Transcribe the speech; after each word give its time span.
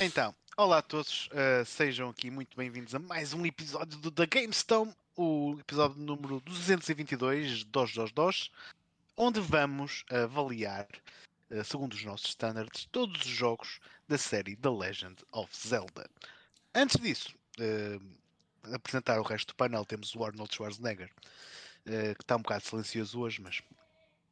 Então, 0.00 0.34
olá 0.56 0.78
a 0.78 0.82
todos, 0.82 1.28
uh, 1.28 1.64
sejam 1.64 2.10
aqui 2.10 2.28
muito 2.28 2.56
bem-vindos 2.56 2.96
a 2.96 2.98
mais 2.98 3.32
um 3.32 3.46
episódio 3.46 3.96
do 4.00 4.10
The 4.10 4.26
GameStone, 4.26 4.92
o 5.16 5.56
episódio 5.60 6.02
número 6.02 6.40
222, 6.40 7.62
222, 7.62 8.50
onde 9.16 9.38
vamos 9.40 10.04
avaliar, 10.10 10.88
uh, 11.48 11.64
segundo 11.64 11.92
os 11.92 12.04
nossos 12.04 12.30
standards, 12.30 12.88
todos 12.90 13.24
os 13.24 13.30
jogos 13.30 13.78
da 14.08 14.18
série 14.18 14.56
The 14.56 14.68
Legend 14.68 15.16
of 15.30 15.56
Zelda. 15.56 16.10
Antes 16.74 17.00
disso, 17.00 17.32
uh, 17.60 18.74
apresentar 18.74 19.20
o 19.20 19.22
resto 19.22 19.54
do 19.54 19.56
painel, 19.56 19.84
temos 19.84 20.12
o 20.16 20.24
Arnold 20.24 20.52
Schwarzenegger, 20.52 21.10
que 21.84 22.22
está 22.22 22.34
um 22.34 22.42
bocado 22.42 22.64
silencioso 22.64 23.20
hoje, 23.20 23.40
mas 23.40 23.62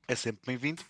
é 0.09 0.17
sempre 0.17 0.43
bem-vindo. 0.45 0.83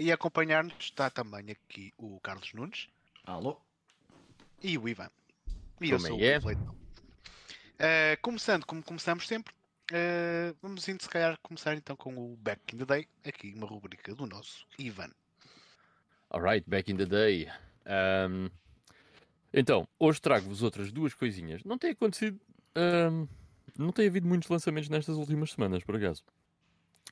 e 0.00 0.10
a 0.10 0.14
acompanhar-nos 0.14 0.74
está 0.78 1.10
também 1.10 1.50
aqui 1.50 1.92
o 1.98 2.18
Carlos 2.20 2.54
Nunes. 2.54 2.88
Alô? 3.28 3.60
E 4.62 4.78
o 4.78 4.88
Ivan. 4.88 5.10
E 5.82 5.90
eu 5.90 6.00
sou 6.00 6.18
é? 6.18 6.38
o 6.38 6.50
Uh, 6.50 8.18
começando, 8.22 8.64
como 8.64 8.82
começamos 8.82 9.28
sempre, 9.28 9.54
uh, 9.92 10.56
vamos 10.62 10.82
se 10.82 11.08
calhar 11.10 11.38
começar 11.42 11.74
então 11.76 11.94
com 11.94 12.16
o 12.16 12.36
Back 12.38 12.74
in 12.74 12.78
the 12.78 12.86
Day, 12.86 13.06
aqui 13.24 13.52
uma 13.54 13.66
rubrica 13.66 14.14
do 14.14 14.26
nosso 14.26 14.66
Ivan. 14.78 15.10
Alright, 16.30 16.68
Back 16.68 16.90
in 16.90 16.96
the 16.96 17.04
Day. 17.04 17.48
Um, 17.86 18.48
então, 19.52 19.86
hoje 19.98 20.22
trago-vos 20.22 20.62
outras 20.62 20.90
duas 20.90 21.12
coisinhas. 21.12 21.62
Não 21.64 21.76
tem 21.76 21.90
acontecido. 21.90 22.40
Um, 22.74 23.28
não 23.78 23.92
tem 23.92 24.08
havido 24.08 24.26
muitos 24.26 24.48
lançamentos 24.48 24.88
nestas 24.88 25.16
últimas 25.16 25.52
semanas, 25.52 25.84
por 25.84 25.96
acaso. 25.96 26.24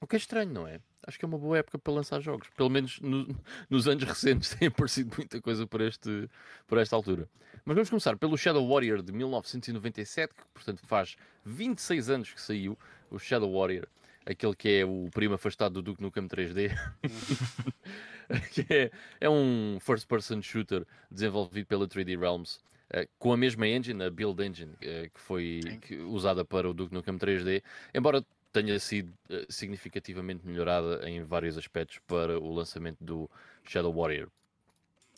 O 0.01 0.07
que 0.07 0.17
é 0.17 0.19
estranho, 0.19 0.53
não 0.53 0.67
é? 0.67 0.79
Acho 1.07 1.19
que 1.19 1.25
é 1.25 1.29
uma 1.29 1.39
boa 1.39 1.59
época 1.59 1.79
para 1.79 1.93
lançar 1.93 2.21
jogos. 2.21 2.49
Pelo 2.57 2.69
menos 2.69 3.01
no, 3.01 3.35
nos 3.71 3.89
anos 3.89 4.05
recentes 4.05 4.51
tem 4.55 4.69
aparecido 4.69 5.15
muita 5.17 5.41
coisa 5.41 5.67
por, 5.67 5.81
este, 5.81 6.29
por 6.67 6.79
esta 6.79 6.95
altura. 6.95 7.29
Mas 7.65 7.75
vamos 7.75 7.91
começar 7.91 8.17
pelo 8.17 8.37
Shadow 8.37 8.69
Warrior 8.69 9.03
de 9.03 9.13
1997, 9.13 10.35
que 10.35 10.43
portanto 10.53 10.80
faz 10.87 11.16
26 11.45 12.11
anos 12.11 12.33
que 12.33 12.41
saiu. 12.41 12.79
O 13.11 13.19
Shadow 13.19 13.53
Warrior, 13.53 13.87
aquele 14.27 14.55
que 14.55 14.69
é 14.69 14.85
o 14.85 15.09
primo 15.13 15.35
afastado 15.35 15.75
do 15.75 15.83
Duke 15.83 16.03
Nukem 16.03 16.29
3D. 16.29 16.77
que 18.53 18.66
é, 18.69 18.91
é 19.21 19.31
um 19.31 19.79
first-person 19.81 20.43
shooter 20.43 20.85
desenvolvido 21.10 21.66
pela 21.66 21.87
3D 21.87 22.19
Realms. 22.19 22.59
Uh, 22.88 23.09
com 23.19 23.33
a 23.33 23.37
mesma 23.37 23.66
engine, 23.66 24.03
a 24.03 24.10
Build 24.10 24.41
Engine, 24.45 24.73
uh, 24.73 25.10
que 25.13 25.21
foi 25.21 25.60
que, 25.83 25.97
usada 25.97 26.45
para 26.45 26.71
o 26.71 26.75
Duke 26.75 26.95
Nukem 26.95 27.19
3D, 27.19 27.63
embora 27.93 28.25
tenha 28.57 28.80
sido 28.80 29.12
uh, 29.29 29.52
significativamente 29.52 30.46
melhorada 30.46 31.07
em 31.07 31.23
vários 31.23 31.59
aspectos 31.59 31.99
para 32.07 32.40
o 32.40 32.54
lançamento 32.54 32.96
do 33.04 33.30
Shadow 33.65 33.93
Warrior. 33.93 34.29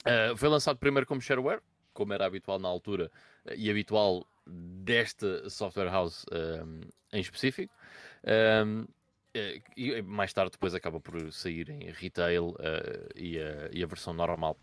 Uh, 0.00 0.36
foi 0.36 0.48
lançado 0.48 0.76
primeiro 0.76 1.06
como 1.06 1.20
shareware, 1.20 1.60
como 1.92 2.12
era 2.12 2.26
habitual 2.26 2.58
na 2.58 2.66
altura 2.66 3.08
uh, 3.46 3.54
e 3.56 3.70
habitual 3.70 4.26
desta 4.44 5.48
software 5.48 5.88
house 5.88 6.26
um, 6.32 6.80
em 7.12 7.20
específico. 7.20 7.72
Um, 8.66 8.86
e 9.76 10.02
mais 10.02 10.32
tarde 10.32 10.52
depois 10.52 10.74
acaba 10.74 10.98
por 10.98 11.32
sair 11.32 11.70
em 11.70 11.92
retail 11.92 12.56
e 13.14 13.38
a, 13.38 13.68
e, 13.70 13.84
a, 13.84 13.86
versão 13.86 14.12
normal. 14.12 14.56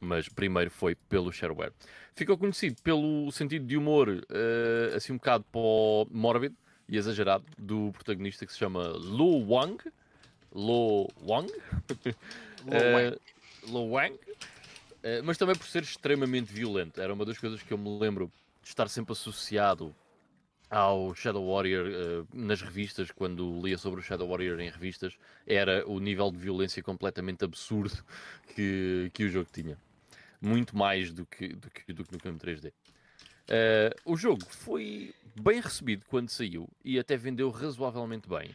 Mas 0.00 0.28
primeiro 0.28 0.70
foi 0.70 0.94
pelo 0.94 1.32
shareware. 1.32 1.72
Ficou 2.14 2.38
conhecido 2.38 2.80
pelo 2.82 3.32
sentido 3.32 3.66
de 3.66 3.76
humor 3.76 4.22
assim 4.94 5.14
um 5.14 5.16
bocado 5.16 5.44
mórbido, 6.10 6.54
e 6.92 6.98
exagerado 6.98 7.42
do 7.56 7.90
protagonista 7.90 8.44
que 8.44 8.52
se 8.52 8.58
chama 8.58 8.88
Lu 8.88 9.50
Wang. 9.50 9.82
Lu 10.54 11.08
Wang? 11.22 11.50
Lu 13.66 13.92
Wang. 13.92 14.14
Uh, 14.14 15.24
mas 15.24 15.38
também 15.38 15.56
por 15.56 15.66
ser 15.66 15.82
extremamente 15.82 16.52
violento. 16.52 17.00
Era 17.00 17.14
uma 17.14 17.24
das 17.24 17.38
coisas 17.38 17.62
que 17.62 17.72
eu 17.72 17.78
me 17.78 17.98
lembro 17.98 18.30
de 18.62 18.68
estar 18.68 18.88
sempre 18.88 19.12
associado 19.12 19.94
ao 20.68 21.14
Shadow 21.14 21.50
Warrior 21.50 21.86
uh, 21.86 22.28
nas 22.30 22.60
revistas, 22.60 23.10
quando 23.10 23.58
lia 23.62 23.78
sobre 23.78 24.00
o 24.00 24.02
Shadow 24.02 24.28
Warrior 24.28 24.60
em 24.60 24.68
revistas, 24.68 25.16
era 25.46 25.88
o 25.88 25.98
nível 25.98 26.30
de 26.30 26.36
violência 26.36 26.82
completamente 26.82 27.42
absurdo 27.42 28.04
que, 28.54 29.10
que 29.14 29.24
o 29.24 29.30
jogo 29.30 29.48
tinha. 29.50 29.78
Muito 30.38 30.76
mais 30.76 31.10
do 31.10 31.24
que, 31.24 31.48
do 31.48 31.70
que, 31.70 31.90
do 31.90 32.04
que 32.04 32.12
no 32.12 32.18
filme 32.18 32.38
3D. 32.38 32.70
Uh, 33.52 33.92
o 34.06 34.16
jogo 34.16 34.46
foi 34.48 35.14
bem 35.38 35.60
recebido 35.60 36.06
quando 36.08 36.30
saiu 36.30 36.66
e 36.82 36.98
até 36.98 37.18
vendeu 37.18 37.50
razoavelmente 37.50 38.26
bem, 38.26 38.50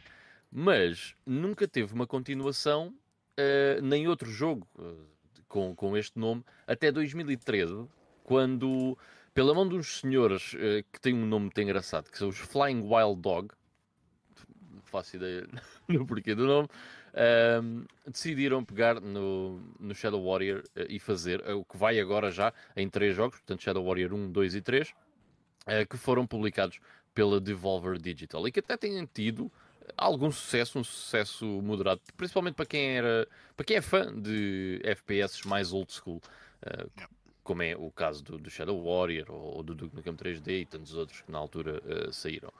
mas 0.50 1.14
nunca 1.24 1.68
teve 1.68 1.94
uma 1.94 2.04
continuação, 2.04 2.88
uh, 2.88 3.80
nem 3.80 4.08
outro 4.08 4.28
jogo 4.28 4.66
uh, 4.76 5.06
com, 5.46 5.72
com 5.76 5.96
este 5.96 6.18
nome, 6.18 6.44
até 6.66 6.90
2013, 6.90 7.86
quando, 8.24 8.98
pela 9.32 9.54
mão 9.54 9.68
de 9.68 9.76
uns 9.76 10.00
senhores 10.00 10.56
que 10.92 11.00
têm 11.00 11.14
um 11.14 11.24
nome 11.24 11.44
muito 11.44 11.60
engraçado, 11.60 12.10
que 12.10 12.18
são 12.18 12.28
os 12.28 12.36
Flying 12.36 12.82
Wild 12.82 13.22
Dog, 13.22 13.50
faço 14.82 15.14
ideia 15.14 15.46
no 15.86 16.04
porquê 16.04 16.34
do 16.34 16.44
nome, 16.44 16.68
decidiram 18.06 18.64
pegar 18.64 19.00
no, 19.00 19.60
no 19.78 19.94
Shadow 19.94 20.24
Warrior 20.24 20.62
uh, 20.76 20.86
e 20.88 20.98
fazer 20.98 21.40
uh, 21.40 21.58
o 21.58 21.64
que 21.64 21.76
vai 21.76 21.98
agora 21.98 22.30
já 22.30 22.52
em 22.76 22.88
três 22.88 23.14
jogos, 23.14 23.38
portanto 23.38 23.62
Shadow 23.62 23.84
Warrior 23.84 24.12
1, 24.14 24.30
2 24.30 24.54
e 24.54 24.60
3, 24.60 24.88
uh, 24.90 24.94
que 25.88 25.96
foram 25.96 26.26
publicados 26.26 26.78
pela 27.14 27.40
Devolver 27.40 27.98
Digital 27.98 28.46
e 28.46 28.52
que 28.52 28.60
até 28.60 28.76
têm 28.76 29.04
tido 29.12 29.50
algum 29.96 30.30
sucesso, 30.30 30.78
um 30.78 30.84
sucesso 30.84 31.44
moderado, 31.44 32.00
principalmente 32.16 32.54
para 32.54 32.66
quem 32.66 32.98
era, 32.98 33.26
para 33.56 33.64
quem 33.64 33.76
é 33.78 33.80
fã 33.80 34.14
de 34.14 34.80
FPS 34.84 35.48
mais 35.48 35.72
old 35.72 35.90
school, 35.90 36.20
como 37.42 37.62
é 37.62 37.74
o 37.74 37.90
caso 37.90 38.22
do, 38.22 38.38
do 38.38 38.50
Shadow 38.50 38.80
Warrior 38.84 39.30
ou, 39.30 39.56
ou 39.56 39.62
do 39.62 39.74
Duke 39.74 39.96
Nukem 39.96 40.14
3D 40.14 40.60
e 40.60 40.66
tantos 40.66 40.94
outros 40.94 41.22
que 41.22 41.32
na 41.32 41.38
altura 41.38 41.82
saíram. 42.12 42.52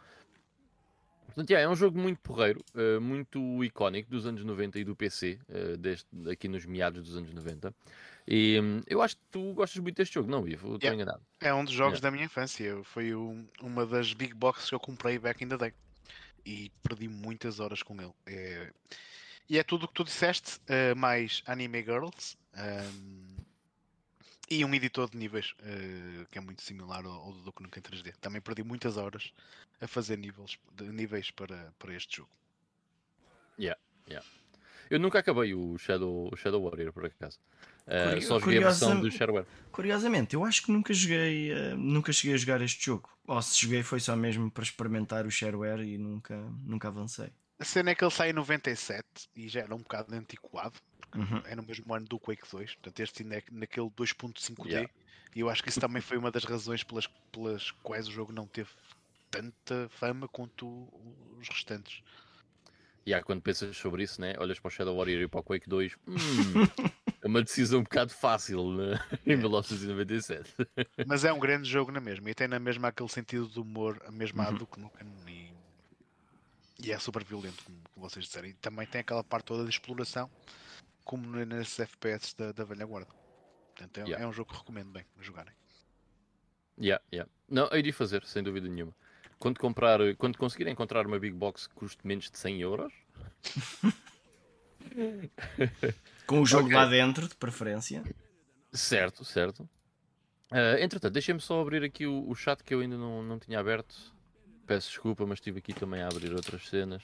Portanto, 1.28 1.50
yeah, 1.50 1.69
é 1.69 1.72
um 1.72 1.77
jogo 1.77 1.99
muito 1.99 2.19
porreiro, 2.21 2.65
uh, 2.75 3.00
muito 3.00 3.62
icónico 3.62 4.11
dos 4.11 4.27
anos 4.27 4.43
90 4.44 4.78
e 4.81 4.84
do 4.84 4.97
PC, 4.97 5.39
uh, 5.49 5.53
eh, 5.55 5.77
deste, 5.77 6.09
aqui 6.31 6.49
nos 6.49 6.65
meados 6.65 7.05
dos 7.05 7.16
anos 7.16 7.33
90. 7.33 7.72
E 8.27 8.59
um, 8.61 8.83
eu 8.87 9.00
acho 9.00 9.16
que 9.16 9.22
tu 9.31 9.53
gostas 9.55 9.81
muito 9.81 9.97
deste 9.97 10.15
jogo, 10.15 10.31
não, 10.31 10.47
Ivo? 10.47 10.75
Estou 10.75 10.78
yeah. 10.83 10.94
enganado. 10.94 11.22
É 11.41 11.53
um 11.55 11.65
dos 11.65 11.72
jogos 11.72 11.99
yeah. 11.99 12.03
da 12.03 12.11
minha 12.11 12.25
infância. 12.25 12.83
Foi 12.84 13.15
um, 13.15 13.47
uma 13.62 13.87
das 13.87 14.12
big 14.12 14.34
boxes 14.34 14.69
que 14.69 14.75
eu 14.75 14.81
comprei 14.81 15.19
back 15.19 15.43
in 15.43 15.49
the 15.49 15.56
day. 15.56 15.72
E 16.44 16.71
perdi 16.83 17.09
muitas 17.09 17.60
horas 17.60 17.83
com 17.83 17.95
ele. 18.00 18.12
É... 18.27 18.71
E 19.49 19.59
é 19.59 19.62
tudo 19.62 19.84
o 19.84 19.89
que 19.89 19.95
tu 19.95 20.05
disseste, 20.05 20.59
uh, 20.59 20.97
mais 20.97 21.43
Anime 21.47 21.83
Girls. 21.83 22.37
Um, 22.55 23.38
e 24.50 24.64
um 24.64 24.75
editor 24.75 25.10
de 25.10 25.16
níveis 25.16 25.54
uh, 25.60 26.26
que 26.31 26.38
é 26.38 26.41
muito 26.41 26.62
similar 26.62 27.04
ao, 27.04 27.12
ao 27.12 27.32
do 27.32 27.41
Duke 27.41 27.62
Nukem 27.62 27.82
3D. 27.82 28.14
Também 28.20 28.41
perdi 28.41 28.62
muitas 28.62 28.97
horas 28.97 29.32
a 29.81 29.86
fazer 29.86 30.19
níveis, 30.19 30.59
de, 30.75 30.84
níveis 30.84 31.31
para, 31.31 31.72
para 31.78 31.94
este 31.94 32.19
jogo. 32.19 32.31
Yeah, 33.59 33.81
yeah. 34.09 34.26
Eu 34.91 34.98
nunca 34.98 35.19
acabei 35.19 35.54
o 35.54 35.76
Shadow, 35.76 36.31
o 36.32 36.36
Shadow 36.36 36.62
Warrior, 36.62 36.92
por 36.92 37.04
acaso. 37.04 37.38
Uh, 37.86 38.20
só 38.22 38.38
joguei 38.38 38.59
a 38.59 38.69
versão 38.69 39.00
do 39.00 39.10
Shareware. 39.10 39.47
Curiosamente, 39.72 40.34
eu 40.34 40.44
acho 40.44 40.62
que 40.62 40.72
nunca 40.72 40.92
joguei, 40.92 41.53
uh, 41.53 41.76
nunca 41.76 42.12
cheguei 42.12 42.34
a 42.34 42.38
jogar 42.38 42.60
este 42.62 42.86
jogo. 42.86 43.09
Ou 43.26 43.41
se 43.42 43.60
joguei 43.60 43.82
foi 43.82 44.00
só 44.00 44.16
mesmo 44.16 44.50
para 44.50 44.62
experimentar 44.62 45.26
o 45.26 45.30
Shareware 45.30 45.82
e 45.82 45.98
nunca, 45.98 46.36
nunca 46.65 46.88
avancei. 46.88 47.30
A 47.59 47.65
cena 47.65 47.91
é 47.91 47.94
que 47.94 48.04
ele 48.04 48.10
sai 48.10 48.30
em 48.30 48.34
97 48.34 49.04
e 49.34 49.48
já 49.48 49.60
era 49.60 49.75
um 49.75 49.78
bocado 49.78 50.15
antiquado. 50.15 50.78
Uhum. 51.15 51.43
É 51.47 51.57
no 51.57 51.63
mesmo 51.63 51.93
ano 51.95 52.07
do 52.07 52.19
Quake 52.19 52.43
2, 52.51 52.75
portanto, 52.75 53.01
este 53.01 53.23
é 53.23 53.43
naquele 53.51 53.89
2.5D. 53.91 54.67
Yeah. 54.67 54.91
E 55.35 55.41
eu 55.41 55.49
acho 55.49 55.63
que 55.63 55.69
isso 55.69 55.81
também 55.81 56.03
foi 56.03 56.19
uma 56.19 56.31
das 56.31 56.45
razões 56.45 56.83
pelas, 56.83 57.07
pelas 57.33 57.71
quais 57.83 58.09
o 58.09 58.11
jogo 58.11 58.33
não 58.33 58.47
teve 58.47 58.71
tanta 59.31 59.89
fama 59.91 60.29
quanto 60.29 60.89
os 61.39 61.49
restantes. 61.49 62.03
E 63.07 63.11
yeah, 63.11 63.25
quando 63.25 63.41
pensas 63.41 63.77
sobre 63.77 64.03
isso, 64.03 64.21
né? 64.21 64.35
olhas 64.39 64.59
para 64.59 64.69
o 64.69 64.71
Shadow 64.71 64.97
Warrior 64.97 65.23
e 65.23 65.29
para 65.29 65.41
o 65.41 65.43
Quake 65.43 65.69
2, 65.69 65.97
hum, 66.07 66.17
é 67.23 67.27
uma 67.27 67.43
decisão 67.43 67.81
um 67.81 67.83
bocado 67.83 68.13
fácil 68.13 68.71
né? 68.73 69.01
em 69.27 69.37
1997. 69.37 70.54
Mas 71.07 71.25
é 71.25 71.33
um 71.33 71.39
grande 71.39 71.69
jogo 71.69 71.91
na 71.91 72.01
mesma, 72.01 72.31
e 72.31 72.34
tem 72.34 72.49
na 72.49 72.59
mesma 72.59 72.89
aquele 72.89 73.09
sentido 73.09 73.49
de 73.49 73.59
humor, 73.59 74.03
a 74.07 74.11
mesma 74.11 74.51
uhum. 74.51 74.59
do 74.59 74.66
que 74.66 74.78
nunca. 74.78 75.07
E, 75.27 75.51
e 76.81 76.93
é 76.93 76.99
super 76.99 77.25
violento, 77.25 77.65
como, 77.65 77.78
como 77.95 78.09
vocês 78.09 78.27
disseram. 78.27 78.49
E 78.49 78.53
também 78.54 78.87
tem 78.87 79.01
aquela 79.01 79.25
parte 79.25 79.47
toda 79.47 79.65
de 79.65 79.71
exploração 79.71 80.31
como 81.09 81.27
nesses 81.47 81.81
FPS 81.81 82.37
da, 82.37 82.53
da 82.53 82.65
velha 82.65 82.84
guarda. 82.84 83.10
Portanto, 83.75 83.97
é, 83.97 84.03
yeah. 84.03 84.22
é, 84.22 84.28
um 84.28 84.33
jogo 84.33 84.53
que 84.53 84.59
recomendo 84.59 84.91
bem 84.91 85.07
a 85.19 85.22
jogarem. 85.22 85.55
Yeah, 86.78 87.03
yeah. 87.10 87.31
Não, 87.49 87.66
hei 87.72 87.81
de 87.81 87.93
fazer, 87.93 88.27
sem 88.27 88.43
dúvida 88.43 88.69
nenhuma. 88.69 88.95
Quando, 89.39 89.59
comprar, 89.59 90.01
quando 90.19 90.37
conseguir 90.37 90.69
encontrar 90.69 91.07
uma 91.07 91.19
Big 91.19 91.34
Box 91.34 91.66
que 91.66 91.75
custe 91.75 92.07
menos 92.07 92.31
de 92.31 92.39
100 92.39 92.60
euros. 92.60 92.93
Com 96.27 96.43
o 96.43 96.47
jogo 96.47 96.66
okay. 96.66 96.77
lá 96.77 96.84
dentro, 96.84 97.27
de 97.27 97.37
preferência. 97.37 98.04
Certo, 98.71 99.25
certo. 99.25 99.63
Uh, 100.53 100.77
entretanto, 100.78 101.15
deixem-me 101.15 101.41
só 101.41 101.63
abrir 101.63 101.83
aqui 101.83 102.07
o, 102.07 102.28
o, 102.28 102.34
chat 102.34 102.63
que 102.63 102.75
eu 102.75 102.81
ainda 102.81 102.99
não, 102.99 103.22
não 103.22 103.39
tinha 103.39 103.59
aberto. 103.59 104.15
Peço 104.66 104.91
desculpa, 104.91 105.25
mas 105.25 105.39
estive 105.39 105.61
aqui 105.61 105.72
também 105.72 106.03
a 106.03 106.09
abrir 106.09 106.34
outras 106.34 106.69
cenas. 106.69 107.03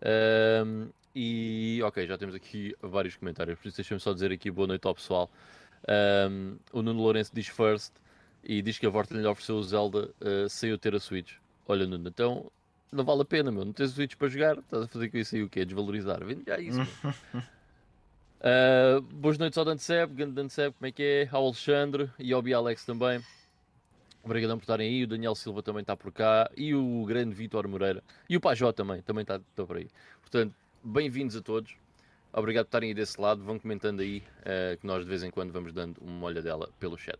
Uh, 0.00 0.92
e 1.14 1.80
ok, 1.84 2.06
já 2.06 2.16
temos 2.16 2.34
aqui 2.34 2.74
vários 2.80 3.16
comentários, 3.16 3.58
por 3.58 3.68
isso 3.68 3.76
deixa-me 3.76 4.00
só 4.00 4.12
dizer 4.12 4.32
aqui 4.32 4.50
boa 4.50 4.66
noite 4.66 4.86
ao 4.86 4.94
pessoal. 4.94 5.30
Um, 6.30 6.56
o 6.72 6.82
Nuno 6.82 7.00
Lourenço 7.00 7.32
diz 7.34 7.48
first 7.48 7.92
e 8.44 8.62
diz 8.62 8.78
que 8.78 8.86
a 8.86 8.90
Vorten 8.90 9.18
lhe 9.18 9.26
ofereceu 9.26 9.56
o 9.56 9.62
Zelda 9.62 10.10
uh, 10.20 10.48
sem 10.48 10.70
eu 10.70 10.78
ter 10.78 10.94
a 10.94 11.00
Switch. 11.00 11.34
Olha, 11.66 11.86
Nuno, 11.86 12.08
então 12.08 12.50
não 12.92 13.04
vale 13.04 13.22
a 13.22 13.24
pena, 13.24 13.50
meu. 13.50 13.64
Não 13.64 13.72
tens 13.72 13.90
Switch 13.90 14.16
para 14.16 14.28
jogar, 14.28 14.58
estás 14.58 14.84
a 14.84 14.86
fazer 14.86 15.08
com 15.10 15.16
isso 15.18 15.34
aí 15.34 15.42
o 15.42 15.48
quê? 15.48 15.64
Desvalorizar. 15.64 16.24
Vende 16.24 16.44
já 16.46 16.58
isso. 16.58 16.80
uh, 18.40 19.00
boas 19.14 19.38
noites 19.38 19.58
ao 19.58 19.64
Dantecep, 19.64 20.12
grande 20.14 20.32
Dantecep, 20.32 20.76
como 20.78 20.86
é 20.86 20.92
que 20.92 21.02
é? 21.02 21.28
Ao 21.30 21.44
Alexandre 21.44 22.10
e 22.18 22.32
ao 22.32 22.42
Alex 22.54 22.84
também. 22.84 23.22
Obrigadão 24.22 24.56
por 24.56 24.62
estarem 24.62 24.88
aí. 24.88 25.04
O 25.04 25.06
Daniel 25.06 25.34
Silva 25.34 25.62
também 25.62 25.80
está 25.80 25.96
por 25.96 26.12
cá. 26.12 26.50
E 26.56 26.74
o 26.74 27.04
grande 27.04 27.34
Vitor 27.34 27.66
Moreira. 27.66 28.02
E 28.28 28.36
o 28.36 28.40
Pajó 28.40 28.72
também, 28.72 29.02
também 29.02 29.22
está, 29.22 29.36
está 29.36 29.66
por 29.66 29.76
aí. 29.76 29.88
Portanto, 30.20 30.54
bem-vindos 30.84 31.36
a 31.36 31.42
todos. 31.42 31.74
Obrigado 32.32 32.64
por 32.64 32.68
estarem 32.68 32.88
aí 32.90 32.94
desse 32.94 33.20
lado. 33.20 33.42
Vão 33.44 33.58
comentando 33.58 34.00
aí 34.00 34.22
uh, 34.40 34.76
que 34.78 34.86
nós 34.86 35.04
de 35.04 35.08
vez 35.08 35.22
em 35.22 35.30
quando 35.30 35.52
vamos 35.52 35.72
dando 35.72 35.98
uma 36.00 36.26
olha 36.26 36.42
dela 36.42 36.68
pelo 36.80 36.96
chat. 36.96 37.18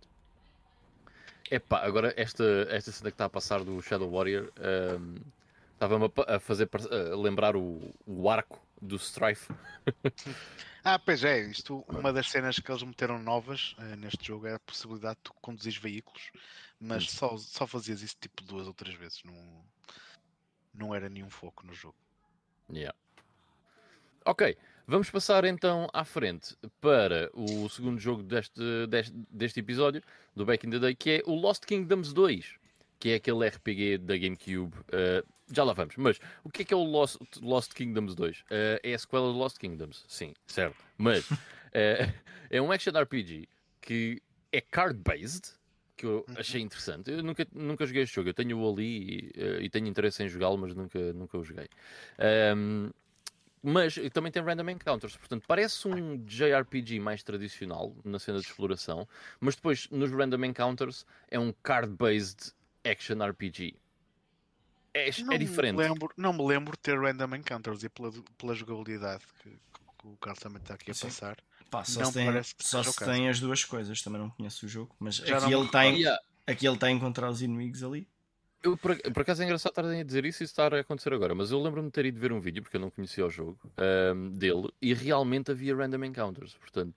Epá, 1.51 1.85
agora 1.85 2.15
esta, 2.17 2.45
esta 2.71 2.91
cena 2.91 3.11
que 3.11 3.15
está 3.15 3.27
a 3.27 3.31
passar 3.31 3.63
do 3.63 3.81
Shadow 3.83 4.11
Warrior 4.11 4.51
um, 4.59 4.63
ehm, 4.63 5.17
estava-me 5.75 6.07
a, 6.07 6.37
a, 6.37 6.41
fazer 6.41 6.69
a 6.91 7.15
lembrar 7.15 7.55
o, 7.55 7.79
o 8.07 8.31
arco 8.31 8.59
do 8.81 8.97
Strife. 8.97 9.53
ah, 10.83 10.99
pois 10.99 11.23
é, 11.23 11.41
isto, 11.41 11.85
uma 11.89 12.11
das 12.11 12.31
cenas 12.31 12.59
que 12.59 12.71
eles 12.71 12.83
meteram 12.83 13.19
novas 13.19 13.77
uh, 13.79 13.97
neste 13.97 14.27
jogo 14.27 14.47
é 14.47 14.55
a 14.55 14.61
possibilidade 14.61 15.17
de 15.17 15.23
tu 15.25 15.35
conduzir 15.43 15.79
veículos, 15.79 16.31
mas 16.81 17.11
só, 17.11 17.37
só 17.37 17.67
fazias 17.67 18.01
isso 18.01 18.17
tipo 18.19 18.43
duas 18.43 18.67
ou 18.67 18.73
três 18.73 18.97
vezes, 18.97 19.23
não, 19.23 19.65
não 20.73 20.95
era 20.95 21.11
nenhum 21.11 21.29
foco 21.29 21.67
no 21.67 21.75
jogo. 21.75 21.97
Yeah. 22.73 22.97
Ok, 24.25 24.57
Vamos 24.87 25.09
passar 25.11 25.45
então 25.45 25.89
à 25.93 26.05
frente 26.05 26.57
para 26.81 27.31
o 27.33 27.69
segundo 27.69 28.01
jogo 28.01 28.23
deste, 28.23 28.61
deste, 28.89 29.15
deste 29.31 29.61
episódio, 29.61 30.03
do 30.35 30.45
Back 30.45 30.67
in 30.67 30.71
the 30.71 30.79
Day, 30.79 30.95
que 30.95 31.11
é 31.11 31.23
o 31.25 31.35
Lost 31.35 31.65
Kingdoms 31.65 32.13
2, 32.13 32.57
que 32.99 33.11
é 33.11 33.15
aquele 33.15 33.49
RPG 33.49 33.99
da 33.99 34.17
GameCube. 34.17 34.77
Uh, 34.77 35.27
já 35.53 35.63
lá 35.63 35.73
vamos, 35.73 35.97
mas 35.97 36.19
o 36.43 36.51
que 36.51 36.63
é 36.63 36.65
que 36.65 36.75
é 36.75 36.77
o 36.77 36.83
Lost, 36.83 37.17
Lost 37.41 37.73
Kingdoms 37.75 38.15
2? 38.15 38.41
Uh, 38.41 38.45
eh, 38.51 38.81
é 38.83 38.95
a 38.95 38.99
sequela 38.99 39.33
do 39.33 39.39
Lost 39.39 39.57
Kingdoms, 39.57 40.05
sim, 40.09 40.35
certo. 40.47 40.77
Mas 40.99 41.31
uh, 41.31 41.37
é 42.51 42.61
um 42.61 42.73
action 42.73 42.93
RPG 42.93 43.49
que 43.81 44.21
é 44.51 44.61
card-based, 44.61 45.53
que 45.97 46.07
eu 46.07 46.25
uhum. 46.29 46.35
achei 46.37 46.61
interessante. 46.61 47.11
Eu 47.13 47.23
nunca, 47.23 47.47
nunca 47.53 47.87
joguei 47.87 48.03
este 48.03 48.17
jogo, 48.17 48.31
eu 48.31 48.35
tenho-o 48.35 48.69
ali 48.69 49.33
e, 49.37 49.65
e, 49.65 49.71
tenho 49.71 49.87
interesse 49.87 50.25
em 50.25 50.29
jogá-lo, 50.29 50.59
mas 50.59 50.75
nunca, 50.75 51.13
nunca 51.13 51.39
o 51.39 51.45
joguei. 51.45 51.69
Um, 52.19 52.87
ehm, 52.87 52.91
mas 53.63 53.95
também 54.13 54.33
tem 54.33 54.43
random 54.43 54.71
encounters, 54.71 55.17
portanto 55.17 55.45
parece 55.47 55.87
um 55.87 56.17
JRPG 56.25 56.99
mais 56.99 57.23
tradicional 57.23 57.95
na 58.05 58.19
cena 58.19 58.41
de 58.41 58.47
exploração, 58.47 59.07
mas 59.39 59.55
depois 59.55 59.89
nos 59.91 60.11
random 60.11 60.45
encounters 60.45 61.07
é 61.29 61.39
um 61.39 61.53
card-based 61.63 62.53
action 62.85 63.25
RPG. 63.25 63.77
É, 64.95 65.09
é 65.09 65.39
diferente. 65.39 65.77
Me 65.77 65.89
lembro, 65.89 66.11
não 66.17 66.33
me 66.33 66.45
lembro 66.45 66.73
de 66.73 66.79
ter 66.79 66.99
random 66.99 67.37
encounters 67.37 67.83
e 67.83 67.89
pela, 67.89 68.13
pela 68.37 68.55
jogabilidade 68.55 69.23
que, 69.43 69.51
que 69.51 70.07
o 70.07 70.17
Carlos 70.17 70.43
também 70.43 70.61
está 70.61 70.75
aqui 70.75 70.91
a 70.91 70.95
Sim. 70.95 71.07
passar. 71.07 71.39
Pá, 71.71 71.85
só 71.85 72.05
se, 72.05 72.13
tem, 72.13 72.27
só 72.59 72.83
se 72.83 72.99
tem 72.99 73.31
as 73.31 73.41
duas 73.41 73.65
coisas, 73.65 74.03
também 74.03 74.21
não 74.21 74.29
conheço 74.29 74.67
o 74.67 74.69
jogo, 74.69 74.95
mas 74.99 75.17
Já 75.17 75.39
aqui, 75.39 75.55
ele 75.55 75.65
está 75.65 75.87
em, 75.87 76.05
aqui 76.47 76.67
ele 76.67 76.75
está 76.75 76.89
a 76.89 76.91
encontrar 76.91 77.31
os 77.31 77.41
inimigos 77.41 77.83
ali. 77.83 78.07
Eu, 78.63 78.77
por, 78.77 78.97
por, 78.97 79.23
acaso 79.23 79.43
é 79.43 79.45
engraçado 79.45 79.73
estarem 79.73 80.01
a 80.01 80.05
dizer 80.05 80.25
isso 80.25 80.43
e 80.43 80.45
estar 80.45 80.73
a 80.73 80.81
acontecer 80.81 81.13
agora, 81.13 81.35
mas 81.35 81.51
eu 81.51 81.61
lembro-me 81.61 81.89
de 81.89 81.93
ter 81.93 82.07
ido 82.07 82.21
ver 82.21 82.33
um 82.33 82.41
vídeo, 82.41 82.63
porque 82.63 82.77
eu 82.77 82.81
não 82.81 82.91
conhecia 82.91 83.27
o 83.27 83.31
jogo, 83.31 83.59
um, 84.15 84.31
dele, 84.31 84.69
e 84.81 84.95
realmente 84.95 85.51
havia 85.51 85.75
random 85.75 86.05
encounters, 86.05 86.55
portanto, 86.55 86.95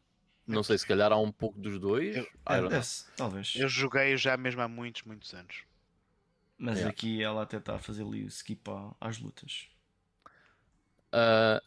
não 0.47 0.61
sei, 0.61 0.77
se 0.77 0.85
calhar 0.85 1.11
há 1.11 1.17
um 1.17 1.31
pouco 1.31 1.59
dos 1.59 1.79
dois. 1.79 2.15
Eu, 2.15 2.23
é, 2.23 2.81
talvez. 3.17 3.55
Eu 3.55 3.67
joguei 3.67 4.15
já 4.15 4.37
mesmo 4.37 4.61
há 4.61 4.67
muitos, 4.67 5.01
muitos 5.03 5.33
anos. 5.33 5.63
Mas 6.57 6.75
yeah. 6.75 6.89
aqui 6.89 7.21
ela 7.21 7.41
até 7.41 7.57
está 7.57 7.75
a 7.75 7.79
fazer 7.79 8.03
ali 8.03 8.23
o 8.23 8.27
skip 8.27 8.69
às 9.01 9.17
lutas. 9.17 9.67
Uh, 11.07 11.59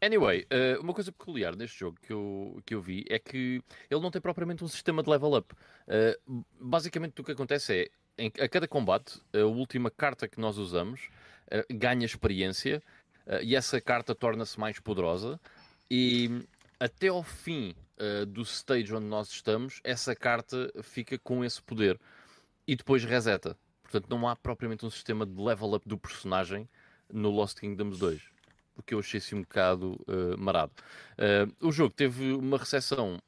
anyway, 0.00 0.46
uh, 0.46 0.80
uma 0.80 0.94
coisa 0.94 1.10
peculiar 1.10 1.56
neste 1.56 1.80
jogo 1.80 1.98
que 2.00 2.12
eu, 2.12 2.62
que 2.64 2.74
eu 2.74 2.80
vi 2.80 3.04
é 3.10 3.18
que 3.18 3.62
ele 3.90 4.00
não 4.00 4.10
tem 4.10 4.22
propriamente 4.22 4.62
um 4.62 4.68
sistema 4.68 5.02
de 5.02 5.10
level 5.10 5.36
up. 5.36 5.54
Uh, 5.86 6.44
basicamente 6.60 7.20
o 7.20 7.24
que 7.24 7.32
acontece 7.32 7.74
é 7.74 7.90
em, 8.18 8.30
a 8.40 8.48
cada 8.48 8.68
combate, 8.68 9.20
a 9.32 9.44
última 9.44 9.90
carta 9.90 10.28
que 10.28 10.40
nós 10.40 10.58
usamos 10.58 11.08
uh, 11.48 11.64
ganha 11.70 12.04
experiência 12.04 12.82
uh, 13.26 13.42
e 13.42 13.56
essa 13.56 13.80
carta 13.80 14.14
torna-se 14.14 14.58
mais 14.58 14.78
poderosa. 14.78 15.40
E 15.90 16.42
até 16.78 17.08
ao 17.08 17.22
fim 17.22 17.74
uh, 17.98 18.26
do 18.26 18.42
stage 18.42 18.94
onde 18.94 19.06
nós 19.06 19.30
estamos, 19.30 19.80
essa 19.84 20.14
carta 20.14 20.70
fica 20.82 21.18
com 21.18 21.44
esse 21.44 21.62
poder 21.62 21.98
e 22.66 22.76
depois 22.76 23.04
reseta. 23.04 23.56
Portanto, 23.82 24.08
não 24.08 24.26
há 24.26 24.34
propriamente 24.34 24.86
um 24.86 24.90
sistema 24.90 25.26
de 25.26 25.38
level 25.40 25.74
up 25.74 25.86
do 25.88 25.98
personagem 25.98 26.68
no 27.12 27.30
Lost 27.30 27.58
Kingdoms 27.58 27.98
2. 27.98 28.22
Porque 28.74 28.94
eu 28.94 29.00
achei 29.00 29.20
se 29.20 29.34
um 29.34 29.42
bocado 29.42 30.00
marado. 30.38 30.72
o 31.60 31.70
jogo 31.70 31.92
teve 31.94 32.32
uma 32.32 32.56
recepção 32.56 33.20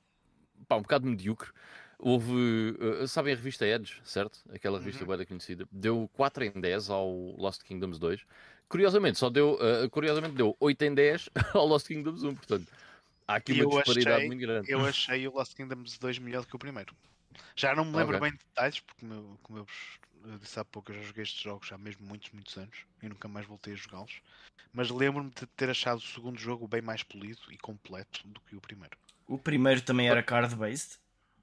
pá, 0.67 0.77
um 0.77 0.83
bocado 0.83 1.07
medíocre. 1.07 1.51
Houve, 1.99 2.77
uh, 2.81 3.07
sabem 3.09 3.33
a 3.33 3.37
revista 3.37 3.67
Edge, 3.67 4.01
certo? 4.05 4.41
Aquela 4.53 4.79
revista 4.79 5.05
uhum. 5.05 5.17
bem 5.17 5.27
conhecida. 5.27 5.67
Deu 5.71 6.11
4 6.15 6.45
em 6.45 6.61
10 6.61 6.91
ao 6.91 7.11
Lost 7.37 7.63
Kingdoms 7.63 7.99
2. 7.99 8.21
Curiosamente, 8.69 9.19
só 9.19 9.31
deu, 9.31 9.55
uh, 9.55 9.89
curiosamente 9.91 10.35
deu 10.35 10.57
8 10.59 10.83
em 10.83 10.95
10 10.95 11.31
ao 11.55 11.67
Lost 11.67 11.87
Kingdoms 11.87 12.23
1, 12.23 12.35
portanto. 12.35 12.73
Há 13.27 13.37
aqui 13.37 13.63
uma 13.63 13.83
disparidade 13.83 14.17
achei, 14.17 14.27
muito 14.27 14.41
grande. 14.41 14.71
Eu 14.71 14.81
achei 14.87 15.27
o 15.29 15.33
Lost 15.33 15.55
Kingdoms 15.55 15.99
2 15.99 16.19
melhor 16.19 16.43
do 16.43 16.49
que 16.49 16.57
o 16.57 16.59
primeiro. 16.59 16.95
Já 17.57 17.75
não 17.75 17.85
me 17.85 17.97
lembro 17.97 18.17
okay. 18.17 18.31
bem 18.31 18.39
de 18.39 18.45
detalhes, 18.45 18.81
porque 18.81 19.07
como, 19.07 19.39
como 19.43 19.59
eu 19.59 19.65
vos 19.65 20.39
disse 20.41 20.59
há 20.59 20.65
pouco, 20.65 20.91
eu 20.91 20.97
já 20.97 21.03
joguei 21.03 21.23
estes 21.23 21.41
jogos 21.41 21.71
há 21.73 21.79
mesmo 21.79 22.07
muitos, 22.07 22.31
muitos 22.33 22.57
anos 22.57 22.77
e 23.03 23.09
nunca 23.09 23.29
mais 23.29 23.47
voltei 23.47 23.75
a 23.75 23.77
jogá-los. 23.77 24.21
Mas 24.73 24.91
lembro-me 24.91 25.31
de 25.31 25.47
ter 25.47 25.71
achado 25.71 25.99
o 25.99 26.03
segundo 26.03 26.39
jogo 26.39 26.67
bem 26.67 26.83
mais 26.83 27.03
polido 27.03 27.41
e 27.51 27.59
completo 27.59 28.27
do 28.27 28.41
que 28.41 28.57
o 28.57 28.61
primeiro. 28.61 28.97
O 29.27 29.39
primeiro 29.39 29.81
também 29.81 30.09
era 30.09 30.23
card-based? 30.23 30.99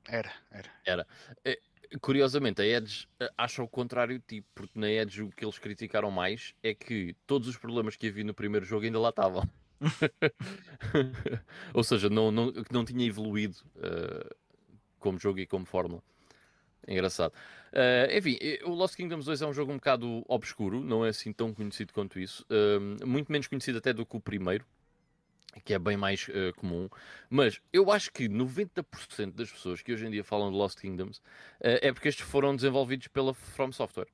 Era, 0.07 0.31
era. 0.51 0.69
Era. 0.85 1.07
É, 1.45 1.59
curiosamente, 1.99 2.61
a 2.61 2.65
Edge 2.65 3.07
eh, 3.19 3.31
acha 3.37 3.61
o 3.61 3.67
contrário 3.67 4.17
de 4.19 4.25
ti, 4.25 4.45
porque 4.55 4.79
na 4.79 4.89
Edge 4.89 5.21
o 5.21 5.29
que 5.29 5.43
eles 5.43 5.59
criticaram 5.59 6.09
mais 6.09 6.53
é 6.63 6.73
que 6.73 7.15
todos 7.27 7.47
os 7.47 7.57
problemas 7.57 7.95
que 7.95 8.07
havia 8.07 8.23
no 8.23 8.33
primeiro 8.33 8.65
jogo 8.65 8.85
ainda 8.85 8.99
lá 8.99 9.09
estavam. 9.09 9.47
Ou 11.73 11.83
seja, 11.83 12.09
não, 12.09 12.31
não, 12.31 12.53
não 12.71 12.85
tinha 12.85 13.05
evoluído 13.05 13.57
uh, 13.77 14.35
como 14.99 15.19
jogo 15.19 15.39
e 15.39 15.47
como 15.47 15.65
fórmula. 15.65 16.01
Engraçado. 16.87 17.33
Uh, 17.71 18.17
enfim, 18.17 18.37
o 18.65 18.71
Lost 18.71 18.95
Kingdoms 18.95 19.25
2 19.25 19.41
é 19.41 19.47
um 19.47 19.53
jogo 19.53 19.71
um 19.71 19.75
bocado 19.75 20.23
obscuro, 20.27 20.81
não 20.81 21.05
é 21.05 21.09
assim 21.09 21.31
tão 21.31 21.53
conhecido 21.53 21.93
quanto 21.93 22.19
isso. 22.19 22.45
Uh, 22.49 23.05
muito 23.05 23.31
menos 23.31 23.47
conhecido 23.47 23.77
até 23.77 23.93
do 23.93 24.05
que 24.05 24.17
o 24.17 24.19
primeiro 24.19 24.65
que 25.59 25.73
é 25.73 25.79
bem 25.79 25.97
mais 25.97 26.27
uh, 26.29 26.53
comum, 26.55 26.89
mas 27.29 27.59
eu 27.73 27.91
acho 27.91 28.11
que 28.11 28.29
90% 28.29 29.33
das 29.33 29.51
pessoas 29.51 29.81
que 29.81 29.91
hoje 29.91 30.05
em 30.05 30.11
dia 30.11 30.23
falam 30.23 30.51
de 30.51 30.57
Lost 30.57 30.79
Kingdoms 30.79 31.17
uh, 31.17 31.79
é 31.81 31.91
porque 31.91 32.07
estes 32.07 32.25
foram 32.25 32.55
desenvolvidos 32.55 33.07
pela 33.07 33.33
From 33.33 33.71
Software. 33.71 34.07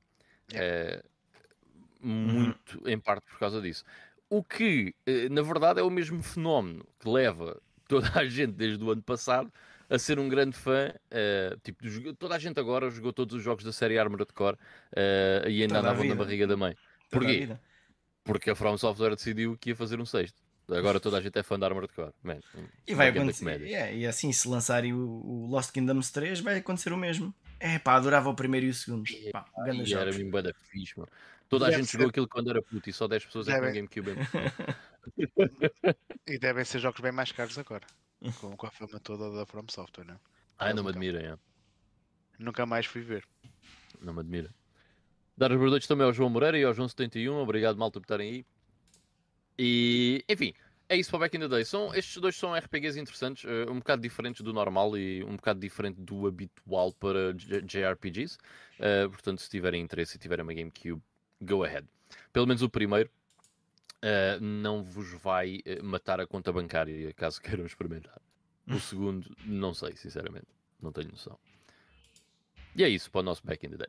Yeah. 0.52 0.98
Uh, 0.98 1.18
muito 2.00 2.80
uhum. 2.80 2.88
em 2.88 2.98
parte 2.98 3.24
por 3.26 3.38
causa 3.38 3.60
disso. 3.60 3.84
O 4.30 4.44
que, 4.44 4.94
na 5.30 5.42
verdade, 5.42 5.80
é 5.80 5.82
o 5.82 5.90
mesmo 5.90 6.22
fenómeno 6.22 6.86
que 7.00 7.08
leva 7.08 7.60
toda 7.88 8.06
a 8.14 8.24
gente 8.26 8.52
desde 8.52 8.84
o 8.84 8.90
ano 8.90 9.02
passado 9.02 9.50
a 9.88 9.98
ser 9.98 10.18
um 10.18 10.28
grande 10.28 10.54
fã. 10.54 10.92
tipo, 11.64 11.82
toda 12.14 12.36
a 12.36 12.38
gente 12.38 12.60
agora 12.60 12.88
jogou 12.90 13.12
todos 13.12 13.34
os 13.34 13.42
jogos 13.42 13.64
da 13.64 13.72
série 13.72 13.98
Armored 13.98 14.32
Core 14.34 14.56
e 15.48 15.62
ainda 15.62 15.80
andavam 15.80 16.04
na 16.04 16.14
barriga 16.14 16.46
da 16.46 16.56
mãe. 16.56 16.76
Porquê? 17.10 17.48
Porque 18.22 18.50
a 18.50 18.54
From 18.54 18.76
Software 18.76 19.16
decidiu 19.16 19.56
que 19.58 19.70
ia 19.70 19.76
fazer 19.76 19.98
um 19.98 20.06
sexto. 20.06 20.40
Agora 20.68 21.00
toda 21.00 21.16
a 21.16 21.20
gente 21.20 21.38
é 21.38 21.42
fã 21.42 21.58
da 21.58 21.66
Armored 21.66 21.92
Core. 21.94 22.12
Man, 22.22 22.40
e 22.86 22.94
vai 22.94 23.08
acontecer. 23.08 23.62
Yeah, 23.62 23.90
e 23.90 24.06
assim, 24.06 24.30
se 24.32 24.46
lançarem 24.46 24.92
o, 24.92 24.98
o, 24.98 25.46
Lost 25.46 25.72
Kingdoms 25.72 26.10
3, 26.10 26.40
vai 26.40 26.58
acontecer 26.58 26.92
o 26.92 26.96
mesmo. 26.96 27.34
É 27.58 27.78
pá, 27.78 27.94
adorava 27.94 28.28
o 28.28 28.34
primeiro 28.34 28.66
e 28.66 28.68
o 28.68 28.74
segundo. 28.74 29.04
Pá, 29.32 29.46
e 29.72 29.94
era 29.94 30.12
mesmo 30.12 30.30
bada 30.30 30.54
fixe, 30.70 30.98
mano. 30.98 31.10
Toda 31.48 31.66
a 31.66 31.70
gente 31.70 31.86
ser... 31.86 31.92
jogou 31.92 32.10
aquilo 32.10 32.28
quando 32.28 32.50
era 32.50 32.60
puto 32.60 32.90
e 32.90 32.92
só 32.92 33.08
10 33.08 33.24
pessoas 33.24 33.48
é 33.48 33.58
com 33.58 33.72
GameCube. 33.72 34.10
e 36.26 36.38
devem 36.38 36.64
ser 36.64 36.78
jogos 36.80 37.00
bem 37.00 37.12
mais 37.12 37.32
caros 37.32 37.56
agora. 37.58 37.86
Com, 38.38 38.54
com 38.54 38.66
a 38.66 38.70
fama 38.70 39.00
toda 39.00 39.30
da 39.30 39.46
From 39.46 39.64
Software, 39.70 40.04
não 40.04 40.14
é? 40.14 40.18
Ai, 40.58 40.74
não 40.74 40.82
me 40.82 40.90
admira, 40.90 41.20
é. 41.22 41.38
Nunca 42.38 42.66
mais 42.66 42.84
fui 42.84 43.00
ver. 43.00 43.24
Não 44.00 44.12
me 44.12 44.20
admira. 44.20 44.54
Dar 45.36 45.50
os 45.52 45.58
boas 45.58 45.86
também 45.86 46.04
ao 46.04 46.12
João 46.12 46.28
Moreira 46.28 46.58
e 46.58 46.64
ao 46.64 46.74
João 46.74 46.88
71. 46.88 47.32
Obrigado, 47.32 47.78
malta, 47.78 47.98
por 47.98 48.04
estarem 48.04 48.30
aí. 48.30 48.46
E, 49.58 50.24
enfim, 50.28 50.54
é 50.88 50.96
isso 50.96 51.10
para 51.10 51.20
Back 51.20 51.36
in 51.36 51.40
the 51.40 51.48
Day. 51.48 51.64
São, 51.64 51.94
estes 51.94 52.16
dois 52.16 52.36
são 52.36 52.54
RPGs 52.54 52.98
interessantes, 52.98 53.44
uh, 53.44 53.70
um 53.70 53.78
bocado 53.78 54.00
diferentes 54.00 54.40
do 54.40 54.52
normal 54.52 54.96
e 54.96 55.22
um 55.24 55.36
bocado 55.36 55.60
diferente 55.60 56.00
do 56.00 56.26
habitual 56.26 56.92
para 56.92 57.34
JRPGs. 57.34 58.36
Uh, 58.36 58.38
eh, 58.80 59.08
portanto, 59.08 59.42
se 59.42 59.50
tiverem 59.50 59.82
interesse 59.82 60.16
e 60.16 60.18
tiverem 60.18 60.44
uma 60.44 60.54
GameCube, 60.54 61.02
go 61.42 61.62
ahead. 61.64 61.86
Pelo 62.32 62.46
menos 62.46 62.62
o 62.62 62.70
primeiro 62.70 63.10
uh, 63.96 64.40
não 64.40 64.82
vos 64.82 65.12
vai 65.12 65.60
matar 65.82 66.20
a 66.20 66.26
conta 66.26 66.52
bancária, 66.52 67.12
caso 67.12 67.40
queiram 67.42 67.66
experimentar. 67.66 68.20
O 68.66 68.78
segundo, 68.78 69.34
não 69.44 69.74
sei, 69.74 69.96
sinceramente. 69.96 70.46
Não 70.80 70.92
tenho 70.92 71.10
noção. 71.10 71.38
E 72.76 72.84
é 72.84 72.88
isso 72.88 73.10
para 73.10 73.20
o 73.20 73.24
nosso 73.24 73.44
Back 73.44 73.66
in 73.66 73.70
the 73.70 73.76
Day. 73.78 73.88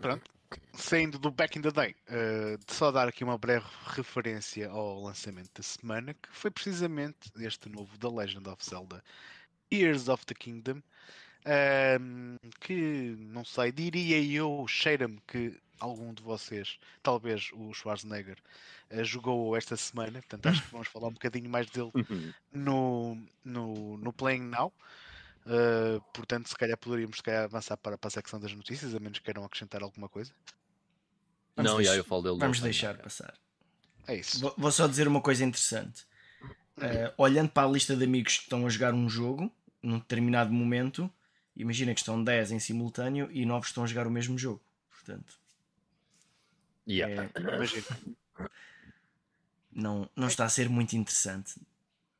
Pronto. 0.00 0.33
Saindo 0.76 1.18
do 1.18 1.30
Back 1.30 1.56
in 1.58 1.62
the 1.62 1.70
Day, 1.70 1.94
uh, 2.08 2.58
de 2.58 2.72
só 2.74 2.90
dar 2.90 3.06
aqui 3.08 3.22
uma 3.22 3.38
breve 3.38 3.66
referência 3.86 4.68
ao 4.68 5.00
lançamento 5.02 5.50
da 5.54 5.62
semana, 5.62 6.14
que 6.14 6.28
foi 6.32 6.50
precisamente 6.50 7.30
este 7.38 7.68
novo 7.68 7.96
The 7.98 8.08
Legend 8.08 8.48
of 8.48 8.64
Zelda 8.64 9.02
Tears 9.70 10.08
of 10.08 10.26
the 10.26 10.34
Kingdom, 10.34 10.82
um, 12.00 12.36
que 12.60 13.16
não 13.18 13.44
sei, 13.44 13.70
diria 13.72 14.20
eu, 14.22 14.66
cheira-me 14.68 15.20
que 15.26 15.60
algum 15.80 16.12
de 16.14 16.22
vocês, 16.22 16.78
talvez 17.02 17.50
o 17.52 17.72
Schwarzenegger, 17.72 18.38
uh, 18.90 19.04
jogou 19.04 19.56
esta 19.56 19.76
semana, 19.76 20.20
portanto 20.20 20.46
acho 20.48 20.62
que 20.64 20.70
vamos 20.72 20.88
falar 20.88 21.08
um 21.08 21.12
bocadinho 21.12 21.48
mais 21.50 21.70
dele 21.70 21.92
Uhum. 21.94 22.34
no, 22.52 23.26
no, 23.44 23.96
no 23.98 24.12
Playing 24.12 24.48
Now. 24.50 24.72
Uh, 25.46 26.00
portanto, 26.14 26.48
se 26.48 26.56
calhar 26.56 26.76
poderíamos 26.78 27.16
se 27.18 27.22
calhar, 27.22 27.44
avançar 27.44 27.76
para, 27.76 27.98
para 27.98 28.08
a 28.08 28.10
secção 28.10 28.40
das 28.40 28.52
notícias, 28.54 28.94
a 28.94 29.00
menos 29.00 29.18
que 29.18 29.24
queiram 29.24 29.44
acrescentar 29.44 29.82
alguma 29.82 30.08
coisa. 30.08 30.32
Vamos 31.56 31.70
não, 31.70 31.76
deixar- 31.78 31.92
já 31.92 31.98
eu 31.98 32.04
falo 32.04 32.22
dele. 32.22 32.38
Vamos 32.38 32.60
deixar 32.60 32.96
passar. 32.98 33.34
É 34.06 34.16
isso. 34.16 34.40
Vou, 34.40 34.54
vou 34.56 34.72
só 34.72 34.86
dizer 34.86 35.06
uma 35.06 35.20
coisa 35.20 35.44
interessante. 35.44 36.06
Eh, 36.80 37.12
olhando 37.16 37.50
para 37.50 37.68
a 37.68 37.70
lista 37.70 37.94
de 37.96 38.04
amigos 38.04 38.36
que 38.38 38.42
estão 38.44 38.66
a 38.66 38.68
jogar 38.70 38.92
um 38.94 39.08
jogo, 39.08 39.50
num 39.82 39.98
determinado 39.98 40.52
momento, 40.52 41.10
imagina 41.54 41.94
que 41.94 42.00
estão 42.00 42.22
10 42.22 42.50
em 42.52 42.58
simultâneo 42.58 43.30
e 43.30 43.44
9 43.46 43.66
estão 43.66 43.84
a 43.84 43.86
jogar 43.86 44.06
o 44.06 44.10
mesmo 44.10 44.36
jogo. 44.38 44.62
Portanto, 44.90 45.38
Yeah. 46.86 47.24
é- 47.24 47.30
não, 49.72 50.08
não 50.14 50.28
está 50.28 50.44
a 50.44 50.48
ser 50.48 50.68
muito 50.68 50.94
interessante. 50.96 51.54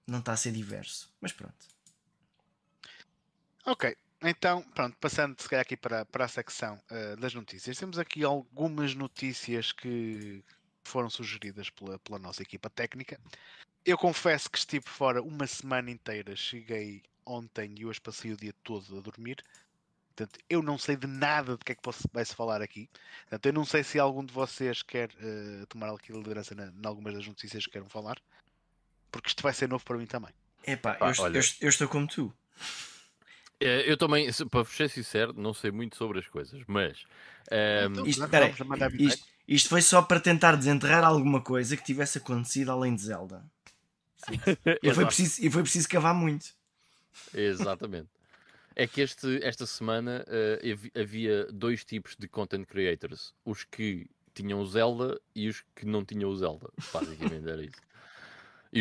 Não 0.06 0.18
está 0.20 0.32
a 0.32 0.36
ser 0.36 0.52
diverso. 0.52 1.10
Mas 1.20 1.32
pronto. 1.32 1.66
Ok, 3.66 3.96
então, 4.22 4.62
pronto, 4.74 4.96
passando 5.00 5.40
se 5.40 5.48
calhar 5.48 5.62
aqui 5.62 5.76
para, 5.76 6.04
para 6.04 6.24
a 6.24 6.28
secção 6.28 6.80
eh, 6.90 7.16
das 7.16 7.34
notícias, 7.34 7.78
temos 7.78 7.98
aqui 7.98 8.22
algumas 8.24 8.94
notícias 8.94 9.72
que 9.72 10.44
foram 10.84 11.08
sugeridas 11.08 11.70
pela, 11.70 11.98
pela 11.98 12.18
nossa 12.18 12.42
equipa 12.42 12.68
técnica. 12.68 13.18
Eu 13.84 13.96
confesso 13.96 14.50
que 14.50 14.58
estive 14.58 14.84
fora 14.86 15.22
uma 15.22 15.46
semana 15.46 15.90
inteira, 15.90 16.36
cheguei 16.36 17.02
ontem 17.24 17.74
e 17.78 17.86
hoje 17.86 18.00
passei 18.00 18.32
o 18.32 18.36
dia 18.36 18.52
todo 18.62 18.98
a 18.98 19.00
dormir. 19.00 19.42
Portanto, 20.14 20.38
eu 20.48 20.62
não 20.62 20.78
sei 20.78 20.96
de 20.96 21.06
nada 21.06 21.56
do 21.56 21.64
que 21.64 21.72
é 21.72 21.74
que 21.74 21.82
vai-se 22.12 22.34
falar 22.34 22.62
aqui. 22.62 22.88
Portanto, 23.22 23.46
eu 23.46 23.52
não 23.52 23.64
sei 23.64 23.82
se 23.82 23.98
algum 23.98 24.24
de 24.24 24.32
vocês 24.32 24.82
quer 24.82 25.10
eh, 25.18 25.64
tomar 25.68 25.90
aqui 25.90 26.12
a 26.12 26.16
liderança 26.16 26.54
na- 26.54 26.66
em 26.66 26.86
algumas 26.86 27.14
das 27.14 27.26
notícias 27.26 27.64
que 27.64 27.72
queiram 27.72 27.88
falar, 27.88 28.20
porque 29.10 29.28
isto 29.28 29.42
vai 29.42 29.52
ser 29.52 29.68
novo 29.68 29.84
para 29.84 29.96
mim 29.98 30.06
também. 30.06 30.32
Epá, 30.66 30.94
Pá, 30.94 31.10
eu, 31.16 31.22
olha. 31.24 31.38
eu 31.38 31.42
eu 31.62 31.68
estou 31.68 31.88
como 31.88 32.06
tu. 32.06 32.32
Eh, 33.64 33.90
Eu 33.90 33.96
também, 33.96 34.28
para 34.50 34.64
ser 34.66 34.90
sincero, 34.90 35.32
não 35.32 35.54
sei 35.54 35.70
muito 35.70 35.96
sobre 35.96 36.18
as 36.18 36.28
coisas, 36.28 36.62
mas. 36.66 37.04
ehm, 37.50 37.92
Então, 37.92 38.06
Isto, 38.06 38.28
peraí, 38.28 38.52
isto, 38.98 39.26
isto 39.48 39.68
foi 39.70 39.80
só 39.82 40.02
para 40.02 40.20
tentar 40.20 40.54
desenterrar 40.56 41.02
alguma 41.02 41.40
coisa 41.40 41.76
que 41.76 41.82
tivesse 41.84 42.18
acontecido 42.18 42.70
além 42.70 42.94
de 42.94 43.02
Zelda. 43.02 43.42
E 44.82 44.92
foi, 44.92 45.06
preciso, 45.06 45.44
e 45.44 45.50
foi 45.50 45.62
preciso 45.62 45.88
cavar 45.88 46.14
muito. 46.14 46.46
Exatamente. 47.32 48.08
É 48.76 48.86
que 48.86 49.00
este, 49.00 49.38
esta 49.42 49.66
semana 49.66 50.24
havi- 50.62 50.92
havia 50.94 51.46
dois 51.52 51.84
tipos 51.84 52.16
de 52.16 52.28
content 52.28 52.66
creators: 52.66 53.32
os 53.44 53.64
que 53.64 54.06
tinham 54.34 54.60
o 54.60 54.66
Zelda 54.66 55.20
e 55.34 55.48
os 55.48 55.62
que 55.76 55.86
não 55.86 56.04
tinham 56.04 56.28
o 56.30 56.36
Zelda. 56.36 56.68
Basicamente 56.92 57.48
era 57.48 57.62
isso. 57.62 57.80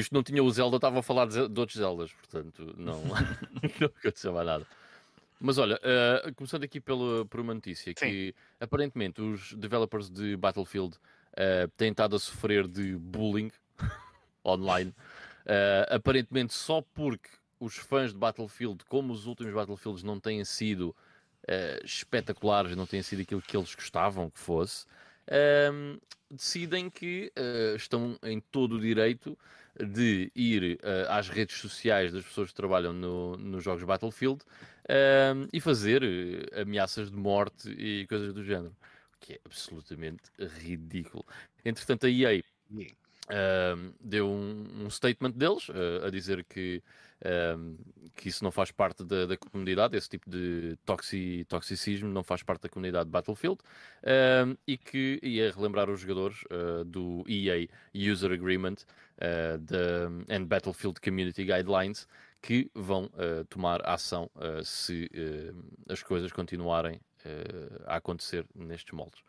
Que 0.02 0.14
não 0.14 0.24
tinham 0.24 0.46
o 0.46 0.52
Zelda 0.52 0.78
estavam 0.78 1.00
a 1.00 1.04
falar 1.04 1.28
de, 1.28 1.48
de 1.48 1.60
outros 1.60 1.78
Zeldas, 1.78 2.12
portanto, 2.14 2.74
não, 2.78 3.02
não 3.80 3.88
aconteceu 3.88 4.34
mais 4.34 4.46
nada. 4.46 4.68
Mas 5.46 5.58
olha, 5.58 5.78
eh, 5.84 6.32
começando 6.38 6.64
aqui 6.64 6.80
pela, 6.80 7.26
por 7.26 7.42
uma 7.42 7.54
notícia 7.54 7.94
que 7.94 8.34
aparentemente 8.62 9.22
os 9.22 9.52
developers 9.52 10.10
de 10.10 10.38
Battlefield 10.38 10.98
eh, 11.36 11.68
têm 11.76 11.92
estado 11.92 12.16
a 12.16 12.20
sofrer 12.20 12.66
de 12.66 12.96
bullying 12.96 13.52
online. 14.46 14.96
Eh, 15.46 15.86
aparentemente 15.92 16.54
só 16.54 16.82
porque 16.82 17.30
os 17.60 17.76
fãs 17.76 18.14
de 18.14 18.18
Battlefield, 18.18 18.86
como 18.86 19.12
os 19.12 19.26
últimos 19.26 19.54
Battlefields 19.54 20.02
não 20.02 20.18
têm 20.18 20.46
sido 20.46 20.96
espetaculares, 21.84 22.74
não 22.74 22.86
têm 22.86 23.02
sido 23.02 23.22
aquilo 23.22 23.42
que 23.42 23.58
eles 23.58 23.76
gostavam 23.76 24.30
que 24.30 24.40
fosse, 24.40 24.86
ehm, 25.28 25.98
decidem 26.32 26.90
que 26.90 27.32
eh, 27.36 27.74
estão 27.76 28.18
em 28.24 28.40
todo 28.40 28.76
o 28.76 28.80
direito 28.80 29.38
de 29.80 30.32
ir 30.36 30.80
eh, 30.84 31.06
às 31.10 31.30
redes 31.30 31.58
sociais 31.58 32.12
das 32.14 32.24
pessoas 32.24 32.50
que 32.50 32.56
trabalham 32.56 32.94
no- 32.94 33.38
nos 33.38 33.64
jogos 33.64 33.84
Battlefield 33.84 34.42
ehm, 34.88 35.48
e 35.52 35.60
fazer 35.60 36.04
eh, 36.04 36.62
ameaças 36.62 37.10
de 37.12 37.18
morte 37.18 37.70
e 37.72 38.06
coisas 38.08 38.34
do 38.34 38.44
género. 38.44 38.76
O 39.16 39.26
que 39.26 39.34
é 39.34 39.40
absolutamente 39.46 40.24
ridículo. 40.60 41.26
Entretanto, 41.64 42.06
a 42.06 42.10
EA 42.10 42.44
um, 43.30 43.94
deu 44.02 44.28
um, 44.30 44.86
um 44.86 44.90
statement 44.90 45.32
deles 45.32 45.70
uh, 45.70 46.06
a 46.06 46.10
dizer 46.10 46.44
que, 46.46 46.82
um, 47.58 47.78
que 48.16 48.30
isso 48.30 48.44
não 48.44 48.52
faz 48.52 48.72
parte 48.72 49.04
da, 49.04 49.26
da 49.26 49.38
comunidade, 49.38 49.98
esse 49.98 50.10
tipo 50.10 50.30
de 50.30 50.78
toxi, 50.86 51.46
toxicismo 51.48 52.10
não 52.10 52.24
faz 52.24 52.44
parte 52.44 52.64
da 52.64 52.70
comunidade 52.70 53.06
de 53.06 53.12
Battlefield 53.12 53.60
um, 54.04 54.56
e 54.68 54.78
que 54.78 55.20
ia 55.24 55.52
relembrar 55.52 55.90
os 55.90 56.00
jogadores 56.00 56.44
uh, 56.44 56.84
do 56.86 57.24
EA 57.28 57.68
User 57.94 58.32
Agreement 58.32 58.76
uh, 59.18 59.58
da- 59.58 60.36
and 60.36 60.46
Battlefield 60.46 61.00
Community 61.02 61.44
Guidelines 61.44 62.08
que 62.42 62.70
vão 62.76 63.06
uh, 63.06 63.46
tomar 63.50 63.88
ação 63.88 64.30
uh, 64.36 64.64
se 64.64 65.10
as 65.90 66.04
coisas 66.04 66.32
continuarem 66.32 67.00
a 67.86 67.96
acontecer 67.96 68.46
nestes 68.54 68.92
moldes. 68.92 69.24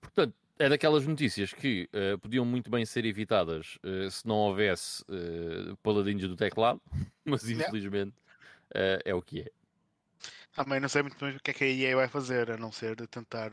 Portanto, 0.00 0.34
é 0.58 0.68
daquelas 0.68 1.06
notícias 1.06 1.52
que 1.52 1.88
eh, 1.92 2.16
podiam 2.16 2.44
muito 2.44 2.70
bem 2.70 2.84
ser 2.84 3.04
evitadas 3.04 3.78
eh, 3.82 4.08
se 4.10 4.26
não 4.26 4.36
houvesse 4.36 5.04
eh, 5.08 5.74
paladinhos 5.82 6.28
do 6.28 6.36
teclado, 6.36 6.80
mas 7.24 7.48
infelizmente 7.48 8.14
eh, 8.74 9.02
é 9.04 9.14
o 9.14 9.22
que 9.22 9.42
é. 9.42 9.50
Também 10.54 10.80
não 10.80 10.88
sei 10.88 11.02
muito 11.02 11.18
bem 11.18 11.36
o 11.36 11.40
que 11.40 11.50
é 11.50 11.54
que 11.54 11.64
a 11.64 11.68
EA 11.68 11.96
vai 11.96 12.08
fazer, 12.08 12.50
a 12.50 12.56
não 12.56 12.72
ser 12.72 12.96
de 12.96 13.06
tentar. 13.06 13.50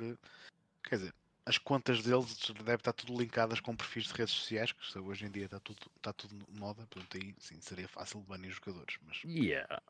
Quer 0.83 0.95
dizer, 0.95 1.13
as 1.45 1.57
contas 1.57 2.01
deles 2.01 2.37
devem 2.59 2.75
estar 2.75 2.93
tudo 2.93 3.19
linkadas 3.19 3.59
com 3.59 3.75
perfis 3.75 4.05
de 4.05 4.13
redes 4.13 4.33
sociais, 4.33 4.71
que 4.71 4.99
hoje 4.99 5.25
em 5.25 5.31
dia 5.31 5.45
está 5.45 5.59
tudo, 5.59 5.79
está 5.97 6.13
tudo 6.13 6.33
moda, 6.57 6.87
portanto 6.89 7.17
aí 7.17 7.35
sim 7.37 7.59
seria 7.59 7.87
fácil 7.87 8.21
banir 8.21 8.51
os 8.51 8.55
jogadores. 8.55 8.97
Mas 9.05 9.21
Yeah. 9.25 9.81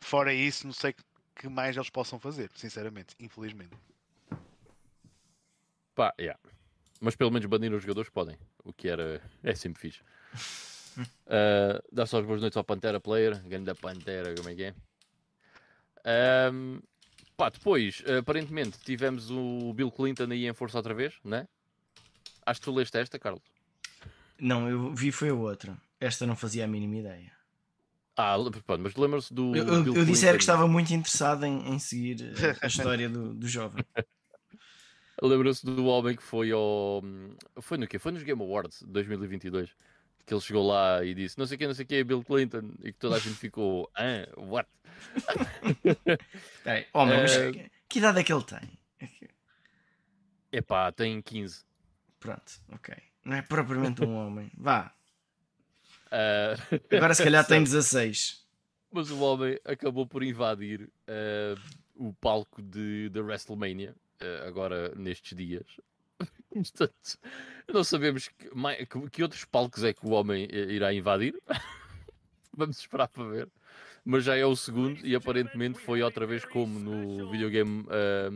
fora 0.00 0.32
isso, 0.32 0.66
não 0.66 0.72
sei 0.72 0.92
o 0.92 0.94
que 1.40 1.48
mais 1.48 1.76
eles 1.76 1.90
possam 1.90 2.18
fazer, 2.18 2.50
sinceramente, 2.54 3.14
infelizmente. 3.20 3.76
Pá, 5.94 6.14
yeah. 6.18 6.40
Mas 7.00 7.16
pelo 7.16 7.30
menos 7.30 7.46
banir 7.46 7.72
os 7.72 7.82
jogadores 7.82 8.10
podem, 8.10 8.36
o 8.64 8.72
que 8.72 8.88
era 8.88 9.20
é 9.42 9.54
sempre 9.54 9.80
fixe. 9.80 10.00
Uh, 10.98 11.82
dá 11.92 12.06
só 12.06 12.18
as 12.20 12.26
boas 12.26 12.40
noites 12.40 12.56
ao 12.56 12.64
Pantera 12.64 13.00
Player, 13.00 13.42
grande 13.46 13.74
Pantera, 13.74 14.34
como 14.34 14.48
é 14.48 14.54
que 14.54 14.64
é? 14.64 14.74
Ahm, 16.04 16.80
pá, 17.36 17.48
depois, 17.48 18.02
aparentemente, 18.18 18.78
tivemos 18.78 19.30
o 19.30 19.72
Bill 19.74 19.90
Clinton 19.90 20.30
aí 20.30 20.46
em 20.46 20.52
força 20.54 20.76
outra 20.76 20.94
vez, 20.94 21.14
né? 21.24 21.48
Acho 22.46 22.60
que 22.60 22.64
tu 22.64 22.74
leste 22.74 22.96
esta, 22.98 23.18
Carlos. 23.18 23.42
Não, 24.38 24.68
eu 24.68 24.94
vi 24.94 25.10
foi 25.10 25.30
a 25.30 25.34
outra. 25.34 25.76
Esta 25.98 26.26
não 26.26 26.36
fazia 26.36 26.64
a 26.64 26.68
mínima 26.68 26.96
ideia. 26.96 27.32
Ah, 28.16 28.36
pronto, 28.64 28.80
mas 28.82 28.94
lembra-se 28.94 29.32
do. 29.32 29.56
Eu, 29.56 29.66
eu, 29.66 29.86
eu 29.86 30.04
disse 30.04 30.20
Clinton? 30.20 30.32
que 30.36 30.42
estava 30.42 30.68
muito 30.68 30.92
interessado 30.92 31.44
em, 31.44 31.70
em 31.70 31.78
seguir 31.78 32.22
eh, 32.22 32.56
a 32.62 32.66
história 32.66 33.08
do, 33.08 33.34
do 33.34 33.48
jovem. 33.48 33.84
Lembra-se 35.22 35.64
do 35.64 35.86
homem 35.86 36.16
que 36.16 36.22
foi 36.22 36.50
ao. 36.50 37.02
Foi 37.60 37.78
no 37.78 37.86
quê? 37.86 37.98
Foi 37.98 38.12
nos 38.12 38.22
Game 38.22 38.40
Awards 38.42 38.80
de 38.80 38.92
2022. 38.92 39.70
Que 40.26 40.32
ele 40.32 40.40
chegou 40.40 40.66
lá 40.66 41.04
e 41.04 41.14
disse 41.14 41.38
não 41.38 41.46
sei 41.46 41.58
quem, 41.58 41.66
não 41.66 41.74
sei 41.74 41.84
quem 41.84 41.98
é 41.98 42.04
Bill 42.04 42.24
Clinton. 42.24 42.70
E 42.82 42.92
que 42.92 42.98
toda 42.98 43.16
a 43.16 43.18
gente 43.18 43.36
ficou. 43.36 43.90
Ah, 43.94 44.26
what? 44.36 44.68
Peraí, 46.64 46.86
homem, 46.92 47.20
mas 47.20 47.36
Eh, 47.36 47.70
que, 47.88 47.98
idade 47.98 48.20
é 48.20 48.24
que 48.24 48.32
ele 48.32 48.44
tem? 48.44 48.78
É 49.00 50.58
Epá, 50.58 50.90
tem 50.92 51.20
15. 51.20 51.62
Pronto, 52.20 52.52
ok. 52.72 52.94
Não 53.24 53.36
é 53.36 53.42
propriamente 53.42 54.02
um 54.02 54.14
homem. 54.16 54.50
Vá. 54.56 54.94
Ah, 56.10 56.54
Agora 56.90 57.14
se 57.14 57.22
calhar 57.22 57.44
tem 57.46 57.62
16. 57.62 58.44
Mas 58.90 59.10
o 59.10 59.20
homem 59.20 59.58
acabou 59.64 60.06
por 60.06 60.22
invadir 60.22 60.90
ah, 61.06 61.54
o 61.96 62.12
palco 62.14 62.62
de, 62.62 63.08
da 63.10 63.20
WrestleMania, 63.20 63.94
agora 64.46 64.92
nestes 64.96 65.36
dias. 65.36 65.66
Portanto, 66.52 67.18
não 67.72 67.84
sabemos 67.84 68.28
que, 68.28 68.54
mai- 68.54 68.86
que- 68.86 69.10
que 69.10 69.22
outros 69.22 69.44
palcos 69.44 69.84
é 69.84 69.92
que 69.92 70.06
o 70.06 70.10
homem 70.10 70.48
eh, 70.50 70.72
irá 70.72 70.92
invadir. 70.92 71.34
Vamos 72.56 72.78
esperar 72.78 73.08
para 73.08 73.24
ver. 73.28 73.48
Mas 74.04 74.24
já 74.24 74.36
é 74.36 74.44
o 74.44 74.54
segundo 74.54 75.04
e 75.04 75.14
aparentemente 75.16 75.78
foi 75.80 76.02
outra 76.02 76.26
vez 76.26 76.44
como 76.44 76.78
no 76.78 77.30
Videogame 77.30 77.84
ah, 77.88 78.30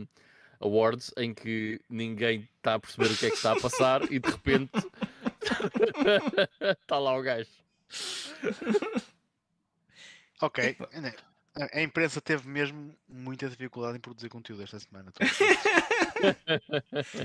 Awards, 0.59 1.13
em 1.15 1.33
que 1.33 1.79
ninguém 1.89 2.49
está 2.57 2.73
a 2.73 2.79
perceber 2.79 3.13
o 3.13 3.17
que 3.17 3.27
é 3.27 3.29
que 3.29 3.35
está 3.35 3.53
a 3.53 3.59
passar 3.61 4.11
e 4.11 4.19
de 4.19 4.29
repente 4.29 4.71
está 6.81 6.97
lá 6.99 7.15
o 7.17 7.21
gajo. 7.21 7.49
Ok. 10.41 10.75
A, 11.59 11.77
a 11.79 11.81
imprensa 11.81 12.21
teve 12.21 12.47
mesmo 12.47 12.95
muita 13.07 13.49
dificuldade 13.49 13.97
em 13.97 13.99
produzir 14.01 14.29
conteúdo 14.29 14.63
esta 14.63 14.79
semana. 14.79 15.11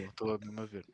Estou- 0.08 0.34
a 0.34 0.38
mesmo 0.38 0.60
a 0.60 0.64
ver. 0.66 0.84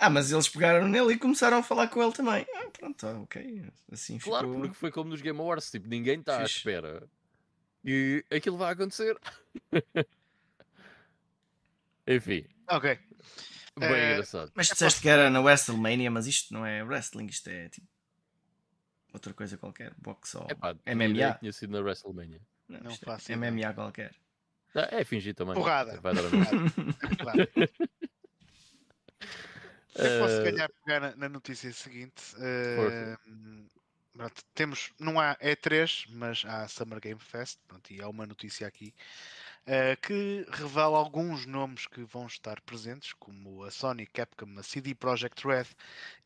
Ah, 0.00 0.08
mas 0.10 0.30
eles 0.30 0.48
pegaram 0.48 0.86
nele 0.88 1.14
e 1.14 1.18
começaram 1.18 1.58
a 1.58 1.62
falar 1.62 1.88
com 1.88 2.02
ele 2.02 2.12
também. 2.12 2.46
Ah, 2.54 2.66
pronto, 2.70 3.06
ah, 3.06 3.18
ok. 3.20 3.64
Assim 3.90 4.18
ficou. 4.18 4.32
Claro, 4.34 4.52
porque 4.54 4.74
foi 4.74 4.90
como 4.92 5.10
nos 5.10 5.20
Game 5.20 5.38
Awards, 5.38 5.70
tipo, 5.70 5.88
ninguém 5.88 6.20
está 6.20 6.40
à 6.40 6.44
espera. 6.44 7.08
E 7.84 8.24
aquilo 8.30 8.56
vai 8.56 8.72
acontecer. 8.72 9.16
Enfim, 12.06 12.46
Ok. 12.70 12.98
bem 13.78 13.88
Eh, 13.90 14.12
engraçado. 14.12 14.50
Mas 14.54 14.68
disseste 14.68 15.00
que 15.02 15.08
era 15.08 15.28
na 15.30 15.40
WrestleMania, 15.40 16.10
mas 16.10 16.26
isto 16.26 16.52
não 16.54 16.64
é 16.64 16.82
wrestling, 16.82 17.26
isto 17.26 17.48
é 17.48 17.68
tipo. 17.68 17.86
Outra 19.12 19.32
coisa 19.34 19.56
qualquer. 19.58 19.94
Box 19.98 20.34
ou. 20.36 20.46
Epá, 20.50 20.74
MMA. 20.86 21.34
tinha 21.38 21.52
sido 21.52 21.72
na 21.72 21.80
WrestleMania. 21.80 22.40
Não, 22.68 22.80
Não 22.80 22.96
faço 22.98 23.32
é 23.32 23.36
ideia. 23.36 23.52
MMA 23.52 23.74
qualquer. 23.74 24.14
Ah, 24.74 24.88
É 24.90 25.04
fingir 25.04 25.34
também. 25.34 25.54
Porrada. 25.54 26.00
Vai 26.00 26.14
dar 26.14 26.26
a 26.26 26.30
mesma. 26.30 26.62
Claro. 27.18 27.48
Eu 29.94 30.10
posso, 30.12 30.36
se 30.36 30.40
Eh, 30.40 30.42
calhar, 30.42 30.70
pegar 30.84 31.00
na, 31.00 31.16
na 31.16 31.28
notícia 31.28 31.72
seguinte. 31.72 32.22
Pronto, 34.12 34.42
temos, 34.54 34.92
não 34.98 35.20
há 35.20 35.36
E3, 35.40 36.04
mas 36.08 36.44
há 36.44 36.66
Summer 36.66 37.00
Game 37.00 37.20
Fest. 37.20 37.58
Pronto, 37.68 37.92
e 37.92 38.02
há 38.02 38.08
uma 38.08 38.26
notícia 38.26 38.66
aqui 38.66 38.92
eh, 39.66 39.96
que 39.96 40.46
revela 40.50 40.98
alguns 40.98 41.46
nomes 41.46 41.86
que 41.86 42.02
vão 42.04 42.26
estar 42.26 42.60
presentes, 42.62 43.12
como 43.14 43.62
a 43.64 43.70
Sony, 43.70 44.06
Capcom, 44.06 44.58
a 44.58 44.62
CD 44.62 44.94
Projekt 44.94 45.46
Red. 45.46 45.66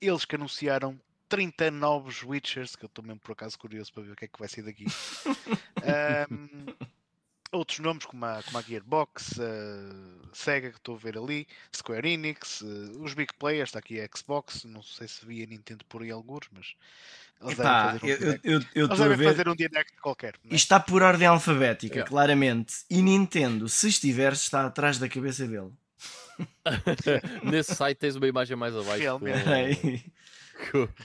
Eles 0.01 0.25
que 0.25 0.37
anunciaram 0.37 1.01
30 1.33 1.71
novos 1.71 2.23
Witchers, 2.23 2.77
que 2.77 2.85
eu 2.85 2.89
estou 2.89 3.03
mesmo 3.03 3.21
por 3.21 3.33
acaso 3.33 3.59
curioso 3.59 3.91
para 3.91 4.03
ver 4.03 4.13
o 4.13 4.17
que 4.17 4.27
é 4.27 4.29
que 4.29 4.39
vai 4.39 4.49
ser 4.49 4.63
daqui. 4.63 4.85
Ahm, 5.83 6.67
outros 7.51 7.79
nomes 7.79 8.05
como 8.05 8.23
a, 8.27 8.43
como 8.43 8.59
a 8.59 8.63
Gearbox, 8.63 9.41
a 9.41 10.35
Sega 10.35 10.71
que 10.71 10.77
estou 10.77 10.95
a 10.95 10.99
ver 10.99 11.17
ali, 11.17 11.47
Square 11.75 12.07
Enix, 12.07 12.61
eh, 12.63 12.67
os 13.01 13.15
big 13.15 13.33
players, 13.39 13.71
está 13.71 13.79
aqui 13.79 13.99
a 13.99 14.09
Xbox, 14.15 14.65
não 14.65 14.83
sei 14.83 15.09
se 15.09 15.25
via 15.25 15.47
Nintendo 15.47 15.85
por 15.87 16.03
aí 16.03 16.11
alguns, 16.11 16.49
mas 16.53 16.75
eles 17.41 17.57
devem 17.57 17.73
fazer 17.73 18.05
um 18.05 18.09
eu 18.09 18.19
direct. 18.19 18.49
eu- 18.75 18.89
devem 18.89 19.17
ver. 19.17 19.25
fazer 19.25 19.49
um 19.49 19.55
direct 19.57 19.97
qualquer. 20.03 20.35
não 20.45 20.53
é? 20.53 20.55
Isto 20.55 20.65
está 20.67 20.81
por 20.81 21.03
ordem 21.03 21.27
alfabética, 21.27 21.95
Yeah. 21.95 22.09
claramente. 22.11 22.75
E 22.91 23.01
Nintendo, 23.01 23.69
se 23.71 23.89
estiver, 23.89 24.35
está 24.35 24.67
atrás 24.67 24.99
da 24.99 25.09
cabeça 25.09 25.47
dele. 25.49 25.73
Nesse 27.45 27.75
site 27.75 27.99
tens 27.99 28.17
uma 28.17 28.27
imagem 28.27 28.57
mais 28.57 28.75
abaixo. 28.77 28.99
Realmente. 29.01 30.13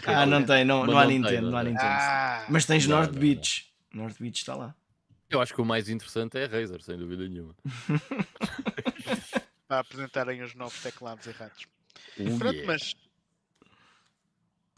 ah, 0.05 0.25
não 0.25 0.45
tem, 0.45 0.65
não, 0.65 0.85
não 0.85 0.97
há 0.97 1.03
não 1.03 1.09
tem, 1.09 1.19
Nintendo, 1.19 1.41
não 1.43 1.51
não 1.51 1.57
há. 1.57 1.63
Nintendo. 1.63 1.87
Ah, 1.87 2.45
Mas 2.49 2.65
tens 2.65 2.87
Não, 2.87 2.97
North 2.97 3.11
não, 3.11 3.19
Beach. 3.19 3.71
North 3.93 4.17
Beach 4.19 4.39
está 4.39 4.55
lá. 4.55 4.75
Eu 5.29 5.41
acho 5.41 5.53
que 5.53 5.61
o 5.61 5.65
mais 5.65 5.89
interessante 5.89 6.37
é 6.37 6.45
a 6.45 6.47
Razer, 6.47 6.81
sem 6.81 6.97
dúvida 6.97 7.27
nenhuma. 7.27 7.55
para 9.67 9.79
apresentarem 9.79 10.41
os 10.41 10.55
novos 10.55 10.81
teclados 10.81 11.27
errados. 11.27 11.65
Oh, 12.19 12.37
Pronto, 12.37 12.55
yeah. 12.55 12.67
mas. 12.67 12.95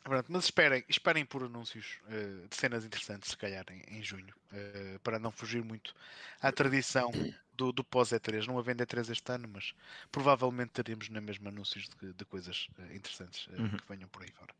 Pronto, 0.03 0.31
mas 0.31 0.45
esperem, 0.45 0.83
esperem 0.89 1.23
por 1.23 1.43
anúncios 1.43 1.99
eh, 2.09 2.47
de 2.49 2.55
cenas 2.55 2.83
interessantes, 2.83 3.29
se 3.29 3.37
calhar, 3.37 3.63
em, 3.69 3.99
em 3.99 4.01
junho, 4.01 4.33
eh, 4.51 4.97
para 5.03 5.19
não 5.19 5.31
fugir 5.31 5.63
muito 5.63 5.93
à 6.41 6.51
tradição 6.51 7.11
do, 7.59 7.71
do 7.73 7.83
pós-E3. 7.83 8.47
Não 8.47 8.57
havendo 8.57 8.83
E3 8.83 9.11
este 9.11 9.31
ano, 9.31 9.47
mas 9.51 9.73
provavelmente 10.11 10.71
teremos 10.71 11.09
na 11.09 11.19
mesma 11.19 11.49
anúncios 11.49 11.89
de, 12.01 12.13
de 12.13 12.25
coisas 12.25 12.67
eh, 12.79 12.95
interessantes 12.95 13.47
eh, 13.51 13.61
Uhum. 13.61 13.69
que 13.77 13.87
venham 13.89 14.07
por 14.09 14.23
aí 14.23 14.31
fora. 14.31 14.53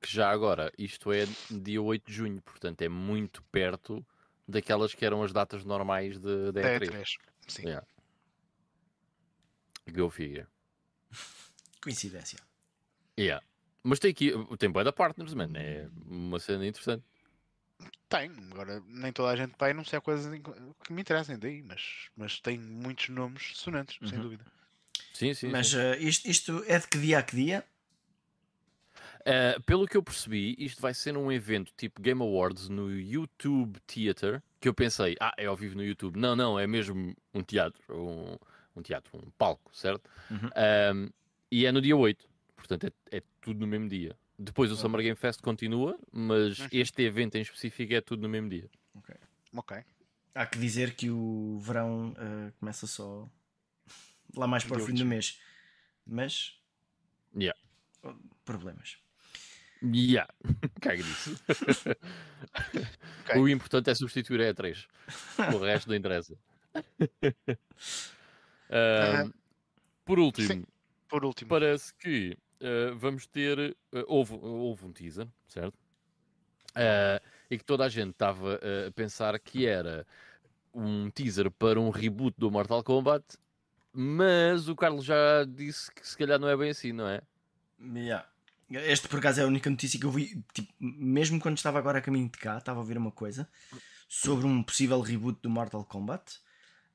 Que 0.00 0.10
já 0.10 0.30
agora, 0.30 0.72
isto 0.78 1.12
é 1.12 1.26
dia 1.50 1.82
8 1.82 2.06
de 2.06 2.12
junho, 2.14 2.40
portanto 2.42 2.80
é 2.82 2.88
muito 2.88 3.42
perto 3.52 4.04
daquelas 4.46 4.94
que 4.94 5.04
eram 5.04 5.22
as 5.22 5.32
datas 5.32 5.64
normais 5.64 6.18
de, 6.18 6.52
da 6.52 6.62
Da 6.62 6.78
E3. 6.78 6.88
E3. 6.88 7.16
Sim. 7.48 7.62
Yeah. 7.66 7.86
Go 9.92 10.08
figure. 10.10 10.46
Coincidência. 11.82 12.38
Yeah. 13.18 13.44
Mas 13.82 13.98
tem 13.98 14.10
aqui, 14.10 14.32
tem 14.58 14.70
bué 14.70 14.84
da 14.84 14.92
partners, 14.92 15.34
man. 15.34 15.50
É 15.54 15.88
uma 16.06 16.38
cena 16.38 16.66
interessante. 16.66 17.04
Tem, 18.08 18.30
agora 18.50 18.82
nem 18.86 19.12
toda 19.12 19.30
a 19.30 19.36
gente 19.36 19.54
vai 19.58 19.70
anunciar 19.72 20.00
coisas 20.00 20.32
em- 20.32 20.42
que 20.42 20.92
me 20.92 21.02
interessem 21.02 21.38
daí, 21.38 21.62
mas, 21.62 22.08
mas 22.16 22.40
tem 22.40 22.58
muitos 22.58 23.08
nomes 23.10 23.52
sonantes, 23.54 23.98
sem 24.08 24.18
Uhum. 24.18 24.24
dúvida. 24.24 24.44
Sim, 25.12 25.34
sim. 25.34 25.50
Mas 25.50 25.68
sim. 25.68 25.78
eh, 25.78 25.98
isto, 25.98 26.28
isto 26.28 26.64
é 26.66 26.78
de 26.78 26.88
que 26.88 26.98
dia 26.98 27.18
a 27.18 27.22
que 27.22 27.36
dia? 27.36 27.64
Uh, 29.20 29.60
pelo 29.64 29.86
que 29.86 29.96
eu 29.96 30.02
percebi, 30.02 30.54
isto 30.58 30.80
vai 30.80 30.94
ser 30.94 31.16
um 31.16 31.30
evento 31.30 31.70
tipo 31.76 32.00
Game 32.00 32.22
Awards 32.22 32.68
no 32.68 32.90
YouTube 32.90 33.78
Theater. 33.80 34.42
Que 34.60 34.68
eu 34.68 34.74
pensei, 34.74 35.16
ah, 35.20 35.34
é 35.36 35.46
ao 35.46 35.56
vivo 35.56 35.76
no 35.76 35.84
YouTube. 35.84 36.16
Não, 36.18 36.34
não, 36.34 36.58
é 36.58 36.66
mesmo 36.66 37.14
um 37.34 37.42
teatro. 37.42 37.82
Um, 37.90 38.36
um 38.74 38.82
teatro, 38.82 39.18
um 39.18 39.30
palco, 39.32 39.70
certo? 39.76 40.08
Uhum. 40.30 40.48
Um, 40.94 41.10
e 41.50 41.66
é 41.66 41.72
no 41.72 41.80
dia 41.80 41.96
8. 41.96 42.26
Portanto, 42.56 42.86
é, 43.12 43.18
é 43.18 43.22
tudo 43.40 43.60
no 43.60 43.66
mesmo 43.66 43.88
dia. 43.88 44.16
Depois 44.38 44.70
o 44.70 44.76
Summer 44.76 45.02
Game 45.02 45.16
Fest 45.16 45.40
continua, 45.40 45.98
mas 46.12 46.58
este 46.70 47.02
evento 47.02 47.36
em 47.36 47.42
específico 47.42 47.92
é 47.92 48.00
tudo 48.00 48.22
no 48.22 48.28
mesmo 48.28 48.48
dia. 48.48 48.70
Ok. 49.52 49.76
Há 50.34 50.46
que 50.46 50.58
dizer 50.58 50.94
que 50.94 51.10
o 51.10 51.58
verão 51.58 52.14
eh, 52.16 52.52
começa 52.60 52.86
só 52.86 53.28
lá 54.36 54.46
mais 54.46 54.64
para 54.64 54.76
o 54.78 54.86
fim 54.86 54.94
do 54.94 55.04
mês. 55.04 55.40
Mas. 56.06 56.56
Yeah. 57.34 57.58
oh, 58.04 58.14
Problemas. 58.44 58.98
Yeah. 59.82 60.32
Caga 60.80 61.02
disso. 61.02 61.36
Ok. 63.24 63.40
O 63.40 63.48
importante 63.48 63.90
é 63.90 63.94
substituir 63.94 64.40
a 64.40 64.54
E3. 64.54 64.86
O 65.54 65.58
resto 65.58 65.88
não 65.88 65.96
interessa. 65.96 66.38
Um, 68.70 69.32
por 70.04 70.18
último, 70.18 70.46
Sim. 70.46 70.64
Por 71.08 71.24
último, 71.24 71.48
parece 71.48 71.94
que 71.94 72.36
uh, 72.62 72.96
vamos 72.96 73.26
ter. 73.26 73.76
uh, 73.92 74.04
houve, 74.06 74.34
houve 74.34 74.84
um 74.86 74.92
teaser, 74.92 75.26
certo? 75.46 75.74
Uh, 76.70 77.20
e 77.50 77.58
que 77.58 77.64
toda 77.64 77.84
a 77.84 77.88
gente 77.88 78.10
estava 78.10 78.54
uh, 78.54 78.88
a 78.88 78.92
pensar 78.92 79.38
que 79.38 79.66
era 79.66 80.06
um 80.72 81.10
teaser 81.10 81.50
para 81.50 81.80
um 81.80 81.90
reboot 81.90 82.38
do 82.38 82.50
Mortal 82.50 82.84
Kombat, 82.84 83.24
mas 83.92 84.68
o 84.68 84.76
Carlos 84.76 85.04
já 85.04 85.44
disse 85.44 85.90
que 85.92 86.06
se 86.06 86.16
calhar 86.16 86.38
não 86.38 86.48
é 86.48 86.56
bem 86.56 86.70
assim, 86.70 86.92
não 86.92 87.08
é? 87.08 87.20
Yeah. 87.82 88.28
Este 88.70 89.08
por 89.08 89.18
acaso 89.18 89.40
é 89.40 89.44
a 89.44 89.46
única 89.46 89.70
notícia 89.70 89.98
que 89.98 90.04
eu 90.04 90.10
vi, 90.10 90.44
tipo, 90.52 90.72
mesmo 90.78 91.40
quando 91.40 91.56
estava 91.56 91.78
agora 91.78 91.98
a 91.98 92.02
caminho 92.02 92.28
de 92.28 92.38
cá, 92.38 92.58
estava 92.58 92.78
a 92.78 92.82
ouvir 92.82 92.98
uma 92.98 93.10
coisa 93.10 93.48
sobre 94.08 94.46
um 94.46 94.62
possível 94.62 95.00
reboot 95.00 95.40
do 95.40 95.48
Mortal 95.48 95.84
Kombat, 95.84 96.38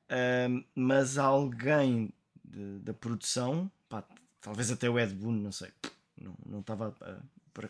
Ahm, 0.08 0.64
mas 0.74 1.16
alguém 1.18 2.12
de- 2.44 2.78
da 2.80 2.92
produção, 2.92 3.70
pá, 3.88 4.04
talvez 4.44 4.70
até 4.70 4.88
o 4.88 4.98
Ed 4.98 5.14
Boon, 5.14 5.32
não 5.32 5.50
sei, 5.50 5.72
não, 6.20 6.34
não 6.44 6.60
estava, 6.60 6.94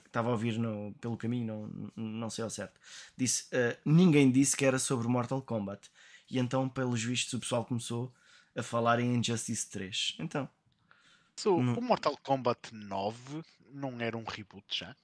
estava 0.04 0.28
a 0.28 0.32
ouvir 0.32 0.58
no- 0.58 0.92
pelo 1.00 1.16
caminho, 1.16 1.70
não, 1.96 2.02
não 2.04 2.28
sei 2.30 2.42
ao 2.42 2.50
certo. 2.50 2.78
Disse, 3.16 3.46
ah, 3.56 3.78
ninguém 3.84 4.30
disse 4.30 4.56
que 4.56 4.64
era 4.64 4.78
sobre 4.78 5.06
Mortal 5.06 5.40
Kombat, 5.40 5.88
e 6.28 6.38
então, 6.38 6.68
pelos 6.68 7.02
vistos, 7.02 7.32
o 7.34 7.38
pessoal 7.40 7.64
começou 7.64 8.12
a 8.56 8.62
falar 8.62 8.98
em 8.98 9.14
Injustice 9.14 9.68
3. 9.70 10.16
Então, 10.18 10.48
So, 11.36 11.60
Não. 11.60 11.74
o 11.74 11.82
Mortal 11.82 12.16
Kombat 12.22 12.72
9 12.72 13.42
não 13.72 14.00
era 14.00 14.16
um 14.16 14.22
reboot 14.24 14.64
já? 14.70 14.96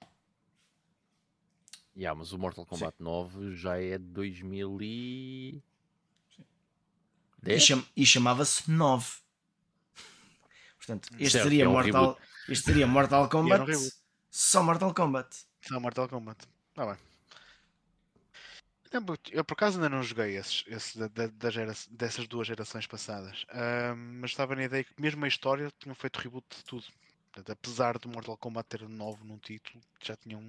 Yeah, 1.96 2.16
mas 2.16 2.33
o 2.33 2.38
Mortal 2.38 2.64
Kombat 2.64 2.94
9 3.00 3.56
já 3.56 3.76
é 3.78 3.98
de 3.98 4.04
2000 4.04 4.78
e... 4.80 5.61
E, 6.38 7.42
10? 7.42 7.62
cham- 7.64 7.85
e 7.96 8.06
chamava-se 8.06 8.70
9. 8.70 9.11
Portanto, 10.90 11.09
este 11.20 11.31
Certo, 11.33 11.44
seria 11.44 11.64
é 11.64 11.68
um 11.68 11.72
Mortal, 11.72 12.18
este 12.48 12.64
seria 12.64 12.87
Mortal 12.87 13.29
Kombat. 13.29 13.64
reboot. 13.64 13.92
só 14.31 14.62
Mortal 14.62 14.92
Kombat. 14.94 15.37
Só 15.62 15.79
Mortal 15.81 16.09
Kombat. 16.09 16.46
Tá 16.74 16.87
bem. 16.87 16.96
Eu 19.31 19.44
por 19.44 19.53
acaso 19.55 19.76
ainda 19.79 19.88
não 19.88 20.03
joguei 20.03 20.37
esses, 20.37 20.64
esses 20.66 20.96
da- 20.96 21.07
da- 21.07 21.29
da 21.29 21.48
gera- 21.50 21.72
dessas 21.92 22.26
duas 22.26 22.48
gerações 22.48 22.88
passadas, 22.88 23.44
Ahm, 23.50 24.18
mas 24.20 24.33
estava 24.33 24.57
na 24.57 24.64
ideia 24.64 24.83
que 24.83 24.92
mesmo 25.00 25.24
a 25.24 25.29
história 25.29 25.72
tinham 25.79 25.94
feito 25.94 26.16
reboot 26.18 26.44
de 26.57 26.64
tudo. 26.64 26.85
Portanto, 27.33 27.53
apesar 27.53 27.96
do 27.98 28.09
Mortal 28.09 28.37
Kombat 28.37 28.68
ter 28.68 28.88
novo 28.88 29.24
num 29.24 29.38
título, 29.38 29.81
já 30.03 30.16
tinham 30.16 30.42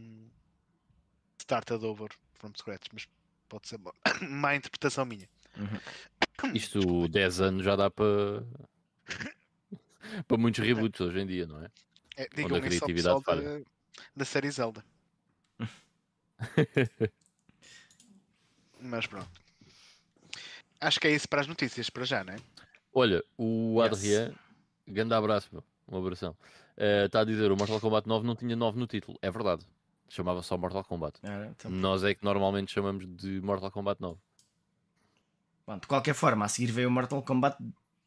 started 1.39 1.85
over 1.85 2.09
from 2.33 2.51
scratch, 2.57 2.87
mas 2.91 3.07
pode 3.47 3.67
ser 3.67 3.77
má- 3.77 3.93
má 4.27 4.55
interpretação 4.55 5.05
minha. 5.05 5.29
Isto 6.55 7.07
10 7.09 7.41
anos 7.41 7.63
já 7.63 7.75
dá 7.75 7.91
para... 7.91 8.43
para 10.27 10.37
muitos 10.37 10.65
reboots 10.65 10.99
hoje 11.01 11.19
em 11.19 11.25
dia, 11.25 11.45
não 11.47 11.61
é? 11.63 11.69
É, 12.17 12.23
Onde 12.23 12.35
digam 12.35 12.55
a 12.55 12.59
isso 12.59 12.83
ao 12.83 12.87
criatividade 12.87 13.23
pessoal 13.23 13.41
da, 13.41 13.61
da 14.15 14.25
série 14.25 14.51
Zelda. 14.51 14.83
Mas 18.79 19.05
pronto. 19.07 19.29
Acho 20.79 20.99
que 20.99 21.07
é 21.07 21.11
isso 21.11 21.29
para 21.29 21.41
as 21.41 21.47
notícias, 21.47 21.89
para 21.89 22.03
já, 22.05 22.23
não 22.23 22.33
é? 22.33 22.37
Olha, 22.93 23.23
o 23.37 23.81
Yes. 23.83 23.93
Adrien, 23.93 24.35
grande 24.87 25.13
abraço, 25.13 25.49
meu. 25.51 25.63
um 25.87 25.97
abração, 25.97 26.35
Eh, 26.77 27.05
está 27.05 27.19
a 27.19 27.23
dizer 27.25 27.51
o 27.51 27.57
Mortal 27.57 27.79
Kombat 27.79 28.07
9 28.07 28.25
não 28.25 28.35
tinha 28.35 28.55
9 28.55 28.79
no 28.79 28.87
título. 28.87 29.19
É 29.21 29.29
verdade. 29.29 29.63
Chamava 30.09 30.41
só 30.41 30.57
Mortal 30.57 30.83
Kombat. 30.83 31.19
Ora, 31.21 31.47
então, 31.47 31.69
Nós 31.69 32.03
é 32.03 32.15
que 32.15 32.23
normalmente 32.23 32.71
chamamos 32.71 33.05
de 33.17 33.39
Mortal 33.41 33.69
Kombat 33.69 34.01
9. 34.01 34.17
Pronto, 35.65 35.81
de 35.81 35.87
qualquer 35.87 36.15
forma, 36.15 36.45
a 36.45 36.47
seguir 36.47 36.71
veio 36.71 36.87
o 36.87 36.91
Mortal 36.91 37.21
Kombat 37.21 37.57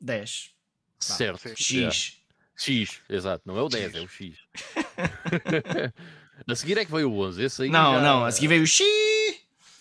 10. 0.01 0.55
Certo. 0.99 1.49
X. 1.57 2.19
X, 2.57 3.01
exato. 3.09 3.43
Não 3.47 3.59
é 3.59 3.63
o 3.63 3.69
10, 3.69 3.95
é 3.95 4.01
o 4.01 4.09
X. 4.09 4.37
a 6.47 6.55
seguir 6.55 6.79
é 6.79 6.85
que 6.85 6.93
veio 6.93 7.11
o 7.11 7.19
11. 7.21 7.43
Esse 7.43 7.63
aí 7.65 7.69
Não, 7.71 7.95
já- 7.97 8.01
não, 8.01 8.25
a 8.25 8.31
seguir 8.33 8.49
veio 8.49 8.63
o 8.63 8.67
X. 8.67 8.85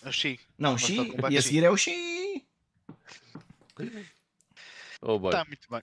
Eu 0.04 0.12
sim. 0.12 0.38
Não, 0.58 0.72
Mortal 0.72 0.88
X. 0.88 0.98
E 0.98 1.26
a 1.26 1.30
X. 1.40 1.44
seguir 1.44 1.64
é 1.64 1.70
o 1.70 1.76
X. 1.76 1.94
Oh, 5.00 5.18
boy. 5.18 5.30
Está 5.32 5.44
muito 5.44 5.68
bem. 5.70 5.80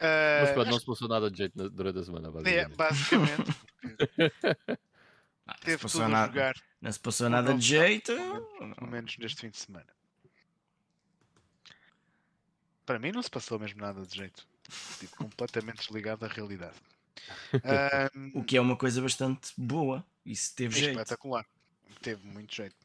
Mas 0.00 0.50
Ah, 0.50 0.52
pronto, 0.52 0.70
não 0.70 0.78
se 0.80 0.86
passou 0.86 1.08
nada 1.08 1.30
de 1.30 1.38
jeito 1.38 1.70
durante 1.70 1.98
a 1.98 2.04
semana. 2.04 2.28
é, 2.44 2.68
basicamente. 2.68 3.46
basicamente. 3.46 4.78
Ah, 5.46 5.52
não, 5.52 5.54
se 5.58 5.64
Teve 5.66 5.82
passou 5.82 6.08
nada, 6.08 6.32
jogar, 6.32 6.54
não 6.80 6.90
se 6.90 6.98
passou 7.00 7.26
Ou 7.26 7.30
nada 7.30 7.50
não, 7.50 7.58
de 7.58 7.66
jeito. 7.66 8.14
pelo 8.78 8.90
menos 8.90 9.14
neste 9.18 9.42
fim 9.42 9.50
de 9.50 9.58
semana. 9.58 9.84
Para 12.86 12.98
mim 12.98 13.12
não 13.12 13.22
se 13.22 13.30
passou 13.30 13.58
mesmo 13.58 13.80
nada 13.80 14.04
de 14.06 14.16
jeito. 14.16 14.46
Estive 14.68 15.12
completamente 15.16 15.78
desligado 15.78 16.26
da 16.26 16.32
realidade. 16.32 16.76
Ahm, 17.64 18.30
O 18.34 18.44
que 18.44 18.56
é 18.56 18.60
uma 18.60 18.76
coisa 18.76 19.00
bastante 19.00 19.52
boa. 19.56 20.04
Isso 20.24 20.54
teve 20.54 20.76
É 20.76 20.78
jeito. 20.80 20.90
espetacular. 20.92 21.46
Teve 22.02 22.26
muito 22.26 22.54
jeito. 22.54 22.76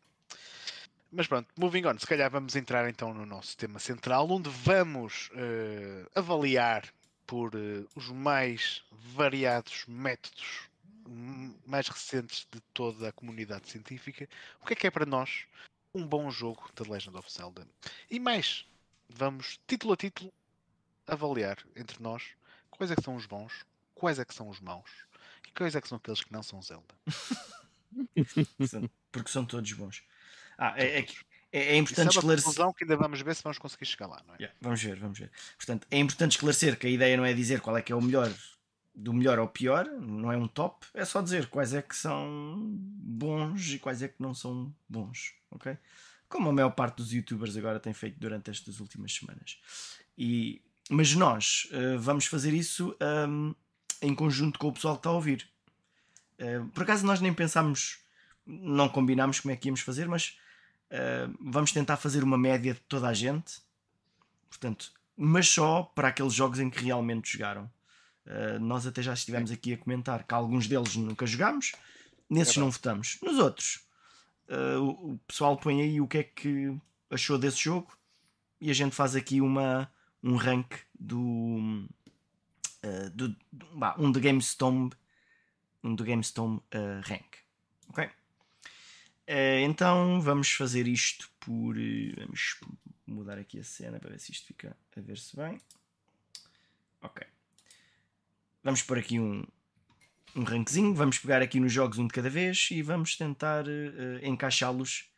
Mas 1.12 1.26
pronto, 1.28 1.48
moving 1.58 1.86
on. 1.86 1.98
Se 1.98 2.06
calhar 2.06 2.30
vamos 2.30 2.56
entrar 2.56 2.88
então 2.88 3.14
no 3.14 3.26
nosso 3.26 3.58
tema 3.58 3.80
central, 3.80 4.30
onde 4.30 4.50
vamos 4.50 5.30
eh, 5.34 6.06
avaliar 6.14 6.88
por 7.26 7.52
eh, 7.56 7.84
os 7.96 8.10
mais 8.10 8.84
variados 8.92 9.86
métodos 9.88 10.70
hum, 11.08 11.56
mais 11.66 11.88
recentes 11.88 12.48
de 12.52 12.60
toda 12.74 13.10
a 13.10 13.12
comunidade 13.12 13.70
científica 13.70 14.28
o 14.62 14.66
que 14.66 14.74
é 14.74 14.76
que 14.76 14.88
é 14.88 14.92
para 14.92 15.06
nós 15.06 15.46
um 15.94 16.06
bom 16.06 16.30
jogo 16.30 16.70
de 16.76 16.88
Legend 16.90 17.18
of 17.18 17.32
Zelda. 17.32 17.68
E 18.12 18.20
mais, 18.20 18.66
vamos 19.10 19.60
título 19.68 19.94
a 19.94 19.98
título 19.98 20.32
avaliar 21.08 21.58
entre 21.76 22.02
nós 22.02 22.24
quais 22.70 22.92
é 22.92 22.96
que 22.96 23.04
são 23.04 23.16
os 23.16 23.26
bons, 23.26 23.66
quais 23.96 24.20
é 24.20 24.26
que 24.26 24.34
são 24.34 24.48
os 24.50 24.60
maus 24.60 24.90
e 25.48 25.52
quais 25.52 25.76
é 25.76 25.82
que 25.82 25.88
são 25.88 25.98
aqueles 25.98 26.24
que 26.24 26.32
não 26.32 26.44
são 26.44 26.62
Zelda. 26.62 26.96
Porque 29.12 29.30
são 29.32 29.46
todos 29.46 29.72
bons. 29.74 30.04
Ah, 30.58 30.74
é, 30.78 31.00
é, 31.00 31.00
é- 31.00 31.06
é 31.52 31.60
é 31.74 31.78
importante 31.78 32.18
uma 32.20 32.34
esclarecer. 32.36 32.74
que 32.76 32.84
ainda 32.84 32.96
vamos 32.96 33.22
ver 33.22 33.36
se 33.36 33.42
vamos 33.42 33.58
conseguir 33.58 33.86
chegar 33.86 34.06
lá, 34.08 34.22
não 34.28 34.36
é? 34.36 34.38
Yeah, 34.38 34.56
vamos 34.62 34.82
ver, 34.84 35.00
vamos 35.00 35.18
ver. 35.18 35.32
Portanto, 35.58 35.88
é 35.90 35.98
importante 35.98 36.32
esclarecer 36.34 36.78
que 36.78 36.86
a 36.86 36.90
ideia 36.90 37.18
não 37.18 37.26
é 37.26 37.34
dizer 37.34 37.60
qual 37.62 37.76
é 37.76 37.82
que 37.82 37.92
é 37.92 37.96
o 37.96 38.02
melhor 38.02 38.32
do 38.94 39.14
melhor 39.14 39.40
ao 39.40 39.48
pior, 39.48 39.86
não 39.86 40.32
é 40.32 40.36
um 40.38 40.48
top, 40.48 40.86
é 40.94 41.06
só 41.06 41.22
dizer 41.22 41.48
quais 41.48 41.74
é 41.74 41.82
que 41.82 41.96
são 41.96 42.60
bons 42.78 43.70
e 43.70 43.80
quais 43.80 44.02
é 44.04 44.10
que 44.10 44.22
não 44.22 44.34
são 44.34 44.74
bons, 44.90 45.34
ok? 45.50 45.78
Como 46.30 46.50
a 46.50 46.54
maior 46.54 46.70
parte 46.70 46.98
dos 46.98 47.12
youtubers 47.12 47.58
agora 47.58 47.80
tem 47.80 47.94
feito 47.94 48.20
durante 48.20 48.50
estas 48.50 48.80
últimas 48.80 49.14
semanas. 49.14 49.60
E, 50.18 50.62
mas 50.90 51.14
nós 51.16 51.68
eh, 51.72 51.98
vamos 51.98 52.26
fazer 52.26 52.54
isso 52.54 52.96
ahm, 53.00 53.54
em 54.02 54.16
conjunto 54.16 54.60
com 54.60 54.68
o 54.68 54.74
pessoal 54.74 54.96
que 54.96 55.00
está 55.00 55.10
a 55.10 55.14
ouvir. 55.14 55.50
Eh, 56.38 56.62
por 56.74 56.84
acaso 56.84 57.06
nós 57.06 57.20
nem 57.20 57.34
pensámos, 57.34 58.00
não 58.46 58.88
combinámos 58.88 59.40
como 59.40 59.52
é 59.52 59.58
que 59.58 59.68
íamos 59.68 59.82
fazer, 59.82 60.08
mas 60.08 60.38
eh, 60.90 61.28
vamos 61.42 61.72
tentar 61.72 61.98
fazer 61.98 62.24
uma 62.24 62.38
média 62.38 62.74
de 62.74 62.80
toda 62.82 63.08
a 63.08 63.14
gente 63.14 63.62
Portanto, 64.50 64.92
mas 65.16 65.48
só 65.48 65.84
para 65.84 66.10
aqueles 66.10 66.34
jogos 66.34 66.60
em 66.60 66.70
que 66.70 66.84
realmente 66.84 67.32
jogaram. 67.32 67.72
Uh, 68.26 68.60
nós 68.60 68.86
até 68.86 69.02
já 69.02 69.14
estivemos 69.14 69.52
aqui 69.52 69.74
a 69.74 69.78
comentar 69.78 70.24
que 70.24 70.34
alguns 70.34 70.68
deles 70.68 70.96
nunca 70.96 71.26
jogámos, 71.26 71.72
nesses 72.30 72.58
É 72.58 72.60
não 72.60 72.70
votamos. 72.70 73.18
Nos 73.24 73.38
outros, 73.40 73.82
uh, 74.50 74.84
o, 74.84 75.18
pessoal 75.28 75.58
põe 75.58 75.82
aí 75.82 76.02
o 76.02 76.08
que 76.08 76.18
é 76.20 76.24
que 76.24 76.76
achou 77.10 77.38
desse 77.38 77.58
jogo 77.58 77.98
e 78.60 78.70
a 78.70 78.74
gente 78.74 78.96
faz 78.96 79.16
aqui 79.16 79.42
uma, 79.42 79.92
um 80.22 80.36
rank 80.36 80.76
do, 81.00 81.88
uh, 82.84 83.10
do, 83.14 83.30
do 83.52 83.68
vá, 83.74 83.96
um 83.98 84.12
do 84.12 84.20
GameStorm 84.20 84.90
um 85.84 85.96
do 85.96 86.04
GameStorm 86.04 86.58
uh, 86.58 87.02
rank. 87.04 87.38
Ok? 87.90 88.06
Uh, 88.06 89.64
então 89.64 90.22
vamos 90.22 90.52
fazer 90.52 90.88
isto 90.88 91.30
por. 91.40 91.76
Vamos 92.18 92.60
mudar 93.06 93.38
aqui 93.38 93.60
a 93.60 93.64
cena 93.64 94.00
para 94.00 94.12
ver 94.12 94.20
se 94.20 94.32
isto 94.32 94.48
fica 94.48 94.76
a 94.96 95.02
ver-se 95.02 95.36
bem. 95.36 95.60
Ok. 97.02 97.26
Vamos 98.64 98.84
pôr 98.84 98.98
aqui 99.00 99.20
um, 99.20 99.44
um 100.36 100.44
rankzinho. 100.44 100.94
Vamos 100.94 101.20
pegar 101.20 101.42
aqui 101.42 101.60
nos 101.60 101.72
jogos 101.72 101.98
um 101.98 102.08
de 102.08 102.14
cada 102.14 102.30
vez 102.30 102.70
e 102.72 102.82
vamos 102.82 103.16
tentar 103.16 103.66
uh, 103.68 104.20
encaixá-los 104.24 105.10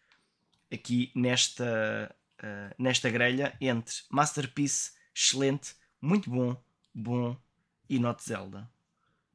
aqui 0.72 1.12
nesta, 1.16 2.16
uh, 2.42 2.76
nesta 2.78 3.10
grelha 3.10 3.56
entre 3.60 3.96
Masterpiece, 4.10 4.92
excelente, 5.14 5.76
muito 6.02 6.30
bom, 6.30 6.62
bom 6.94 7.38
e 7.90 8.00
Not 8.00 8.24
Zelda. 8.24 8.70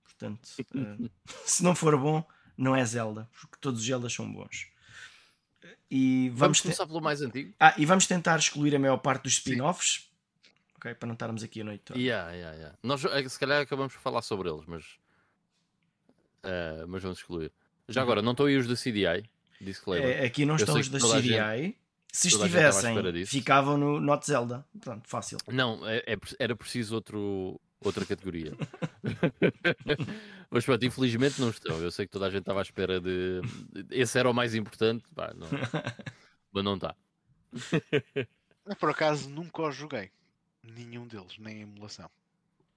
Portanto, 0.03 0.49
uh, 0.75 1.11
se 1.45 1.63
não 1.63 1.75
for 1.75 1.97
bom, 1.99 2.25
não 2.57 2.75
é 2.75 2.85
Zelda, 2.85 3.29
porque 3.41 3.57
todos 3.61 3.81
os 3.81 3.87
Zeldas 3.87 4.13
são 4.13 4.33
bons. 4.33 4.69
E 5.91 6.29
Vamos 6.31 6.41
vamos, 6.41 6.61
começar 6.61 6.87
pelo 6.87 7.01
mais 7.01 7.23
antigo? 7.23 7.55
ah, 7.61 7.75
e 7.77 7.85
vamos 7.85 8.07
tentar 8.07 8.39
excluir 8.39 8.75
a 8.75 8.79
maior 8.79 8.97
parte 8.99 9.25
dos 9.25 9.35
spin-offs. 9.35 10.11
Ok, 10.77 10.95
para 10.95 11.07
não 11.07 11.15
estarmos 11.15 11.43
aqui 11.43 11.61
a 11.61 11.65
noite 11.65 11.85
toda. 11.85 11.99
Yeah, 11.99 12.31
yeah, 12.33 12.57
yeah. 12.57 12.79
Nós 12.83 13.01
se 13.01 13.39
calhar 13.39 13.63
acabamos 13.63 13.93
por 13.93 14.01
falar 14.01 14.23
sobre 14.23 14.49
eles, 14.49 14.65
mas. 14.67 14.85
Eh, 16.43 16.85
mas 16.87 17.03
vamos 17.03 17.19
excluir. 17.19 17.51
Já 17.89 18.03
agora, 18.03 18.21
não 18.23 18.33
estão 18.33 18.47
aí 18.47 18.57
os 18.57 18.67
da 18.67 18.75
CDI? 18.75 19.29
Disclaimer. 19.61 20.19
É, 20.19 20.27
aqui 20.27 20.45
não 20.45 20.55
Eu 20.55 20.59
estão 20.59 20.79
os 20.79 20.89
da 20.89 20.99
CDI. 20.99 21.77
Se 22.13 22.31
gente 22.31 22.43
à 22.43 22.47
estivessem, 22.47 23.25
ficavam 23.27 23.77
no 23.77 24.01
Not 24.01 24.27
Zelda. 24.27 24.65
Pronto, 24.81 25.09
fácil. 25.09 25.39
Não, 25.53 25.87
é- 25.87 26.03
é 26.07 26.17
era 26.39 26.57
preciso 26.57 26.95
outro, 26.95 27.61
outra 27.81 28.07
categoria. 28.07 28.53
Mas 30.51 30.65
pronto, 30.65 30.85
infelizmente 30.85 31.41
não 31.41 31.51
estão. 31.51 31.79
Eu 31.81 31.91
sei 31.91 32.07
que 32.07 32.13
toda 32.13 32.27
a 32.27 32.31
gente 32.31 32.41
estava 32.41 32.61
à 32.61 32.63
espera 32.63 33.01
de. 33.01 33.41
Esse 33.91 34.19
era 34.19 34.31
o 34.31 34.35
mais 34.35 34.55
importante, 34.55 35.05
pá, 35.15 35.33
não- 35.35 35.49
mas 36.53 36.65
não 36.65 36.75
está. 36.77 36.95
Por 38.79 38.91
acaso 38.91 39.29
nunca 39.29 39.63
os 39.63 39.75
joguei. 39.77 40.11
Nenhum 40.63 41.07
deles, 41.07 41.37
nem 41.39 41.57
a 41.59 41.61
emulação. 41.61 42.11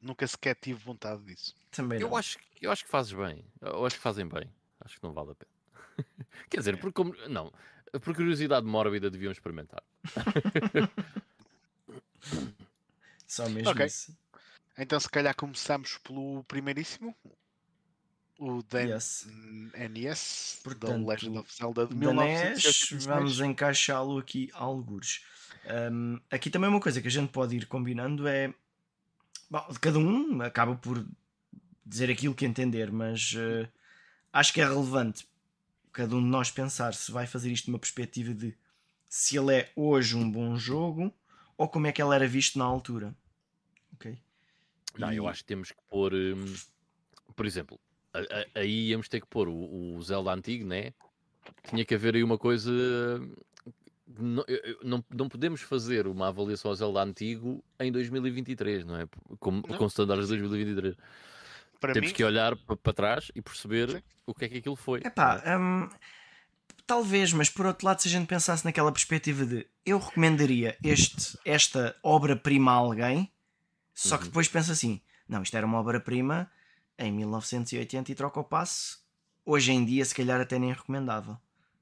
Nunca 0.02 0.26
sequer 0.28 0.56
tive 0.56 0.80
vontade 0.84 1.24
disso. 1.24 1.56
Também 1.72 2.00
Eu 2.00 2.10
não. 2.10 2.18
acho, 2.18 2.38
que- 2.40 2.66
eu 2.66 2.72
acho 2.72 2.84
que 2.86 2.90
fazes 2.92 3.12
bem. 3.14 3.44
Eu 3.62 3.86
acho 3.86 3.96
que 3.98 4.02
fazem 4.02 4.28
bem. 4.28 4.50
Acho 4.82 4.98
que 4.98 5.04
não 5.04 5.14
vale 5.14 5.32
a 5.32 5.36
pena. 5.36 5.52
Quer 6.50 6.58
dizer, 6.60 6.80
por, 6.80 6.92
como- 6.94 7.14
não, 7.28 7.52
por 8.02 8.16
curiosidade 8.16 8.66
mórbida 8.66 9.10
deviam 9.10 9.32
experimentar. 9.32 9.84
Só 13.28 13.48
mesmo 13.50 13.70
Ok. 13.70 13.86
isso. 13.86 14.18
Então 14.78 15.00
se 15.00 15.10
calhar 15.10 15.36
começamos 15.36 15.98
pelo 15.98 16.44
primeiríssimo. 16.46 17.16
O 18.40 18.64
da 18.64 18.80
Yes. 18.80 19.28
NES, 19.90 20.62
Portanto, 20.64 21.04
da 21.04 21.10
Legend 21.12 21.38
of 21.40 21.54
Zelda 21.54 21.86
de 21.86 21.94
Da 21.94 22.14
NES, 22.14 22.64
1986. 22.64 23.06
vamos 23.06 23.40
encaixá-lo 23.42 24.18
aqui 24.18 24.50
a 24.54 24.60
algures. 24.64 25.26
Um, 25.92 26.18
aqui 26.32 26.50
também 26.50 26.70
uma 26.70 26.80
coisa 26.80 27.02
que 27.02 27.08
a 27.10 27.12
gente 27.12 27.32
pode 27.34 27.58
ir 27.58 27.66
combinando 27.68 28.26
é. 28.30 28.54
Bom, 29.50 29.66
cada 29.82 29.98
um 30.00 30.42
acaba 30.42 30.76
por 30.76 31.06
dizer 31.86 32.12
aquilo 32.12 32.36
que 32.36 32.46
entender, 32.46 32.92
mas 32.92 33.34
eh, 33.38 33.68
acho 34.34 34.54
que 34.54 34.62
é 34.62 34.66
relevante 34.66 35.28
cada 35.94 36.16
um 36.16 36.22
de 36.24 36.28
nós 36.30 36.52
pensar 36.52 36.94
se 36.94 37.12
vai 37.12 37.28
fazer 37.28 37.52
isto 37.52 37.70
numa 37.72 37.80
perspectiva 37.80 38.34
de 38.34 38.56
se 39.10 39.38
ele 39.38 39.56
é 39.56 39.72
hoje 39.76 40.16
um 40.16 40.30
bom 40.30 40.56
jogo 40.58 41.14
ou 41.58 41.68
como 41.70 41.88
é 41.88 41.92
que 41.92 42.02
ele 42.02 42.16
era 42.16 42.28
visto 42.28 42.60
na 42.60 42.66
altura. 42.66 43.16
Ok? 43.94 44.18
Não, 44.98 45.12
eu 45.12 45.26
E- 45.26 45.30
acho 45.30 45.42
que 45.42 45.48
temos 45.48 45.72
que 45.72 45.78
pôr, 45.90 46.14
hum, 46.14 46.54
por 47.36 47.46
exemplo, 47.46 47.80
a- 48.14 48.20
a- 48.20 48.60
aí 48.62 48.90
íamos 48.90 49.10
ter 49.10 49.22
que 49.22 49.28
pôr 49.28 49.48
o, 49.48 49.96
o 49.96 50.02
Zelda 50.04 50.32
antigo, 50.34 50.66
né? 50.66 50.94
Tinha 51.70 51.86
que 51.86 51.96
haver 51.96 52.16
aí 52.16 52.24
uma 52.24 52.38
coisa. 52.38 52.72
Não, 54.18 54.44
não, 54.84 55.06
não 55.14 55.30
podemos 55.30 55.62
fazer 55.62 56.08
uma 56.08 56.30
avaliação 56.30 56.72
ao 56.72 56.76
Zelda 56.76 57.02
antigo 57.04 57.64
em 57.80 57.92
2023, 57.92 58.84
não 58.86 58.98
é? 58.98 59.08
Com, 59.40 59.52
Não. 59.52 59.62
com 59.62 59.86
standards 59.86 60.28
de 60.28 60.38
2023. 60.38 60.96
Para 61.80 61.94
Temos 61.94 62.10
mim, 62.10 62.16
que 62.16 62.24
olhar 62.24 62.56
para 62.56 62.94
trás 62.94 63.32
e 63.36 63.42
perceber 63.42 63.90
Sim. 63.92 64.02
o 64.26 64.34
que 64.34 64.46
é 64.46 64.50
que 64.50 64.58
aquilo 64.58 64.76
foi. 64.76 65.00
Epá, 65.06 65.42
hum, 65.60 65.88
talvez, 66.88 67.32
mas 67.34 67.50
por 67.50 67.66
outro 67.68 67.86
lado, 67.86 68.02
se 68.02 68.08
a 68.08 68.12
gente 68.12 68.28
pensasse 68.28 68.66
naquela 68.66 68.92
perspectiva 68.92 69.46
de 69.46 69.66
eu 69.86 70.00
recomendaria 70.00 70.76
este, 70.84 71.38
esta 71.46 71.96
obra-prima 72.04 72.72
a 72.72 72.76
alguém, 72.76 73.32
só 73.94 74.18
que 74.18 74.24
Uhum. 74.24 74.30
depois 74.30 74.48
pensa 74.48 74.72
assim: 74.74 75.00
não, 75.28 75.42
isto 75.44 75.56
era 75.56 75.66
uma 75.66 75.78
obra-prima 75.80 76.50
em 76.98 77.12
1980 77.14 78.12
e 78.12 78.16
troca 78.16 78.40
o 78.40 78.44
passo. 78.44 79.00
Hoje 79.46 79.72
em 79.72 79.86
dia, 79.86 80.04
se 80.04 80.14
calhar, 80.16 80.42
até 80.42 80.60
nem 80.60 80.74
recomendava. 80.74 81.40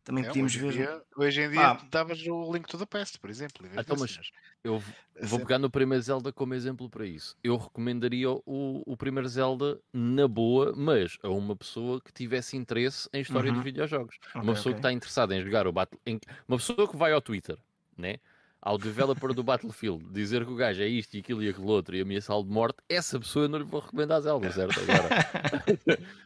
Também 0.08 0.24
é, 0.24 0.28
podíamos 0.28 0.56
hoje, 0.56 0.66
em 0.66 0.70
ver. 0.70 0.74
dia, 0.78 1.02
hoje 1.18 1.42
em 1.42 1.50
dia 1.50 1.60
Pá. 1.76 1.86
davas 1.92 2.26
o 2.26 2.54
Link 2.54 2.66
to 2.66 2.78
the 2.78 2.86
Past, 2.86 3.20
por 3.20 3.30
exemplo. 3.30 3.66
em 3.66 3.70
vez 3.70 3.82
Então, 3.82 3.98
mas 4.00 4.18
Eu 4.64 4.82
vou 5.22 5.40
pegar 5.40 5.60
no 5.60 5.70
primeiro 5.70 6.02
Zelda 6.02 6.32
como 6.32 6.54
exemplo 6.54 6.90
para 6.90 7.06
isso. 7.06 7.36
Eu 7.44 7.58
recomendaria 7.58 8.32
o, 8.32 8.42
o 8.86 8.96
primeiro 8.96 9.28
Zelda 9.28 9.78
na 9.92 10.26
boa, 10.26 10.74
mas 10.74 11.18
a 11.22 11.28
uma 11.28 11.58
pessoa 11.58 12.00
que 12.00 12.14
tivesse 12.14 12.56
interesse 12.56 13.10
em 13.12 13.20
história 13.20 13.50
Uhum. 13.50 13.56
dos 13.56 13.66
videojogos. 13.66 14.16
Ok, 14.30 14.42
uma 14.42 14.54
pessoa 14.54 14.72
ok. 14.72 14.74
que 14.76 14.80
está 14.80 14.94
interessada 14.94 15.36
em 15.36 15.42
jogar 15.42 15.68
o 15.68 15.74
Battle. 15.74 16.00
em- 16.06 16.22
uma 16.48 16.58
pessoa 16.58 16.88
que 16.90 16.96
vai 16.96 17.12
ao 17.12 17.20
Twitter, 17.20 17.58
né? 17.98 18.16
ao 18.62 18.78
developer 18.78 19.34
do 19.34 19.44
Battlefield 19.44 20.04
dizer 20.12 20.46
que 20.46 20.52
o 20.52 20.56
gajo 20.56 20.82
é 20.82 20.88
isto 20.88 21.14
e 21.16 21.20
aquilo 21.20 21.44
e 21.44 21.50
aquilo 21.50 21.68
outro 21.68 21.96
e 21.98 22.02
ameaçá-lo 22.02 22.44
de 22.44 22.50
morte, 22.50 22.78
essa 22.90 23.20
pessoa 23.20 23.44
eu 23.46 23.50
não 23.50 23.60
lhe 23.60 23.66
vou 23.66 23.82
recomendar 23.82 24.22
Zelda, 24.22 24.50
certo? 24.52 24.80
Agora, 24.80 25.98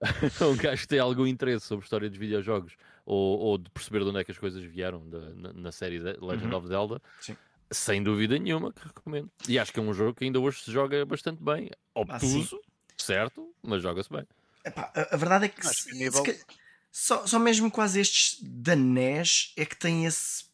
um 0.52 0.56
gajo 0.56 0.82
que 0.82 0.88
tem 0.88 0.98
algum 1.00 1.26
interesse 1.26 1.66
sobre 1.66 1.82
a 1.82 1.86
história 1.86 2.08
dos 2.08 2.18
videojogos 2.18 2.76
ou, 3.10 3.38
ou 3.38 3.58
de 3.58 3.70
perceber 3.70 4.00
de 4.00 4.10
onde 4.10 4.18
é 4.20 4.24
que 4.24 4.30
as 4.30 4.36
coisas 4.38 4.62
vieram 4.62 5.08
da- 5.08 5.30
na, 5.34 5.52
na 5.54 5.72
série 5.72 5.98
de- 5.98 6.18
Legend 6.20 6.52
Uhum. 6.52 6.58
of 6.58 6.68
Zelda, 6.68 7.02
Sim. 7.22 7.36
sem 7.70 8.02
dúvida 8.02 8.38
nenhuma 8.38 8.70
que 8.72 8.86
recomendo. 8.86 9.30
E 9.48 9.58
acho 9.58 9.72
que 9.72 9.80
é 9.80 9.82
um 9.82 9.94
jogo 9.94 10.14
que 10.14 10.24
ainda 10.24 10.38
hoje 10.38 10.60
se 10.62 10.70
joga 10.70 11.06
bastante 11.06 11.42
bem. 11.42 11.70
Ah. 11.72 12.00
Obtuso, 12.00 12.60
certo, 12.98 13.50
mas 13.62 13.82
joga-se 13.82 14.10
bem. 14.10 14.26
Epá, 14.64 14.92
a, 14.94 15.14
a 15.14 15.16
verdade 15.16 15.46
é 15.46 15.48
que 15.48 15.66
se- 15.66 15.86
que 15.90 15.96
nível- 15.96 16.22
se 16.24 16.44
só, 16.92 17.26
só 17.26 17.38
mesmo 17.38 17.70
quase 17.70 17.98
estes 18.00 18.38
da 18.42 18.76
NES 18.76 19.52
é 19.56 19.64
que 19.64 19.76
têm 19.76 20.04
esse, 20.04 20.44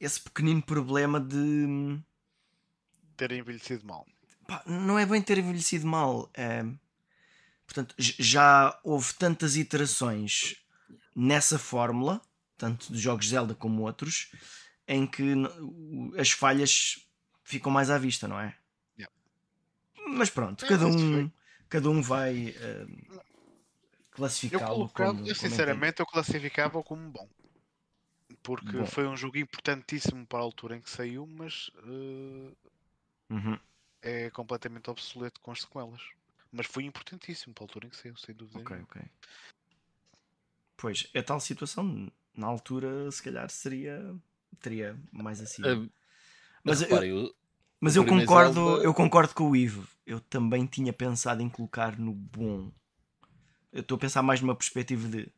esse 0.00 0.20
pequenino 0.20 0.62
problema 0.62 1.20
de 1.20 1.96
Ter 3.16 3.30
envelhecido 3.30 3.86
mal. 3.86 4.04
pá, 4.48 4.62
não 4.66 4.98
é 4.98 5.06
bem 5.06 5.22
ter 5.22 5.38
envelhecido 5.38 5.86
mal. 5.86 6.28
é- 6.34 6.64
portanto, 7.66 7.94
já 7.98 8.78
houve 8.82 9.14
tantas 9.14 9.56
iterações 9.56 10.56
nessa 11.14 11.58
fórmula, 11.58 12.20
tanto 12.56 12.92
de 12.92 12.98
jogos 12.98 13.28
Zelda 13.28 13.54
como 13.54 13.82
outros, 13.82 14.30
em 14.86 15.06
que 15.06 15.34
as 16.18 16.30
falhas 16.30 17.06
ficam 17.44 17.70
mais 17.72 17.90
à 17.90 17.98
vista, 17.98 18.26
não 18.28 18.38
é? 18.38 18.56
Yeah. 18.98 19.12
Mas 20.08 20.30
pronto, 20.30 20.64
É, 20.64 20.68
cada 20.68 20.86
um, 20.86 21.30
cada 21.68 21.90
um 21.90 22.02
vai 22.02 22.54
Eu, 22.56 24.10
classificá-lo 24.10 24.74
colocava- 24.74 25.12
como, 25.12 25.20
eu 25.20 25.24
como 25.24 25.34
sinceramente 25.34 26.00
eu 26.00 26.06
classificava 26.06 26.82
como 26.82 27.10
bom. 27.10 27.28
Porque 28.42 28.76
Bom. 28.78 28.86
foi 28.86 29.06
um 29.06 29.16
jogo 29.16 29.38
importantíssimo 29.38 30.26
para 30.26 30.38
a 30.40 30.42
altura 30.42 30.76
em 30.76 30.80
que 30.80 30.90
saiu, 30.90 31.26
mas 31.26 31.70
entende. 31.76 32.56
Uhum, 33.30 33.58
é 34.02 34.30
completamente 34.30 34.90
obsoleto 34.90 35.40
com 35.40 35.52
as 35.52 35.60
sequelas. 35.62 36.02
Mas 36.50 36.66
foi 36.66 36.84
importantíssimo 36.84 37.54
para 37.54 37.64
a 37.64 37.66
altura 37.66 37.86
em 37.86 37.90
que 37.90 37.96
saiu, 37.96 38.16
sem 38.16 38.34
dúvida. 38.34 38.60
ok, 38.60 38.76
ok. 38.82 39.02
Pois, 40.82 41.06
a 41.14 41.22
tal 41.22 41.38
situação, 41.38 42.10
na 42.36 42.48
altura, 42.48 43.08
se 43.12 43.22
calhar 43.22 43.48
seria. 43.48 44.16
teria 44.58 44.98
mais 45.12 45.40
assim. 45.40 45.62
Ah, 45.64 45.88
Mas 46.64 46.82
eu- 46.82 46.88
reparem, 46.88 47.10
eu- 47.10 47.34
Mas 47.80 47.94
eu 47.94 48.04
concordo, 48.04 48.82
eu 48.82 48.92
concordo 48.92 49.32
com 49.32 49.48
o 49.48 49.54
Ivo. 49.54 49.86
Eu 50.04 50.18
também 50.18 50.66
tinha 50.66 50.92
pensado 50.92 51.40
em 51.40 51.48
colocar 51.48 51.96
no 51.96 52.12
bom. 52.12 52.72
Eu 53.72 53.82
estou 53.82 53.94
a 53.94 54.00
pensar 54.00 54.22
mais 54.22 54.40
numa 54.40 54.56
perspectiva 54.56 55.06
de 55.06 55.32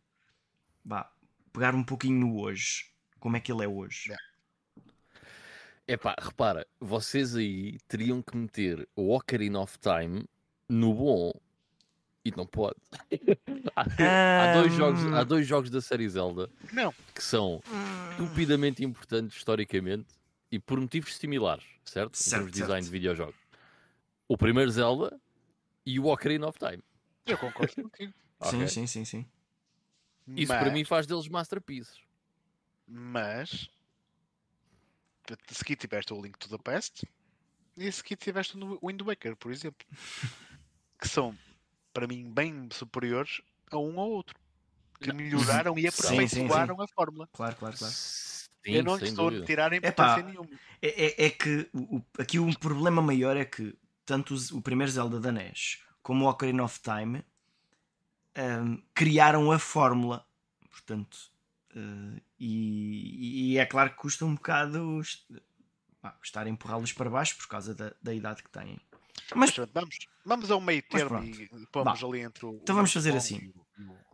vá, 0.82 1.12
pegar 1.52 1.74
um 1.74 1.84
pouquinho 1.84 2.20
no 2.20 2.40
hoje. 2.40 2.86
Como 3.20 3.36
é 3.36 3.40
que 3.40 3.52
ele 3.52 3.64
é 3.64 3.68
hoje? 3.68 4.08
Yeah. 4.08 4.24
Epá, 5.86 6.16
repara, 6.18 6.66
vocês 6.80 7.36
aí 7.36 7.78
teriam 7.86 8.22
que 8.22 8.34
meter 8.34 8.88
o 8.96 9.14
Ocarina 9.14 9.60
of 9.60 9.78
Time 9.78 10.24
no 10.70 10.94
bom 10.94 11.32
e 12.24 12.30
não 12.36 12.46
pode. 12.46 12.76
há, 13.76 13.82
há 14.42 14.52
dois 14.54 14.72
jogos, 14.74 15.04
há 15.12 15.24
dois 15.24 15.46
jogos 15.46 15.70
da 15.70 15.80
série 15.80 16.08
Zelda 16.08 16.48
Não, 16.72 16.92
que 17.14 17.22
são 17.22 17.62
estupidamente 18.12 18.82
importantes 18.84 19.36
historicamente 19.36 20.06
e 20.50 20.58
por 20.58 20.80
motivos 20.80 21.16
similares, 21.16 21.64
certo? 21.84 22.14
em 22.14 22.16
Certo, 22.18 22.30
termos 22.30 22.52
de 22.52 22.60
design 22.60 22.82
certo. 22.82 22.84
de 22.84 22.90
videojogos. 22.90 23.36
O 24.28 24.36
primeiro 24.38 24.70
Zelda 24.70 25.20
e 25.84 25.98
o 26.00 26.06
Ocarina 26.06 26.46
of 26.48 26.58
Time. 26.58 26.82
eu 27.26 27.36
concordo 27.36 27.74
contigo. 27.74 28.14
Sim, 28.42 28.56
ok? 28.64 28.68
sim, 28.68 28.86
sim, 28.86 29.04
sim. 29.04 29.26
Isso 30.28 30.52
mas, 30.52 30.62
para 30.62 30.72
mim 30.72 30.84
faz 30.84 31.06
deles 31.06 31.28
masterpieces. 31.28 31.98
Mas 32.86 33.68
se 35.48 35.62
aqui 35.62 35.76
tiveste 35.76 36.12
o 36.14 36.20
Link 36.22 36.38
to 36.38 36.48
the 36.48 36.58
Past 36.58 37.06
e 37.76 37.90
se 37.90 38.00
aqui 38.00 38.16
tiveste 38.16 38.56
o 38.56 38.78
Wind 38.86 39.00
Waker, 39.02 39.36
por 39.36 39.50
exemplo. 39.50 39.86
que 40.98 41.08
são, 41.08 41.36
para 41.94 42.06
mim, 42.08 42.30
bem 42.30 42.68
superiores 42.72 43.40
a 43.70 43.78
um 43.78 43.98
ao 43.98 44.10
outro. 44.10 44.36
Que 45.00 45.12
melhoraram 45.12 45.78
e 45.78 45.86
aperfeiçoaram 45.88 46.80
a 46.82 46.88
fórmula. 46.88 47.28
Claro, 47.32 47.56
claro, 47.56 47.76
claro. 47.78 47.94
Sim, 47.94 48.72
eu 48.72 48.84
não 48.84 48.96
estou 48.96 49.28
a 49.28 49.30
dúvida. 49.30 49.46
tirar 49.46 49.72
Epá, 49.72 49.88
importância 49.88 50.22
nenhuma. 50.22 50.50
É, 50.82 51.04
é- 51.06 51.26
é 51.26 51.30
que 51.30 51.68
o- 51.72 52.02
aqui 52.18 52.38
o 52.38 52.58
problema 52.58 53.00
maior 53.00 53.36
é 53.36 53.44
que 53.44 53.76
tanto 54.04 54.34
os- 54.34 54.50
o 54.50 54.60
primeiro 54.60 54.90
Zelda 54.92 55.20
da 55.20 55.30
NES 55.30 55.80
como 56.02 56.24
o 56.24 56.28
Ocarina 56.28 56.64
of 56.64 56.80
Time 56.80 57.24
ahm, 58.34 58.78
criaram 58.94 59.50
a 59.52 59.58
fórmula. 59.58 60.26
Portanto, 60.70 61.30
eh, 61.74 62.20
e, 62.38 63.52
e 63.54 63.58
é 63.58 63.66
claro 63.66 63.90
que 63.90 63.96
custa 63.96 64.24
um 64.24 64.34
bocado 64.34 65.00
estar 66.22 66.46
a 66.46 66.48
empurrá-los 66.50 66.92
para 66.92 67.08
baixo 67.10 67.36
por 67.36 67.46
causa 67.48 67.74
da, 67.74 67.94
da 68.02 68.12
idade 68.14 68.42
que 68.42 68.50
têm. 68.50 68.78
Mas 69.30 69.38
Mas 69.38 69.50
pronto, 69.52 69.70
vamos, 69.72 69.98
vamos 70.24 70.50
ao 70.50 70.60
meio 70.60 70.82
Mas 70.90 71.02
termo 71.02 71.24
e 71.24 71.66
pomos 71.70 72.02
ali 72.04 72.20
entre 72.20 72.46
o. 72.46 72.58
Então 72.62 72.74
vamos 72.74 72.92
fazer 72.92 73.16
assim. 73.16 73.52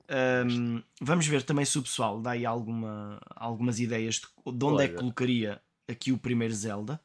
Ahm, 0.09 0.83
vamos 1.01 1.27
ver 1.27 1.42
também 1.42 1.64
se 1.64 1.79
o 1.79 1.83
pessoal 1.83 2.20
dá 2.20 2.33
aí 2.33 2.44
alguma, 2.44 3.20
algumas 3.37 3.79
ideias 3.79 4.16
de, 4.16 4.27
de 4.53 4.64
onde 4.64 4.83
é 4.85 4.88
que 4.88 4.94
Olha. 4.94 5.01
colocaria 5.03 5.62
aqui 5.88 6.11
o 6.11 6.18
primeiro 6.18 6.53
Zelda. 6.55 7.01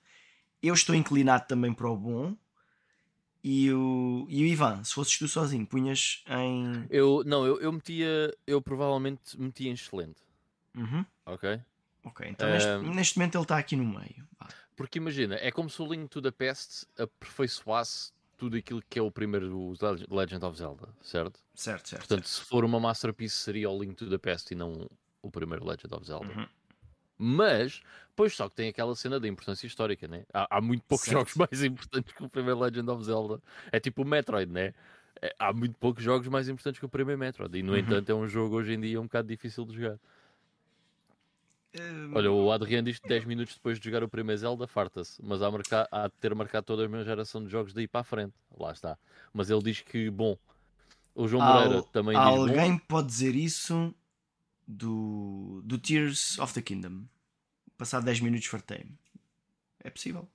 Eu 0.61 0.73
estou 0.73 0.95
inclinado 0.95 1.45
também 1.47 1.73
para 1.73 1.89
o 1.89 1.95
bom. 1.95 2.35
E 3.43 3.71
o, 3.71 4.25
e 4.27 4.41
o 4.43 4.47
Ivan, 4.47 4.83
se 4.83 4.91
fosses 4.95 5.19
tu 5.19 5.27
sozinho, 5.27 5.67
punhas 5.67 6.23
em. 6.27 6.87
Eu, 6.89 7.23
não, 7.23 7.45
eu, 7.45 7.61
eu 7.61 7.71
metia, 7.71 8.35
eu 8.47 8.59
provavelmente 8.59 9.39
metia 9.39 9.69
em 9.69 9.73
excelente, 9.73 10.19
Uhum. 10.75 11.05
ok? 11.27 11.61
Ok, 12.03 12.27
então 12.27 12.49
neste, 12.49 12.77
neste 12.95 13.17
momento 13.19 13.35
ele 13.35 13.43
está 13.43 13.57
aqui 13.59 13.75
no 13.75 13.85
meio. 13.85 14.27
Vá. 14.39 14.47
Porque 14.75 14.97
imagina, 14.99 15.35
é 15.35 15.51
como 15.51 15.69
se 15.69 15.81
o 15.81 15.87
Link 15.87 16.09
to 16.09 16.21
the 16.21 16.31
Past 16.31 16.85
aperfeiçoasse 16.97 18.11
tudo 18.37 18.57
aquilo 18.57 18.81
que 18.89 18.99
é 18.99 19.01
o 19.01 19.09
primeiro 19.09 19.73
Leg- 19.81 20.05
Legend 20.09 20.45
of 20.45 20.57
Zelda, 20.57 20.89
certo? 21.01 21.39
Certo, 21.53 21.87
certo. 21.87 22.07
Portanto, 22.07 22.27
se 22.27 22.41
for 22.41 22.65
uma 22.65 22.79
masterpiece, 22.79 23.35
seria 23.35 23.69
o 23.69 23.79
Link 23.81 23.95
to 23.95 24.09
the 24.09 24.17
Past 24.17 24.53
e 24.53 24.55
não 24.55 24.89
o 25.21 25.31
primeiro 25.31 25.65
Legend 25.65 25.93
of 25.95 26.05
Zelda. 26.05 26.27
Uhum. 26.37 26.47
Mas, 27.17 27.81
pois 28.15 28.35
só 28.35 28.49
que 28.49 28.55
tem 28.55 28.67
aquela 28.67 28.93
cena 28.95 29.19
da 29.19 29.27
importância 29.27 29.65
histórica, 29.65 30.05
né? 30.07 30.25
Há, 30.33 30.57
há 30.57 30.61
muito 30.61 30.83
poucos 30.83 31.05
Certo. 31.05 31.17
jogos 31.19 31.35
mais 31.49 31.63
importantes 31.63 32.13
que 32.13 32.23
o 32.23 32.29
primeiro 32.29 32.59
Legend 32.59 32.89
of 32.89 33.03
Zelda. 33.05 33.41
É 33.71 33.79
tipo 33.79 34.01
o 34.01 34.05
Metroid, 34.05 34.51
né? 34.51 34.73
É, 35.21 35.33
há 35.39 35.53
muito 35.53 35.77
poucos 35.77 36.03
jogos 36.03 36.27
mais 36.27 36.49
importantes 36.49 36.77
que 36.77 36.85
o 36.85 36.89
primeiro 36.89 37.17
Metroid. 37.17 37.57
E, 37.57 37.63
no 37.63 37.71
Uhum. 37.71 37.77
entanto, 37.79 38.09
é 38.09 38.13
um 38.13 38.27
jogo 38.27 38.57
hoje 38.57 38.73
em 38.73 38.81
dia 38.81 38.99
um 38.99 39.03
bocado 39.05 39.29
difícil 39.29 39.63
de 39.65 39.75
jogar. 39.75 39.97
Ahm, 41.79 42.11
Olha, 42.15 42.31
o 42.31 42.51
Adriano 42.51 42.85
diz 42.85 42.99
que 42.99 43.07
10 43.07 43.25
minutos 43.25 43.55
depois 43.55 43.79
de 43.79 43.85
jogar 43.85 44.03
o 44.03 44.09
primeiro 44.09 44.39
Zelda, 44.39 44.67
farta-se. 44.67 45.21
Mas 45.23 45.41
há, 45.41 45.49
marcar, 45.51 45.87
há 45.91 46.07
de 46.07 46.13
ter 46.21 46.33
marcado 46.35 46.65
toda 46.65 46.85
a 46.85 46.87
minha 46.87 47.03
geração 47.03 47.43
de 47.43 47.49
jogos 47.49 47.73
daí 47.73 47.87
para 47.87 48.01
a 48.01 48.03
frente. 48.03 48.33
Lá 48.57 48.71
está. 48.71 48.97
Mas 49.33 49.49
ele 49.49 49.61
diz 49.63 49.81
que, 49.81 50.09
bom. 50.09 50.37
O 51.13 51.27
João 51.27 51.43
Moreira 51.43 51.75
al- 51.77 51.83
também 51.83 52.15
diz 52.17 52.25
bom. 52.25 52.41
alguém 52.41 52.77
pode 52.77 53.07
dizer 53.07 53.35
isso 53.35 53.93
do, 54.67 55.61
do 55.63 55.77
Tears 55.77 56.37
of 56.39 56.53
the 56.53 56.61
Kingdom. 56.61 57.03
Passado 57.77 58.05
10 58.05 58.19
minutos 58.21 58.47
fartei-me. 58.47 58.97
É 59.83 59.89
possível. 59.89 60.27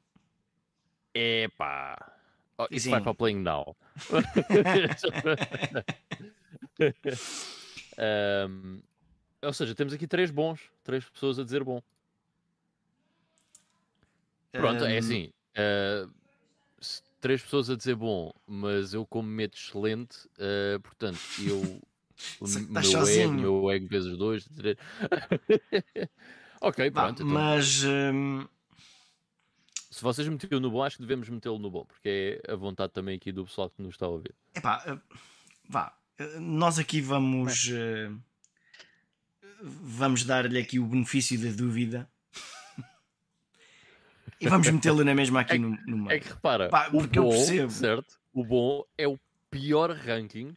Epá. 1.14 2.12
Oh, 2.58 2.66
isso 2.70 2.84
Sim. 2.84 2.90
vai 2.90 3.00
para 3.00 3.10
o 3.10 3.14
Playing 3.14 3.42
Now. 3.42 3.76
Ahm, 7.98 8.80
ou 9.42 9.52
seja, 9.52 9.74
temos 9.74 9.92
aqui 9.92 10.06
três 10.06 10.30
bons, 10.30 10.60
três 10.84 11.04
pessoas 11.08 11.38
a 11.38 11.44
dizer 11.44 11.64
bom. 11.64 11.80
Pronto, 14.52 14.84
é 14.84 14.96
Ahm, 14.96 14.98
assim. 14.98 15.30
se- 16.80 17.02
três 17.20 17.42
pessoas 17.42 17.70
a 17.70 17.76
dizer 17.76 17.94
bom, 17.94 18.32
mas 18.46 18.92
eu 18.94 19.06
como 19.06 19.28
medo 19.28 19.54
excelente, 19.54 20.28
ah, 20.38 20.78
portanto, 20.80 21.20
eu. 21.44 21.80
Meu 22.68 23.06
ego, 23.08 23.32
meu 23.34 23.70
ego 23.70 23.88
vezes 23.88 24.16
dois. 24.18 24.44
três. 24.56 24.76
ok, 26.60 26.90
pronto. 26.90 27.22
então, 27.22 27.34
mas 27.34 27.82
hum, 27.84 28.46
se 29.90 30.02
vocês 30.02 30.28
meteram 30.28 30.60
no 30.60 30.70
bom, 30.70 30.82
acho 30.82 30.96
que 30.96 31.02
devemos 31.02 31.28
metê-lo 31.28 31.58
no 31.58 31.70
bom, 31.70 31.84
porque 31.84 32.40
é 32.46 32.52
a 32.52 32.56
vontade 32.56 32.92
também 32.92 33.16
aqui 33.16 33.32
do 33.32 33.44
pessoal 33.44 33.70
que 33.70 33.82
nos 33.82 33.94
está 33.94 34.06
a 34.06 34.10
ouvir. 34.10 34.34
epá, 34.54 34.82
uh, 34.86 35.00
vá, 35.68 35.96
uh, 36.20 36.40
nós 36.40 36.78
aqui 36.78 37.00
vamos 37.00 37.68
uh, 37.68 38.18
vamos 39.62 40.24
dar-lhe 40.24 40.58
aqui 40.58 40.78
o 40.78 40.86
benefício 40.86 41.38
da 41.38 41.50
dúvida 41.50 42.10
e 44.40 44.48
vamos 44.48 44.68
metê-lo 44.70 45.04
na 45.04 45.14
mesma 45.14 45.40
aqui 45.40 45.58
no, 45.58 45.70
no 45.86 45.96
meio. 45.98 46.16
É 46.16 46.20
que 46.20 46.28
repara, 46.28 46.68
Pá, 46.68 46.88
o 46.88 46.92
porque 46.92 47.18
eu 47.18 47.24
bom, 47.24 47.30
percebo. 47.30 47.70
certo? 47.70 48.18
O 48.32 48.44
bom 48.44 48.84
é 48.96 49.06
o 49.06 49.18
pior 49.50 49.90
ranking. 49.90 50.54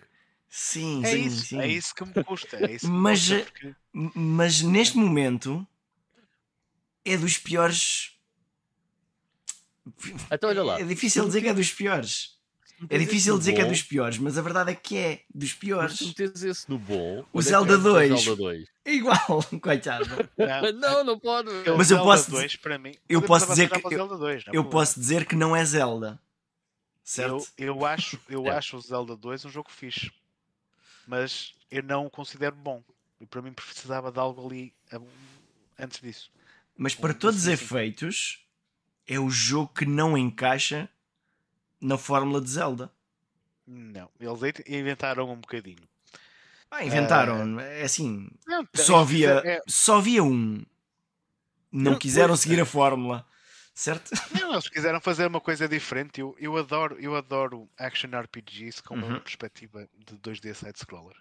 Sim, 0.48 1.04
É 1.04 1.08
sim, 1.10 1.26
isso, 1.26 1.46
sim. 1.48 1.60
é 1.60 1.68
isso 1.68 1.96
que 1.96 2.06
me 2.06 2.24
custa. 2.24 2.58
É 2.58 2.72
isso 2.76 2.88
Mas, 2.90 3.28
custa, 3.28 3.44
porque- 3.52 3.76
Mas 3.92 4.62
neste 4.62 4.98
momento 4.98 5.68
é 7.04 7.18
dos 7.18 7.38
piores. 7.38 8.12
Então 10.32 10.50
olha 10.50 10.64
lá, 10.64 10.80
É 10.80 10.84
difícil 10.86 11.26
dizer 11.26 11.42
que 11.42 11.48
é 11.50 11.54
dos 11.54 11.72
piores. 11.74 12.33
É 12.90 12.98
difícil 12.98 13.38
dizer 13.38 13.54
que 13.54 13.62
é 13.62 13.64
bom, 13.64 13.70
dos 13.72 13.82
piores, 13.84 14.18
mas 14.18 14.38
a 14.38 14.42
verdade 14.42 14.72
é 14.72 14.76
que 14.76 14.98
é 14.98 15.22
dos 15.34 15.50
Mas 15.52 15.54
piores. 15.54 15.98
se 15.98 16.06
metes 16.18 16.44
esse 16.44 16.70
no 16.70 16.78
bom, 16.78 17.26
O 17.34 17.40
é 17.40 17.42
Zelda 17.42 17.78
meter 17.78 17.84
2. 18.10 18.22
Zelda 18.22 18.36
2? 18.44 18.68
É 18.86 18.94
igual, 18.96 19.42
coitado. 19.62 20.06
Não, 20.38 20.74
Não, 20.74 21.04
não 21.06 21.20
pode. 21.20 21.50
aquele 21.50 21.78
Mas 21.78 21.90
eu 21.90 21.98
Zelda 21.98 22.04
posso 22.12 22.32
2, 22.32 22.56
para 22.58 22.78
mim, 22.78 22.94
eu 23.08 23.22
posso 23.22 23.48
dizer 23.48 23.70
que 23.70 23.88
o 23.88 23.90
Zelda 23.90 24.18
2, 24.18 24.46
não 24.46 24.54
é 24.54 24.58
Eu 24.58 24.66
posso 24.66 25.00
dizer 25.00 25.26
que 25.26 25.36
não 25.38 25.56
é 25.56 25.64
Zelda. 25.64 26.20
Certo? 27.04 27.48
Eu, 27.58 27.68
eu 27.78 27.86
acho, 27.86 28.20
eu 28.30 28.46
É. 28.48 28.52
acho 28.52 28.76
o 28.78 28.82
Zelda 28.82 29.16
2 29.16 29.46
um 29.46 29.50
jogo 29.50 29.70
fixe, 29.72 30.12
mas 31.08 31.54
eu 31.72 31.82
não 31.84 32.06
o 32.06 32.10
considero 32.10 32.56
bom. 32.56 32.84
E 33.22 33.26
para 33.26 33.42
mim 33.42 33.54
precisava 33.54 34.12
de 34.12 34.20
algo 34.20 34.46
ali 34.46 34.74
antes 35.80 36.02
disso. 36.02 36.30
Mas 36.78 36.94
para 36.94 37.14
um 37.14 37.18
todos 37.18 37.42
os 37.42 37.48
efeitos, 37.48 38.46
é 39.08 39.18
o 39.18 39.30
jogo 39.30 39.72
que 39.74 39.86
não 39.86 40.18
encaixa 40.18 40.90
na 41.84 41.98
fórmula 41.98 42.40
de 42.42 42.50
Zelda. 42.50 42.92
Não, 43.68 44.10
eles 44.20 44.54
inventaram 44.68 45.30
um 45.30 45.36
bocadinho. 45.36 45.84
Ah, 46.72 46.84
inventaram. 46.84 47.60
É 47.60 47.84
assim, 47.84 48.30
Não, 48.48 48.68
só 48.74 49.00
havia, 49.02 49.42
é- 49.46 49.62
só 49.68 49.98
havia 49.98 50.24
um. 50.24 50.64
Não 51.72 51.92
Não, 51.94 52.00
quiseram 52.00 52.36
seguir 52.36 52.60
a 52.60 52.66
fórmula. 52.66 53.26
Certo? 53.76 54.12
Não, 54.40 54.54
eles 54.54 54.70
quiseram 54.70 55.02
fazer 55.02 55.26
uma 55.26 55.42
coisa 55.42 55.68
diferente. 55.68 56.22
Eu, 56.22 56.36
eu, 56.40 56.56
adoro, 56.58 56.96
eu 57.00 57.16
adoro 57.16 57.68
action 57.78 58.10
RPGs 58.12 58.82
com 58.84 58.96
Uhum. 58.96 59.06
uma 59.08 59.20
perspectiva 59.20 59.88
de 59.98 60.16
2D 60.18 60.54
side-scroller. 60.54 61.16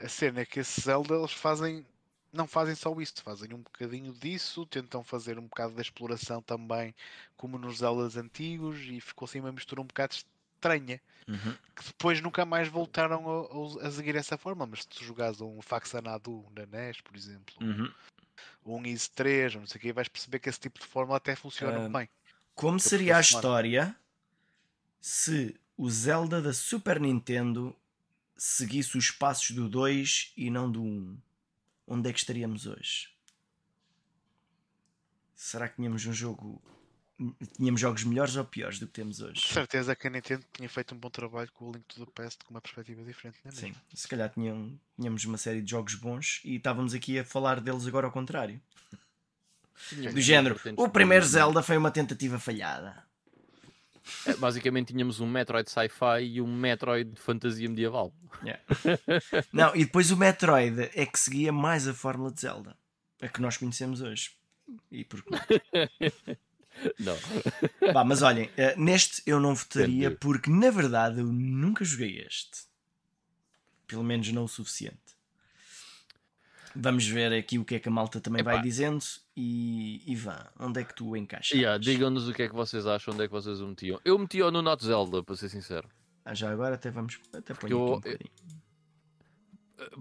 A 0.00 0.08
cena 0.08 0.40
é 0.40 0.46
que 0.46 0.60
esse 0.60 0.80
Zelda 0.80 1.14
eles 1.14 1.32
fazem. 1.32 1.86
Não 2.32 2.46
fazem 2.46 2.74
só 2.74 2.92
isso, 3.00 3.14
fazem 3.22 3.54
um 3.54 3.62
bocadinho 3.62 4.12
disso, 4.12 4.66
tentam 4.66 5.02
fazer 5.02 5.38
um 5.38 5.46
bocado 5.46 5.74
da 5.74 5.80
exploração 5.82 6.42
também, 6.42 6.94
como 7.36 7.56
nos 7.58 7.78
Zeldas 7.78 8.16
antigos, 8.16 8.78
e 8.80 9.00
ficou 9.00 9.24
assim 9.26 9.40
uma 9.40 9.52
mistura 9.52 9.80
um 9.80 9.86
bocado 9.86 10.14
estranha. 10.14 11.00
Que 11.74 11.84
depois 11.84 12.20
nunca 12.20 12.44
mais 12.44 12.68
voltaram 12.68 13.24
a, 13.28 13.84
a- 13.84 13.88
a 13.88 13.90
seguir 13.90 14.16
essa 14.16 14.36
forma. 14.38 14.66
Mas 14.66 14.80
se 14.82 14.88
tu 14.88 15.04
jogares 15.04 15.40
um 15.40 15.60
Faxanadu 15.62 16.44
na 16.54 16.62
NES, 16.66 17.00
por 17.00 17.16
exemplo, 17.16 17.54
Uhum. 17.60 17.92
um 18.64 18.84
Easy 18.86 19.10
3, 19.10 19.54
ou 19.54 19.60
não 19.60 19.66
sei 19.66 19.78
o 19.78 19.82
que, 19.82 19.92
vais 19.92 20.08
perceber 20.08 20.38
que 20.38 20.48
esse 20.48 20.60
tipo 20.60 20.78
de 20.80 20.86
fórmula 20.86 21.16
até 21.18 21.34
funciona 21.36 21.86
Ah, 21.86 21.88
bem. 21.88 22.08
Como 22.54 22.78
seria 22.80 23.16
a 23.16 23.20
história 23.20 23.96
se 25.00 25.58
o 25.76 25.88
Zelda 25.90 26.40
da 26.42 26.52
Super 26.52 27.00
Nintendo 27.00 27.76
seguisse 28.36 28.96
os 28.98 29.10
passos 29.10 29.50
do 29.54 29.68
2 29.68 30.32
e 30.36 30.50
não 30.50 30.70
do 30.70 30.82
1? 30.82 31.18
Onde 31.86 32.10
é 32.10 32.12
que 32.12 32.18
estaríamos 32.18 32.66
hoje? 32.66 33.08
Será 35.34 35.68
que 35.68 35.76
tínhamos 35.76 36.04
um 36.06 36.12
jogo. 36.12 36.62
Tínhamos 37.56 37.80
jogos 37.80 38.04
melhores 38.04 38.36
ou 38.36 38.44
piores 38.44 38.78
do 38.78 38.86
que 38.86 38.92
temos 38.92 39.16
De 39.18 39.24
hoje? 39.24 39.48
certeza 39.48 39.96
que 39.96 40.06
a 40.06 40.10
Nintendo 40.10 40.44
tinha 40.52 40.68
feito 40.68 40.94
um 40.94 40.98
bom 40.98 41.08
trabalho 41.08 41.50
com 41.52 41.70
o 41.70 41.72
Link 41.72 41.84
to 41.86 42.04
the 42.04 42.12
Past 42.14 42.44
com 42.44 42.52
uma 42.52 42.60
perspectiva 42.60 43.02
diferente, 43.04 43.38
não 43.42 43.50
é 43.50 43.54
Sim, 43.54 43.66
mesmo? 43.68 43.80
se 43.94 44.06
calhar 44.06 44.28
tinham, 44.28 44.78
tínhamos 45.00 45.24
uma 45.24 45.38
série 45.38 45.62
de 45.62 45.70
jogos 45.70 45.94
bons 45.94 46.42
e 46.44 46.56
estávamos 46.56 46.92
aqui 46.92 47.18
a 47.18 47.24
falar 47.24 47.58
deles 47.60 47.86
agora 47.86 48.06
ao 48.06 48.12
contrário. 48.12 48.60
Tínhamos 49.88 50.12
Do 50.14 50.20
género, 50.20 50.60
o 50.76 50.88
primeiro 50.90 51.24
Zelda 51.24 51.62
foi 51.62 51.78
uma 51.78 51.90
tentativa 51.90 52.38
falhada. 52.38 53.02
É, 54.26 54.34
basicamente 54.36 54.92
tínhamos 54.92 55.20
um 55.20 55.26
Metroid 55.26 55.70
Sci-Fi 55.70 56.22
e 56.22 56.40
um 56.40 56.46
Metroid 56.46 57.10
de 57.10 57.20
fantasia 57.20 57.68
medieval. 57.68 58.14
Não, 59.52 59.74
e 59.74 59.84
depois 59.84 60.10
o 60.10 60.16
Metroid 60.16 60.90
é 60.94 61.06
que 61.06 61.18
seguia 61.18 61.52
mais 61.52 61.88
a 61.88 61.94
fórmula 61.94 62.30
de 62.30 62.40
Zelda, 62.40 62.76
a 63.20 63.28
que 63.28 63.40
nós 63.40 63.56
conhecemos 63.56 64.00
hoje. 64.00 64.32
E 64.90 65.04
porque 65.04 65.30
Não. 66.98 67.16
Pá, 67.92 68.04
mas 68.04 68.22
olhem, 68.22 68.50
eh, 68.56 68.74
neste 68.76 69.22
eu 69.26 69.40
não 69.40 69.54
votaria 69.54 70.06
Entendi. 70.06 70.16
porque 70.20 70.50
na 70.50 70.70
verdade 70.70 71.20
eu 71.20 71.26
nunca 71.26 71.84
joguei 71.84 72.18
este. 72.20 72.66
Pelo 73.86 74.02
menos 74.02 74.30
não 74.32 74.44
o 74.44 74.48
suficiente. 74.48 74.98
Vamos 76.74 77.06
ver 77.06 77.32
aqui 77.32 77.58
o 77.58 77.64
que 77.64 77.76
é 77.76 77.80
que 77.80 77.88
a 77.88 77.92
malta 77.92 78.20
também 78.20 78.42
vai 78.42 78.56
Epá. 78.56 78.62
dizendo 78.62 79.02
e, 79.36 80.14
vá, 80.16 80.50
onde 80.58 80.80
é 80.80 80.84
que 80.84 80.94
tu 80.94 81.08
o 81.10 81.16
encaixas? 81.16 81.56
Yeah, 81.58 81.78
Digam-nos 81.78 82.28
o 82.28 82.32
que 82.32 82.42
é 82.44 82.48
que 82.48 82.54
vocês 82.54 82.86
acham, 82.86 83.12
onde 83.14 83.24
é 83.24 83.26
que 83.26 83.32
vocês 83.32 83.60
o 83.60 83.66
metiam. 83.66 84.00
Eu 84.04 84.18
meti-o 84.18 84.50
no 84.50 84.62
Not 84.62 84.84
Zelda, 84.84 85.22
para 85.22 85.36
ser 85.36 85.48
sincero. 85.50 85.88
Ah, 86.24 86.34
já 86.34 86.50
agora 86.50 86.74
até 86.74 86.90
vamos 86.90 87.20
até 87.32 87.52
pôr 87.54 87.66
aqui 87.66 87.72
eu- 87.74 87.80
um 87.82 87.86
bocadinho. 87.96 88.30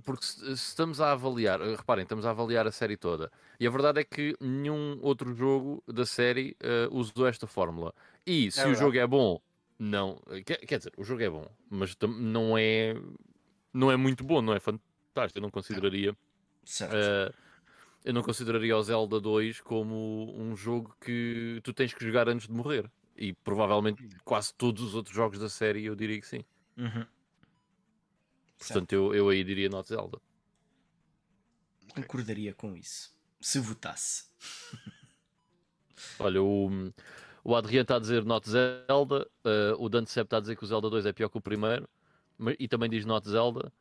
Porque 0.06 0.24
se, 0.26 0.40
se 0.40 0.54
estamos 0.70 1.02
a 1.02 1.12
avaliar, 1.12 1.60
eh, 1.60 1.76
reparem, 1.76 2.04
estamos 2.04 2.26
a 2.26 2.30
avaliar 2.30 2.66
a 2.66 2.72
série 2.72 2.96
toda. 2.96 3.30
E 3.60 3.68
a 3.68 3.70
verdade 3.70 4.00
é 4.00 4.04
que 4.06 4.34
nenhum 4.40 4.98
outro 5.02 5.34
jogo 5.36 5.84
da 5.86 6.06
série 6.06 6.56
eh, 6.62 6.88
usou 6.92 7.28
esta 7.28 7.46
fórmula. 7.46 7.94
E 8.26 8.50
se 8.52 8.62
o 8.62 8.64
verdade. 8.64 8.80
jogo 8.80 8.98
é 8.98 9.06
bom, 9.06 9.42
não. 9.78 10.18
eh, 10.30 10.42
Quer, 10.44 10.58
quer 10.60 10.78
dizer, 10.78 10.94
o 10.98 11.04
jogo 11.04 11.22
é 11.22 11.30
bom, 11.30 11.46
mas 11.70 11.94
não 12.18 12.58
é. 12.58 12.96
Não 13.74 13.92
é 13.92 13.98
muito 13.98 14.24
bom, 14.24 14.42
não 14.42 14.54
é 14.54 14.62
fantástico. 14.62 15.38
Eu 15.40 15.42
não 15.42 15.52
consideraria. 15.52 16.16
Certo. 16.64 16.94
eh, 16.96 17.34
eu 18.06 18.14
não 18.14 18.22
consideraria 18.22 18.78
o 18.78 18.84
Zelda 18.84 19.20
2 19.20 19.60
como 19.62 20.32
um 20.40 20.56
jogo 20.56 20.96
que 21.02 21.60
tu 21.64 21.74
tens 21.74 21.92
que 21.92 22.06
jogar 22.06 22.30
antes 22.30 22.48
de 22.48 22.54
morrer. 22.54 22.90
E 23.18 23.34
provavelmente 23.34 24.08
quase 24.24 24.54
todos 24.54 24.84
os 24.84 24.94
outros 24.94 25.16
jogos 25.16 25.40
da 25.40 25.50
série 25.50 25.86
eu 25.86 25.96
diria 25.96 26.20
que 26.22 26.28
sim. 26.28 26.46
Uhum. 26.78 27.06
Portanto, 28.60 28.94
eu, 28.94 29.14
eu 29.16 29.30
aí 29.30 29.44
diria 29.44 29.68
Not 29.70 29.90
Zelda. 29.90 30.22
Concordaria 31.94 32.54
com 32.54 32.76
isso. 32.76 33.14
Se 33.42 33.60
votasse. 33.60 34.26
Olha, 36.20 36.42
o, 36.44 36.70
o 37.44 37.56
Adriano 37.56 37.82
está 37.84 37.96
a 37.96 38.00
dizer 38.00 38.24
Not 38.24 38.48
Zelda, 38.50 39.28
eh, 39.44 39.74
o 39.80 39.90
Dante 39.90 40.12
Sepp 40.12 40.28
está 40.28 40.38
a 40.38 40.42
dizer 40.42 40.56
que 40.56 40.64
o 40.64 40.68
Zelda 40.68 40.90
2 40.90 41.06
é 41.06 41.14
pior 41.14 41.30
que 41.30 41.38
o 41.38 41.42
primeiro, 41.42 41.88
mas- 42.38 42.56
e 42.60 42.68
também 42.68 42.90
diz 42.90 43.06
Not 43.06 43.28
Zelda, 43.28 43.72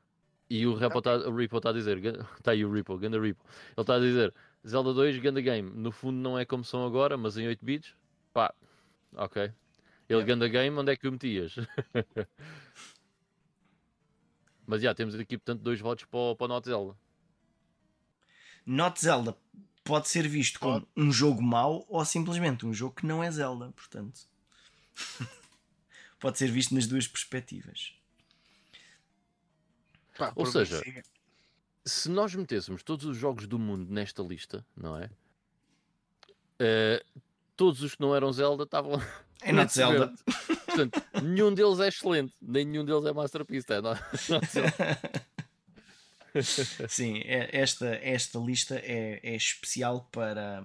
e 0.49 0.67
o 0.67 0.75
Repo 0.75 0.99
está, 0.99 1.17
o 1.17 1.35
Repo 1.35 1.57
está 1.57 1.71
a 1.71 1.73
dizer, 1.73 1.99
está 2.37 2.51
aí 2.53 2.65
o 2.65 2.73
Repo, 2.73 2.97
Ganda 2.99 3.21
Repo, 3.21 3.45
ele 3.45 3.81
está 3.81 3.95
a 3.97 3.99
dizer 4.01 4.35
Zelda 4.67 4.93
2, 4.93 5.19
Ganda 5.19 5.41
Game, 5.41 5.71
no 5.71 5.91
fundo 5.93 6.17
não 6.19 6.39
é 6.39 6.45
como 6.45 6.65
são 6.65 6.85
agora, 6.87 7.17
mas 7.17 7.37
em 7.37 7.47
8 7.47 7.65
bits, 7.65 7.95
pá, 8.33 8.55
ok. 9.15 9.53
Ele 10.09 10.25
Ganda 10.25 10.47
Game, 10.49 10.77
onde 10.79 10.93
é 10.93 10.97
que 10.97 11.09
o 11.09 11.13
metias? 11.13 11.55
mas 14.67 14.83
já, 14.83 14.95
temos 14.95 15.15
aqui 15.15 15.37
portanto 15.39 15.63
dois 15.63 15.81
votos 15.81 16.05
para, 16.05 16.19
o- 16.19 16.37
para 16.37 16.45
o 16.45 16.49
Not 16.49 16.67
Zelda. 16.67 16.97
Not 18.67 19.01
Zelda 19.01 19.37
pode 19.83 20.09
ser 20.09 20.27
visto 20.27 20.59
como 20.59 20.87
um 20.97 21.13
jogo 21.13 21.43
mau 21.43 21.85
ou 21.89 22.05
simplesmente 22.05 22.65
um 22.65 22.73
jogo 22.73 22.95
que 22.97 23.07
não 23.07 23.23
é 23.23 23.31
Zelda, 23.31 23.71
portanto. 23.73 24.21
pode 26.19 26.39
ser 26.39 26.51
visto 26.51 26.75
nas 26.75 26.87
duas 26.87 27.07
perspectivas. 27.07 27.95
Pá, 30.18 30.33
Ou 30.37 30.44
mim, 30.44 30.50
seja, 30.53 30.79
sim. 30.83 30.94
se 31.85 32.09
nós 32.09 32.35
metêssemos 32.35 32.83
todos 32.83 33.05
os 33.07 33.16
jogos 33.16 33.46
do 33.46 33.59
mundo 33.59 33.92
nesta 33.92 34.22
lista, 34.22 34.64
não 34.77 34.96
é? 34.96 35.11
Eh, 36.59 37.05
todos 37.57 37.83
os 37.83 37.94
que 37.94 38.00
não 38.00 38.14
eram 38.14 38.33
Zelda 38.33 38.62
estavam 38.64 39.00
É 39.42 39.53
Not 39.53 39.72
Zelda. 39.72 40.12
Portanto, 40.66 41.03
nenhum 41.22 41.53
deles 41.55 41.79
é 41.81 41.88
excelente, 41.88 42.33
nem 42.40 42.64
nenhum 42.64 42.85
deles 42.85 43.05
é 43.05 43.12
Masterpiece. 43.12 43.72
É 43.72 43.81
not, 43.81 44.00
not 44.31 44.46
Zelda. 44.46 44.72
Sim, 46.88 47.18
é- 47.24 47.50
esta, 47.53 47.87
esta 48.03 48.38
lista 48.38 48.77
é, 48.77 49.20
é 49.22 49.37
especial 49.37 50.09
para, 50.11 50.64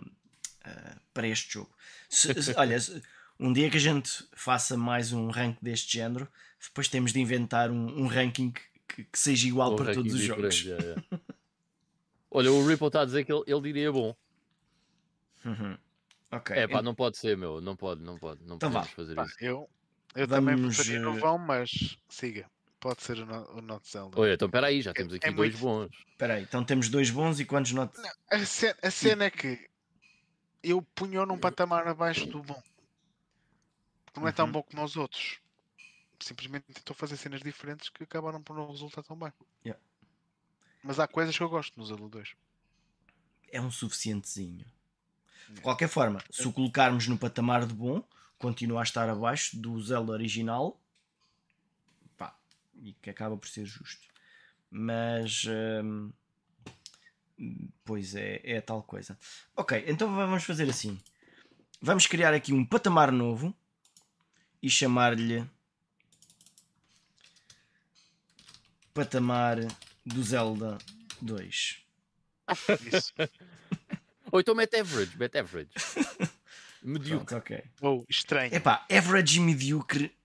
ah, 0.63 0.97
para 1.13 1.27
este 1.27 1.53
jogo. 1.53 1.69
Se- 2.09 2.41
se- 2.41 2.53
olha, 2.57 2.79
se- 2.79 3.01
um 3.39 3.53
dia 3.53 3.69
que 3.69 3.77
a 3.77 3.79
gente 3.79 4.27
faça 4.33 4.75
mais 4.75 5.13
um 5.13 5.29
ranking 5.29 5.59
deste 5.61 5.93
género, 5.97 6.27
depois 6.61 6.87
temos 6.87 7.13
de 7.13 7.19
inventar 7.19 7.69
um, 7.69 8.01
um 8.03 8.07
ranking 8.07 8.51
que, 8.89 9.03
que 9.03 9.19
seja 9.19 9.47
igual 9.47 9.75
para 9.75 9.93
todos 9.93 10.13
os 10.13 10.21
jogos. 10.21 10.65
é, 10.67 10.71
é. 11.15 11.19
Olha, 12.31 12.51
o 12.51 12.65
Ripple 12.67 12.87
está 12.87 13.01
a 13.01 13.05
dizer 13.05 13.23
que 13.25 13.31
ele, 13.33 13.43
ele 13.47 13.61
diria 13.61 13.91
bom. 13.91 14.15
Uhum. 15.45 15.77
Ok. 16.31 16.55
É 16.55 16.67
pá, 16.67 16.81
não 16.81 16.93
pode 16.93 17.17
ser, 17.17 17.35
meu. 17.37 17.59
Não 17.61 17.75
pode, 17.75 18.01
não 18.01 18.17
pode. 18.17 18.43
Não 18.45 18.55
Então 18.57 18.69
vá. 18.69 18.81
podemos 18.81 18.95
fazer 18.95 19.15
Pá, 19.15 19.25
isso. 19.25 19.35
eu, 19.39 19.69
eu 20.15 20.27
também 20.27 20.55
votaria 20.55 20.99
no 20.99 21.15
eh, 21.17 21.19
vão, 21.19 21.37
mas 21.37 21.97
siga. 22.07 22.49
Pode 22.79 23.01
ser 23.01 23.19
o, 23.19 23.25
no, 23.25 23.57
o 23.57 23.61
Not 23.61 23.89
Zelda. 23.89 24.19
Olha, 24.19 24.33
então 24.35 24.45
espera 24.47 24.67
aí, 24.67 24.81
já 24.81 24.93
temos 24.93 25.13
aqui 25.13 25.27
é 25.27 25.31
dois 25.31 25.51
muito- 25.59 25.63
bons. 25.89 26.05
Espera 26.11 26.35
aí, 26.35 26.43
então 26.43 26.63
temos 26.63 26.87
dois 26.89 27.09
bons 27.09 27.39
e 27.39 27.45
quantos 27.45 27.71
not... 27.73 27.91
A 28.29 28.39
cena, 28.45 28.77
a 28.81 28.91
cena 28.91 29.25
é 29.25 29.29
que 29.31 29.67
eu 30.63 30.81
punho 30.95 31.25
num 31.25 31.37
patamar 31.37 31.87
abaixo 31.87 32.25
do 32.27 32.41
bom. 32.43 32.61
Porque 34.05 34.19
não 34.19 34.27
é 34.27 34.31
tão 34.31 34.45
Uhum. 34.45 34.51
bom 34.51 34.63
como 34.63 34.83
os 34.83 34.95
outros. 34.95 35.39
Simplesmente 36.19 36.73
tentou 36.73 36.95
fazer 36.95 37.17
cenas 37.17 37.41
diferentes 37.41 37.89
que 37.89 38.03
acabaram 38.03 38.41
por 38.41 38.55
não 38.55 38.69
resultar 38.69 39.03
tão 39.03 39.17
bem. 39.17 39.31
Yeah. 39.65 39.81
Mas 40.83 40.99
há 40.99 41.07
coisas 41.07 41.35
que 41.37 41.43
eu 41.43 41.49
gosto 41.49 41.77
no 41.77 41.85
Zelda 41.85 42.07
2. 42.07 42.35
é 43.51 43.61
um 43.61 43.71
suficientezinho. 43.71 44.65
De 45.49 45.61
qualquer 45.61 45.89
forma, 45.89 46.23
se 46.29 46.47
o 46.47 46.53
colocarmos 46.53 47.07
no 47.07 47.17
patamar 47.17 47.65
de 47.65 47.73
bom, 47.73 48.03
continua 48.37 48.81
a 48.81 48.83
estar 48.83 49.09
abaixo 49.09 49.57
do 49.57 49.81
Zelda 49.81 50.11
original. 50.11 50.79
Pá, 52.17 52.37
e 52.75 52.93
que 52.93 53.09
acaba 53.09 53.35
por 53.35 53.47
ser 53.47 53.65
justo. 53.65 54.07
Mas. 54.69 55.45
hum, 55.83 56.11
pois 57.83 58.13
é, 58.15 58.41
é 58.43 58.61
tal 58.61 58.83
coisa. 58.83 59.17
Ok, 59.55 59.83
então 59.87 60.13
vamos 60.13 60.43
fazer 60.43 60.69
assim. 60.69 60.99
Vamos 61.81 62.05
criar 62.05 62.33
aqui 62.33 62.53
um 62.53 62.65
patamar 62.65 63.11
novo 63.11 63.55
e 64.61 64.69
chamar-lhe 64.69 65.49
patamar 68.99 69.57
do 70.05 70.21
Zelda 70.23 70.77
2. 71.21 71.81
Isso. 72.93 73.13
Ou 74.31 74.39
então 74.41 74.53
mete 74.53 74.75
average, 74.77 75.17
mete 75.17 75.37
average. 75.37 75.69
Medíocre. 76.83 77.25
Pronto, 77.25 77.35
ok. 77.37 77.63
Ou 77.81 78.05
estranho. 78.09 78.53
Epá, 78.53 78.85
average 78.91 79.37
e 79.37 79.41
medíocre. 79.41 80.15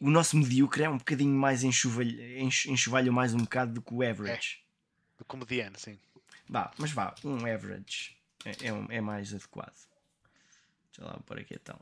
O 0.00 0.10
nosso 0.10 0.36
medíocre 0.36 0.84
é 0.84 0.88
um 0.88 0.96
bocadinho 0.98 1.34
mais 1.36 1.62
enxovalho, 1.62 2.38
enx- 2.38 2.66
enxovalho 2.66 3.12
mais 3.12 3.34
um 3.34 3.38
bocado 3.38 3.72
do 3.74 3.82
que 3.82 3.92
o 3.92 4.02
average. 4.02 4.58
Do 5.18 5.24
comediante, 5.24 5.80
sim. 5.80 5.98
Vá, 6.48 6.70
mas 6.78 6.90
vá, 6.90 7.14
um 7.24 7.36
average 7.46 8.16
é, 8.44 8.68
é, 8.68 8.72
um- 8.72 8.86
é 8.90 9.00
mais 9.00 9.32
adequado. 9.34 9.76
Deixa 10.92 11.10
lá 11.12 11.20
por 11.26 11.38
aqui 11.38 11.54
então. 11.54 11.78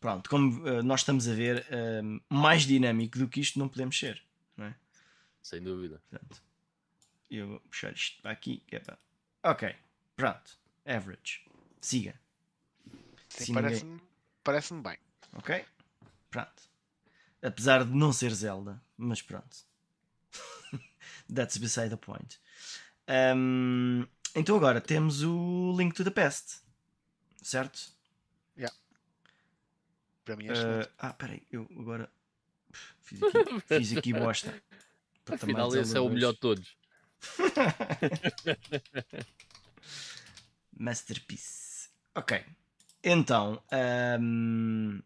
Pronto, 0.00 0.28
como 0.28 0.66
eh, 0.68 0.82
nós 0.82 1.00
estamos 1.00 1.26
a 1.28 1.34
ver, 1.34 1.66
eh, 1.70 2.02
mais 2.28 2.62
dinâmico 2.62 3.18
do 3.18 3.28
que 3.28 3.40
isto 3.40 3.58
não 3.58 3.68
podemos 3.68 3.98
ser. 3.98 4.22
Não 4.56 4.66
é? 4.66 4.74
Sem 5.42 5.62
dúvida. 5.62 6.02
Portanto, 6.10 6.42
eu 7.30 7.48
vou 7.48 7.60
puxar 7.60 7.92
isto 7.92 8.20
para 8.22 8.30
aqui. 8.30 8.62
que 8.66 8.76
é 8.76 8.82
Ok, 9.42 9.74
pronto. 10.16 10.58
Average. 10.84 11.44
Siga. 11.80 12.14
Sim, 13.28 13.46
Sim, 13.46 13.54
parece-me 13.54 14.00
parece 14.42 14.74
bem. 14.74 14.98
Ok? 15.34 15.64
Pronto. 16.30 16.62
Apesar 17.42 17.84
de 17.84 17.92
não 17.92 18.12
ser 18.12 18.32
Zelda, 18.32 18.80
mas 18.96 19.22
pronto. 19.22 19.56
That's 21.32 21.56
beside 21.58 21.90
the 21.90 21.96
point. 21.96 22.40
Ahm, 23.06 24.06
então 24.34 24.56
agora 24.56 24.80
temos 24.80 25.22
o 25.22 25.74
Link 25.76 25.94
to 25.94 26.04
the 26.04 26.10
Past. 26.10 26.60
Certo? 27.42 27.95
Para 30.26 30.36
mim 30.36 30.48
é 30.48 30.52
excelente. 30.52 30.90
Ah, 30.98 31.08
ah, 31.08 31.12
peraí, 31.12 31.42
eu 31.52 31.68
agora 31.78 32.10
fiz 33.00 33.22
aqui, 33.22 33.60
fiz 33.60 33.96
aqui 33.96 34.12
bosta. 34.12 34.60
Afinal, 35.24 35.74
esse 35.76 35.96
é 35.96 36.00
o 36.00 36.08
2. 36.08 36.14
melhor 36.14 36.32
de 36.32 36.40
todos. 36.40 36.76
Masterpiece. 40.76 41.90
Ok. 42.16 42.44
Então, 43.04 43.62
ahm, 43.70 44.98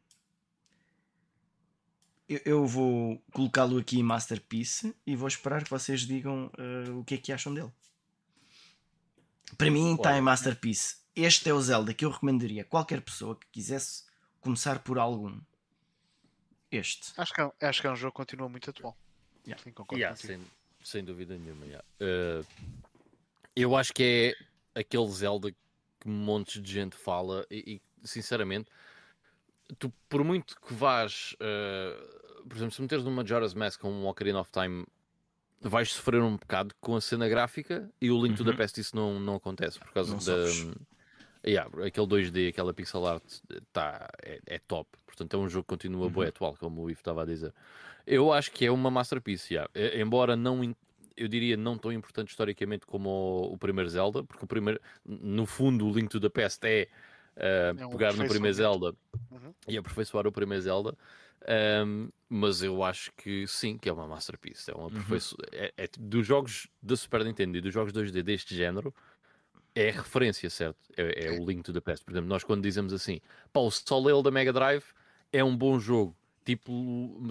eu, 2.27 2.41
eu 2.47 2.67
vou 2.67 3.23
colocá-lo 3.31 3.77
aqui 3.77 3.99
em 3.99 4.03
Masterpiece 4.03 4.97
e 5.07 5.15
vou 5.15 5.29
esperar 5.29 5.65
que 5.65 5.71
vocês 5.71 6.01
digam 6.01 6.51
ah, 6.57 6.91
o 6.93 7.05
que 7.05 7.17
é 7.17 7.19
que 7.19 7.31
acham 7.31 7.53
dele. 7.53 7.71
Para 9.59 9.71
mim, 9.71 9.97
está 9.97 10.17
em 10.17 10.23
Masterpiece. 10.23 10.97
Este 11.15 11.51
é 11.51 11.53
o 11.53 11.61
Zelda 11.61 11.93
que 11.93 12.07
eu 12.07 12.11
recomendaria 12.11 12.63
a 12.63 12.65
qualquer 12.65 13.03
pessoa 13.03 13.37
que 13.37 13.47
quisesse 13.53 14.09
começar 14.41 14.79
por 14.81 14.99
algum. 14.99 15.41
Este. 16.71 17.13
Acho, 17.17 17.33
que 17.35 17.41
é, 17.41 17.47
um- 17.47 17.53
acho 17.61 17.81
que 17.81 17.87
é 17.87 17.91
um 17.91 17.97
jogo 17.97 18.13
que 18.13 18.17
continua 18.17 18.49
muito 18.49 18.71
atual. 18.71 18.97
Yeah. 19.47 19.63
Sim, 19.63 19.73
concordo 19.73 20.01
Yeah, 20.01 20.17
sem, 20.17 20.41
sem 20.85 21.05
dúvida 21.05 21.37
nenhuma. 21.37 21.67
yeah. 21.67 21.85
Uh, 22.01 22.47
eu 23.57 23.77
acho 23.77 23.93
que 23.93 24.35
é 24.75 24.81
aquele 24.81 25.09
Zelda 25.09 25.51
que 25.51 26.09
montes 26.09 26.63
de 26.63 26.71
gente 26.73 26.97
fala 26.97 27.45
e, 27.51 27.75
e, 28.03 28.07
sinceramente, 28.07 28.71
tu 29.79 29.93
por 30.09 30.23
muito 30.23 30.59
que 30.61 30.73
vás, 30.73 31.35
uh, 31.35 32.45
por 32.49 32.57
exemplo, 32.57 32.75
se 32.75 32.81
meteres 32.83 33.05
numa 33.05 33.23
Majora's 33.23 33.53
Mask 33.55 33.81
com 33.81 33.91
um 33.91 34.07
Ocarina 34.07 34.41
of 34.41 34.51
Time, 34.53 34.87
vais 35.61 35.93
sofrer 35.93 36.23
um 36.23 36.37
bocado 36.37 36.75
com 36.81 36.95
a 36.97 37.01
cena 37.01 37.29
gráfica 37.29 37.91
e 38.01 38.11
o 38.11 38.23
Link 38.23 38.37
to 38.37 38.45
the 38.45 38.51
Uhum. 38.51 38.57
Past 38.57 38.81
isso 38.81 38.95
não, 38.97 39.19
não 39.19 39.35
acontece 39.35 39.79
por 39.79 39.93
causa 39.93 40.13
Não 40.13 40.19
da. 40.19 40.81
Yeah, 41.47 41.71
aquele 41.87 42.07
2D, 42.07 42.49
aquela 42.49 42.75
pixel 42.75 43.07
art 43.07 43.25
tá, 43.73 44.09
é, 44.23 44.41
é 44.47 44.59
top. 44.59 44.89
Portanto, 45.07 45.35
é 45.35 45.39
um 45.39 45.49
jogo 45.49 45.65
que 45.65 45.69
continua 45.71 46.07
Uhum. 46.07 46.11
bué 46.13 46.29
atual, 46.29 46.55
como 46.59 46.83
o 46.83 46.91
Ivo 46.91 47.01
estava 47.01 47.23
a 47.23 47.27
dizer. 47.27 47.53
Eu 48.07 48.33
acho 48.33 48.51
que 48.53 48.67
é 48.67 48.71
uma 48.71 48.91
masterpiece, 48.91 49.55
yeah. 49.55 49.71
E- 49.75 50.01
embora 50.01 50.37
não, 50.37 50.75
eu 51.17 51.29
diria 51.29 51.57
não 51.57 51.79
tão 51.79 51.93
importante 51.93 52.29
historicamente 52.29 52.85
como 52.87 53.09
o, 53.09 53.53
o 53.55 53.59
primeiro 53.59 53.89
Zelda, 53.89 54.23
porque 54.23 54.45
o 54.45 54.49
primeiro, 54.49 54.81
no 55.05 55.47
fundo, 55.47 55.87
o 55.87 55.93
Link 55.93 56.09
to 56.11 56.21
the 56.21 56.29
Past 56.29 56.67
é, 56.67 56.89
uh, 57.37 57.81
É 57.81 57.87
um 57.87 57.91
pegar 57.91 58.13
no 58.15 58.27
primeiro 58.27 58.55
Zelda 58.55 58.95
Uhum. 59.31 59.55
e 59.69 59.79
aperfeiçoar 59.79 60.27
o 60.27 60.33
primeiro 60.33 60.63
Zelda. 60.63 60.95
Um, 61.87 62.11
mas 62.29 62.63
eu 62.63 62.83
acho 62.85 63.11
que 63.17 63.47
sim, 63.47 63.79
que 63.79 63.89
é 63.89 63.93
uma 63.93 64.07
masterpiece. 64.07 64.71
É 64.71 64.75
um 64.77 64.87
aperfeiço... 64.87 65.37
é, 65.53 65.73
é 65.77 65.89
dos 65.99 66.27
jogos 66.27 66.69
da 66.83 66.95
Super 66.97 67.25
Nintendo 67.25 67.57
e 67.57 67.61
dos 67.63 67.73
jogos 67.73 67.93
2D 67.95 68.23
deste 68.23 68.55
género, 68.55 68.95
é 69.89 69.91
referência, 69.91 70.49
certo? 70.51 70.79
É, 70.97 71.27
é 71.27 71.31
o 71.41 71.45
Link 71.45 71.63
to 71.63 71.73
the 71.73 71.81
Past. 71.81 72.05
Por 72.05 72.13
exemplo, 72.13 72.29
nós 72.29 72.45
quando 72.45 72.63
dizemos 72.63 72.93
assim, 72.93 73.21
pá, 73.53 73.61
o 73.61 73.71
Solel 73.71 74.23
da 74.23 74.31
Mega 74.31 74.53
Drive 74.53 74.85
é 75.33 75.43
um 75.45 75.57
bom 75.57 75.79
jogo, 75.79 76.17
tipo, 76.45 76.73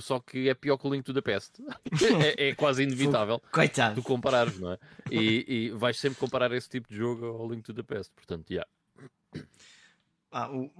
só 0.02 0.20
que 0.20 0.48
é 0.50 0.54
pior 0.54 0.78
que 0.78 0.88
o 0.88 0.94
Link 0.94 1.04
to 1.04 1.14
the 1.14 1.22
Past. 1.22 1.62
é, 2.38 2.50
é 2.50 2.56
quase 2.56 2.84
inevitável 2.84 3.42
Coitado. 3.52 3.96
tu 3.96 4.04
comparares, 4.04 4.60
não 4.60 4.74
é? 4.74 4.80
E, 5.12 5.46
e 5.48 5.70
vais 5.72 5.98
sempre 6.00 6.20
comparar 6.20 6.52
esse 6.54 6.70
tipo 6.70 6.90
de 6.90 6.96
jogo 6.96 7.26
ao 7.26 7.50
Link 7.52 7.64
to 7.64 7.74
the 7.74 7.84
Past. 7.84 8.12
Portanto, 8.16 8.50
yeah. 8.52 8.68
Ah, 10.32 10.50
o, 10.52 10.72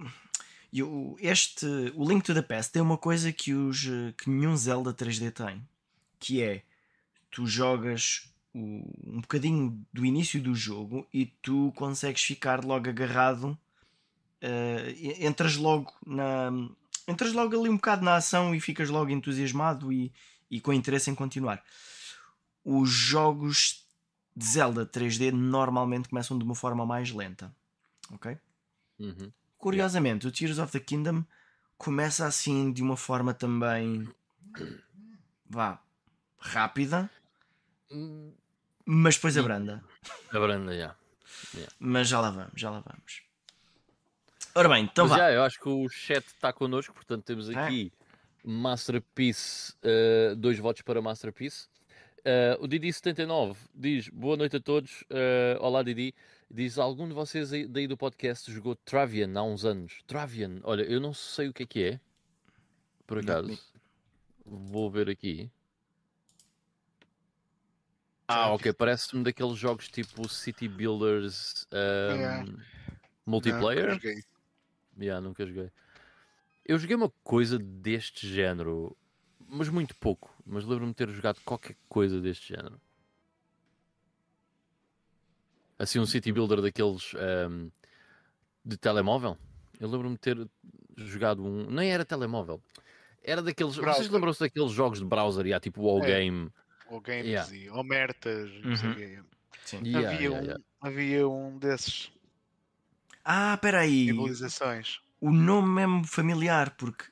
e 0.72 0.82
o- 0.82 1.16
este, 1.20 1.66
o 1.94 2.08
Link 2.08 2.24
to 2.24 2.32
the 2.34 2.42
Past 2.42 2.72
tem 2.72 2.80
uma 2.80 2.96
coisa 2.96 3.32
que, 3.32 3.52
os, 3.52 3.82
que 4.16 4.30
nenhum 4.30 4.56
Zelda 4.56 4.94
3D 4.94 5.32
tem, 5.32 5.62
que 6.18 6.42
é 6.42 6.62
tu 7.30 7.46
jogas 7.46 8.29
o- 8.54 8.84
um 9.06 9.20
bocadinho 9.20 9.84
do 9.92 10.04
início 10.04 10.40
do 10.42 10.54
jogo 10.54 11.06
e 11.12 11.26
tu 11.26 11.72
consegues 11.76 12.22
ficar 12.22 12.64
logo 12.64 12.88
agarrado, 12.88 13.56
e- 14.96 15.26
entras 15.26 15.56
logo 15.56 15.92
na 16.06 16.50
entras 17.08 17.32
logo 17.32 17.58
ali 17.58 17.68
um 17.68 17.76
bocado 17.76 18.04
na 18.04 18.16
ação 18.16 18.54
e 18.54 18.60
ficas 18.60 18.88
logo 18.88 19.10
entusiasmado 19.10 19.92
e, 19.92 20.12
e 20.50 20.60
com 20.60 20.72
interesse 20.72 21.10
em 21.10 21.14
continuar. 21.14 21.62
Os 22.64 22.88
jogos 22.90 23.84
de 24.36 24.44
Zelda 24.46 24.86
3D 24.86 25.32
normalmente 25.32 26.08
começam 26.08 26.38
de 26.38 26.44
uma 26.44 26.54
forma 26.54 26.86
mais 26.86 27.10
lenta, 27.10 27.52
ok? 28.12 28.38
Uhum. 28.98 29.32
Curiosamente, 29.58 30.26
o 30.28 30.30
Tears 30.32 30.58
of 30.58 30.70
the 30.72 30.78
Kingdom 30.78 31.24
começa 31.76 32.26
assim 32.26 32.72
de 32.72 32.82
uma 32.82 32.96
forma 32.96 33.34
também 33.34 34.08
vá 35.48 35.80
rápida, 36.38 37.10
mas 38.84 39.16
depois 39.16 39.36
abranda. 39.36 39.82
A 40.32 40.38
Branda, 40.38 40.76
já. 40.76 40.94
Mas 41.78 42.08
já 42.08 42.20
lá 42.20 42.30
vamos, 42.30 42.52
já 42.54 42.70
lá 42.70 42.80
vamos. 42.80 43.22
Ora 44.54 44.68
bem, 44.68 44.84
então 44.84 45.06
Mas 45.06 45.16
vá. 45.16 45.24
já, 45.24 45.32
eu 45.32 45.42
acho 45.44 45.60
que 45.60 45.68
o 45.68 45.88
chat 45.88 46.26
está 46.26 46.52
connosco, 46.52 46.92
portanto 46.94 47.24
temos 47.24 47.48
É. 47.48 47.54
aqui 47.54 47.92
Masterpiece, 48.44 49.74
eh, 49.82 50.34
dois 50.36 50.58
votos 50.58 50.82
para 50.82 51.00
Masterpiece. 51.00 51.68
Eh, 52.24 52.56
o 52.60 52.66
Didi79 52.66 53.56
diz 53.74 54.08
boa 54.08 54.36
noite 54.36 54.56
a 54.56 54.60
todos. 54.60 55.04
Eh, 55.10 55.56
olá 55.60 55.82
Didi. 55.82 56.14
Diz 56.50 56.78
algum 56.78 57.06
de 57.06 57.14
vocês 57.14 57.52
aí, 57.52 57.66
daí 57.66 57.86
do 57.86 57.96
podcast 57.96 58.50
jogou 58.52 58.74
Travian 58.74 59.32
há 59.38 59.42
uns 59.42 59.64
anos? 59.64 60.02
Travian, 60.06 60.58
olha, 60.64 60.82
eu 60.82 61.00
não 61.00 61.14
sei 61.14 61.48
o 61.48 61.52
que 61.52 61.62
é 61.62 61.66
que 61.66 61.84
é, 61.84 62.00
por 63.06 63.18
acaso. 63.18 63.56
Vou 64.44 64.90
ver 64.90 65.08
aqui. 65.08 65.48
Ah, 68.32 68.52
ok, 68.52 68.72
parece-me 68.72 69.24
daqueles 69.24 69.58
jogos 69.58 69.88
tipo 69.88 70.28
City 70.28 70.68
Builders 70.68 71.66
ehm, 71.72 72.16
Yeah. 72.16 72.46
multiplayer. 73.26 73.86
Não, 73.88 73.94
nunca 73.94 74.06
joguei. 74.08 74.24
Yeah, 75.00 75.20
nunca 75.20 75.46
joguei. 75.46 75.70
Eu 76.64 76.78
joguei 76.78 76.94
uma 76.94 77.10
coisa 77.24 77.58
deste 77.58 78.28
género, 78.28 78.96
mas 79.48 79.68
muito 79.68 79.96
pouco. 79.96 80.32
Mas 80.46 80.64
lembro-me 80.64 80.92
de 80.92 80.96
ter 80.96 81.08
jogado 81.10 81.40
qualquer 81.44 81.76
coisa 81.88 82.20
deste 82.20 82.54
género. 82.54 82.80
Assim, 85.76 85.98
um 85.98 86.06
city 86.06 86.30
builder 86.30 86.60
daqueles 86.60 87.12
ahm, 87.16 87.68
de 88.64 88.76
telemóvel. 88.76 89.36
Eu 89.80 89.88
lembro-me 89.88 90.14
de 90.14 90.20
ter 90.20 90.48
jogado 90.98 91.42
um. 91.44 91.68
Nem 91.68 91.90
era 91.90 92.04
telemóvel. 92.04 92.62
Era 93.24 93.42
daqueles. 93.42 93.74
Vocês 93.74 93.84
Browser. 93.96 94.12
lembram-se 94.12 94.40
daqueles 94.40 94.70
jogos 94.70 95.00
de 95.00 95.04
browser? 95.04 95.46
Yeah, 95.46 95.60
tipo 95.60 95.82
o 95.82 95.98
É. 96.04 96.06
Game. 96.06 96.52
Ou 96.90 97.00
games 97.00 97.26
Yeah. 97.26 97.54
e 97.54 97.70
omertas, 97.70 98.50
não 98.64 98.76
sei 98.76 98.90
o 98.90 98.92
Uhum. 98.92 98.94
quê. 98.94 99.22
Sim. 99.64 99.84
Yeah, 99.86 99.98
havia, 99.98 100.20
yeah, 100.20 100.40
um, 100.40 100.44
yeah. 100.44 100.56
havia 100.82 101.28
um 101.28 101.58
desses 101.58 102.10
Ah, 103.24 103.54
espera 103.54 103.80
aí. 103.80 104.08
civilizações. 104.08 104.98
O 105.20 105.30
nome 105.30 105.82
é 105.82 105.86
mesmo 105.86 106.04
familiar, 106.06 106.76
porque 106.76 107.04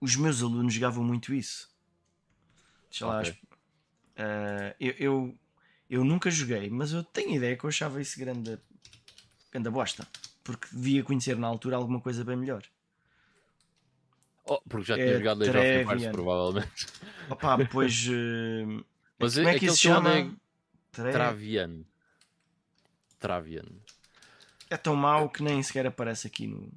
os 0.00 0.16
meus 0.16 0.42
alunos 0.42 0.74
jogavam 0.74 1.04
muito 1.04 1.32
isso. 1.34 1.68
Deixa 2.90 3.06
lá. 3.06 3.20
Ok. 3.20 3.36
Ah, 4.16 4.74
eu, 4.80 4.94
eu, 4.98 5.38
eu 5.90 6.04
nunca 6.04 6.30
joguei, 6.30 6.70
mas 6.70 6.92
eu 6.92 7.02
tenho 7.04 7.36
ideia 7.36 7.56
que 7.56 7.64
eu 7.64 7.68
achava 7.68 8.00
isso 8.00 8.18
grande, 8.18 8.58
grande 9.52 9.70
bosta. 9.70 10.06
Porque 10.44 10.68
devia 10.72 11.02
conhecer 11.04 11.36
na 11.38 11.46
altura 11.48 11.76
alguma 11.76 12.00
coisa 12.00 12.24
bem 12.24 12.36
melhor. 12.36 12.62
Oh, 14.46 14.60
porque 14.68 14.86
já 14.86 14.98
É 14.98 14.98
tinha 14.98 15.14
jogado 15.16 15.42
Age 15.44 15.58
of 15.58 15.74
Empires, 15.76 16.06
Trevian. 16.06 16.12
provavelmente. 16.12 16.86
Opa, 17.28 17.56
depois. 17.56 18.06
eh, 18.10 18.84
Mas 19.18 19.34
como 19.36 19.48
é 19.48 19.50
que 19.52 19.56
aquele 19.56 19.70
isso 19.72 19.76
se 19.76 19.82
que 19.82 19.88
eu 19.88 19.94
chama? 19.94 20.36
Tre- 20.92 21.12
Travian. 21.12 21.84
Travian. 23.18 23.64
É 24.70 24.76
tão 24.76 24.94
mau 24.96 25.28
que 25.28 25.42
nem 25.42 25.62
sequer 25.62 25.86
aparece 25.86 26.26
aqui 26.26 26.46
no. 26.46 26.70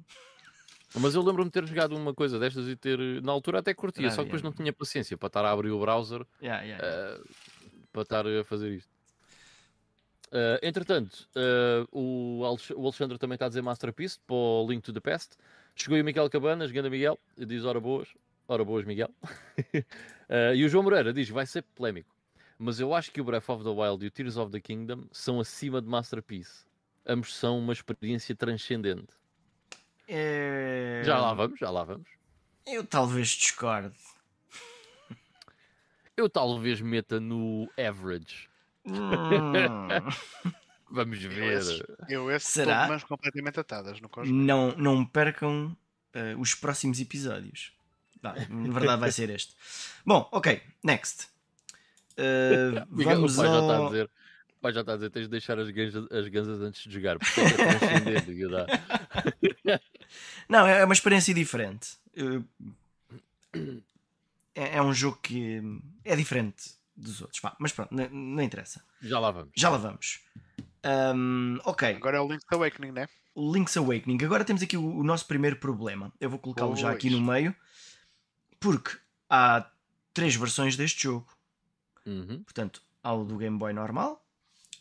Mas 0.94 1.14
eu 1.14 1.22
lembro-me 1.22 1.50
de 1.50 1.52
ter 1.52 1.66
jogado 1.66 1.94
uma 1.96 2.14
coisa 2.14 2.38
destas 2.38 2.66
e 2.66 2.74
ter, 2.74 2.98
na 3.22 3.30
altura 3.32 3.58
até 3.58 3.74
curtia, 3.74 4.08
Ah, 4.08 4.10
só 4.10 4.22
que 4.22 4.24
depois 4.26 4.42
não 4.42 4.52
tinha 4.52 4.72
paciência 4.72 5.16
para 5.18 5.26
estar 5.26 5.44
a 5.44 5.50
abrir 5.50 5.70
o 5.70 5.78
browser 5.80 6.24
Yeah, 6.42 6.62
yeah. 6.64 6.84
eh, 6.86 7.20
para 7.92 8.02
estar 8.02 8.26
a 8.26 8.44
fazer 8.44 8.72
isto. 8.72 8.90
Eh, 10.32 10.60
entretanto, 10.62 11.28
eh, 11.34 11.86
o, 11.92 12.42
Alex- 12.46 12.70
o 12.74 12.82
Alexandre 12.84 13.18
também 13.18 13.34
está 13.34 13.46
a 13.46 13.48
dizer 13.48 13.60
Masterpiece 13.62 14.18
para 14.26 14.34
o 14.36 14.66
Link 14.68 14.82
to 14.82 14.92
the 14.92 15.00
Past. 15.00 15.36
Chegou 15.76 15.94
aí 15.96 16.02
o 16.02 16.04
Miguel 16.04 16.28
Cabanas, 16.30 16.70
ganda 16.70 16.88
Miguel, 16.88 17.18
e 17.36 17.44
diz 17.44 17.64
ora 17.64 17.78
boas. 17.80 18.08
Ora 18.46 18.64
boas, 18.64 18.84
Miguel. 18.84 19.10
Eh, 20.30 20.56
e 20.56 20.64
o 20.66 20.68
João 20.68 20.84
Moreira 20.84 21.10
diz: 21.10 21.26
vai 21.30 21.46
ser 21.46 21.62
polémico. 21.74 22.14
Mas 22.58 22.80
eu 22.80 22.92
acho 22.92 23.12
que 23.12 23.20
o 23.20 23.24
Breath 23.24 23.48
of 23.48 23.62
the 23.62 23.70
Wild 23.70 24.04
e 24.04 24.08
o 24.08 24.10
Tears 24.10 24.36
of 24.36 24.50
the 24.50 24.60
Kingdom 24.60 25.04
são 25.12 25.38
acima 25.38 25.80
de 25.80 25.88
Masterpiece. 25.88 26.66
Ambos 27.06 27.34
são 27.36 27.58
uma 27.58 27.72
experiência 27.72 28.34
transcendente. 28.34 29.14
É... 30.08 31.02
Já 31.04 31.20
lá 31.20 31.34
vamos, 31.34 31.58
já 31.58 31.70
lá 31.70 31.84
vamos. 31.84 32.08
Eu 32.66 32.84
talvez 32.84 33.28
discorde. 33.28 33.94
Eu 36.16 36.28
talvez 36.28 36.80
meta 36.80 37.20
no 37.20 37.70
average. 37.78 38.48
Hum, 38.84 38.94
Vamos 40.90 41.22
Eu 41.22 41.30
ver. 41.30 41.58
esse, 41.58 41.84
eu 42.08 42.30
esse 42.30 42.50
Será? 42.50 42.88
mãos 42.88 43.04
completamente 43.04 43.60
atadas 43.60 44.00
no 44.00 44.10
não, 44.24 44.74
não 44.76 45.04
percam 45.04 45.76
eh, 46.14 46.34
os 46.36 46.54
próximos 46.54 46.98
episódios. 46.98 47.72
Na 48.22 48.32
verdade 48.72 49.00
vai 49.00 49.12
ser 49.12 49.30
este. 49.30 49.54
Bom, 50.04 50.28
ok, 50.32 50.60
next. 50.82 51.28
Miguel, 52.90 53.16
vamos 53.16 53.34
o 53.34 53.36
pai 53.36 53.46
já 53.48 53.60
está 53.60 53.72
a 53.72 53.76
ao... 53.76 53.86
dizer. 53.88 54.10
O 54.56 54.60
pai 54.60 54.72
já 54.72 54.80
está 54.80 54.92
a 54.92 54.96
dizer, 54.96 55.10
tens 55.10 55.22
de 55.22 55.28
deixar 55.28 55.58
as 55.58 55.70
ganzas, 55.70 56.10
as 56.10 56.28
ganzas 56.28 56.60
antes 56.60 56.82
de 56.82 56.90
jogar, 56.92 57.18
porque 57.18 57.40
é 57.40 57.50
transcendente. 57.50 58.34
que 58.34 58.48
dá. 58.48 58.66
Não, 60.48 60.66
é 60.66 60.84
uma 60.84 60.94
experiência 60.94 61.32
diferente. 61.32 61.96
Eh, 62.16 62.42
É, 64.54 64.78
é 64.78 64.82
um 64.82 64.92
jogo 64.92 65.18
que 65.22 65.62
é 66.04 66.16
diferente 66.16 66.72
dos 66.96 67.20
outros. 67.20 67.40
Mas 67.60 67.72
pronto, 67.72 67.94
não, 67.94 68.08
não 68.10 68.42
interessa. 68.42 68.84
Já 69.00 69.20
lá 69.20 69.30
vamos. 69.30 69.52
Já 69.54 69.70
lá 69.70 69.78
vamos. 69.78 70.20
Ahm, 70.82 71.58
ok, 71.64 71.94
Agora 71.94 72.16
é 72.16 72.20
o 72.20 72.28
Link's 72.28 72.46
Awakening, 72.50 72.90
né? 72.90 73.08
Link's 73.36 73.76
Awakening. 73.76 74.24
Agora 74.24 74.44
temos 74.44 74.60
aqui 74.62 74.76
o, 74.76 74.98
o 74.98 75.04
nosso 75.04 75.26
primeiro 75.26 75.56
problema. 75.56 76.12
Eu 76.20 76.28
vou 76.28 76.40
colocá-lo 76.40 76.74
já 76.74 76.90
aqui 76.90 77.08
no 77.08 77.20
meio, 77.20 77.54
porque 78.58 78.98
há 79.30 79.70
três 80.12 80.34
versões 80.34 80.76
deste 80.76 81.04
jogo. 81.04 81.28
Uhum. 82.08 82.42
Portanto, 82.42 82.82
há 83.02 83.12
o 83.12 83.24
do 83.24 83.36
Game 83.36 83.58
Boy 83.58 83.74
normal, 83.74 84.24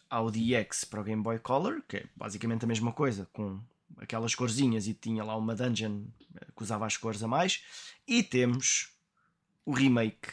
há 0.10 0.22
o 0.22 0.32
DX 0.32 0.86
para 0.86 1.02
o 1.02 1.04
Game 1.04 1.22
Boy 1.22 1.40
Color, 1.40 1.82
que 1.86 1.98
é 1.98 2.06
basicamente 2.16 2.64
a 2.64 2.68
mesma 2.68 2.94
coisa, 2.94 3.28
com 3.34 3.60
aquelas 3.98 4.34
corzinhas 4.34 4.88
e 4.88 4.94
tinha 4.94 5.24
lá 5.24 5.36
uma 5.36 5.54
dungeon 5.54 6.04
eh, 6.36 6.48
que 6.56 6.64
usava 6.64 6.86
as 6.86 6.96
cores 6.96 7.22
a 7.22 7.28
mais, 7.28 7.64
e 8.08 8.24
temos 8.24 8.94
o 9.66 9.74
remake 9.74 10.30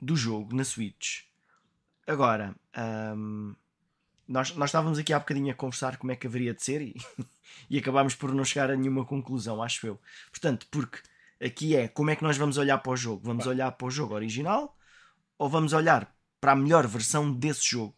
do 0.00 0.14
jogo 0.14 0.54
na 0.54 0.64
Switch. 0.64 1.22
Agora, 2.06 2.54
nós, 4.28 4.54
nós 4.54 4.68
estávamos 4.68 4.98
aqui 4.98 5.12
há 5.12 5.18
bocadinho 5.18 5.50
a 5.50 5.54
conversar 5.54 5.96
como 5.96 6.12
é 6.12 6.16
que 6.16 6.26
haveria 6.26 6.52
de 6.52 6.62
ser 6.62 6.82
e, 6.82 6.94
e 7.70 7.78
acabámos 7.78 8.14
por 8.14 8.34
não 8.34 8.44
chegar 8.44 8.70
a 8.70 8.76
nenhuma 8.76 9.06
conclusão, 9.06 9.62
acho 9.62 9.86
eu. 9.86 10.00
Portanto, 10.30 10.66
porque 10.70 10.98
aqui 11.40 11.74
é 11.74 11.88
como 11.88 12.10
é 12.10 12.16
que 12.16 12.22
nós 12.22 12.36
vamos 12.36 12.58
olhar 12.58 12.78
para 12.78 12.92
o 12.92 12.96
jogo? 12.96 13.22
Vamos 13.24 13.46
olhar 13.46 13.70
para 13.72 13.86
o 13.86 13.90
jogo 13.90 14.14
original 14.14 14.76
ou 15.38 15.48
vamos 15.48 15.72
olhar 15.72 16.14
para 16.40 16.52
a 16.52 16.56
melhor 16.56 16.86
versão 16.86 17.32
desse 17.32 17.66
jogo? 17.70 17.94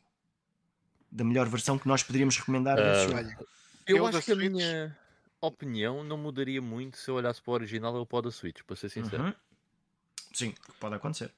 Da 1.11 1.25
melhor 1.25 1.49
versão 1.49 1.79
que 1.79 1.87
nós 1.87 2.03
poderíamos 2.03 2.37
recomendar 2.37 2.77
desse 2.77 3.07
Ah, 3.15 3.23
jogo. 3.23 3.47
Eu, 3.87 3.97
Eu 3.99 4.07
acho 4.07 4.23
que 4.23 4.33
a 4.33 4.35
Switch- 4.35 4.53
minha 4.53 4.99
opinião 5.41 6.03
não 6.03 6.17
mudaria 6.17 6.61
muito 6.61 6.97
se 6.97 7.11
eu 7.11 7.15
olhasse 7.17 7.41
para 7.43 7.51
o 7.51 7.55
original 7.55 7.95
ou 7.95 8.07
para 8.07 8.19
o 8.19 8.23
da 8.23 8.31
Switch, 8.31 8.63
para 8.67 8.75
ser 8.77 8.89
sincero. 8.89 9.25
Uhum. 9.25 9.35
Sim, 10.33 10.55
pode 10.81 10.95
acontecer. 10.97 11.31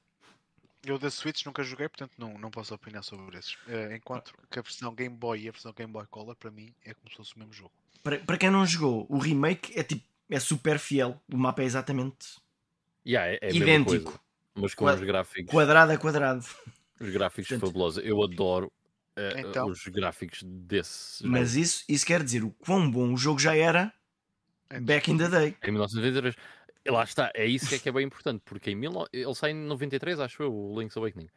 eu 0.85 0.97
da 0.97 1.11
Switch 1.11 1.45
nunca 1.45 1.61
joguei, 1.63 1.89
portanto 1.89 2.13
não, 2.17 2.37
não 2.37 2.49
posso 2.49 2.73
opinar 2.73 3.03
sobre 3.03 3.37
esses. 3.37 3.57
Eh, 3.67 3.97
enquanto 3.97 4.33
que 4.49 4.57
a 4.57 4.61
versão 4.61 4.95
Game 4.95 5.15
Boy 5.15 5.41
e 5.43 5.49
a 5.49 5.51
versão 5.51 5.73
Game 5.73 5.91
Boy 5.91 6.05
Color, 6.07 6.35
para 6.35 6.49
mim, 6.49 6.73
é 6.85 6.93
como 6.93 7.09
se 7.11 7.17
fosse 7.17 7.35
o 7.35 7.39
mesmo 7.39 7.51
jogo. 7.53 7.71
Para, 8.01 8.19
para 8.19 8.37
quem 8.37 8.49
não 8.49 8.65
jogou, 8.65 9.05
o 9.09 9.17
remake 9.17 9.77
é 9.77 9.83
tipo 9.83 10.03
é 10.29 10.39
super 10.39 10.79
fiel. 10.79 11.21
O 11.31 11.37
mapa 11.37 11.61
é 11.61 11.65
exatamente 11.65 12.37
Yeah, 13.05 13.31
é, 13.33 13.39
é 13.41 13.47
a 13.49 13.53
idêntico, 13.53 14.19
mas 14.57 14.73
com 14.73 14.85
Qua- 14.85 14.93
os 14.95 15.01
gráficos, 15.01 15.51
quadrado 15.51 15.91
a 15.91 15.97
quadrado. 15.97 16.45
os 16.99 17.09
gráficos 17.09 17.47
Portanto- 17.49 17.67
fabulosos. 17.67 18.03
Eu 18.05 18.21
adoro 18.23 18.71
eh, 19.15 19.41
Então? 19.41 19.67
os 19.69 19.83
gráficos 19.87 20.43
desse 20.43 21.23
jogo. 21.23 21.31
Mas 21.31 21.55
isso, 21.55 21.83
isso 21.89 22.05
quer 22.05 22.23
dizer 22.23 22.43
o 22.43 22.51
quão 22.51 22.89
bom 22.89 23.13
o 23.13 23.17
jogo 23.17 23.39
já 23.39 23.55
era 23.55 23.91
back 24.81 25.09
in 25.11 25.17
the 25.17 25.27
day. 25.29 25.55
Em 25.63 25.71
1993. 25.71 26.35
E 26.85 26.91
lá 26.91 27.03
está, 27.03 27.31
é 27.35 27.45
isso 27.45 27.67
que 27.67 27.75
é 27.75 27.79
que 27.79 27.89
é 27.89 27.91
bem 27.91 28.05
importante, 28.05 28.41
porque 28.45 28.71
em 28.71 28.75
mil... 28.75 28.91
ele 29.11 29.35
sai 29.35 29.51
em 29.51 29.55
93, 29.55 30.19
acho 30.19 30.41
eu, 30.43 30.53
o 30.53 30.79
Link's 30.79 30.95
Awakening. 30.95 31.27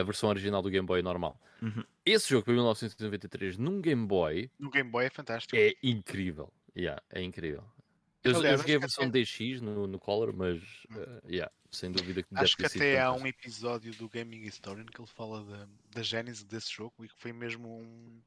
A 0.00 0.02
versão 0.02 0.28
original 0.30 0.60
do 0.62 0.70
Game 0.70 0.86
Boy 0.86 1.00
normal. 1.02 1.38
Uhum. 1.62 1.84
Esse 2.04 2.30
jogo, 2.30 2.50
em 2.50 2.54
1993, 2.54 3.56
num 3.58 3.80
Game 3.80 4.06
Boy, 4.06 4.50
No 4.58 4.70
Game 4.70 4.90
Boy 4.90 5.04
é 5.06 5.10
fantástico. 5.10 5.54
é 5.56 5.74
incrível. 5.82 6.52
Yeah, 6.76 7.00
é 7.10 7.22
incrível. 7.22 7.62
Eu, 8.24 8.32
eu 8.32 8.38
Aliás, 8.38 8.60
joguei 8.60 8.76
a 8.76 8.78
versão 8.80 9.08
DX 9.10 9.60
no, 9.60 9.86
no 9.86 9.98
Color, 9.98 10.32
mas 10.34 10.60
eh, 10.96 11.20
yeah, 11.28 11.52
sem 11.70 11.90
dúvida 11.92 12.22
que 12.22 12.28
Acho 12.34 12.56
que 12.56 12.64
até 12.66 13.00
há 13.00 13.12
um 13.12 13.26
episódio 13.26 13.92
do 13.94 14.08
Gaming 14.08 14.42
Historian 14.42 14.86
que 14.86 15.00
ele 15.00 15.08
fala 15.08 15.44
da, 15.44 15.68
da 15.90 16.02
gênese 16.02 16.44
desse 16.44 16.72
jogo 16.72 17.04
e 17.04 17.08
que 17.08 17.14
foi 17.18 17.32
mesmo 17.32 17.68
um- 17.80 18.22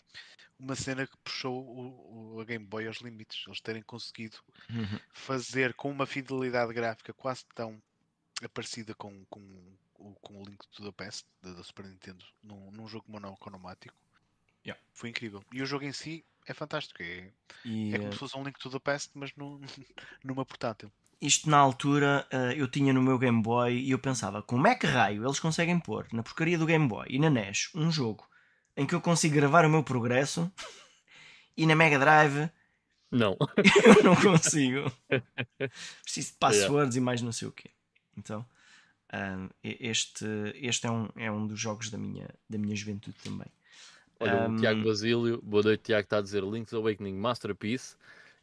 uma 0.59 0.75
cena 0.75 1.07
que 1.07 1.17
puxou 1.23 1.65
o, 1.65 2.35
o- 2.35 2.39
a 2.39 2.45
Game 2.45 2.65
Boy 2.65 2.85
aos 2.87 2.97
limites. 2.97 3.43
Eles 3.47 3.59
terem 3.61 3.81
conseguido 3.81 4.37
fazer 5.11 5.73
com 5.73 5.89
uma 5.89 6.05
fidelidade 6.05 6.73
gráfica 6.73 7.13
quase 7.13 7.45
tão 7.55 7.81
parecida 8.53 8.93
com, 8.95 9.25
com, 9.25 9.39
o- 9.95 10.15
com 10.21 10.41
o 10.41 10.45
Link 10.45 10.65
to 10.69 10.83
the 10.83 10.91
Past 10.91 11.25
da, 11.41 11.51
da 11.53 11.63
Super 11.63 11.85
Nintendo 11.85 12.23
num, 12.43 12.71
num 12.71 12.87
jogo 12.87 13.05
monocromático. 13.07 13.95
Yeah. 14.65 14.79
Foi 14.93 15.09
incrível. 15.09 15.43
E 15.51 15.61
o 15.61 15.65
jogo 15.65 15.85
em 15.85 15.91
si 15.93 16.23
é 16.45 16.53
fantástico. 16.53 17.01
É, 17.01 17.31
E, 17.65 17.93
é 17.93 17.97
como 17.97 18.09
eh, 18.09 18.11
se 18.13 18.17
fosse 18.19 18.37
um 18.37 18.43
Link 18.43 18.59
to 18.59 18.69
the 18.69 18.79
Past, 18.79 19.11
mas 19.15 19.35
num, 19.35 19.59
numa 20.23 20.45
portátil. 20.45 20.91
Isto 21.21 21.49
na 21.49 21.57
altura 21.57 22.25
eh, 22.31 22.55
eu 22.57 22.67
tinha 22.67 22.91
no 22.91 23.01
meu 23.01 23.17
Game 23.19 23.41
Boy 23.41 23.73
e 23.77 23.91
eu 23.91 23.99
pensava 23.99 24.41
como 24.41 24.67
é 24.67 24.75
que 24.75 24.87
raio 24.87 25.23
eles 25.23 25.39
conseguem 25.39 25.79
pôr 25.79 26.07
na 26.11 26.23
porcaria 26.23 26.57
do 26.57 26.65
Game 26.65 26.87
Boy 26.87 27.05
e 27.09 27.19
na 27.19 27.29
NES 27.29 27.69
um 27.75 27.91
jogo 27.91 28.27
em 28.75 28.85
que 28.87 28.95
eu 28.95 29.01
consigo 29.01 29.35
gravar 29.35 29.65
o 29.65 29.69
meu 29.69 29.83
progresso 29.83 30.51
e 31.55 31.65
na 31.65 31.75
Mega 31.75 31.99
Drive 31.99 32.49
Não. 33.11 33.37
eu 33.85 34.03
não 34.03 34.15
consigo. 34.15 34.91
Preciso 36.03 36.31
de 36.31 36.37
passwords 36.37 36.95
e 36.95 36.99
mais 37.01 37.21
não 37.21 37.31
sei 37.31 37.47
o 37.47 37.51
quê. 37.51 37.69
Então, 38.17 38.45
ah, 39.09 39.47
e- 39.63 39.77
este, 39.81 40.25
este 40.55 40.87
é, 40.87 40.91
um, 40.91 41.09
é 41.15 41.29
um 41.31 41.45
dos 41.45 41.59
jogos 41.59 41.89
da 41.89 41.97
minha, 41.97 42.27
da 42.49 42.57
minha 42.57 42.75
juventude 42.75 43.17
também. 43.23 43.47
Olha, 44.19 44.47
Um, 44.49 44.55
o 44.55 44.59
Tiago 44.59 44.83
Basílio, 44.83 45.41
boa 45.43 45.61
noite, 45.63 45.83
Tiago, 45.83 46.03
está 46.03 46.17
a 46.17 46.21
dizer 46.21 46.43
Link's 46.43 46.73
Awakening 46.73 47.15
Masterpiece 47.17 47.95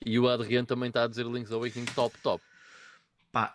e 0.04 0.18
o 0.18 0.28
Adriano 0.28 0.66
também 0.66 0.88
está 0.88 1.04
a 1.04 1.08
dizer 1.08 1.24
Link's 1.26 1.50
Awakening 1.52 1.86
Top 1.86 2.16
Top. 2.22 2.44
Pá, 3.32 3.54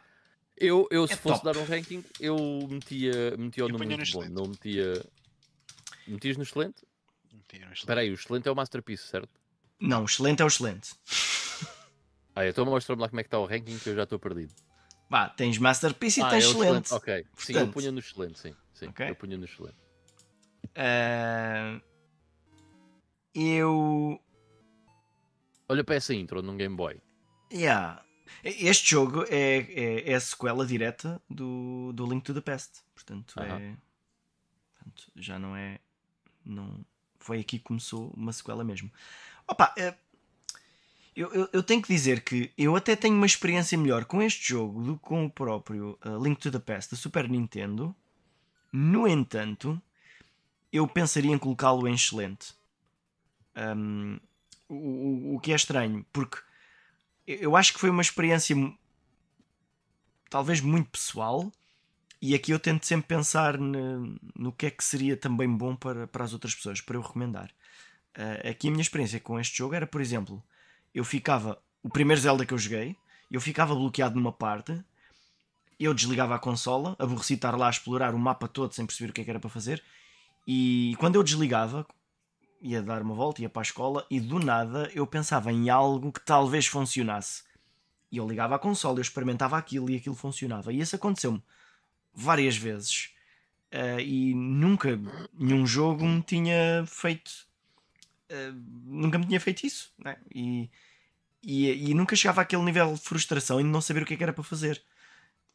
Eu, 0.56 0.88
eu 0.92 1.08
se 1.08 1.14
É 1.14 1.18
fosse 1.18 1.42
top. 1.42 1.46
dar 1.58 1.60
um 1.62 1.66
ranking, 1.66 2.04
eu 2.20 2.38
metia, 2.70 3.36
metia 3.38 3.66
o 3.66 3.70
Eu 3.70 3.78
muito 3.78 3.96
bom, 3.98 4.02
excelente. 4.02 4.32
não 4.32 4.48
metia. 4.48 5.06
Metias 6.08 6.38
no 6.38 6.44
excelente? 6.44 6.84
Este- 7.52 7.72
Espera 7.74 8.02
aí, 8.02 8.10
o 8.12 8.14
excelente 8.14 8.48
é 8.48 8.52
o 8.52 8.56
Masterpiece, 8.56 9.08
certo? 9.08 9.30
não, 9.80 10.06
excelente 10.06 10.42
é 10.42 10.46
o 10.46 10.48
excelente. 10.48 10.92
Ah, 12.36 12.48
então 12.48 12.66
mostra-me 12.66 13.00
lá 13.00 13.08
como 13.08 13.20
é 13.20 13.24
que 13.24 13.28
está 13.28 13.38
o 13.38 13.46
ranking 13.46 13.78
que 13.78 13.90
eu 13.90 13.96
já 13.96 14.04
estou 14.04 14.18
perdido. 14.18 14.52
Vá, 15.08 15.30
tens 15.30 15.56
Masterpiece 15.60 16.20
e 16.20 16.24
ah, 16.24 16.30
tens 16.32 16.46
é 16.46 16.48
o 16.48 16.50
excelente. 16.64 16.92
Ok, 16.92 17.14
sim, 17.38 17.54
eu 17.54 17.60
Portanto- 17.60 17.74
punha 17.74 17.92
no 17.92 18.00
excelente, 18.00 18.40
sim. 18.40 18.56
sim 18.74 18.88
Ok. 18.88 19.08
Eu 19.10 19.16
punha 19.16 19.38
no 19.38 19.46
excelente. 19.46 19.78
Ah, 20.76 21.80
eu. 23.36 24.20
Olha 25.70 25.84
para 25.84 25.96
essa 25.96 26.14
intro 26.14 26.42
num 26.42 26.58
Game 26.58 26.76
Boy. 26.76 27.00
Yeah. 27.52 28.04
Este 28.44 28.92
jogo 28.92 29.24
é, 29.30 29.58
é, 29.58 30.12
é 30.12 30.14
a 30.16 30.20
sequela 30.20 30.66
direta 30.66 31.22
do, 31.30 31.92
do 31.94 32.06
Link 32.06 32.24
to 32.24 32.34
the 32.34 32.42
Past. 32.42 32.82
Portanto, 32.94 33.40
é. 33.40 33.50
Aham. 33.50 33.78
portanto, 34.76 35.12
já 35.16 35.38
não 35.38 35.56
é. 35.56 35.80
Não, 36.46 36.86
foi 37.20 37.40
aqui 37.40 37.58
que 37.58 37.66
começou 37.66 38.12
uma 38.16 38.34
sequela 38.34 38.64
mesmo. 38.64 38.92
Opa, 39.48 39.74
é, 39.78 39.96
eu, 41.16 41.32
eu, 41.32 41.50
eu 41.54 41.64
tenho 41.64 41.82
que 41.82 41.94
dizer 41.94 42.24
que 42.24 42.52
eu 42.58 42.76
até 42.76 42.96
tenho 42.96 43.16
uma 43.16 43.26
experiência 43.26 43.78
melhor 43.78 44.06
com 44.06 44.22
este 44.22 44.50
jogo 44.50 44.82
do 44.84 44.98
que 44.98 45.04
com 45.04 45.26
o 45.26 45.30
próprio 45.30 45.98
uh, 46.04 46.22
Link 46.22 46.40
to 46.40 46.52
the 46.52 46.60
Past 46.60 46.92
da 46.92 46.98
Super 46.98 47.30
Nintendo. 47.30 47.96
No 48.72 49.08
entanto, 49.08 49.80
eu 50.72 50.88
pensaria 50.88 51.32
em 51.32 51.38
colocá-lo 51.38 51.88
em 51.88 51.94
excelente. 51.94 52.56
Um, 53.56 54.20
o, 54.68 54.76
o, 54.76 55.36
o 55.36 55.40
que 55.40 55.52
é 55.52 55.56
estranho, 55.56 56.04
porque 56.12 56.40
eu 57.28 57.56
acho 57.56 57.74
que 57.74 57.80
foi 57.80 57.90
uma 57.90 58.02
experiência 58.02 58.56
talvez 60.30 60.62
muito 60.62 60.90
pessoal 60.90 61.52
e 62.22 62.34
aqui 62.34 62.52
eu 62.52 62.60
tento 62.60 62.86
sempre 62.86 63.08
pensar 63.08 63.58
ne- 63.58 64.18
no 64.36 64.52
que 64.52 64.66
é 64.68 64.72
que 64.72 64.84
seria 64.84 65.18
também 65.18 65.50
bom 65.50 65.76
para, 65.76 66.08
para 66.08 66.24
as 66.24 66.34
outras 66.34 66.56
pessoas, 66.56 66.82
para 66.82 66.96
eu 66.96 67.02
recomendar. 67.02 67.52
Ah, 68.16 68.50
aqui 68.50 68.68
a 68.68 68.72
minha 68.72 68.82
experiência 68.82 69.20
com 69.20 69.40
este 69.40 69.58
jogo 69.58 69.76
era, 69.76 69.86
por 69.86 70.02
exemplo, 70.02 70.44
eu 70.94 71.04
ficava 71.04 71.62
o 71.82 71.90
primeiro 71.90 72.22
Zelda 72.22 72.46
que 72.46 72.54
eu 72.54 72.58
joguei, 72.58 72.96
eu 73.30 73.42
ficava 73.42 73.76
bloqueado 73.76 74.16
numa 74.16 74.32
parte, 74.32 74.80
eu 75.80 75.94
desligava 75.94 76.36
a 76.36 76.40
consola, 76.40 76.96
aborreci 76.98 77.34
estar 77.34 77.58
lá 77.58 77.68
a 77.68 77.72
explorar 77.72 78.16
o 78.16 78.20
mapa 78.20 78.48
todo 78.48 78.74
sem 78.74 78.86
perceber 78.86 79.10
o 79.10 79.14
que, 79.14 79.22
é 79.22 79.24
que 79.24 79.30
era 79.30 79.40
para 79.40 79.50
fazer, 79.50 79.84
e 80.48 80.96
quando 81.00 81.16
eu 81.16 81.24
desligava, 81.24 81.86
ia 82.64 82.82
dar 82.82 83.02
uma 83.02 83.14
volta, 83.14 83.42
ia 83.42 83.50
para 83.50 83.62
a 83.62 83.64
escola, 83.64 84.08
e 84.10 84.22
do 84.22 84.40
nada 84.40 84.90
eu 84.96 85.06
pensava 85.06 85.52
em 85.52 85.70
algo 85.70 86.14
que 86.14 86.22
talvez 86.22 86.66
funcionasse. 86.66 87.44
E 88.10 88.18
eu 88.18 88.28
ligava 88.28 88.56
a 88.56 88.60
consola, 88.60 89.00
eu 89.00 89.02
experimentava 89.02 89.58
aquilo 89.58 89.90
e 89.90 89.98
aquilo 89.98 90.16
funcionava. 90.16 90.72
E 90.72 90.80
isso 90.80 90.96
aconteceu-me 90.96 91.44
várias 92.14 92.56
vezes. 92.56 93.10
Uh, 93.74 94.00
e 94.00 94.34
nunca 94.34 94.98
nenhum 95.34 95.66
jogo 95.66 96.06
me 96.06 96.22
tinha 96.22 96.86
feito. 96.88 97.32
Uh, 98.32 98.56
nunca 98.86 99.18
me 99.18 99.26
tinha 99.26 99.40
feito 99.42 99.66
isso. 99.66 99.92
Né? 99.98 100.16
E, 100.34 100.70
e, 101.42 101.90
e, 101.90 101.94
nunca 101.94 102.16
chegava 102.16 102.42
àquele 102.42 102.62
nível 102.62 102.94
de 102.94 103.02
frustração 103.02 103.60
e 103.60 103.64
de 103.64 103.70
não 103.70 103.82
saber 103.82 104.04
o 104.04 104.06
que, 104.06 104.14
é 104.14 104.18
que 104.18 104.24
era 104.24 104.32
para 104.32 104.44
fazer. 104.44 104.82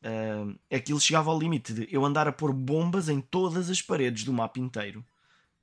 Uh, 0.03 0.59
aquilo 0.71 1.01
chegava 1.01 1.31
ao 1.31 1.39
limite 1.39 1.73
de 1.73 1.89
eu 1.91 2.05
andar 2.05 2.29
a 2.29 2.33
pôr 2.33 2.53
bombas 2.53 3.09
em 3.09 3.21
todas 3.21 3.71
as 3.71 3.81
paredes 3.81 4.25
do 4.25 4.33
mapa 4.33 4.59
inteiro 4.61 5.05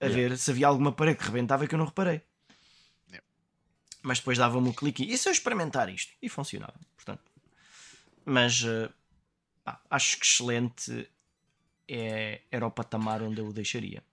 a 0.06 0.10
yeah. 0.10 0.30
ver 0.30 0.38
se 0.38 0.52
havia 0.52 0.68
alguma 0.68 0.92
parede 0.92 1.20
que 1.20 1.26
rebentava 1.26 1.68
que 1.68 1.76
eu 1.76 1.80
não 1.80 1.86
reparei. 1.86 2.22
Yeah. 3.08 3.26
Mas 4.02 4.20
depois 4.20 4.38
dava-me 4.38 4.70
o 4.70 4.74
clique 4.74 5.04
e 5.04 5.18
se 5.18 5.28
eu 5.28 5.34
experimentar 5.34 5.90
isto? 5.90 6.14
E 6.22 6.30
funcionava, 6.30 6.80
portanto. 6.96 7.24
Mas 8.26 8.64
uh, 8.64 8.92
acho 9.90 10.20
que 10.20 10.26
excelente 10.26 11.10
é, 11.88 12.42
era 12.52 12.66
o 12.66 12.72
patamar 12.72 13.22
onde 13.22 13.40
eu 13.40 13.48
o 13.48 13.54
deixaria. 13.54 14.04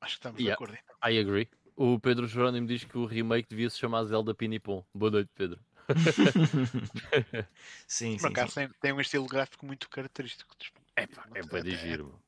Acho 0.00 0.14
que 0.14 0.18
estamos 0.18 0.40
yeah. 0.40 0.56
de 0.56 0.64
acordo. 0.64 0.78
I 1.04 1.18
agree. 1.18 1.48
O 1.76 1.98
Pedro 1.98 2.26
Jerónimo 2.26 2.66
diz 2.66 2.84
que 2.84 2.96
o 2.96 3.04
remake 3.04 3.48
devia 3.48 3.68
se 3.68 3.78
chamar 3.78 4.04
Zelda 4.04 4.34
Pinipom. 4.34 4.84
Boa 4.94 5.10
noite, 5.10 5.30
Pedro. 5.34 5.60
sim, 7.86 8.16
Por 8.16 8.28
acaso 8.28 8.54
tem, 8.54 8.68
tem, 8.80 8.92
um 8.92 9.00
estilo 9.00 9.26
gráfico 9.26 9.66
muito 9.66 9.88
característico. 9.88 10.54
É, 10.96 11.06
pá, 11.06 11.26
é 11.34 11.60
de 11.62 11.76
giro. 11.76 12.18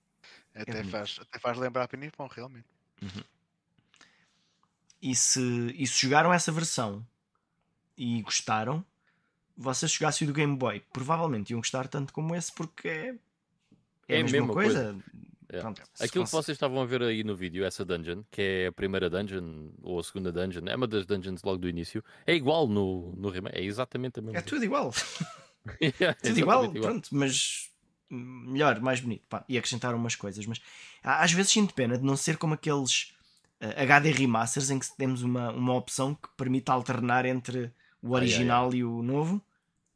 Até, 0.57 0.81
é 0.81 0.85
faz, 0.85 1.19
até 1.21 1.39
faz 1.39 1.59
lembrar 1.59 1.87
Pinipom, 1.87 2.27
realmente. 2.27 2.67
Uhum. 3.03 3.23
E, 5.03 5.15
se, 5.15 5.75
e 5.77 5.87
se 5.87 6.01
jogaram 6.01 6.33
essa 6.33 6.51
versão 6.51 7.07
e 7.97 8.23
gostaram, 8.23 8.85
vocês 9.57 9.93
jogassem 9.93 10.27
o 10.27 10.33
do 10.33 10.35
Game 10.35 10.57
Boy, 10.57 10.83
provavelmente 10.93 11.51
iam 11.51 11.61
gostar 11.61 11.89
tanto 11.89 12.13
como 12.13 12.35
esse, 12.35 12.51
porque 12.53 12.89
é, 12.89 13.15
é, 14.09 14.17
é 14.17 14.21
a 14.21 14.23
mesma, 14.23 14.39
mesma 14.39 14.53
coisa. 14.55 14.85
coisa. 14.85 15.05
É. 15.49 15.61
Pronto, 15.61 15.83
Aquilo 16.01 16.25
que 16.25 16.33
vocês 16.33 16.57
estavam 16.57 16.81
a 16.81 16.85
ver 16.85 17.03
aí 17.03 17.23
no 17.23 17.37
vídeo, 17.37 17.65
essa 17.65 17.85
dungeon, 17.85 18.23
que 18.31 18.43
é 18.43 18.67
a 18.67 18.73
primeira 18.73 19.09
dungeon 19.09 19.71
ou 19.83 20.01
a 20.01 20.03
segunda 20.03 20.33
dungeon, 20.33 20.67
é 20.67 20.75
uma 20.75 20.89
das 20.89 21.07
dungeons 21.07 21.43
logo 21.43 21.59
do 21.59 21.69
início, 21.69 22.03
é 22.27 22.35
igual 22.35 22.67
no, 22.67 23.15
no 23.17 23.29
remake, 23.31 23.57
é 23.57 23.63
exatamente 23.63 24.19
a 24.19 24.23
mesma. 24.23 24.39
É 24.39 24.43
tudo 24.43 24.65
igual. 24.65 24.93
é, 25.81 26.13
tudo 26.15 26.39
igual, 26.39 26.65
igual, 26.65 26.83
pronto, 26.83 27.09
mas 27.13 27.71
melhor, 28.11 28.81
mais 28.81 29.01
bonito. 29.01 29.25
Pá, 29.29 29.45
e 29.49 29.59
acrescentaram 29.59 29.99
umas 29.99 30.15
coisas, 30.15 30.45
mas 30.47 30.61
às 31.03 31.33
vezes 31.33 31.53
sinto 31.53 31.75
pena 31.75 31.99
de 31.99 32.05
não 32.05 32.17
ser 32.17 32.37
como 32.37 32.55
aqueles 32.55 33.15
uh, 33.61 33.67
eh, 33.67 33.83
HD 33.83 34.11
remasters 34.11 34.71
em 34.71 34.79
que 34.79 34.97
temos 34.97 35.23
uma, 35.23 35.51
uma 35.51 35.75
opção 35.75 36.15
que 36.15 36.29
permite 36.37 36.71
alternar 36.71 37.25
entre 37.25 37.73
o 38.03 38.13
original 38.13 38.67
ai, 38.67 38.69
ai, 38.69 38.73
ai. 38.75 38.79
e 38.79 38.85
o 38.85 39.03
novo. 39.03 39.43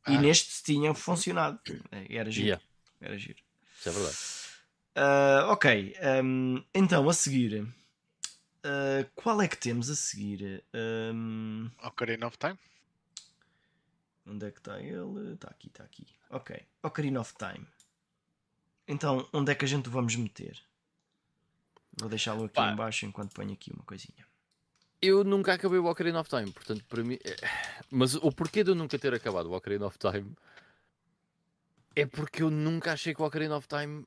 Ah. 0.05 0.13
E 0.13 0.19
neste 0.19 0.63
tinha 0.63 0.95
funcionado. 0.95 1.61
Era 2.09 2.31
giro. 2.31 2.47
Yeah. 2.47 2.65
Era 3.01 3.19
giro. 3.19 3.39
Isso 3.79 3.89
é 3.89 3.93
verdade. 3.93 4.17
Uh, 4.97 5.53
ok, 5.53 5.95
um, 6.23 6.65
então 6.75 7.09
a 7.09 7.15
seguir, 7.15 7.63
uh, 7.63 9.11
qual 9.15 9.41
é 9.41 9.47
que 9.47 9.57
temos 9.57 9.89
a 9.89 9.95
seguir? 9.95 10.65
Um... 10.75 11.71
Ocarina 11.83 12.27
of 12.27 12.37
Time. 12.37 12.59
Onde 14.27 14.47
é 14.47 14.51
que 14.51 14.59
está 14.59 14.81
ele? 14.81 15.35
Está 15.35 15.49
aqui, 15.49 15.69
está 15.69 15.85
aqui. 15.85 16.07
Ok, 16.29 16.61
Ocarina 16.83 17.21
of 17.21 17.33
Time. 17.39 17.67
Então, 18.91 19.25
onde 19.33 19.53
é 19.53 19.55
que 19.55 19.65
a 19.65 19.69
gente 19.69 19.89
vamos 19.89 20.17
meter? 20.17 20.59
Vou 22.01 22.09
deixá-lo 22.09 22.47
aqui 22.47 22.55
Pá. 22.55 22.73
embaixo 22.73 23.07
enquanto 23.07 23.33
ponho 23.33 23.53
aqui 23.53 23.73
uma 23.73 23.85
coisinha. 23.85 24.27
Eu 25.01 25.23
nunca 25.23 25.55
acabei 25.55 25.79
o 25.79 25.87
Ocarina 25.87 26.21
of 26.21 26.29
Time, 26.29 26.51
portanto, 26.51 26.85
para 26.89 27.05
mim. 27.05 27.17
É, 27.25 27.37
mas 27.89 28.17
o 28.17 28.33
porquê 28.33 28.65
de 28.65 28.73
eu 28.73 28.75
nunca 28.75 28.99
ter 28.99 29.15
acabado 29.15 29.47
o 29.47 29.55
Ocarina 29.55 29.87
of 29.87 29.97
Time 29.97 30.35
é 31.95 32.05
porque 32.05 32.43
eu 32.43 32.51
nunca 32.51 32.93
achei 32.93 33.15
que 33.15 33.23
o 33.23 33.25
Ocarina 33.25 33.57
of 33.57 33.69
Time 33.69 34.05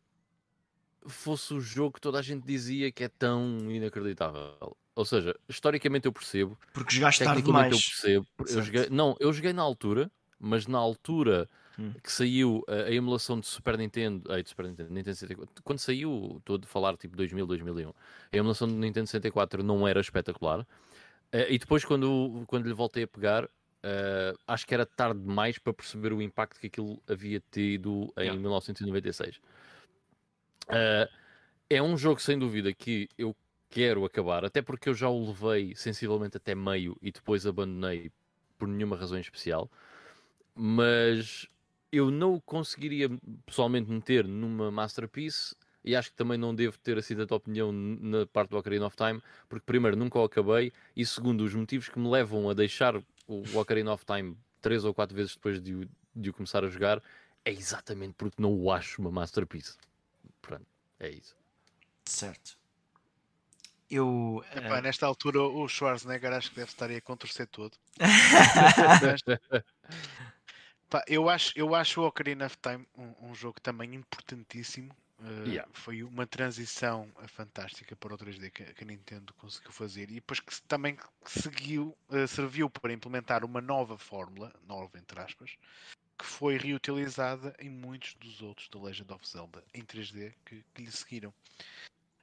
fosse 1.06 1.54
o 1.54 1.62
jogo 1.62 1.94
que 1.94 2.02
toda 2.02 2.20
a 2.20 2.22
gente 2.22 2.46
dizia 2.46 2.92
que 2.92 3.06
é 3.06 3.10
tão 3.10 3.72
inacreditável. 3.72 4.76
Ou 4.96 5.06
seja, 5.06 5.34
historicamente 5.48 6.08
eu 6.08 6.12
percebo. 6.12 6.60
Porque 6.74 6.94
jogaste 6.94 7.24
tarde 7.24 7.42
demais. 7.42 7.72
eu 7.72 7.80
percebo. 7.80 8.28
Eu 8.40 8.62
joguei, 8.62 8.90
não, 8.90 9.16
eu 9.18 9.32
joguei 9.32 9.54
na 9.54 9.62
altura, 9.62 10.12
mas 10.38 10.68
na 10.68 10.78
altura 10.78 11.50
hum. 11.78 11.94
que 12.02 12.12
saiu 12.12 12.64
a, 12.68 12.90
a, 12.90 12.94
emulação 12.94 13.40
de 13.40 13.48
Super 13.48 13.78
Nintendo, 13.78 14.32
ai, 14.32 14.44
de 14.44 14.50
Super 14.50 14.66
Nintendo, 14.68 14.90
Nintendo 14.90 15.16
64, 15.16 15.64
quando 15.64 15.80
saiu, 15.80 16.38
estou 16.40 16.60
a 16.62 16.68
falar 16.68 16.98
tipo 16.98 17.16
2000, 17.16 17.46
2001, 17.46 17.90
a 17.90 18.38
emulação 18.38 18.68
de 18.68 18.76
Nintendo 18.76 19.08
64 19.08 19.64
não 19.64 19.88
era 19.88 20.00
espetacular. 20.00 20.62
Uh, 20.62 21.50
e 21.50 21.58
depois, 21.58 21.84
quando, 21.84 22.44
quando 22.48 22.68
lhe 22.68 22.74
voltei 22.74 23.04
a 23.04 23.08
pegar, 23.08 23.46
uh, 23.46 24.38
acho 24.48 24.68
que 24.68 24.74
era 24.74 24.86
tarde 24.86 25.20
demais 25.20 25.58
para 25.58 25.74
perceber 25.74 26.14
o 26.14 26.22
impacto 26.22 26.60
que 26.60 26.68
aquilo 26.68 27.02
havia 27.08 27.42
tido 27.52 28.14
em 28.18 28.24
yeah. 28.24 28.40
1996. 28.40 29.38
Uh, 30.68 31.10
é 31.70 31.82
um 31.82 31.98
jogo, 31.98 32.22
sem 32.22 32.38
dúvida, 32.38 32.72
que 32.74 33.10
eu 33.18 33.36
quero 33.70 34.06
acabar, 34.06 34.46
até 34.46 34.62
porque 34.62 34.88
eu 34.88 34.94
já 34.94 35.10
o 35.10 35.28
levei 35.28 35.76
sensivelmente 35.76 36.38
até 36.38 36.54
meio 36.54 36.96
e 37.02 37.12
depois 37.12 37.48
abandonei 37.48 38.12
por 38.58 38.68
nenhuma 38.68 38.96
razão 38.96 39.20
especial. 39.20 39.70
Mas 40.56 41.48
eu 41.94 42.10
não 42.10 42.34
o 42.34 42.42
conseguiria 42.42 43.08
pessoalmente 43.46 43.88
meter 43.88 44.28
numa 44.28 44.72
Masterpiece 44.72 45.56
e 45.86 45.96
acho 45.96 46.10
que 46.10 46.16
também 46.16 46.40
não 46.40 46.56
devo 46.56 46.76
ter 46.80 46.98
assim 46.98 47.16
tanta 47.16 47.36
opinião 47.36 47.72
na 47.72 48.26
parte 48.26 48.50
do 48.50 48.58
Ocarina 48.58 48.88
of 48.88 48.98
Time, 48.98 49.22
porque 49.48 49.64
primeiro 49.64 49.96
nunca 49.96 50.18
o 50.18 50.24
acabei 50.24 50.74
e 50.96 51.06
segundo 51.06 51.42
os 51.42 51.54
motivos 51.54 51.90
que 51.90 52.00
me 52.00 52.10
levam 52.10 52.50
a 52.50 52.56
deixar 52.56 52.96
o 53.28 53.60
Ocarina 53.60 53.94
of 53.94 54.04
Time 54.06 54.36
três 54.60 54.84
ou 54.84 54.92
quatro 54.92 55.16
vezes 55.16 55.36
depois 55.36 55.62
de, 55.62 55.88
de 56.16 56.30
o 56.32 56.34
começar 56.34 56.64
a 56.64 56.68
jogar 56.68 57.00
é 57.46 57.52
exatamente 57.52 58.16
porque 58.18 58.42
não 58.42 58.52
o 58.52 58.72
acho 58.72 59.00
uma 59.00 59.12
Masterpiece. 59.12 59.78
Pronto, 60.42 60.66
é 61.00 61.10
isso. 61.10 61.36
Certo. 62.06 62.58
Eu. 63.88 64.44
Epá, 64.56 64.80
uh... 64.80 64.82
Nesta 64.82 65.06
altura, 65.06 65.44
o 65.44 65.68
Schwarzenegger 65.68 66.34
acho 66.34 66.50
que 66.50 66.56
deve 66.56 66.72
estar 66.72 66.90
aí 66.90 66.96
a 66.96 67.02
contorcer 67.02 67.46
todo. 67.46 67.78
eu, 71.08 71.30
acho, 71.30 71.54
eu 71.56 71.74
acho 71.74 72.02
o 72.02 72.06
Ocarina 72.06 72.46
of 72.46 72.58
Time 72.58 72.86
um, 72.98 73.30
um 73.30 73.36
jogo 73.36 73.60
também 73.62 73.96
importantíssimo. 73.96 74.94
Uh, 75.20 75.48
yeah. 75.48 75.70
Foi 75.74 76.04
uma 76.04 76.28
transição 76.28 77.10
fantástica 77.28 77.96
para 77.96 78.14
o 78.14 78.18
3D 78.18 78.52
que, 78.52 78.66
que, 78.74 78.84
a 78.84 78.88
Nintendo 78.88 79.34
conseguiu 79.36 79.72
fazer 79.72 80.10
e 80.12 80.16
depois 80.16 80.42
que 80.42 80.62
também 80.64 80.98
seguiu, 81.26 81.96
uh, 82.10 82.28
serviu 82.28 82.70
para 82.70 82.92
implementar 82.92 83.46
uma 83.46 83.62
nova 83.62 83.98
fórmula, 83.98 84.54
nova 84.68 84.98
entre 84.98 85.22
aspas, 85.22 85.56
que 86.18 86.26
foi 86.26 86.58
reutilizada 86.58 87.56
em 87.60 87.70
muitos 87.70 88.16
dos 88.16 88.42
outros 88.42 88.68
da 88.70 88.80
Legend 88.80 89.14
of 89.14 89.28
Zelda 89.28 89.64
em 89.74 89.84
3D 89.84 90.34
que, 90.46 90.64
que 90.74 90.82
lhe 90.82 90.92
seguiram. 90.92 91.34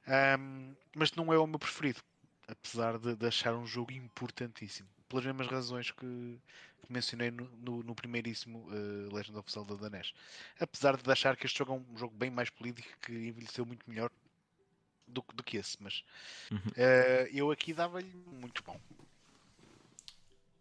Um, 0.07 0.75
mas 0.95 1.11
não 1.13 1.31
é 1.31 1.37
o 1.37 1.47
meu 1.47 1.59
preferido, 1.59 2.01
apesar 2.47 2.97
de, 2.97 3.15
de, 3.15 3.27
achar 3.27 3.53
um 3.53 3.65
jogo 3.65 3.91
importantíssimo, 3.91 4.89
pelas 5.07 5.25
mesmas 5.25 5.47
razões 5.47 5.91
que, 5.91 6.39
que 6.81 6.91
mencionei 6.91 7.31
no, 7.31 7.49
no, 7.57 7.83
no 7.83 7.95
primeiríssimo 7.95 8.59
uh, 8.69 9.13
Legend 9.13 9.37
of 9.37 9.51
Zelda 9.51 9.75
da 9.77 9.89
NES. 9.89 10.13
Apesar 10.59 10.97
de 10.97 11.11
achar 11.11 11.35
que 11.35 11.45
este 11.45 11.59
jogo 11.59 11.73
é 11.73 11.75
um 11.75 11.97
jogo 11.97 12.15
bem 12.15 12.29
mais 12.29 12.49
polido 12.49 12.79
e 12.79 13.05
que 13.05 13.11
envelheceu 13.11 13.65
muito 13.65 13.89
melhor 13.89 14.11
do, 15.07 15.23
do 15.33 15.43
que 15.43 15.57
esse, 15.57 15.77
mas 15.79 16.03
uhum. 16.49 16.57
uh, 16.57 17.27
eu 17.31 17.51
aqui 17.51 17.73
dava-lhe 17.73 18.13
muito 18.27 18.63
bom. 18.63 18.79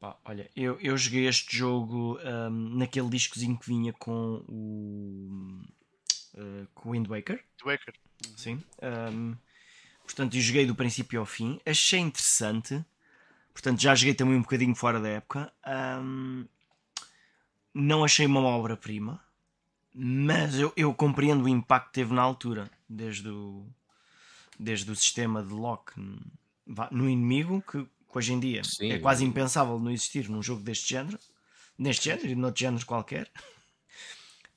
Pá, 0.00 0.16
olha, 0.24 0.50
eu, 0.56 0.80
eu 0.80 0.96
joguei 0.96 1.28
este 1.28 1.54
jogo 1.54 2.18
um, 2.20 2.78
naquele 2.78 3.10
discozinho 3.10 3.58
que 3.58 3.66
vinha 3.66 3.92
com 3.92 4.42
o, 4.48 5.62
uh, 6.34 6.66
com 6.74 6.92
Wind 6.92 7.06
Waker. 7.06 7.44
Waker. 7.62 7.94
Sim. 8.34 8.62
Um, 8.82 9.36
portanto, 10.02 10.36
eu 10.36 10.40
joguei 10.40 10.64
do 10.64 10.74
princípio 10.74 11.20
ao 11.20 11.26
fim. 11.26 11.60
Achei 11.66 12.00
interessante. 12.00 12.82
Portanto, 13.52 13.80
já 13.80 13.94
joguei 13.94 14.14
também 14.14 14.36
um 14.36 14.42
bocadinho 14.42 14.74
fora 14.74 15.00
da 15.00 15.08
época. 15.08 15.52
Um, 16.02 16.46
não 17.74 18.04
achei 18.04 18.26
uma 18.26 18.40
obra-prima. 18.40 19.22
Mas 19.94 20.58
eu, 20.58 20.72
eu 20.76 20.94
compreendo 20.94 21.44
o 21.44 21.48
impacto 21.48 21.88
que 21.88 21.94
teve 21.94 22.14
na 22.14 22.22
altura. 22.22 22.70
Desde 22.88 23.28
o, 23.28 23.66
desde 24.58 24.90
o 24.90 24.96
sistema 24.96 25.42
de 25.42 25.52
lock 25.52 25.92
no 26.90 27.08
inimigo, 27.08 27.62
que 27.62 27.86
que 28.10 28.18
hoje 28.18 28.32
em 28.32 28.40
dia 28.40 28.62
Sim. 28.64 28.92
é 28.92 28.98
quase 28.98 29.24
impensável 29.24 29.78
não 29.78 29.90
existir 29.90 30.28
num 30.28 30.42
jogo 30.42 30.62
deste 30.62 30.90
género, 30.90 31.18
neste 31.78 32.06
género 32.06 32.28
e 32.28 32.34
noutro 32.34 32.60
género 32.60 32.84
qualquer. 32.84 33.30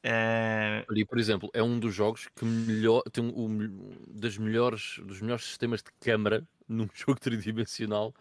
Uh... 0.05 1.05
por 1.05 1.17
exemplo, 1.17 1.49
é 1.53 1.63
um 1.63 1.79
dos 1.79 1.95
jogos 1.95 2.27
que 2.35 2.43
melhor, 2.43 3.03
tem 3.03 3.23
um, 3.23 3.45
um, 3.45 3.95
das 4.09 4.37
melhores, 4.37 4.99
dos 5.01 5.21
melhores 5.21 5.45
sistemas 5.45 5.81
de 5.81 5.89
câmara 6.01 6.45
num 6.67 6.89
jogo 6.93 7.17
tridimensional 7.17 8.13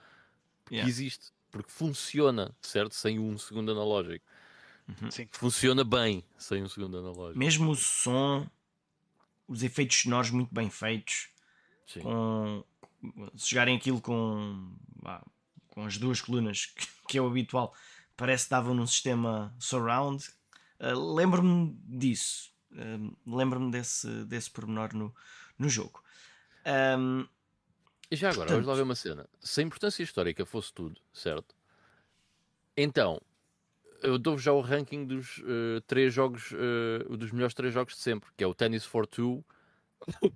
que 0.72 0.76
yeah. 0.76 0.88
existe. 0.88 1.32
porque 1.50 1.70
funciona, 1.70 2.56
certo? 2.62 2.94
Sem 2.94 3.18
um 3.18 3.36
segundo 3.36 3.70
analógico. 3.72 4.24
Sim. 5.10 5.28
Funciona 5.30 5.84
bem 5.84 6.24
sem 6.36 6.62
um 6.62 6.68
segundo 6.68 6.98
analógico. 6.98 7.38
Mesmo 7.38 7.70
o 7.70 7.76
som, 7.76 8.48
os 9.46 9.62
efeitos 9.62 9.98
sonoros 9.98 10.30
muito 10.30 10.52
bem 10.52 10.70
feitos, 10.70 11.28
Sim. 11.86 12.00
com 12.00 12.64
se 13.36 13.50
jogarem 13.50 13.76
aquilo 13.76 14.00
com, 14.00 14.76
vá, 15.02 15.22
com 15.68 15.84
as 15.84 15.98
duas 15.98 16.20
colunas, 16.20 16.66
que, 16.76 16.86
que 17.08 17.18
é 17.18 17.22
o 17.22 17.26
habitual, 17.26 17.74
parece 18.16 18.44
que 18.44 18.50
davam 18.50 18.74
num 18.74 18.86
sistema 18.86 19.54
surround. 19.58 20.24
Uh, 20.80 21.14
Lembro-me 21.14 21.76
disso. 21.84 22.50
Um, 22.72 23.12
Lembro-me 23.26 23.70
desse, 23.70 24.08
desse 24.24 24.50
pormenor 24.50 24.94
no, 24.94 25.14
no 25.58 25.68
jogo. 25.68 26.02
Um, 26.98 27.26
E 28.12 28.16
já 28.16 28.28
agora, 28.28 28.50
vamos 28.50 28.66
lá 28.66 28.74
ver 28.74 28.82
uma 28.82 28.94
cena. 28.94 29.26
Se 29.40 29.62
a 29.62 29.64
importância 29.64 30.02
histórica 30.02 30.44
fosse 30.44 30.70
tudo, 30.70 31.00
certo? 31.14 31.54
Então, 32.76 33.18
eu 34.02 34.18
dou-vos 34.18 34.42
já 34.42 34.52
o 34.52 34.60
ranking 34.60 35.06
dos 35.06 35.42
eh, 35.46 35.80
três 35.86 36.12
jogos, 36.12 36.52
eh, 36.52 37.16
dos 37.16 37.32
melhores 37.32 37.54
três 37.54 37.72
jogos 37.72 37.94
de 37.94 38.00
sempre, 38.02 38.28
que 38.36 38.44
é 38.44 38.46
o 38.46 38.52
Tennis 38.52 38.84
for 38.84 39.06
Two, 39.06 39.42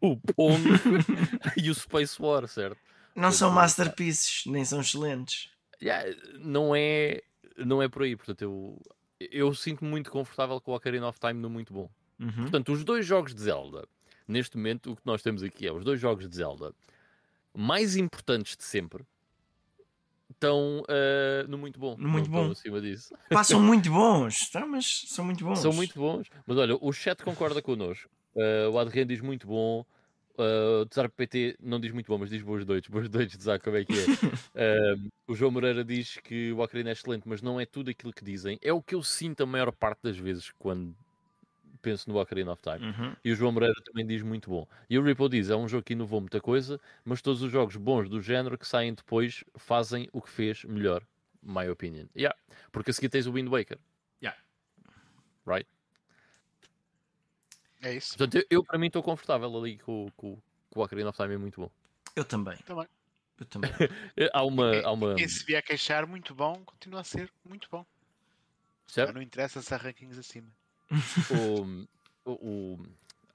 o 0.01 0.17
Pong 0.17 0.65
e 1.63 1.69
o 1.69 1.75
Space 1.75 2.17
War, 2.19 2.49
certo? 2.49 2.79
não 3.15 3.31
são 3.31 3.51
masterpieces, 3.51 4.45
nem 4.47 4.65
são 4.65 4.81
excelentes. 4.81 5.51
Yeah, 5.83 6.17
não 6.39 6.75
é 6.75 7.21
não 7.59 7.83
é 7.83 7.89
por 7.91 8.05
aí, 8.05 8.17
portanto 8.17 8.41
eu 8.41 8.83
eu 9.21 9.55
sinto-me 9.55 9.91
muito 9.91 10.11
confortável 10.11 10.59
com 10.63 10.73
o 10.73 10.75
Ocarina 10.75 11.09
of 11.09 11.21
Time 11.21 11.35
no 11.35 11.51
muito 11.51 11.75
bom. 11.75 11.91
Uhum. 12.19 12.31
Portanto, 12.33 12.73
os 12.73 12.85
dois 12.85 13.05
jogos 13.05 13.35
de 13.35 13.43
Zelda, 13.43 13.87
neste 14.27 14.57
momento, 14.57 14.93
o 14.93 14.97
que 14.97 15.03
nós 15.05 15.21
temos 15.21 15.43
aqui 15.43 15.67
é 15.67 15.73
os 15.73 15.85
dois 15.85 16.01
jogos 16.01 16.27
de 16.27 16.37
Zelda 16.37 16.75
mais 17.57 17.97
importantes 17.97 18.57
de 18.57 18.65
sempre 18.65 19.05
estão 20.31 20.85
eh, 20.89 21.47
no 21.49 21.59
muito 21.59 21.79
bom. 21.79 21.97
No 21.99 22.09
muito 22.09 22.31
bom. 22.31 22.51
acima 22.51 22.81
disso. 22.81 23.15
Pá, 23.31 23.43
são 23.43 23.61
muito 23.63 23.91
bons, 23.91 24.51
tá, 24.51 24.67
mas 24.67 25.05
são 25.09 25.25
muito 25.25 25.45
bons. 25.45 25.59
São 25.59 25.73
muito 25.73 25.99
bons. 25.99 26.29
Mas 26.47 26.59
olha, 26.59 26.77
o 26.81 26.93
chat 26.93 27.23
concorda 27.23 27.63
connosco. 27.63 28.11
Eh, 28.37 28.69
o 28.69 28.79
Adrien 28.79 29.07
diz 29.07 29.21
muito 29.21 29.47
bom. 29.47 29.85
Uh, 30.39 30.83
o 30.83 30.87
Tsar 30.87 31.09
PT 31.09 31.57
não 31.59 31.81
diz 31.81 31.91
muito 31.93 32.09
bom, 32.09 32.19
mas 32.19 32.29
diz 32.29 32.43
boas 32.43 32.65
noites. 32.67 32.91
Boas 32.91 33.09
noites, 33.09 33.39
Tsar, 33.39 33.59
como 33.59 33.77
é 33.77 33.85
que 33.87 33.95
é? 33.95 34.05
Eh, 34.55 34.97
o 35.27 35.35
João 35.35 35.51
Moreira 35.51 35.83
diz 35.83 36.19
que 36.23 36.53
o 36.53 36.59
Ocarina 36.59 36.91
é 36.91 36.93
excelente, 36.93 37.27
mas 37.27 37.41
não 37.41 37.59
é 37.59 37.65
tudo 37.65 37.91
aquilo 37.91 38.13
que 38.13 38.23
dizem. 38.23 38.59
É 38.61 38.71
o 38.71 38.83
que 38.83 38.95
eu 38.95 39.03
sinto 39.03 39.43
a 39.43 39.47
maior 39.47 39.73
parte 39.73 40.01
das 40.03 40.19
vezes 40.19 40.53
quando 40.59 40.95
penso 41.87 42.11
no 42.11 42.21
Ocarina 42.21 42.53
of 42.53 42.61
Time. 42.61 42.85
Uhum. 42.85 43.17
E 43.25 43.31
o 43.31 43.37
João 43.37 43.53
Moreira 43.53 43.81
também 43.85 44.05
diz 44.05 44.21
muito 44.21 44.51
bom. 44.51 44.67
E 44.91 44.99
o 44.99 45.03
Ripple 45.03 45.29
diz: 45.29 45.51
é 45.51 45.55
um 45.55 45.69
jogo 45.69 45.85
que 45.85 45.93
inovou 45.93 46.21
muita 46.21 46.41
coisa, 46.41 46.81
mas 47.05 47.23
todos 47.23 47.43
os 47.43 47.53
jogos 47.53 47.77
bons 47.77 48.09
do 48.09 48.21
género 48.21 48.59
que 48.59 48.67
saem 48.67 48.93
depois 48.93 49.45
fazem 49.57 50.09
o 50.13 50.21
que 50.21 50.29
fez 50.29 50.65
melhor, 50.65 51.07
my 51.41 51.69
opinion. 51.69 52.07
Yeah. 52.17 52.37
Porque 52.73 52.91
a 52.91 52.95
seguir 52.95 53.09
tens 53.09 53.29
o 53.29 53.33
Wind 53.33 53.49
Waker. 53.49 53.79
Yeah. 54.21 54.37
Right? 55.47 55.69
É 57.83 57.95
isso. 57.95 58.19
Portanto, 58.19 58.35
eu, 58.37 58.45
eu, 58.51 58.65
para 58.65 58.79
mim 58.79 58.89
estou 58.89 59.03
confortável 59.03 59.57
ali 59.57 59.79
com, 59.79 60.11
com, 60.17 60.37
com 60.71 60.81
o 60.81 60.83
Ocarina 60.83 61.11
of 61.11 61.17
Time, 61.17 61.35
é 61.35 61.39
muito 61.39 61.61
bom. 61.61 61.71
Eu 62.17 62.25
também. 62.25 62.57
Também. 62.67 62.89
Eu 63.39 63.47
também. 63.47 63.71
Eh, 64.17 64.29
Há 64.35 64.43
uma. 64.43 64.73
Quem, 64.73 64.85
Há 64.85 64.91
uma 64.91 65.15
quem 65.15 65.29
se 65.29 65.45
vier 65.45 65.63
queixar, 65.63 66.05
muito 66.05 66.35
bom, 66.35 66.65
continua 66.65 67.03
a 67.03 67.05
ser 67.05 67.31
muito 67.45 67.69
bom. 67.71 67.87
Certo? 68.89 69.13
não 69.15 69.23
interessa 69.23 69.61
se 69.63 69.75
há 69.75 69.77
rankings 69.77 70.19
acima. 70.19 70.49
O, 71.31 71.65
o, 72.25 72.31
o- 72.33 72.87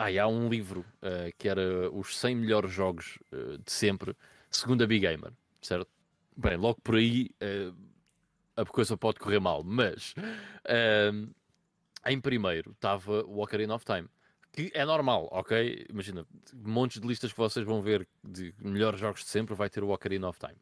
e 0.10 0.18
há 0.18 0.28
um 0.28 0.50
livro 0.50 0.84
eh, 1.02 1.32
que 1.38 1.48
era 1.48 1.90
os 1.92 2.18
100 2.18 2.36
melhores 2.36 2.72
jogos 2.72 3.20
eh, 3.32 3.58
de 3.64 3.72
sempre, 3.72 4.16
segundo 4.50 4.84
a 4.84 4.88
Big 4.88 5.02
Gamer, 5.06 5.32
certo? 5.62 5.88
Bem, 6.36 6.58
logo 6.58 6.82
por 6.82 6.96
aí 6.96 7.30
eh, 7.40 7.72
a 8.56 8.66
coisa 8.66 8.98
pode 8.98 9.20
correr 9.20 9.40
mal, 9.40 9.64
mas 9.64 10.16
ehm, 10.68 11.30
em 12.06 12.20
primeiro 12.20 12.72
estava 12.72 13.24
o 13.26 13.42
Ocarina 13.44 13.76
of 13.76 13.86
Time, 13.86 14.08
que 14.52 14.72
é 14.74 14.84
normal, 14.86 15.28
ok? 15.32 15.86
Imagina, 15.90 16.26
montes 16.54 17.00
de 17.00 17.08
listas 17.08 17.32
que 17.32 17.38
vocês 17.38 17.66
vão 17.66 17.82
ver 17.82 18.08
de 18.24 18.54
melhores 18.60 19.00
jogos 19.00 19.22
de 19.24 19.30
sempre, 19.30 19.54
vai 19.56 19.70
ter 19.70 19.84
o 19.84 19.90
Ocarina 19.90 20.28
of 20.30 20.40
Time. 20.40 20.58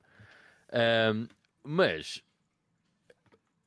Ehm, 0.72 1.28
mas 1.64 2.22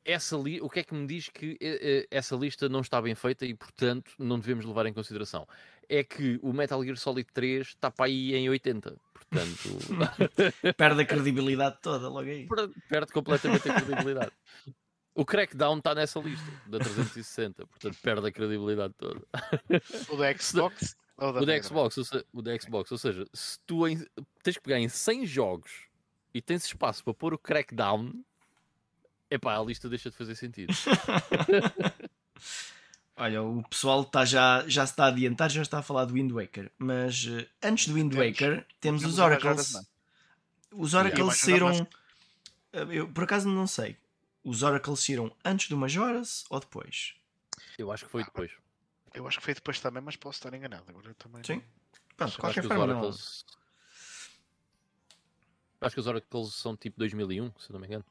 essa 0.05 0.36
li... 0.36 0.61
o 0.61 0.68
que 0.68 0.80
é 0.80 0.84
que 0.84 0.94
me 0.94 1.07
diz 1.07 1.28
que 1.28 1.57
eh, 1.61 1.78
eh, 1.80 2.07
essa 2.11 2.34
lista 2.36 2.68
não 2.68 2.80
está 2.80 3.00
bem 3.00 3.14
feita 3.14 3.44
e, 3.46 3.55
portanto, 3.55 4.12
não 4.18 4.38
devemos 4.38 4.64
levar 4.64 4.86
em 4.86 4.92
consideração? 4.92 5.46
É 5.88 6.03
que 6.03 6.38
o 6.42 6.53
Metal 6.53 6.82
Gear 6.82 6.96
Solid 6.96 7.28
3 7.32 7.68
está 7.68 7.90
para 7.90 8.07
aí 8.07 8.34
em 8.34 8.48
80. 8.48 8.96
Portanto, 9.14 9.68
Perde 10.76 11.03
a 11.03 11.07
credibilidade 11.07 11.78
toda 11.82 12.09
logo 12.09 12.28
aí. 12.28 12.46
per- 12.46 12.70
perde 12.88 13.12
completamente 13.12 13.68
a 13.70 13.74
credibilidade. 13.74 14.32
O 15.14 15.24
Crackdown 15.26 15.78
está 15.78 15.94
nessa 15.94 16.18
lista, 16.20 16.44
da 16.66 16.78
360, 16.78 17.66
portanto, 17.66 17.98
perde 18.03 18.26
a 18.28 18.32
credibilidade 18.32 18.94
toda. 18.96 19.20
O 20.09 20.16
da 20.16 20.32
Xbox 20.36 20.96
ou 21.18 21.32
da 21.32 21.40
O 21.42 21.46
da 21.46 21.62
Xbox, 21.62 21.98
ou 21.98 22.05
se- 22.05 22.26
o 22.32 22.42
da 22.42 22.59
Xbox, 22.59 22.90
ou 22.92 22.98
seja, 22.98 23.26
se 23.32 23.59
tu 23.66 23.86
em- 23.86 24.05
tens 24.42 24.57
que 24.57 24.62
pegar 24.62 24.78
em 24.80 24.88
100 24.88 25.26
jogos 25.26 25.70
e 26.32 26.40
tens 26.40 26.64
espaço 26.64 27.05
para 27.05 27.12
pôr 27.12 27.34
o 27.34 27.38
Crackdown, 27.38 28.12
epá, 29.34 29.56
a 29.58 29.62
lista 29.62 29.88
deixa 29.88 30.10
de 30.10 30.16
fazer 30.16 30.34
sentido. 30.34 30.72
Olha, 33.16 33.42
o 33.42 33.62
pessoal 33.68 34.04
tá 34.04 34.24
já, 34.24 34.64
já 34.66 34.86
se 34.86 34.92
está 34.92 35.04
a 35.04 35.08
adiantar, 35.08 35.50
já 35.50 35.62
está 35.62 35.78
a 35.78 35.82
falar 35.82 36.06
do 36.06 36.14
Wind 36.14 36.32
Waker. 36.32 36.70
Mas 36.78 37.26
eh, 37.28 37.46
antes 37.62 37.86
do 37.88 37.94
Wind 37.94 38.12
Waker, 38.14 38.66
temos 38.80 39.02
temos 39.02 39.04
os 39.04 39.18
Oracles. 39.18 39.76
Os 40.72 40.94
Oracles 40.94 41.36
saíram. 41.36 41.86
eh, 42.72 42.86
Eu 42.90 43.08
por 43.08 43.24
acaso 43.24 43.48
não 43.48 43.66
sei. 43.66 43.96
Os 44.42 44.62
Oracles 44.62 45.00
saíram 45.00 45.30
antes 45.44 45.68
do 45.68 45.76
Majora's 45.76 46.44
ou 46.50 46.58
depois? 46.58 47.14
Eu 47.78 47.92
acho 47.92 48.06
que 48.06 48.10
foi 48.10 48.24
depois. 48.24 48.50
Eu 49.14 49.28
acho 49.28 49.38
que 49.38 49.44
foi 49.44 49.54
depois 49.54 49.78
também, 49.78 50.02
mas 50.02 50.16
posso 50.16 50.38
estar 50.38 50.52
enganado. 50.56 50.84
Agora 50.88 51.08
eu 51.08 51.14
também. 51.14 51.44
Sim. 51.44 51.62
Pronto, 52.16 52.38
qualquer 52.38 52.64
forma, 52.64 52.86
não. 52.86 52.98
Oracles. 53.00 53.44
Acho 55.80 55.94
que 55.94 56.00
os 56.00 56.06
Oracles 56.06 56.54
são 56.54 56.76
tipo 56.76 56.98
2001, 56.98 57.52
se 57.58 57.72
não 57.72 57.78
me 57.78 57.86
engano. 57.86 58.04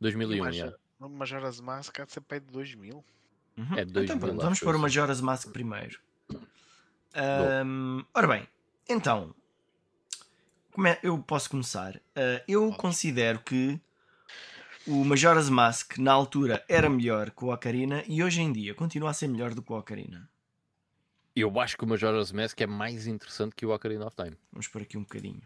2001, 0.00 0.44
Mas- 0.44 0.56
yeah. 0.56 0.76
Majora's 0.98 1.60
Mask 1.60 1.98
há 2.00 2.04
de 2.04 2.12
ser 2.12 2.20
pai 2.20 2.40
de 2.40 2.46
2000. 2.46 3.04
Uhum. 3.56 3.64
É 3.76 3.84
de 3.84 3.90
Então 3.90 3.92
2000, 4.04 4.18
pronto, 4.18 4.42
vamos 4.42 4.60
pôr 4.60 4.74
o 4.74 4.78
sim. 4.78 4.82
Majora's 4.82 5.20
Mask 5.20 5.50
primeiro. 5.52 5.98
Ahm, 7.14 8.04
ora 8.14 8.26
bem, 8.28 8.48
então 8.88 9.34
como 10.72 10.86
é- 10.86 10.98
eu 11.02 11.18
posso 11.18 11.50
começar. 11.50 12.00
Ah, 12.14 12.42
eu 12.46 12.62
Podes. 12.66 12.76
considero 12.78 13.40
que 13.40 13.80
o 14.86 15.04
Majora's 15.04 15.48
Mask 15.50 15.98
na 15.98 16.12
altura 16.12 16.64
era 16.68 16.88
melhor 16.88 17.30
que 17.30 17.44
o 17.44 17.52
Ocarina 17.52 18.04
e 18.06 18.22
hoje 18.22 18.40
em 18.40 18.52
dia 18.52 18.74
continua 18.74 19.10
a 19.10 19.14
ser 19.14 19.28
melhor 19.28 19.52
do 19.54 19.62
que 19.62 19.72
o 19.72 19.76
Ocarina. 19.78 20.28
Eu 21.34 21.58
acho 21.60 21.76
que 21.76 21.84
o 21.84 21.86
Majora's 21.86 22.32
Mask 22.32 22.60
é 22.60 22.66
mais 22.66 23.06
interessante 23.06 23.54
que 23.54 23.64
o 23.66 23.74
Ocarina 23.74 24.06
of 24.06 24.16
Time. 24.16 24.36
Vamos 24.52 24.68
por 24.68 24.82
aqui 24.82 24.96
um 24.96 25.02
bocadinho. 25.02 25.42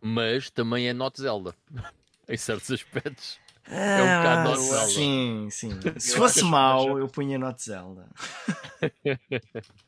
Mas 0.00 0.50
também 0.50 0.88
é 0.88 0.92
not 0.92 1.20
Zelda. 1.20 1.54
em 2.28 2.36
certos 2.36 2.70
aspectos. 2.70 3.38
Um 3.68 4.02
um 4.02 4.14
bocado 4.14 4.54
Zelda. 4.56 4.82
Ah, 4.82 4.86
Sim, 4.86 5.48
sim. 5.50 5.70
Se 5.98 6.12
Eu 6.12 6.18
fosse 6.18 6.44
mau, 6.44 6.84
Majora's- 6.84 7.00
eu 7.00 7.08
punha 7.08 7.38
Not 7.38 7.62
Zelda. 7.62 8.08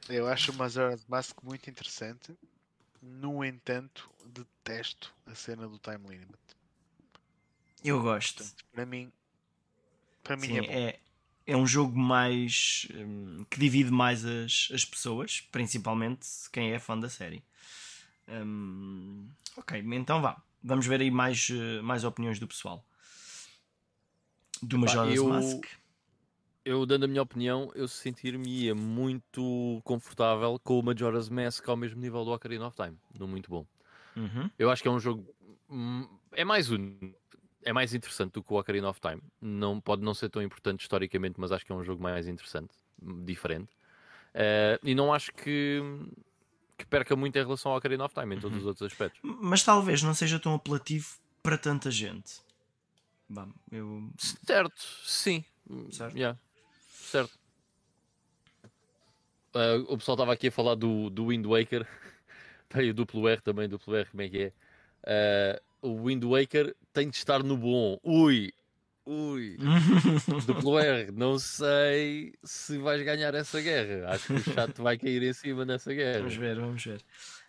Eu 0.09 0.27
acho 0.27 0.51
o 0.51 0.55
Majora's 0.55 1.05
Mask 1.07 1.43
muito 1.43 1.69
interessante. 1.69 2.35
No 3.03 3.45
entanto, 3.45 4.11
detesto 4.27 5.15
a 5.27 5.35
cena 5.35 5.69
do 5.69 5.79
time 5.79 6.09
limit. 6.09 6.39
Eu 7.85 8.03
gosto. 8.03 8.39
Portanto, 8.39 8.65
para 8.73 8.87
mim, 8.87 9.13
para 10.23 10.37
mim 10.37 10.47
Sim, 10.47 10.57
é 10.57 10.63
bom. 10.63 10.73
é, 10.73 10.99
é 11.47 11.57
um 11.57 11.67
jogo 11.67 11.97
mais 11.99 12.87
hum, 12.95 13.45
que 13.51 13.59
divide 13.59 13.91
mais 13.91 14.25
as, 14.25 14.69
as 14.73 14.85
pessoas, 14.85 15.41
principalmente 15.53 16.27
quem 16.53 16.73
é 16.73 16.79
fã 16.79 16.99
da 16.99 17.09
série. 17.09 17.43
Hum, 18.29 19.29
ok, 19.57 19.83
então 19.95 20.21
vá. 20.23 20.41
Vamos 20.63 20.87
ver 20.87 21.01
aí 21.01 21.11
mais, 21.11 21.49
eh, 21.51 21.83
mais 21.83 22.05
opiniões 22.05 22.39
do 22.39 22.49
pessoal. 22.49 22.85
Do 24.67 24.79
Majora's 24.79 25.17
eu- 25.17 25.29
Mask. 25.29 25.65
Eu, 26.65 26.87
dando 26.87 27.05
a 27.05 27.07
minha 27.07 27.21
opinião, 27.21 27.71
eu 27.75 27.87
sentir-me 27.87 28.73
muito 28.73 29.83
confortável 29.85 30.59
com 30.65 30.79
o 30.79 30.83
Majora's 30.83 31.29
Mask 31.29 31.69
ao 31.69 31.77
mesmo 31.77 32.01
nível 32.01 32.25
do 32.25 32.31
Ocarina 32.33 32.67
of 32.67 32.75
Time. 32.75 32.97
No 33.19 33.29
muito 33.29 33.51
bom. 33.51 33.67
Uhum. 34.17 34.49
Eu 34.59 34.71
acho 34.71 34.81
que 34.81 34.89
é 34.89 34.91
um 34.91 34.99
jogo. 34.99 35.27
hum, 35.69 36.09
É 36.33 36.43
mais 36.43 36.71
um. 36.71 36.97
É 37.63 37.71
mais 37.73 37.93
interessante 37.93 38.33
do 38.33 38.43
que 38.43 38.51
o 38.53 38.59
Ocarina 38.59 38.89
of 38.89 38.99
Time. 38.99 39.23
Não, 39.43 39.79
pode 39.79 40.01
não 40.03 40.15
ser 40.15 40.31
tão 40.31 40.43
importante 40.43 40.81
historicamente, 40.81 41.39
mas 41.39 41.53
acho 41.53 41.67
que 41.67 41.73
é 41.73 41.75
um 41.75 41.85
jogo 41.85 42.03
mais 42.03 42.27
interessante, 42.27 42.75
diferente. 43.03 43.69
Eh, 44.33 44.79
e 44.83 44.95
não 44.95 45.13
acho 45.13 45.33
que, 45.33 45.81
que 46.79 46.87
perca 46.87 47.15
muito 47.15 47.37
em 47.37 47.43
relação 47.43 47.73
ao 47.73 47.79
Ocarina 47.79 48.05
of 48.07 48.15
Time 48.15 48.37
em 48.37 48.41
todos 48.41 48.59
os 48.59 48.65
outros 48.67 48.91
aspectos. 48.91 49.21
Mas 49.23 49.63
talvez 49.63 50.03
não 50.03 50.15
seja 50.15 50.39
tão 50.39 50.55
apelativo 50.55 51.09
para 51.43 51.57
tanta 51.59 51.91
gente. 51.91 52.41
Vá, 53.29 53.49
eu... 53.71 54.11
Certo, 54.19 54.81
sim. 55.05 55.45
Certo. 55.91 56.17
Yeah. 56.17 56.39
Certo. 56.91 57.39
Ah, 59.55 59.77
o 59.89 59.97
pessoal 59.97 60.17
estava 60.17 60.33
aqui 60.33 60.49
a 60.49 60.53
falar 60.53 60.75
do, 60.75 61.09
do 61.11 61.29
Wind 61.29 61.47
Waker. 61.47 61.87
Tem 62.69 62.91
o 62.91 62.95
duplo 62.95 63.29
R 63.29 63.41
também, 63.41 63.69
duplo 63.69 63.95
R, 63.95 64.11
como 64.11 64.23
é 64.23 64.29
que 64.29 64.43
é? 64.43 64.53
Ah, 65.07 65.63
o 65.85 66.07
Wind 66.07 66.25
Waker 66.25 66.75
tem 66.93 67.11
de 67.11 67.17
estar 67.17 67.43
no 67.43 67.57
bom. 67.57 67.99
Ui, 68.03 68.53
ui. 69.05 69.59
Duplo 70.47 70.79
R, 70.79 71.13
não 71.13 71.39
sei 71.39 72.33
se 72.43 72.79
vais 72.79 73.03
ganhar 73.03 73.35
essa 73.35 73.61
guerra. 73.61 74.11
Acho 74.11 74.29
que 74.29 74.33
o 74.33 74.55
chat 74.55 74.81
vai 74.81 74.97
cair 74.97 75.23
em 75.23 75.33
cima 75.35 75.65
nessa 75.65 75.93
guerra. 75.93 76.21
vamos 76.21 76.37
ver, 76.37 76.59
vamos 76.59 76.85
ver. 76.85 77.03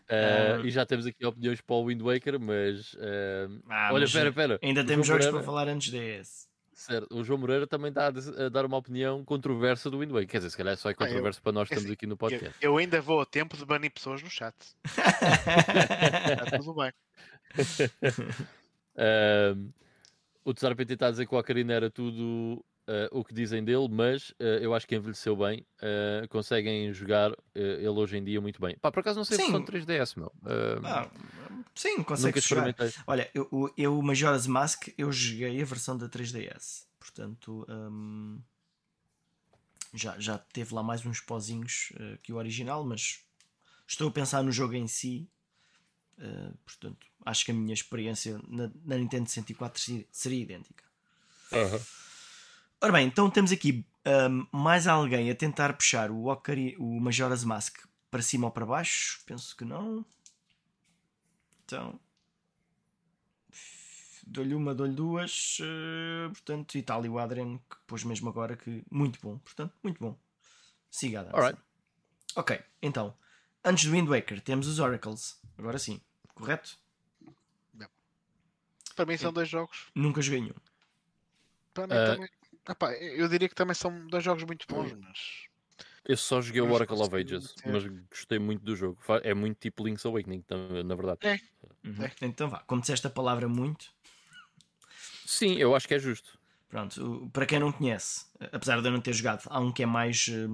Uh, 0.08 0.62
Ah. 0.62 0.62
E 0.64 0.70
já 0.70 0.86
temos 0.86 1.06
aqui 1.08 1.26
opiniões 1.26 1.62
para 1.62 1.76
o 1.76 1.88
Wind 1.88 2.02
Waker, 2.02 2.40
mas. 2.40 2.94
uh, 2.94 3.62
Ah, 3.70 3.90
olha, 3.92 4.02
mas 4.02 4.10
espera, 4.10 4.30
espera. 4.30 4.60
Ainda 4.62 4.82
O 4.82 4.86
temos 4.86 5.08
João 5.08 5.20
jogos 5.20 5.26
Moreira- 5.26 5.32
para 5.38 5.44
falar 5.46 5.68
antes 5.68 5.90
desse. 5.92 6.46
Certo, 6.78 7.08
o 7.16 7.24
João 7.24 7.40
Moreira 7.40 7.66
também 7.66 7.88
está 7.90 8.08
a 8.08 8.50
dar 8.50 8.66
uma 8.66 8.76
opinião 8.78 9.24
controversa 9.24 9.90
do 9.90 10.00
Wind 10.00 10.12
Waker. 10.12 10.28
Quer 10.28 10.38
dizer, 10.40 10.50
se 10.52 10.58
calhar 10.58 10.76
só 10.78 10.90
é 10.90 10.92
eu- 10.92 10.96
controverso 10.98 11.42
para 11.42 11.54
nós 11.54 11.68
que 11.70 11.74
é 11.74 11.78
estamos 11.78 11.90
assim, 11.90 11.94
aqui 11.94 12.06
no 12.06 12.14
Eu, 12.14 12.18
podcast. 12.18 12.56
eu 12.62 12.78
ainda 12.78 13.02
vou 13.02 13.22
a 13.22 13.26
tempo 13.26 13.56
de 13.58 13.66
banir 13.66 13.90
pessoas 13.92 14.22
no 14.22 14.30
chat. 14.30 14.54
Está 14.86 16.60
tudo 16.62 16.76
bem. 16.76 16.92
Um, 18.98 19.72
o 20.44 20.54
Tsar 20.54 20.76
PT 20.76 20.94
está 20.94 21.08
a 21.08 21.12
dizer 21.12 21.26
que 21.26 21.34
o 21.34 21.40
Ocarina 21.40 21.74
era 21.74 21.90
tudo 21.90 22.64
uh, 22.88 23.18
o 23.20 23.24
que 23.24 23.34
dizem 23.34 23.64
dele, 23.64 23.88
mas 23.90 24.30
uh, 24.32 24.44
eu 24.62 24.74
acho 24.74 24.88
que 24.88 24.96
envelheceu 24.96 25.36
bem. 25.36 25.66
Uh, 25.80 26.28
conseguem 26.30 26.92
jogar 26.94 27.32
uh, 27.32 27.38
ele 27.54 27.88
hoje 27.90 28.18
em 28.18 28.24
dia 28.24 28.40
muito 28.42 28.60
bem. 28.62 28.78
Pá, 28.78 28.92
por 28.92 29.00
acaso 29.00 29.18
não 29.18 29.26
sei 29.26 29.38
se 29.38 29.46
Sim. 29.46 29.52
são 29.52 29.64
3DS, 29.66 30.16
meu. 30.18 30.32
Ah, 30.84 31.10
sim, 31.74 32.04
consegue 32.04 32.40
jogar. 32.42 32.76
Olha, 33.08 33.30
eu, 33.34 33.48
o- 33.52 33.70
eu, 33.78 34.02
Majora's 34.02 34.48
Mask, 34.48 34.90
eu 34.98 35.12
joguei 35.12 35.62
a 35.62 35.66
versão 35.66 35.98
da 35.98 36.08
3DS. 36.10 36.86
Portanto, 37.00 37.66
hum, 37.70 38.40
já, 39.94 40.20
já 40.20 40.38
teve 40.38 40.74
lá 40.74 40.84
mais 40.84 41.06
uns 41.06 41.20
pozinhos 41.22 41.94
eh, 42.00 42.18
que 42.22 42.34
o 42.34 42.36
original, 42.38 42.84
mas 42.84 43.20
estou 43.88 44.10
a 44.10 44.12
pensar 44.12 44.44
no 44.44 44.52
jogo 44.52 44.74
em 44.74 44.88
si. 44.88 45.30
eh, 46.20 46.52
portanto, 46.66 47.06
acho 47.26 47.46
que 47.46 47.52
a 47.52 47.54
minha 47.54 47.74
experiência 47.74 48.40
na, 48.48 48.70
na 48.84 48.98
Nintendo 48.98 49.30
64 49.30 49.82
seria, 49.82 50.06
seria 50.12 50.42
idêntica. 50.42 50.84
Ora 52.86 52.94
bem, 52.94 53.08
então 53.08 53.32
temos 53.32 53.52
aqui 53.52 53.84
hum, 54.06 54.46
mais 54.52 54.86
alguém 54.86 55.32
a 55.32 55.36
tentar 55.36 55.74
puxar 55.74 56.12
o, 56.12 56.28
Ocari, 56.28 56.76
o 56.78 57.00
Majora's 57.00 57.44
Mask 57.44 57.80
para 58.12 58.22
cima 58.22 58.46
ou 58.46 58.52
para 58.52 58.64
baixo? 58.64 59.24
Penso 59.26 59.58
que 59.58 59.66
não. 59.66 60.06
Então, 61.66 62.00
dou-lhe 64.28 64.54
uma, 64.54 64.76
dou-lhe 64.76 64.94
duas. 64.94 65.58
eh, 65.64 66.28
portanto, 66.30 66.76
e 66.76 66.82
está 66.82 66.96
ali 66.96 67.10
o 67.10 67.18
Adrian 67.18 67.58
que 67.58 67.76
pôs 67.88 68.04
mesmo 68.04 68.30
agora 68.30 68.56
que 68.56 68.84
muito 68.92 69.20
bom. 69.20 69.40
Portanto, 69.40 69.74
muito 69.82 70.00
bom. 70.00 70.16
Siga 70.92 71.22
a 71.22 71.24
dança. 71.24 71.38
Alright. 71.38 71.60
Ok, 72.36 72.62
então, 72.84 73.18
antes 73.64 73.86
do 73.86 73.94
Wind 73.94 74.08
Waker 74.08 74.42
temos 74.42 74.68
os 74.68 74.78
Oracles. 74.78 75.42
Agora 75.58 75.80
sim, 75.80 76.00
correto? 76.36 76.78
Para 78.96 79.08
mim 79.08 79.18
são 79.18 79.34
dois 79.34 79.50
jogos. 79.50 79.88
Nunca 79.96 80.22
joguei 80.22 80.42
nenhum. 80.42 80.54
Para 81.74 81.88
mim 81.88 81.94
Ah. 81.96 82.14
também. 82.14 82.30
Epá, 82.68 82.94
eu 82.94 83.28
diria 83.28 83.48
que 83.48 83.56
também 83.56 83.76
são 83.76 84.08
dois 84.08 84.24
jogos 84.24 84.44
muito 84.44 84.66
bons, 84.68 84.94
mas. 84.94 85.46
Eu 86.08 86.18
só 86.18 86.42
joguei 86.42 86.62
o 86.62 86.72
Oracle 86.72 87.02
of 87.02 87.16
Ages, 87.16 87.56
mas 87.66 87.84
gostei 88.10 88.38
muito 88.38 88.64
do 88.64 88.76
jogo. 88.76 89.00
É 89.24 89.34
muito 89.34 89.58
tipo 89.58 89.84
Link's 89.84 90.06
Awakening, 90.06 90.44
na 90.86 90.96
verdade. 90.96 91.20
Uhum. 91.84 92.04
É. 92.04 92.12
Então 92.22 92.50
vá, 92.50 92.60
como 92.60 92.82
disseste 92.82 93.08
a 93.08 93.10
palavra 93.10 93.48
muito, 93.48 93.92
Sim, 95.26 95.56
eu 95.56 95.76
acho 95.76 95.88
que 95.88 95.96
é 95.96 96.00
justo. 96.00 96.40
Pronto, 96.70 97.30
para 97.34 97.46
quem 97.46 97.60
não 97.60 97.72
conhece, 97.72 98.26
apesar 98.52 98.80
de 98.80 98.88
eu 98.88 98.92
não 98.92 99.02
ter 99.02 99.14
jogado, 99.14 99.44
há 99.48 99.60
um 99.60 99.72
que 99.72 99.84
é 99.84 99.86
mais 99.86 100.28
eh, 100.30 100.48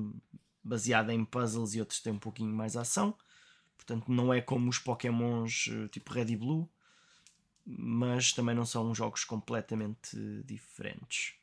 baseado 0.63 1.09
em 1.09 1.25
puzzles 1.25 1.73
e 1.73 1.79
outros 1.79 1.99
têm 1.99 2.13
um 2.13 2.19
pouquinho 2.19 2.53
mais 2.53 2.77
ação. 2.77 3.15
Portanto, 3.75 4.09
não 4.09 4.33
é 4.33 4.39
como 4.39 4.69
os 4.69 4.79
Pokémons 4.79 5.69
eh, 5.71 5.87
tipo 5.89 6.13
Red 6.13 6.31
e 6.31 6.37
Blue, 6.37 6.69
mas 7.65 8.31
também 8.31 8.55
não 8.55 8.65
são 8.65 8.93
jogos 8.95 9.23
completamente 9.23 10.17
diferentes. 10.45 11.33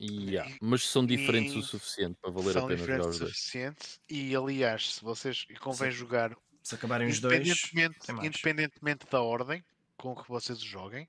Yeah. 0.00 0.56
Mas 0.60 0.88
são 0.88 1.04
diferentes 1.04 1.54
o 1.54 1.60
e 1.60 1.62
suficiente 1.62 2.16
para 2.20 2.30
valer 2.30 2.56
a 2.58 2.62
pena 2.62 2.86
jogar 2.86 3.02
diferentes 3.02 3.06
o 3.06 3.10
os 3.10 3.18
dois. 3.18 3.36
suficiente. 3.36 4.00
E 4.08 4.34
aliás, 4.34 4.94
se 4.94 5.02
vocês. 5.04 5.46
e 5.50 5.56
convém 5.56 5.90
Sim. 5.90 5.98
jogar 5.98 6.36
Se 6.62 6.74
acabarem 6.74 7.08
os 7.08 7.20
dois, 7.20 7.48
independentemente, 7.48 7.98
independentemente 8.20 9.06
da 9.10 9.20
ordem 9.22 9.64
com 9.96 10.14
que 10.16 10.28
vocês 10.28 10.62
o 10.62 10.66
joguem, 10.66 11.08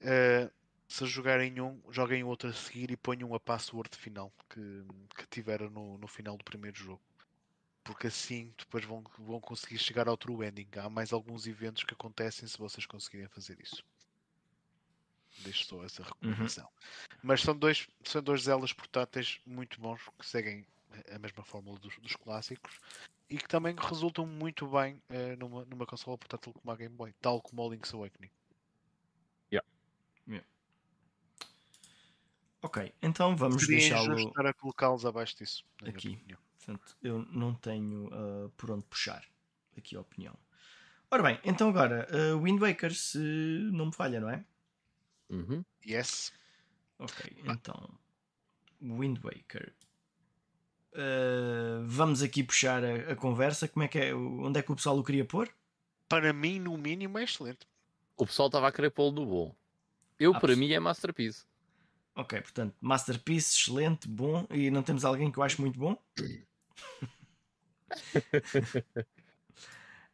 eh, 0.00 0.50
se 0.88 1.06
jogarem 1.06 1.60
um, 1.60 1.80
joguem 1.90 2.22
o 2.24 2.28
outro 2.28 2.50
a 2.50 2.52
seguir 2.52 2.90
e 2.90 2.96
ponham 2.96 3.34
a 3.34 3.40
password 3.40 3.96
final 3.96 4.32
que, 4.50 4.84
que 5.16 5.26
tiveram 5.28 5.70
no, 5.70 5.98
no 5.98 6.08
final 6.08 6.36
do 6.36 6.44
primeiro 6.44 6.76
jogo. 6.78 7.02
Porque 7.84 8.08
assim 8.08 8.54
depois 8.58 8.84
vão, 8.84 9.04
vão 9.18 9.40
conseguir 9.40 9.78
chegar 9.78 10.08
ao 10.08 10.16
true 10.16 10.46
ending. 10.46 10.68
Há 10.76 10.90
mais 10.90 11.12
alguns 11.12 11.46
eventos 11.46 11.84
que 11.84 11.94
acontecem 11.94 12.48
se 12.48 12.58
vocês 12.58 12.86
conseguirem 12.86 13.28
fazer 13.28 13.60
isso. 13.60 13.84
Deixo 15.38 15.64
só 15.64 15.84
essa 15.84 16.02
recomendação. 16.02 16.68
Mas 17.22 17.40
são 17.40 17.56
dois, 17.56 17.88
são 18.04 18.22
dois 18.22 18.42
Zeldas 18.42 18.72
portáteis 18.72 19.40
muito 19.46 19.80
bons 19.80 20.00
que 20.18 20.26
seguem 20.26 20.66
a 21.10 21.18
mesma 21.18 21.42
fórmula 21.44 21.78
dos, 21.78 21.98
dos 21.98 22.14
clássicos 22.16 22.78
e 23.28 23.38
que 23.38 23.48
também 23.48 23.74
resultam 23.76 24.26
muito 24.26 24.66
bem 24.68 25.00
eh, 25.08 25.36
numa, 25.36 25.64
numa 25.64 25.86
consola 25.86 26.18
portátil 26.18 26.52
como 26.52 26.70
a 26.70 26.76
Game 26.76 26.94
Boy, 26.94 27.14
tal 27.20 27.40
como 27.40 27.62
o 27.62 27.70
Link's 27.70 27.94
Awakening. 27.94 28.30
Ok, 32.62 32.94
então 33.02 33.36
vamos 33.36 33.66
deixá-lo 33.66 34.12
injusto 34.12 34.28
estar 34.28 34.46
a 34.46 34.54
colocá-los 34.54 35.04
abaixo 35.04 35.36
disso. 35.36 35.64
na 35.80 35.88
minha 35.88 35.98
aqui. 35.98 36.14
opinião. 36.14 36.38
Portanto, 36.56 36.96
eu 37.02 37.26
não 37.32 37.54
tenho 37.54 38.08
ah, 38.12 38.48
por 38.56 38.70
onde 38.70 38.84
puxar 38.84 39.24
aqui 39.76 39.96
a 39.96 40.00
opinião. 40.00 40.38
Ora 41.10 41.24
bem, 41.24 41.40
então 41.44 41.68
agora, 41.68 42.06
ah, 42.08 42.40
Wind 42.40 42.60
Waker, 42.60 42.94
se 42.94 43.18
não 43.72 43.86
me 43.86 43.92
falha, 43.92 44.20
não 44.20 44.30
é? 44.30 44.44
Uhum. 45.30 45.64
Yes. 45.86 46.32
Ok, 46.98 47.32
então 47.44 47.98
Wind 48.80 49.18
Waker. 49.22 49.74
Uh, 50.92 51.84
vamos 51.86 52.22
aqui 52.22 52.44
puxar 52.44 52.84
a, 52.84 53.12
a 53.12 53.16
conversa. 53.16 53.66
Como 53.66 53.82
é 53.84 53.88
que 53.88 53.98
é? 53.98 54.14
Onde 54.14 54.60
é 54.60 54.62
que 54.62 54.70
o 54.70 54.76
pessoal 54.76 54.98
o 54.98 55.02
queria 55.04 55.24
pôr? 55.24 55.52
Para 56.08 56.32
mim, 56.32 56.58
no 56.60 56.76
mínimo, 56.76 57.18
é 57.18 57.24
excelente. 57.24 57.66
O 58.16 58.26
pessoal 58.26 58.48
estava 58.48 58.68
a 58.68 58.72
querer 58.72 58.90
pô-lo 58.90 59.12
no 59.12 59.26
bom. 59.26 59.56
Eu, 60.18 60.34
Ah, 60.34 60.40
para 60.40 60.54
mim, 60.54 60.70
é 60.70 60.78
Masterpiece. 60.78 61.46
Ok, 62.14 62.40
portanto, 62.42 62.76
Masterpiece, 62.80 63.56
excelente, 63.56 64.06
bom. 64.06 64.46
E 64.50 64.70
não 64.70 64.82
temos 64.82 65.04
alguém 65.04 65.32
que 65.32 65.38
eu 65.38 65.42
acho 65.42 65.60
muito 65.60 65.78
bom? 65.78 65.96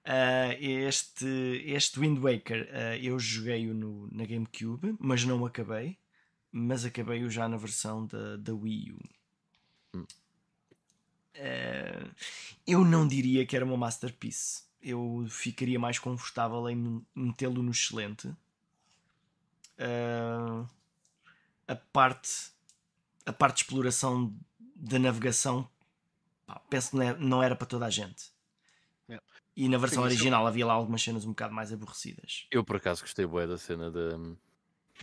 Uh, 0.09 0.57
este, 0.59 1.27
este 1.67 2.01
Wind 2.01 2.19
Waker 2.19 2.63
uh, 2.73 2.97
eu 3.05 3.19
joguei-o 3.19 3.75
no- 3.75 4.09
na 4.11 4.25
GameCube, 4.25 4.97
mas 4.99 5.23
não 5.25 5.45
acabei. 5.45 5.99
Mas 6.51 6.83
acabei-o 6.87 7.31
já 7.31 7.47
na 7.47 7.59
versão 7.59 8.07
da, 8.07 8.39
da 8.39 8.55
Wii 8.55 8.93
U. 8.93 8.99
Hum. 9.95 10.07
Uh, 11.37 12.11
eu 12.67 12.83
não 12.87 13.07
diria 13.07 13.45
que 13.45 13.55
era 13.55 13.67
uma 13.67 13.77
masterpiece. 13.77 14.63
Eu 14.81 15.27
ficaria 15.29 15.79
mais 15.79 15.99
confortável 15.99 16.67
em 16.71 17.05
metê-lo 17.15 17.63
no 17.63 17.71
excelente. 17.73 18.33
A 21.67 21.77
parte 21.93 22.51
a 23.27 23.33
parte 23.33 23.57
de 23.57 23.63
exploração 23.65 24.35
da 24.75 24.99
navegação 24.99 25.69
pá, 26.47 26.59
penso 26.71 26.91
que 26.91 26.97
não 26.97 27.03
é- 27.03 27.19
não 27.19 27.43
era 27.43 27.55
para 27.55 27.67
toda 27.67 27.85
a 27.87 27.91
gente. 27.91 28.33
E 29.59 29.69
na 29.69 29.77
versão 29.77 30.03
Sim, 30.03 30.07
isso- 30.07 30.15
original 30.15 30.47
havia 30.47 30.65
lá 30.65 30.73
algumas 30.73 31.03
cenas 31.03 31.25
um 31.25 31.31
bocado 31.31 31.53
mais 31.53 31.73
aborrecidas. 31.73 32.47
Eu, 32.51 32.63
por 32.65 32.77
acaso, 32.77 33.03
gostei 33.03 33.27
bué 33.27 33.45
da 33.45 33.59
cena 33.59 33.91
da, 33.91 34.11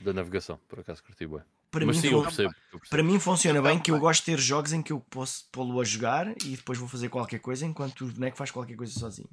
da 0.01 0.14
navegação. 0.14 0.58
Por 0.70 0.80
acaso, 0.80 1.03
curti 1.03 1.26
bué. 1.28 1.43
Para 1.72 1.86
Mas 1.86 1.97
mim, 1.97 2.01
sim, 2.01 2.12
eu 2.12 2.22
percebo. 2.22 2.53
eu 2.72 2.80
percebo. 2.80 2.89
para 2.89 3.03
mim 3.03 3.20
funciona 3.20 3.62
bem 3.62 3.78
que 3.82 3.91
eu 3.91 3.99
gosto 3.99 4.22
de 4.22 4.26
ter 4.28 4.39
jogos 4.39 4.72
em 4.72 4.82
que 4.82 4.93
eu 4.93 5.01
posso 5.01 5.45
pô-lo 5.51 5.82
a 5.82 5.84
jogar 5.84 6.30
e 6.41 6.56
depois 6.56 6.80
vou 6.80 6.88
fazer 6.88 7.10
qualquer 7.10 7.39
coisa 7.39 7.66
enquanto 7.66 8.06
o 8.06 8.12
boneco 8.14 8.38
faz 8.38 8.49
qualquer 8.49 8.78
coisa 8.78 8.93
sozinho. 8.93 9.30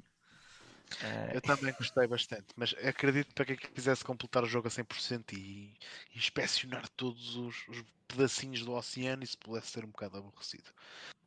Eu 1.33 1.41
também 1.41 1.73
gostei 1.73 2.07
bastante, 2.07 2.45
mas 2.55 2.75
acredito 2.83 3.27
que 3.29 3.33
para 3.33 3.45
quem 3.45 3.55
quisesse 3.57 4.03
completar 4.03 4.43
o 4.43 4.47
jogo 4.47 4.67
a 4.67 4.71
100% 4.71 5.33
e 5.33 5.73
inspecionar 6.15 6.87
todos 6.89 7.35
os, 7.35 7.67
os 7.67 7.83
pedacinhos 8.07 8.63
do 8.63 8.73
oceano, 8.73 9.23
isso 9.23 9.37
pudesse 9.39 9.71
ser 9.71 9.83
um 9.85 9.89
bocado 9.89 10.17
aborrecido. 10.17 10.69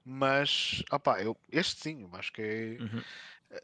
Mas, 0.04 0.82
opá, 0.92 1.22
eu, 1.22 1.36
este 1.50 1.80
sim, 1.82 2.02
eu 2.02 2.10
acho 2.14 2.32
que 2.32 2.42
é, 2.42 2.82
uhum. 2.82 3.02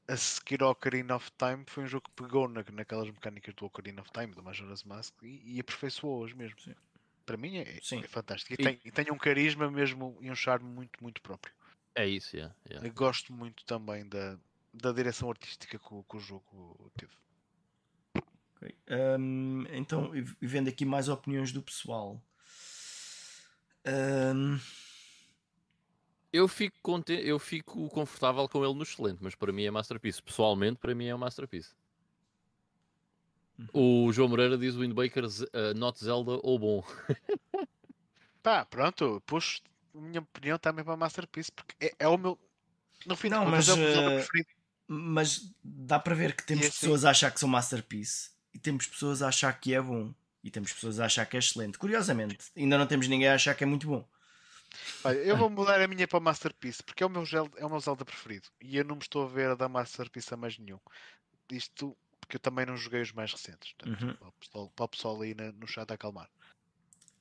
A 0.09 0.17
seguir 0.17 0.63
ao 0.63 0.71
Ocarina 0.71 1.17
of 1.17 1.31
Time 1.33 1.65
foi 1.69 1.85
um 1.85 1.87
jogo 1.87 2.05
que 2.09 2.23
pegou 2.23 2.49
na, 2.49 2.65
naquelas 2.73 3.09
mecânicas 3.09 3.55
do 3.55 3.67
Ocarina 3.67 4.03
of 4.03 4.11
Time, 4.13 4.33
do 4.35 4.43
Majora's 4.43 4.85
Mask, 4.85 5.15
e, 5.23 5.57
e 5.57 5.61
aperfeiçoou-as 5.61 6.33
mesmo. 6.33 6.61
Sim. 6.61 6.75
Para 7.27 7.37
mim 7.37 7.59
é, 7.59 7.79
Sim. 7.83 8.01
é 8.01 8.09
fantástico. 8.09 8.53
E, 8.53 8.63
E- 8.63 8.65
tem, 8.65 8.81
e 8.85 8.91
tem 8.91 9.11
um 9.13 9.19
carisma 9.19 9.71
mesmo 9.71 10.19
e 10.21 10.31
um 10.31 10.35
charme 10.35 10.69
muito, 10.69 11.03
muito 11.03 11.21
próprio. 11.23 11.55
É 11.95 12.07
isso, 12.07 12.37
yeah, 12.37 12.55
yeah. 12.69 12.89
Gosto 12.91 13.33
muito 13.33 13.65
também 13.65 14.09
da, 14.09 14.39
da 14.73 14.93
direção 14.93 15.29
artística 15.31 15.79
que, 15.79 15.95
o- 15.95 16.03
que 16.05 16.17
o 16.17 16.21
jogo 16.21 16.91
teve. 16.97 17.13
Ok. 18.57 18.77
Ahm, 18.89 19.67
então, 19.73 20.11
vendo 20.41 20.69
aqui 20.69 20.85
mais 20.85 21.09
opiniões 21.09 21.53
do 21.53 21.63
pessoal. 21.63 22.23
Ahm, 23.85 24.59
Eu 26.33 26.49
fico, 26.49 26.77
conte... 26.83 27.13
eu 27.13 27.39
fico 27.39 27.89
confortável 27.91 28.49
com 28.49 28.65
ele 28.65 28.75
no 28.75 28.83
excelente, 28.83 29.19
mas 29.21 29.35
para 29.35 29.53
mim 29.53 29.65
é 29.65 29.71
Masterpiece. 29.71 30.23
Pessoalmente, 30.23 30.79
para 30.79 30.95
mim 30.95 31.07
é 31.07 31.15
um 31.15 31.19
Masterpiece. 31.19 31.75
O 33.73 34.11
João 34.13 34.29
Moreira 34.29 34.57
diz 34.57 34.75
Wind 34.75 34.95
Waker, 34.95 35.25
uh, 35.25 35.75
not 35.77 36.03
Zelda 36.03 36.41
ou 36.43 36.59
bom. 36.59 36.85
Pá, 38.43 38.65
pronto, 38.65 39.23
puxo 39.27 39.61
a 39.95 40.01
minha 40.01 40.21
opinião 40.21 40.59
também 40.59 40.85
para 40.85 40.97
Masterpiece, 40.97 41.53
porque 41.53 41.75
é, 41.79 41.95
é 41.99 42.09
o 42.09 42.17
meu. 42.17 42.39
No 43.07 43.15
fim 43.15 43.29
Não, 43.29 43.45
mas, 43.45 43.69
é 43.69 43.75
o 43.75 43.77
meu 43.77 43.93
Zelda 43.93 44.11
eh, 44.13 44.17
preferido. 44.17 44.49
Mas 44.89 45.55
dá 45.63 45.99
para 45.99 46.15
ver 46.15 46.35
que 46.35 46.45
temos 46.45 46.65
E 46.65 46.69
assim- 46.69 46.81
pessoas 46.81 47.05
a 47.05 47.11
achar 47.11 47.31
que 47.31 47.41
são 47.41 47.49
masterpiece 47.49 48.31
e 48.53 48.59
temos 48.59 48.87
pessoas 48.87 49.23
a 49.23 49.29
achar 49.29 49.53
que 49.59 49.75
é 49.75 49.81
bom 49.81 50.13
e 50.43 50.51
temos 50.51 50.73
pessoas 50.73 50.99
a 50.99 51.05
achar 51.07 51.25
que 51.27 51.37
é 51.37 51.39
excelente. 51.39 51.79
Curiosamente, 51.79 52.51
ainda 52.57 52.77
não 52.79 52.87
temos 52.87 53.07
ninguém 53.07 53.29
a 53.29 53.35
achar 53.35 53.55
que 53.55 53.63
é 53.65 53.67
muito 53.67 53.87
bom. 53.87 54.07
Olha, 55.05 55.19
eu 55.19 55.37
vou 55.37 55.51
mudar 55.51 55.81
a 55.81 55.89
minha 55.89 56.07
para 56.07 56.21
Masterpiece, 56.21 56.83
porque 56.83 57.03
é 57.03 57.07
o, 57.07 57.11
meu 57.11 57.25
Zelda, 57.25 57.59
é 57.59 57.67
o 57.67 57.71
meu 57.71 57.81
Zelda 57.81 58.05
preferido. 58.05 58.49
E 58.61 58.77
eu 58.77 58.85
não 58.85 58.97
me 58.97 59.03
estou 59.03 59.25
a 59.25 59.29
ver 59.29 59.51
a 59.51 59.55
dar 59.55 59.69
Masterpiece 59.69 60.33
a 60.33 60.37
mais 60.37 60.59
nenhum. 60.59 60.79
Isto 61.51 61.97
porque 62.21 62.37
eu 62.37 62.41
também 62.41 62.65
não 62.65 62.77
joguei 62.77 63.03
os 63.03 63.13
mais 63.13 63.33
recentes. 63.33 63.75
Portanto, 63.75 64.05
Uhum. 64.05 64.15
para, 64.15 64.29
o 64.29 64.33
pessoal, 64.33 64.73
para 64.75 64.85
o 64.85 64.89
pessoal 64.89 65.21
aí 65.21 65.35
no 65.35 65.67
chat 65.67 65.91
a 65.91 65.95
acalmar. 65.95 66.31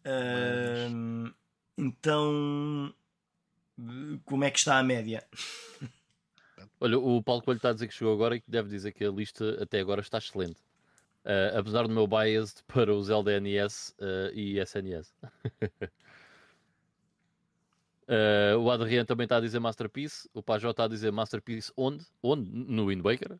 Ahm, 0.05 1.33
então, 1.77 2.93
como 4.25 4.43
é 4.43 4.51
que 4.51 4.59
está 4.59 4.77
a 4.77 4.83
média? 4.83 5.27
Olha, 6.79 6.97
o 6.97 7.21
Paulo 7.21 7.41
Coelho 7.41 7.57
está 7.57 7.69
a 7.69 7.73
dizer 7.73 7.87
que 7.87 7.93
chegou 7.93 8.13
agora 8.13 8.35
e 8.35 8.41
que 8.41 8.49
deve 8.49 8.69
dizer 8.69 8.91
que 8.93 9.03
a 9.03 9.11
lista 9.11 9.61
até 9.61 9.79
agora 9.79 10.01
está 10.01 10.17
excelente. 10.17 10.61
Uh, 11.25 11.59
apesar 11.59 11.83
do 11.83 11.93
meu 11.93 12.07
bias 12.07 12.63
para 12.67 12.93
o 12.93 13.03
Zelda 13.03 13.39
NES 13.39 13.95
uh, 13.99 14.33
e 14.33 14.59
SNS. 14.59 15.13
Uh, 18.12 18.57
o 18.59 18.70
Adriano 18.70 19.05
também 19.05 19.24
está 19.24 19.38
a 19.38 19.39
dizer 19.39 19.59
Masterpiece. 19.59 20.30
O 20.34 20.43
Pajó 20.43 20.72
está 20.72 20.84
a 20.84 20.88
dizer 20.89 21.12
Masterpiece 21.12 21.72
onde? 21.78 22.05
Onde? 22.22 22.51
No 22.51 22.88
Wind 22.88 23.01
Waker? 23.01 23.39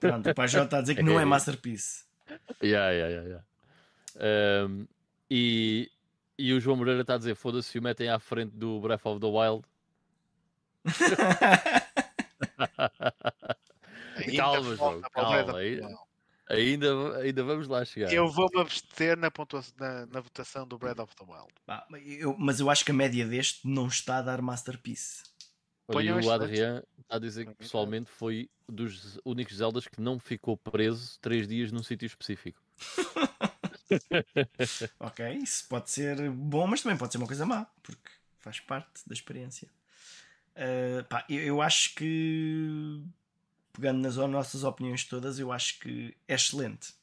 Pronto, 0.00 0.28
o 0.28 0.34
Pajó 0.34 0.64
está 0.64 0.78
a 0.78 0.80
dizer 0.80 0.96
que 0.96 1.02
não 1.02 1.20
é 1.20 1.24
masterpiece. 1.24 2.04
Yeah, 2.62 2.90
yeah, 2.90 3.08
yeah, 3.14 3.28
yeah. 3.28 4.66
Um, 4.66 4.86
e, 5.30 5.88
e 6.36 6.52
o 6.52 6.60
João 6.60 6.76
Moreira 6.76 7.02
está 7.02 7.14
a 7.14 7.18
dizer: 7.18 7.36
foda-se, 7.36 7.68
se 7.68 7.78
o 7.78 7.82
metem 7.82 8.08
à 8.08 8.18
frente 8.18 8.56
do 8.56 8.80
Breath 8.80 9.06
of 9.06 9.20
the 9.20 9.26
Wild. 9.26 9.64
Calma, 14.36 14.76
João, 14.76 15.00
calma, 15.12 15.58
aí- 15.58 15.76
the 15.76 15.86
Wild. 15.86 15.98
Ainda, 16.52 17.18
ainda 17.18 17.44
vamos 17.44 17.68
lá 17.68 17.84
chegar. 17.84 18.12
Eu 18.12 18.28
vou-me 18.28 18.60
abster 18.60 19.16
na, 19.16 19.30
na, 19.78 20.06
na 20.06 20.20
votação 20.20 20.66
do 20.66 20.78
Breath 20.78 21.00
of 21.00 21.14
the 21.16 21.24
Wild. 21.24 21.52
Pá, 21.66 21.86
eu- 22.04 22.36
mas 22.38 22.60
eu 22.60 22.70
acho 22.70 22.84
que 22.84 22.90
a 22.90 22.94
média 22.94 23.26
deste 23.26 23.66
não 23.66 23.86
está 23.86 24.18
a 24.18 24.22
dar 24.22 24.42
masterpiece. 24.42 25.22
Olha, 25.88 26.10
e 26.10 26.12
o. 26.12 26.30
Adriano 26.30 26.82
está 27.00 27.16
a 27.16 27.18
dizer 27.18 27.44
que 27.44 27.50
mim, 27.50 27.56
pessoalmente 27.56 28.10
foi 28.10 28.48
dos 28.68 29.18
únicos 29.24 29.56
Zeldas 29.56 29.86
que 29.86 30.00
não 30.00 30.18
ficou 30.18 30.56
preso 30.56 31.18
três 31.20 31.46
dias 31.48 31.72
num 31.72 31.82
sítio 31.82 32.06
específico. 32.06 32.60
Ok, 34.98 35.20
isso 35.42 35.66
pode 35.68 35.90
ser 35.90 36.30
bom, 36.30 36.66
mas 36.66 36.82
também 36.82 36.96
pode 36.96 37.12
ser 37.12 37.18
uma 37.18 37.26
coisa 37.26 37.44
má, 37.44 37.66
porque 37.82 38.10
faz 38.38 38.60
parte 38.60 39.02
da 39.06 39.12
experiência. 39.12 39.68
Ah, 40.56 41.04
pá, 41.08 41.24
eu, 41.28 41.40
eu 41.40 41.62
acho 41.62 41.94
que, 41.94 43.02
pegando 43.72 44.00
nas 44.00 44.16
nossas 44.16 44.64
opiniões 44.64 45.04
todas, 45.04 45.38
eu 45.38 45.50
acho 45.52 45.78
que 45.80 46.14
é 46.28 46.34
excelente. 46.34 46.94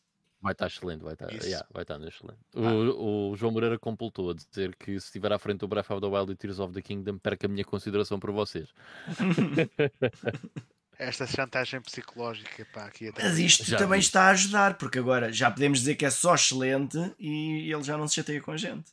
Vai 0.41 0.53
estar 0.53 0.67
excelente, 0.67 1.03
vai 1.03 1.13
estar, 1.13 1.29
yeah, 1.43 1.67
vai 1.73 1.81
estar 1.83 2.01
excelente. 2.01 2.39
O, 2.53 3.31
o 3.31 3.35
João 3.35 3.51
Moreira 3.51 3.77
completou 3.77 4.31
a 4.31 4.33
dizer 4.33 4.73
que 4.75 4.97
se 4.99 5.07
estiver 5.07 5.33
à 5.33 5.39
frente 5.39 5.59
do 5.59 5.67
Breath 5.67 5.91
of 5.91 5.99
the 5.99 6.07
Wild 6.07 6.31
e 6.31 6.35
Tears 6.35 6.59
of 6.59 6.73
the 6.73 6.81
Kingdom, 6.81 7.17
perca 7.17 7.45
a 7.45 7.49
minha 7.49 7.65
consideração 7.65 8.19
por 8.19 8.31
vocês. 8.31 8.69
Esta 10.97 11.25
chantagem 11.25 11.81
psicológica, 11.81 12.65
pá, 12.73 12.85
aqui 12.85 13.07
até. 13.07 13.23
Mas 13.23 13.37
isto 13.37 13.63
Já 13.63 13.77
também 13.77 13.99
vi. 13.99 14.05
está 14.05 14.23
a 14.23 14.29
ajudar, 14.31 14.77
porque 14.77 14.99
agora 14.99 15.31
já 15.31 15.49
podemos 15.49 15.79
dizer 15.79 15.95
que 15.95 16.05
é 16.05 16.09
só 16.09 16.35
excelente 16.35 16.97
e 17.17 17.71
ele 17.71 17.83
já 17.83 17.97
não 17.97 18.05
se 18.07 18.15
chateia 18.15 18.41
com 18.41 18.51
a 18.51 18.57
gente. 18.57 18.91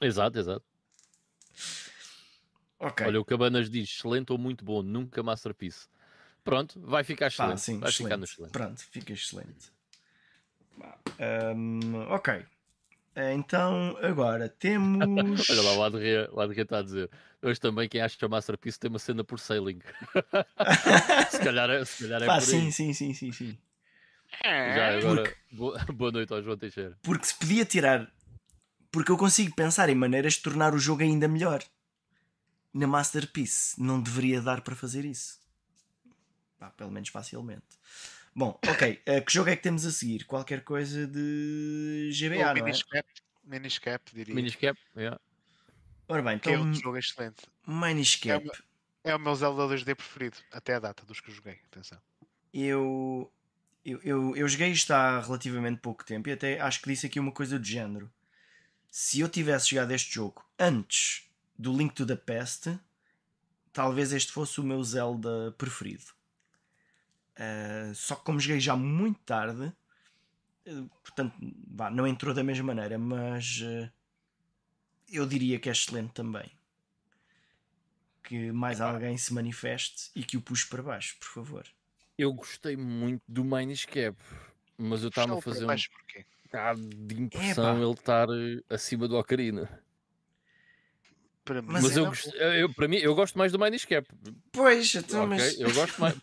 Exato, 0.00 0.38
exato. 0.38 0.64
Ok. 2.78 3.06
Olha, 3.06 3.20
o 3.20 3.24
Cabanas 3.24 3.70
diz 3.70 3.90
excelente 3.90 4.32
ou 4.32 4.38
muito 4.38 4.64
bom, 4.64 4.82
nunca 4.82 5.22
Masterpiece. 5.22 5.88
Pronto, 6.44 6.80
vai 6.80 7.04
ficar 7.04 7.28
excelente. 7.28 7.60
sim, 7.60 7.78
vai 7.78 7.90
excelente. 7.90 8.08
ficar 8.08 8.16
no 8.16 8.24
excelente. 8.24 8.52
Pronto, 8.52 8.80
fica 8.90 9.12
excelente. 9.12 9.72
Hum, 11.54 12.06
ok. 12.08 12.44
Então, 13.14 13.96
agora 14.02 14.48
temos. 14.48 15.48
Olha 15.50 15.62
lá, 15.62 15.72
o 15.74 15.82
Adrien, 15.84 16.28
o 16.32 16.52
está 16.52 16.78
a 16.78 16.82
dizer. 16.82 17.10
Hoje 17.42 17.60
também 17.60 17.88
quem 17.88 18.00
acha 18.00 18.16
que 18.16 18.24
a 18.24 18.28
Masterpiece 18.28 18.78
tem 18.78 18.88
uma 18.88 18.98
cena 18.98 19.22
por 19.22 19.38
sailing. 19.38 19.80
se 21.30 21.38
calhar 21.40 21.68
é, 21.70 21.84
se 21.84 22.04
calhar 22.04 22.22
é 22.22 22.26
Pá, 22.26 22.38
por 22.38 22.46
sim, 22.46 22.66
aí. 22.66 22.72
sim, 22.72 22.92
sim, 22.92 23.12
sim, 23.12 23.32
sim. 23.32 23.58
Já 24.42 24.98
agora, 24.98 25.36
boa, 25.50 25.78
boa 25.92 26.12
noite 26.12 26.32
ao 26.32 26.42
João 26.42 26.56
Teixeira. 26.56 26.96
Porque 27.02 27.26
se 27.26 27.34
podia 27.34 27.64
tirar. 27.64 28.10
Porque 28.90 29.10
eu 29.10 29.16
consigo 29.16 29.54
pensar 29.54 29.88
em 29.88 29.94
maneiras 29.94 30.34
de 30.34 30.42
tornar 30.42 30.74
o 30.74 30.78
jogo 30.78 31.02
ainda 31.02 31.28
melhor. 31.28 31.62
Na 32.72 32.86
Masterpiece 32.86 33.80
não 33.80 34.00
deveria 34.00 34.40
dar 34.40 34.62
para 34.62 34.74
fazer 34.74 35.04
isso. 35.04 35.41
Pá, 36.62 36.70
pelo 36.70 36.92
menos 36.92 37.08
facilmente. 37.08 37.66
Bom, 38.32 38.56
ok. 38.64 39.02
eh, 39.04 39.20
que 39.20 39.32
jogo 39.32 39.50
é 39.50 39.56
que 39.56 39.62
temos 39.64 39.84
a 39.84 39.90
seguir? 39.90 40.24
Qualquer 40.26 40.62
coisa 40.62 41.08
de 41.08 42.08
GBA, 42.14 42.36
o 42.36 42.38
não 42.38 42.50
é? 42.50 42.54
Miniscap, 42.54 43.08
Miniscap, 43.42 44.14
diria. 44.14 44.32
Miniscap, 44.32 44.78
yeah. 44.96 45.20
Ora 46.06 46.22
bem, 46.22 46.38
que 46.38 46.50
é 46.50 46.52
então 46.52 46.64
um 46.64 46.72
jogo 46.72 46.96
excelente. 46.96 47.42
Miniscap. 47.66 48.48
É 49.02 49.12
o 49.12 49.18
meu 49.18 49.34
Zelda 49.34 49.74
2D 49.74 49.96
preferido, 49.96 50.36
até 50.52 50.74
a 50.74 50.78
data 50.78 51.04
dos 51.04 51.18
que 51.18 51.30
eu 51.30 51.34
joguei. 51.34 51.58
Atenção. 51.72 51.98
Eu, 52.54 53.32
eu, 53.84 54.00
eu, 54.04 54.36
eu 54.36 54.46
joguei 54.46 54.68
isto 54.68 54.92
há 54.92 55.20
relativamente 55.20 55.80
pouco 55.80 56.04
tempo 56.04 56.28
e 56.28 56.32
até 56.32 56.60
acho 56.60 56.80
que 56.80 56.88
disse 56.88 57.06
aqui 57.06 57.18
uma 57.18 57.32
coisa 57.32 57.58
do 57.58 57.66
género. 57.66 58.08
Se 58.88 59.18
eu 59.18 59.28
tivesse 59.28 59.70
jogado 59.70 59.90
este 59.90 60.14
jogo 60.14 60.44
antes 60.56 61.28
do 61.58 61.76
Link 61.76 61.92
to 61.92 62.06
the 62.06 62.14
Past, 62.14 62.78
talvez 63.72 64.12
este 64.12 64.30
fosse 64.30 64.60
o 64.60 64.64
meu 64.64 64.80
Zelda 64.84 65.52
preferido. 65.58 66.21
Ah, 67.36 67.92
só 67.94 68.14
que 68.16 68.24
como 68.24 68.40
joguei 68.40 68.60
já 68.60 68.76
muito 68.76 69.20
tarde, 69.20 69.72
eh, 70.66 70.84
portanto, 71.02 71.34
vá, 71.68 71.90
não 71.90 72.06
entrou 72.06 72.34
da 72.34 72.44
mesma 72.44 72.74
maneira, 72.74 72.98
mas 72.98 73.60
eh, 73.62 73.90
eu 75.10 75.26
diria 75.26 75.58
que 75.58 75.68
é 75.68 75.72
excelente 75.72 76.12
também. 76.12 76.50
Que 78.22 78.52
mais 78.52 78.80
alguém 78.80 79.16
se 79.16 79.34
manifeste 79.34 80.10
e 80.14 80.22
que 80.22 80.36
o 80.36 80.40
puxe 80.40 80.66
para 80.66 80.82
baixo, 80.82 81.16
por 81.18 81.28
favor. 81.28 81.66
Eu 82.16 82.32
gostei 82.32 82.76
muito 82.76 83.22
do 83.26 83.44
Miniscap, 83.44 84.16
mas 84.78 85.02
eu 85.02 85.08
estava 85.08 85.38
a 85.38 85.40
fazer 85.40 85.66
um 85.66 85.76
bocado 86.44 86.88
de 86.88 87.20
impressão 87.20 87.82
ele 87.82 87.92
estar 87.92 88.28
eh, 88.28 88.62
acima 88.68 89.08
do 89.08 89.16
Ocarina. 89.16 89.82
Para 91.44 91.60
mim, 91.60 91.68
Mas 91.72 91.82
Mas, 91.82 91.96
eu, 91.96 92.04
na 92.04 92.08
gost- 92.10 92.30
boa. 92.30 92.36
eu- 92.54 92.72
para 92.72 92.86
mim, 92.88 92.96
eu 92.98 93.14
gosto 93.16 93.36
mais 93.36 93.50
do 93.50 93.58
Miniscap. 93.58 94.06
Pois, 94.52 94.94
então, 94.94 95.24
ok, 95.24 95.28
mas 95.36 95.60
eu 95.60 95.72
gosto 95.74 96.00
mais. 96.00 96.14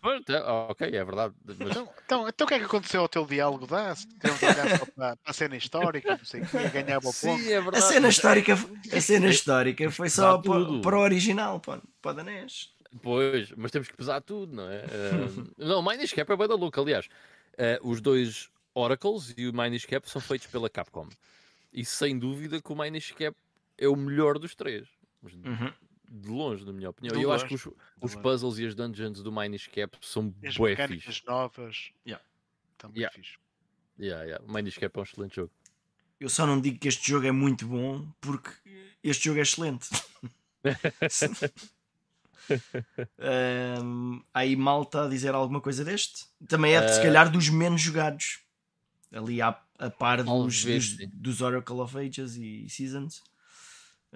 Ok, 0.70 0.88
é 0.88 1.04
verdade. 1.04 1.34
Mas 1.46 1.60
Então, 1.60 1.90
então, 2.06 2.28
então 2.30 2.46
o 2.46 2.48
que 2.48 2.54
é 2.54 2.60
que 2.60 2.66
aconteceu 2.66 3.02
ao 3.02 3.10
teu 3.10 3.26
diálogo? 3.26 3.68
Tivemos 3.68 4.42
a 4.44 4.48
olhar 4.48 4.88
para, 4.96 5.18
a 5.26 5.34
cena 5.34 5.58
histórica, 5.58 6.16
não 6.18 6.24
sei 6.24 6.40
que, 6.42 6.70
ganhava 6.70 7.10
o 7.10 7.14
ponto. 7.14 7.42
sim, 7.42 7.52
é 7.52 7.58
a 7.58 7.62
verdade. 7.62 7.84
cena 7.86 8.08
histórica, 8.08 8.54
a 8.94 9.02
cena 9.02 9.28
histórica 9.28 9.92
foi 9.92 10.10
só 10.10 10.38
para, 10.38 10.80
para 10.82 10.98
o 10.98 11.02
original, 11.02 11.60
para, 11.60 11.82
para 12.02 12.12
o 12.12 12.14
danês. 12.14 12.70
Pois, 13.04 13.52
mas 13.58 13.72
temos 13.72 13.88
que 13.90 13.98
pesar 13.98 14.22
tudo, 14.22 14.56
não 14.56 14.70
é? 14.72 14.78
Eh, 14.90 15.44
não, 15.58 15.80
o 15.80 15.84
Miniscap 15.88 16.32
é 16.32 16.36
bem 16.38 16.48
da 16.48 16.56
louca, 16.56 16.80
aliás. 16.82 17.08
Eh, 17.58 17.78
os 17.84 18.00
dois 18.02 18.50
Oracles 18.74 19.34
e 19.38 19.48
o 19.48 19.54
Miniscap 19.54 20.10
são 20.10 20.22
feitos 20.22 20.48
pela 20.48 20.70
Capcom. 20.70 21.08
E 21.74 21.84
sem 21.86 22.18
dúvida 22.18 22.62
que 22.62 22.72
o 22.72 22.76
Miniscap 22.76 23.36
é 23.78 23.88
o 23.88 23.96
melhor 23.96 24.40
dos 24.40 24.56
três. 24.56 24.88
Mas 25.22 25.34
Uhum. 25.34 25.74
De 26.12 26.28
longe, 26.28 26.66
na 26.66 26.74
minha 26.74 26.90
opinião. 26.90 27.14
De 27.14 27.20
E 27.20 27.24
eu 27.24 27.32
acho 27.32 27.44
longe, 27.46 27.56
que 27.64 27.70
os, 27.70 27.74
os 28.02 28.16
puzzles 28.16 28.58
e 28.58 28.66
as 28.66 28.74
dungeons 28.74 29.22
do 29.22 29.32
Miniscap 29.32 29.96
são 30.02 30.34
E 30.42 30.48
as 30.48 30.58
bué 30.58 30.72
mecânicas 30.72 31.04
fixe. 31.18 31.28
novas. 31.28 31.92
Yeah. 32.06 32.26
Também 32.80 32.98
Yeah. 33.02 33.16
fixe. 33.16 33.38
Yeah, 34.00 34.24
yeah. 34.24 34.44
O 34.46 34.52
Miniscap 34.52 34.98
é 34.98 35.00
um 35.00 35.04
excelente 35.04 35.36
jogo. 35.36 35.52
Eu 36.20 36.30
só 36.30 36.48
não 36.48 36.60
digo 36.60 36.80
que 36.80 36.88
este 36.88 37.08
jogo 37.12 37.28
é 37.28 37.32
muito 37.32 37.68
bom 37.68 38.10
porque 38.20 38.50
este 39.04 39.26
jogo 39.26 39.38
é 39.40 39.42
excelente. 39.44 39.88
Ahm, 43.20 44.22
aí 44.34 44.56
malta 44.56 45.06
a 45.06 45.08
dizer 45.10 45.34
alguma 45.36 45.62
coisa 45.62 45.84
deste? 45.86 46.26
Também 46.48 46.74
é 46.76 46.82
de, 46.84 46.92
se 46.94 47.00
Ah. 47.00 47.04
calhar 47.04 47.32
dos 47.32 47.50
menos 47.50 47.82
jogados. 47.82 48.40
Ali 49.12 49.42
à, 49.42 49.60
a 49.78 49.90
par 49.90 50.24
dos, 50.24 50.64
dos, 50.64 50.98
dos 51.14 51.42
Oracle 51.42 51.76
of 51.80 51.98
Ages 51.98 52.36
e 52.36 52.68
Seasons. 52.70 53.24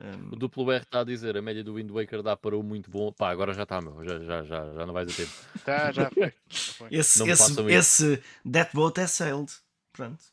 Ahm, 0.01 0.29
O 0.31 0.35
duplo 0.35 0.71
R 0.71 0.81
está 0.83 1.01
a 1.01 1.03
dizer 1.03 1.37
a 1.37 1.41
média 1.41 1.63
do 1.63 1.75
Wind 1.75 1.91
Waker 1.91 2.23
dá 2.23 2.35
para 2.35 2.57
o 2.57 2.63
muito 2.63 2.89
bom. 2.89 3.11
Pá, 3.11 3.29
agora 3.29 3.53
já 3.53 3.63
está, 3.63 3.79
meu. 3.81 4.03
Já, 4.03 4.19
já, 4.19 4.43
já, 4.43 4.73
já 4.73 4.85
não 4.85 4.93
vais 4.93 5.09
a 5.11 5.13
tempo. 5.15 5.31
Tá, 5.63 5.91
já 5.91 6.09
foi. 6.09 6.33
Já 6.49 6.73
foi. 6.73 6.87
esse, 6.91 7.23
esse, 7.69 8.23
That 8.51 8.71
Boat 8.73 8.99
é 8.99 9.07
sailed. 9.07 9.51
Pronto. 9.91 10.23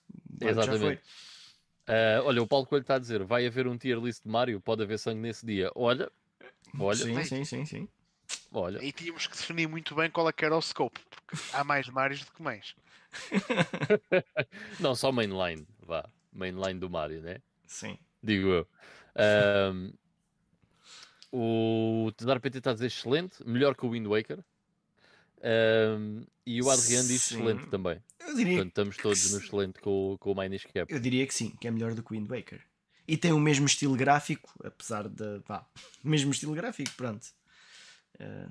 Exatamente. 0.41 1.03
Ah, 1.87 2.23
olha, 2.25 2.43
o 2.43 2.47
Paulo 2.47 2.67
Coelho 2.67 2.83
está 2.83 2.95
a 2.95 2.99
dizer: 2.99 3.23
vai 3.25 3.47
haver 3.47 3.67
um 3.67 3.77
tier 3.77 3.99
list 3.99 4.23
de 4.23 4.29
Mario, 4.29 4.61
pode 4.61 4.83
haver 4.83 4.99
sangue 4.99 5.21
nesse 5.21 5.45
dia. 5.45 5.71
Olha, 5.75 6.11
olha, 6.79 6.97
Sim, 6.97 7.25
sim, 7.25 7.45
sim, 7.45 7.65
sim. 7.67 7.89
olha. 8.53 8.83
E 8.83 8.93
tínhamos 8.93 9.27
que 9.27 9.37
definir 9.37 9.69
muito 9.69 9.95
bem 9.95 10.09
qual 10.11 10.29
é 10.29 10.33
que 10.33 10.45
era 10.45 10.57
o 10.57 10.63
scope, 10.63 11.01
porque 11.11 11.37
há 11.53 11.65
mais 11.65 11.89
Marios 11.89 12.25
do 12.25 12.33
que 12.33 12.43
mais. 12.43 12.75
Não, 14.79 14.95
só 14.95 15.11
mainline, 15.13 15.67
vá. 15.85 16.09
Mainline 16.33 16.79
do 16.79 16.89
Mario, 16.89 17.21
né? 17.23 17.39
Sim. 17.67 17.99
Digo 18.23 18.49
eu. 18.49 18.69
Ahm, 19.17 19.93
o 21.33 22.11
Tedar 22.17 22.41
PT 22.41 22.59
está 22.59 22.71
a 22.71 22.75
dizer 22.75 22.87
excelente, 22.87 23.37
melhor 23.47 23.75
que 23.77 23.87
o 23.87 23.91
Wind 23.91 24.07
Waker. 24.07 24.39
Ahm, 25.43 26.25
e 26.45 26.61
o 26.61 26.71
Adriano 26.71 27.09
diz 27.09 27.23
Sim. 27.23 27.35
excelente 27.37 27.67
também. 27.69 28.03
Eu 28.19 28.35
diria, 28.35 28.55
Portanto, 28.55 28.69
estamos 28.71 28.97
todos 28.97 29.31
no 29.33 29.39
excelente 29.39 29.81
com, 29.81 30.13
o- 30.15 30.19
com 30.19 30.33
o 30.33 30.35
Minish 30.41 30.65
Cap. 30.65 30.93
eu 30.93 30.99
diria 31.01 31.27
que 31.27 31.35
sim, 31.35 31.51
que 31.61 31.69
é 31.69 31.71
melhor 31.71 31.95
do 31.95 32.03
que 32.03 32.13
o 32.13 32.17
Wind 32.17 32.29
Waker. 32.29 32.61
E 33.07 33.17
tem 33.17 33.33
o 33.33 33.41
mesmo 33.41 33.67
estilo 33.67 33.97
gráfico, 33.97 34.53
apesar 34.65 35.09
de. 35.09 35.41
pá, 35.41 35.67
mesmo 36.05 36.31
estilo 36.31 36.55
gráfico, 36.55 36.91
pronto. 36.97 37.27
Eh, 38.19 38.49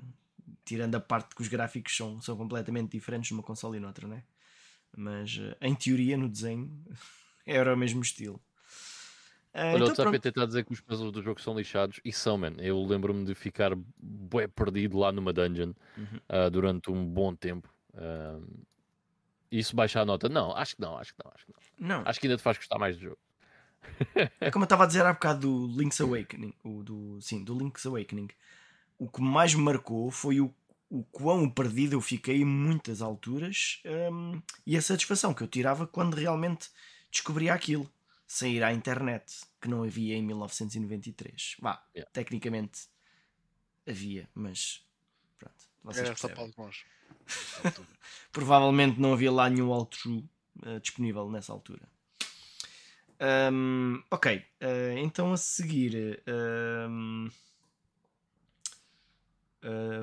tirando 0.64 0.94
a 0.96 1.00
parte 1.00 1.34
que 1.34 1.42
os 1.42 1.48
gráficos 1.48 1.96
são, 1.96 2.20
são 2.20 2.36
completamente 2.36 2.90
diferentes 2.92 3.30
numa 3.30 3.42
console 3.42 3.76
e 3.78 3.80
noutra, 3.80 4.06
né? 4.08 4.22
Mas 4.96 5.38
eh, 5.40 5.56
em 5.62 5.74
teoria, 5.74 6.16
no 6.16 6.28
desenho, 6.28 6.70
era 7.46 7.72
o 7.74 7.76
mesmo 7.76 8.02
estilo. 8.02 8.42
Eh, 9.52 9.74
Olha, 9.74 9.84
o 9.84 9.88
então, 9.88 9.94
pronto. 9.94 10.14
TPT 10.14 10.28
está 10.30 10.42
a 10.42 10.46
dizer 10.46 10.64
que 10.64 10.72
os 10.72 10.80
puzzles 10.80 11.12
do 11.12 11.22
jogo 11.22 11.40
são 11.40 11.56
lixados 11.56 12.00
e 12.04 12.12
são, 12.12 12.38
man. 12.38 12.54
Eu 12.58 12.82
lembro-me 12.84 13.24
de 13.24 13.34
ficar 13.34 13.72
bué 13.98 14.46
perdido 14.46 14.98
lá 14.98 15.12
numa 15.12 15.32
dungeon 15.32 15.72
Uhum. 15.96 16.20
ah, 16.28 16.48
durante 16.48 16.90
um 16.90 17.04
bom 17.04 17.34
tempo. 17.34 17.68
Ahm, 17.94 18.62
isso 19.50 19.74
baixa 19.74 20.00
a 20.00 20.04
nota? 20.04 20.28
Não, 20.28 20.54
acho 20.56 20.76
que 20.76 20.82
não, 20.82 20.96
acho 20.96 21.12
que 21.14 21.22
não, 21.24 21.32
acho 21.34 21.46
que 21.46 21.52
não. 21.52 21.88
Não, 21.88 22.02
Acho 22.04 22.20
que 22.20 22.26
ainda 22.26 22.36
te 22.36 22.42
faz 22.42 22.56
gostar 22.56 22.78
mais 22.78 22.96
do 22.96 23.02
jogo. 23.02 23.18
É 24.40 24.50
como 24.50 24.62
eu 24.62 24.66
estava 24.66 24.84
a 24.84 24.86
dizer 24.86 25.04
há 25.04 25.12
bocado 25.12 25.40
do 25.40 25.78
Link's 25.80 26.00
Awakening. 26.00 26.54
O 26.64 26.82
do, 26.82 27.20
sim, 27.20 27.42
do 27.44 27.58
Link's 27.58 27.84
Awakening. 27.86 28.28
O 28.98 29.08
que 29.08 29.20
mais 29.20 29.54
me 29.54 29.62
marcou 29.62 30.10
foi 30.10 30.40
o, 30.40 30.54
o 30.90 31.04
quão 31.04 31.48
perdido 31.50 31.94
eu 31.94 32.00
fiquei 32.00 32.42
em 32.42 32.44
muitas 32.44 33.02
alturas 33.02 33.82
hum, 34.12 34.40
e 34.66 34.76
a 34.76 34.82
satisfação 34.82 35.34
que 35.34 35.42
eu 35.42 35.48
tirava 35.48 35.86
quando 35.86 36.14
realmente 36.14 36.70
descobria 37.10 37.54
aquilo. 37.54 37.90
Sem 38.32 38.54
ir 38.54 38.62
à 38.62 38.72
internet, 38.72 39.40
que 39.60 39.66
não 39.68 39.82
havia 39.82 40.14
em 40.14 40.22
1993. 40.22 41.56
Vá, 41.58 41.84
Yeah. 41.92 42.08
tecnicamente 42.12 42.82
havia, 43.84 44.28
mas 44.32 44.86
pronto. 45.36 45.56
Vocês 45.82 46.06
Era 46.06 46.16
só 46.16 46.28
para 46.28 46.42
alguns. 46.42 46.86
Provavelmente 48.30 49.00
não 49.00 49.14
havia 49.14 49.32
lá 49.32 49.50
nenhum 49.50 49.70
walkthrough 49.70 50.24
uh, 50.64 50.78
disponível 50.80 51.28
nessa 51.28 51.52
altura. 51.52 51.82
Um, 53.52 54.00
ok, 54.08 54.36
uh, 54.36 54.98
então 54.98 55.32
a 55.32 55.36
seguir. 55.36 56.22
Uh, 56.22 57.28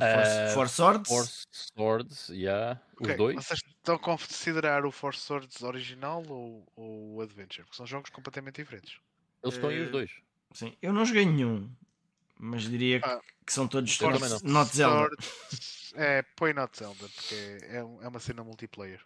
Uh, 0.03 0.53
Force 0.53 0.73
Swords. 0.75 1.07
Force 1.09 1.45
Swords, 1.51 2.29
yeah. 2.29 2.81
Os 2.99 3.01
Ok, 3.07 3.15
dois. 3.15 3.35
Vocês 3.45 3.59
estão 3.65 3.95
a 3.95 3.99
considerar 3.99 4.85
o 4.85 4.91
Force 4.91 5.21
Swords 5.21 5.61
original 5.61 6.23
ou, 6.27 6.65
ou 6.75 7.15
o 7.15 7.21
Adventure? 7.21 7.63
Porque 7.63 7.77
são 7.77 7.85
jogos 7.85 8.09
completamente 8.09 8.55
diferentes. 8.61 8.97
Eles 9.43 9.55
estão 9.55 9.69
aí 9.69 9.77
eh, 9.79 9.85
os 9.85 9.91
dois. 9.91 10.11
Sim, 10.53 10.75
eu 10.81 10.91
não 10.93 11.05
joguei 11.05 11.25
nenhum, 11.25 11.69
mas 12.39 12.63
diria 12.63 12.99
que- 12.99 13.07
Ah, 13.09 13.19
que 13.45 13.53
são 13.53 13.67
todos 13.67 13.97
também 13.97 14.19
not, 14.43 14.75
Zelda. 14.75 15.09
Swords- 15.19 15.93
É, 15.95 16.21
põe 16.35 16.53
Not 16.53 16.77
Zelda, 16.77 17.07
porque 17.09 17.35
é, 17.63 17.77
é 17.77 18.07
uma 18.07 18.19
cena 18.19 18.43
multiplayer. 18.43 19.01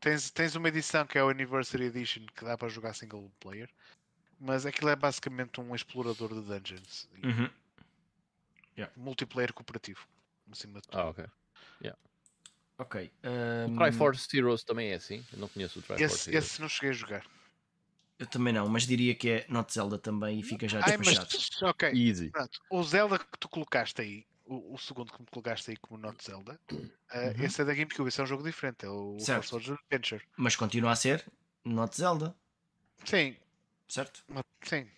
Tens, 0.00 0.30
tens 0.30 0.54
uma 0.54 0.68
edição 0.68 1.06
que 1.06 1.16
é 1.18 1.24
o 1.24 1.28
Anniversary 1.28 1.84
Edition 1.86 2.24
que 2.36 2.44
dá 2.44 2.56
para 2.58 2.68
jogar 2.68 2.92
single 2.94 3.30
player, 3.40 3.68
mas 4.40 4.64
aquilo 4.66 4.90
é 4.90 4.96
basicamente 4.96 5.60
um 5.60 5.74
explorador 5.74 6.28
de 6.34 6.40
dungeons. 6.42 7.08
Uhum. 7.24 7.48
Multiplayer 8.96 9.52
cooperativo, 9.52 10.00
acima 10.52 10.80
de 10.80 10.88
tudo. 10.88 10.98
Ah, 11.00 11.08
ok. 11.10 11.24
Ok. 12.80 13.10
O 13.66 13.70
um, 13.70 13.76
Triforce 13.76 14.28
Heroes 14.36 14.62
também 14.62 14.90
é 14.90 14.94
assim. 14.94 15.24
Eu 15.32 15.38
não 15.40 15.48
conheço 15.48 15.80
o 15.80 15.82
Triforce 15.82 16.04
esse, 16.04 16.30
Heroes. 16.30 16.44
esse 16.52 16.60
não 16.60 16.68
cheguei 16.68 16.90
a 16.90 16.92
jogar. 16.92 17.26
eu 18.20 18.26
também 18.28 18.52
não, 18.52 18.68
mas 18.68 18.86
diria 18.86 19.14
que 19.16 19.28
é 19.30 19.46
Not 19.48 19.72
Zelda 19.72 19.98
também 19.98 20.38
e 20.38 20.42
fica 20.44 20.68
já 20.68 20.78
Ai, 20.78 20.96
despachado. 20.96 21.28
mas, 21.32 21.62
ok, 21.62 21.88
Easy. 21.90 22.30
pronto. 22.30 22.60
O 22.70 22.82
Zelda 22.84 23.18
que 23.18 23.38
tu 23.38 23.48
colocaste 23.48 24.00
aí, 24.00 24.24
o, 24.46 24.74
o 24.74 24.78
segundo 24.78 25.12
que 25.12 25.20
me 25.20 25.26
colocaste 25.26 25.72
aí 25.72 25.76
como 25.76 26.00
Not 26.00 26.24
Zelda, 26.24 26.60
eh, 27.10 27.34
Uhum. 27.36 27.44
esse 27.44 27.60
é 27.62 27.64
da 27.64 27.74
GameCube, 27.74 28.08
esse 28.08 28.20
é 28.20 28.22
um 28.24 28.26
jogo 28.26 28.44
diferente, 28.44 28.84
é 28.84 28.88
o 28.88 29.18
Certo. 29.18 29.48
Force 29.48 29.72
Adventure. 29.72 30.24
Mas 30.36 30.54
continua 30.54 30.92
a 30.92 30.96
ser 30.96 31.26
Not 31.64 31.96
Zelda, 31.96 32.32
Sim, 33.04 33.36
certo? 33.88 34.24
Sim. 34.62 34.88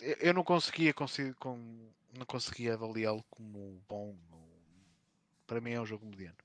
Eu- 0.00 0.32
não 0.34 0.42
conseguia, 0.44 0.94
consi- 0.94 1.34
com- 1.34 1.90
não 2.16 2.24
conseguia 2.26 2.74
avaliá-lo 2.74 3.22
como 3.28 3.82
bom. 3.88 4.16
Para 5.46 5.60
mim 5.60 5.72
é 5.72 5.80
um 5.80 5.86
jogo 5.86 6.06
mediano. 6.06 6.36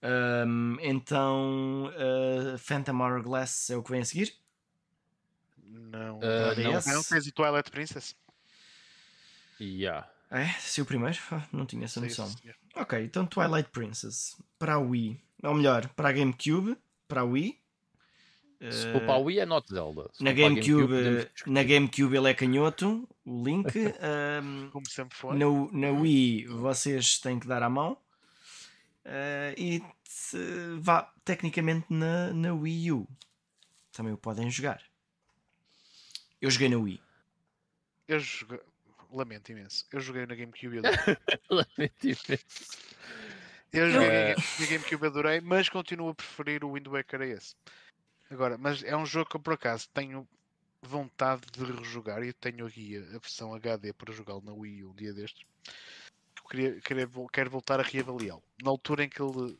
Um, 0.00 0.76
então, 0.80 1.86
uh, 1.86 2.56
Phantom 2.58 3.00
Hourglass 3.02 3.68
é 3.70 3.76
o 3.76 3.82
que 3.82 3.90
vem 3.90 4.00
a 4.00 4.04
seguir? 4.04 4.32
Não, 5.56 6.20
Ah, 6.22 6.54
não, 6.54 6.72
não. 6.94 7.02
tens 7.02 7.26
o 7.26 7.32
Twilight 7.32 7.68
Princess? 7.70 8.14
Yeah. 9.60 10.08
É, 10.30 10.46
se 10.60 10.80
o 10.80 10.86
primeiro? 10.86 11.18
Ah, 11.32 11.42
Não 11.52 11.66
tinha 11.66 11.84
essa 11.84 12.00
Sim, 12.00 12.06
noção. 12.06 12.28
senhor. 12.28 12.54
Ok, 12.76 13.02
então 13.02 13.26
Twilight 13.26 13.70
Princess 13.70 14.40
para 14.56 14.74
a 14.74 14.78
Wii, 14.78 15.20
ou 15.42 15.54
melhor, 15.54 15.88
para 15.88 16.10
a 16.10 16.12
GameCube, 16.12 16.76
para 17.08 17.22
a 17.22 17.24
Wii. 17.24 17.60
Se 18.60 18.88
Uh, 18.88 18.92
for 18.92 19.00
para 19.02 19.14
a 19.14 19.18
Wii 19.18 19.38
é 19.38 19.46
Not 19.46 19.68
Zelda. 19.72 20.10
Se 20.12 20.24
na 20.24 20.32
GameCube, 20.32 20.88
discutir. 21.26 21.48
na 21.50 21.62
GameCube 21.62 22.16
ele 22.16 22.28
é 22.30 22.34
canhoto, 22.34 23.08
o 23.24 23.44
Link. 23.44 23.68
um, 23.78 24.70
Como 24.72 24.88
sempre 24.88 25.16
foi. 25.16 25.36
na, 25.36 25.46
na 25.72 25.90
Wii 26.00 26.46
vocês 26.46 27.18
têm 27.20 27.38
que 27.38 27.46
dar 27.46 27.62
a 27.62 27.70
mão. 27.70 27.92
Uh, 29.04 29.54
e 29.56 29.82
se- 30.04 30.76
vá, 30.80 31.10
tecnicamente 31.24 31.86
na, 31.88 32.32
na 32.34 32.52
Wii 32.52 32.92
U 32.92 33.08
também 33.92 34.12
o 34.12 34.18
podem 34.18 34.50
jogar. 34.50 34.82
Eu 36.40 36.50
joguei 36.50 36.68
na 36.68 36.78
Wii. 36.78 37.00
Eu 38.08 38.18
joguei... 38.20 38.60
Lamento 39.10 39.50
imenso. 39.52 39.86
Eu 39.92 40.00
joguei 40.00 40.26
na 40.26 40.34
GameCube 40.34 40.76
e 40.76 40.78
adorei. 40.80 41.16
Eu 43.72 43.90
joguei 43.90 44.08
É. 44.08 44.34
na 44.34 44.66
GameCube 44.66 45.04
e 45.04 45.06
adorei, 45.06 45.40
mas 45.40 45.68
continuo 45.68 46.08
a 46.10 46.14
preferir 46.14 46.64
o 46.64 46.72
Wind 46.72 46.86
Waker 46.86 47.20
a 47.22 47.26
esse. 47.26 47.54
Agora, 48.30 48.58
mas 48.58 48.82
é 48.82 48.96
um 48.96 49.06
jogo 49.06 49.30
que 49.30 49.36
eu 49.36 49.40
por 49.40 49.54
acaso 49.54 49.88
tenho 49.90 50.28
vontade 50.82 51.42
de 51.50 51.64
rejogar 51.64 52.22
e 52.22 52.32
tenho 52.32 52.66
aqui 52.66 52.96
a 52.96 53.18
versão 53.18 53.54
HD 53.54 53.92
para 53.92 54.12
jogá-lo 54.14 54.42
na 54.42 54.52
Wii 54.52 54.84
um 54.84 54.94
dia 54.94 55.12
destes. 55.12 55.46
Eu 56.36 56.48
queria, 56.48 56.80
queria 56.80 57.10
quero 57.32 57.50
voltar 57.50 57.80
a 57.80 57.82
reavaliá-lo. 57.82 58.42
Na 58.62 58.70
altura 58.70 59.04
em 59.04 59.08
que 59.08 59.20
ele. 59.20 59.58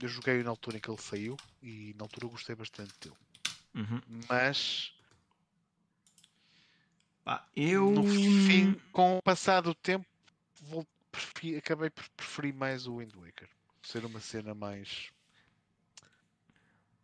Eu 0.00 0.08
joguei 0.08 0.42
na 0.42 0.50
altura 0.50 0.76
em 0.76 0.80
que 0.80 0.90
ele 0.90 1.00
saiu 1.00 1.36
e 1.62 1.94
na 1.96 2.04
altura 2.04 2.26
eu 2.26 2.30
gostei 2.30 2.54
bastante 2.54 2.92
dele. 3.00 3.16
Uhum. 3.74 4.00
Mas 4.28 4.92
Pá, 7.24 7.46
eu. 7.56 7.90
no 7.90 8.04
fim, 8.04 8.78
com 8.92 9.16
o 9.16 9.22
passar 9.22 9.62
do 9.62 9.74
tempo, 9.74 10.04
vou 10.60 10.86
prefi- 11.10 11.56
acabei 11.56 11.88
por 11.88 12.06
preferir 12.10 12.52
mais 12.54 12.86
o 12.86 12.96
Wind 12.98 13.14
Waker. 13.14 13.48
Ser 13.82 14.04
uma 14.04 14.20
cena 14.20 14.54
mais. 14.54 15.10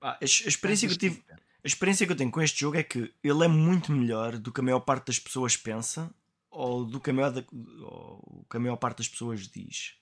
Pá, 0.01 0.19
a, 0.21 0.25
experiência 0.25 0.89
que 0.89 0.95
eu 0.95 0.99
tive, 0.99 1.23
a 1.31 1.67
experiência 1.67 2.07
que 2.07 2.13
eu 2.13 2.17
tenho 2.17 2.31
com 2.31 2.41
este 2.41 2.59
jogo 2.61 2.77
é 2.79 2.83
que 2.83 3.13
ele 3.23 3.45
é 3.45 3.49
muito 3.49 3.93
melhor 3.93 4.39
do 4.39 4.51
que 4.51 4.61
a 4.61 4.65
maior 4.65 4.81
parte 4.81 5.09
das 5.09 5.19
pessoas 5.19 5.57
pensa 5.57 6.13
ou 6.51 6.85
do 6.85 6.99
que 6.99 7.11
a 7.11 7.13
maior, 7.13 7.31
da- 7.31 7.43
que 7.43 8.57
a 8.57 8.61
maior 8.61 8.77
parte 8.77 8.99
das 8.99 9.09
pessoas 9.09 9.47
diz. 9.47 9.95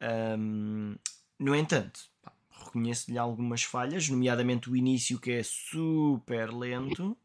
Ahm, 0.00 0.96
no 1.38 1.54
entanto, 1.54 2.00
reconheço-lhe 2.50 3.16
algumas 3.16 3.62
falhas, 3.62 4.08
nomeadamente 4.08 4.68
o 4.68 4.76
início 4.76 5.18
que 5.20 5.30
é 5.30 5.42
super 5.42 6.52
lento. 6.52 7.16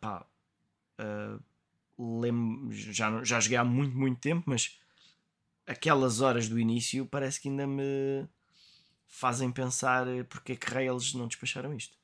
Pá, 0.00 0.26
ah, 0.98 1.38
lembro- 1.98 2.70
já, 2.72 3.24
já 3.24 3.40
joguei 3.40 3.56
há 3.56 3.64
muito, 3.64 3.96
muito 3.96 4.20
tempo, 4.20 4.44
mas 4.46 4.78
aquelas 5.66 6.20
horas 6.20 6.48
do 6.48 6.58
início 6.58 7.06
parece 7.06 7.40
que 7.40 7.48
ainda 7.48 7.66
me 7.66 8.28
fazem 9.10 9.52
pensar 9.52 10.08
eh, 10.08 10.22
porque 10.24 10.52
é 10.52 10.56
que 10.56 10.78
eles 10.78 11.12
não 11.12 11.26
despacharam 11.28 11.74
isto. 11.74 11.98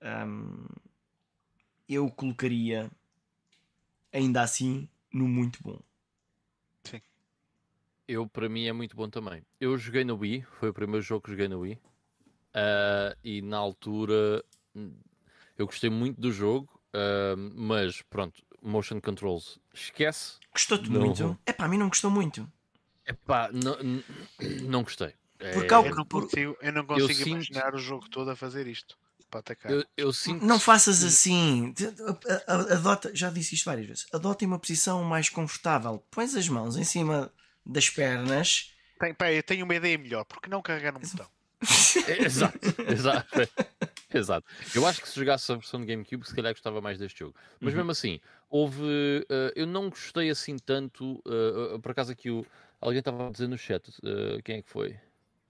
Ahm, 0.00 0.66
eu 1.88 2.10
colocaria 2.10 2.90
ainda 4.12 4.42
assim 4.42 4.88
no 5.12 5.28
muito 5.28 5.62
bom. 5.62 5.78
Eu, 8.08 8.26
para 8.26 8.48
mim, 8.48 8.66
é 8.66 8.72
muito 8.72 8.96
bom 8.96 9.08
também. 9.08 9.44
Eu 9.60 9.78
joguei 9.78 10.04
no 10.04 10.16
Wii, 10.16 10.42
foi 10.58 10.70
o 10.70 10.74
primeiro 10.74 11.02
jogo 11.02 11.22
que 11.24 11.30
joguei 11.30 11.48
no 11.48 11.60
Wii. 11.60 11.78
Ah, 12.52 13.16
e 13.22 13.40
na 13.40 13.56
altura 13.58 14.44
eu 15.56 15.66
gostei 15.66 15.88
muito 15.88 16.20
do 16.20 16.32
jogo, 16.32 16.80
ah, 16.92 17.34
mas 17.54 18.02
pronto, 18.02 18.42
motion 18.60 19.00
controls, 19.00 19.58
esquece. 19.72 20.38
Gostou-te 20.52 20.90
Não. 20.90 21.00
muito? 21.00 21.38
É 21.46 21.52
pá, 21.52 21.66
a 21.66 21.68
mim 21.68 21.78
não 21.78 21.88
gostou 21.88 22.10
muito. 22.10 22.50
Epá, 23.06 23.50
não, 23.52 23.80
n- 23.80 24.04
não 24.62 24.82
gostei. 24.82 25.14
Por 25.52 25.64
É, 25.64 25.66
causa- 25.66 25.88
Eu 25.88 25.94
não 25.96 26.04
por- 26.04 26.22
consigo, 26.22 26.56
eu 26.60 26.72
não 26.72 26.86
consigo 26.86 27.12
sinto- 27.14 27.28
imaginar 27.28 27.74
o 27.74 27.78
jogo 27.78 28.08
todo 28.08 28.30
a 28.30 28.36
fazer 28.36 28.66
isto. 28.66 28.96
Para 29.30 29.40
atacar. 29.40 29.72
eu, 29.72 29.84
eu 29.96 30.12
sinto 30.12 30.44
Não 30.44 30.60
faças 30.60 31.02
assim. 31.02 31.74
Adota, 32.46 33.10
já 33.14 33.30
disse 33.30 33.54
isto 33.54 33.64
várias 33.64 33.86
vezes. 33.86 34.06
Adotem 34.12 34.46
uma 34.46 34.58
posição 34.58 35.02
mais 35.04 35.28
confortável. 35.30 36.04
Pões 36.10 36.34
as 36.34 36.48
mãos 36.48 36.76
em 36.76 36.84
cima 36.84 37.32
das 37.64 37.88
pernas 37.88 38.74
Tem, 39.00 39.14
pá, 39.14 39.32
eu 39.32 39.42
tenho 39.42 39.64
uma 39.64 39.74
ideia 39.74 39.96
melhor, 39.98 40.24
porque 40.24 40.48
não 40.50 40.60
carregar 40.62 40.92
no 40.92 41.00
botão? 41.00 41.26
É, 42.06 42.24
Exato, 42.24 42.58
exato. 42.88 43.28
Exato. 44.14 44.46
Eu 44.74 44.86
acho 44.86 45.00
que 45.00 45.08
se 45.08 45.14
jogasse 45.18 45.50
a 45.50 45.54
versão 45.54 45.80
de 45.80 45.86
GameCube, 45.86 46.26
se 46.28 46.34
calhar 46.34 46.52
gostava 46.52 46.80
mais 46.82 46.98
deste 46.98 47.20
jogo. 47.20 47.34
Mas 47.58 47.72
Uhum. 47.72 47.78
mesmo 47.78 47.90
assim, 47.92 48.20
houve. 48.50 48.82
eh, 49.30 49.52
eu 49.56 49.66
não 49.66 49.88
gostei 49.88 50.28
assim 50.28 50.56
tanto. 50.58 51.22
eh, 51.26 51.74
eh, 51.74 51.78
por 51.78 51.92
acaso 51.92 52.12
aqui 52.12 52.30
o, 52.30 52.44
alguém 52.80 52.98
estava 52.98 53.26
a 53.28 53.30
dizer 53.30 53.48
no 53.48 53.56
chat. 53.56 53.82
quem 54.44 54.56
é 54.58 54.62
que 54.62 54.68
foi? 54.68 54.98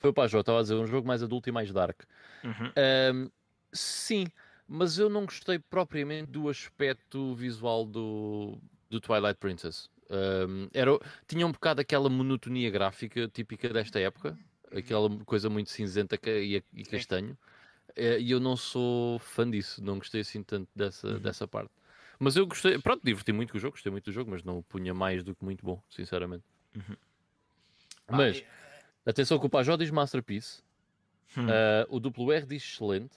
Foi 0.03 0.11
o 0.11 0.13
Pajó, 0.13 0.41
estava 0.41 0.59
a 0.59 0.63
dizer 0.63 0.75
um 0.75 0.87
jogo 0.87 1.07
mais 1.07 1.23
adulto 1.23 1.49
e 1.49 1.53
mais 1.53 1.73
dark. 1.73 2.03
Uhum. 2.43 2.73
Ahm, 2.77 3.31
sim, 3.73 4.27
mas 4.67 4.99
eu 4.99 5.09
não 5.09 5.25
gostei 5.25 5.61
propriamente 5.61 6.33
do 6.33 6.49
aspecto 6.49 7.37
visual 7.37 7.87
do, 7.87 8.59
do 8.91 9.01
Twilight 9.01 9.39
Princess. 9.39 9.89
Ahm, 10.11 10.67
era, 10.75 10.91
tinha 11.29 11.47
um 11.47 11.53
bocado 11.53 11.81
aquela 11.81 12.09
monotonia 12.09 12.69
gráfica 12.69 13.29
típica 13.29 13.69
desta 13.69 14.01
época, 14.01 14.37
aquela 14.77 15.09
coisa 15.25 15.49
muito 15.49 15.71
cinzenta 15.71 16.19
e, 16.29 16.61
e 16.75 16.85
castanho, 16.85 17.39
eh, 17.95 18.19
e 18.19 18.33
eu 18.33 18.41
não 18.41 18.57
sou 18.57 19.21
fã 19.21 19.49
disso, 19.49 19.81
não 19.85 19.99
gostei 19.99 20.23
assim 20.23 20.43
tanto 20.43 20.69
dessa, 20.75 21.07
Uhum. 21.11 21.19
dessa 21.21 21.47
parte. 21.47 21.71
Mas 22.19 22.35
eu 22.35 22.45
gostei, 22.45 22.77
pronto, 22.79 23.05
diverti 23.05 23.31
muito 23.33 23.53
com 23.53 23.59
o 23.59 23.61
jogo, 23.61 23.75
gostei 23.75 23.93
muito 23.93 24.07
do 24.07 24.13
jogo, 24.13 24.33
mas 24.33 24.43
não 24.43 24.63
punha 24.63 24.93
mais 24.93 25.23
do 25.23 25.33
que 25.33 25.45
muito 25.45 25.65
bom, 25.65 25.81
sinceramente. 25.89 26.43
Uhum. 26.75 26.97
Mas, 28.11 28.45
atenção 29.07 29.39
que 29.39 29.47
o 29.47 29.51
Pajó 29.51 29.77
diz 29.77 29.91
Masterpiece, 29.91 30.63
Hum. 31.35 31.47
Uh, 31.47 31.87
o 31.89 31.99
duplo 31.99 32.31
R 32.31 32.45
diz 32.45 32.63
excelente 32.63 33.17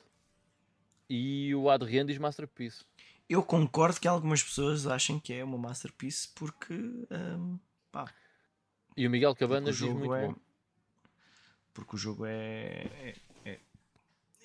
e 1.10 1.53
o 1.53 1.70
Adriano 1.70 2.07
diz 2.07 2.18
masterpiece. 2.18 2.86
Eu 3.28 3.44
concordo 3.44 3.99
que 3.99 4.07
algumas 4.07 4.41
pessoas 4.41 4.88
achem 4.88 5.20
que 5.20 5.34
é 5.34 5.44
uma 5.44 5.57
masterpiece 5.57 6.30
porque 6.34 6.74
hum, 6.74 7.60
pá, 7.91 8.06
E 8.95 9.06
o 9.06 9.10
Miguel 9.10 9.36
Cabanas 9.36 9.76
diz 9.76 9.90
muito 9.90 10.14
é 10.16 10.28
bom. 10.28 10.36
porque 11.74 11.95
o 11.95 11.99
jogo 11.99 12.26
é 12.26 12.86
é, 13.03 13.16
é, 13.44 13.60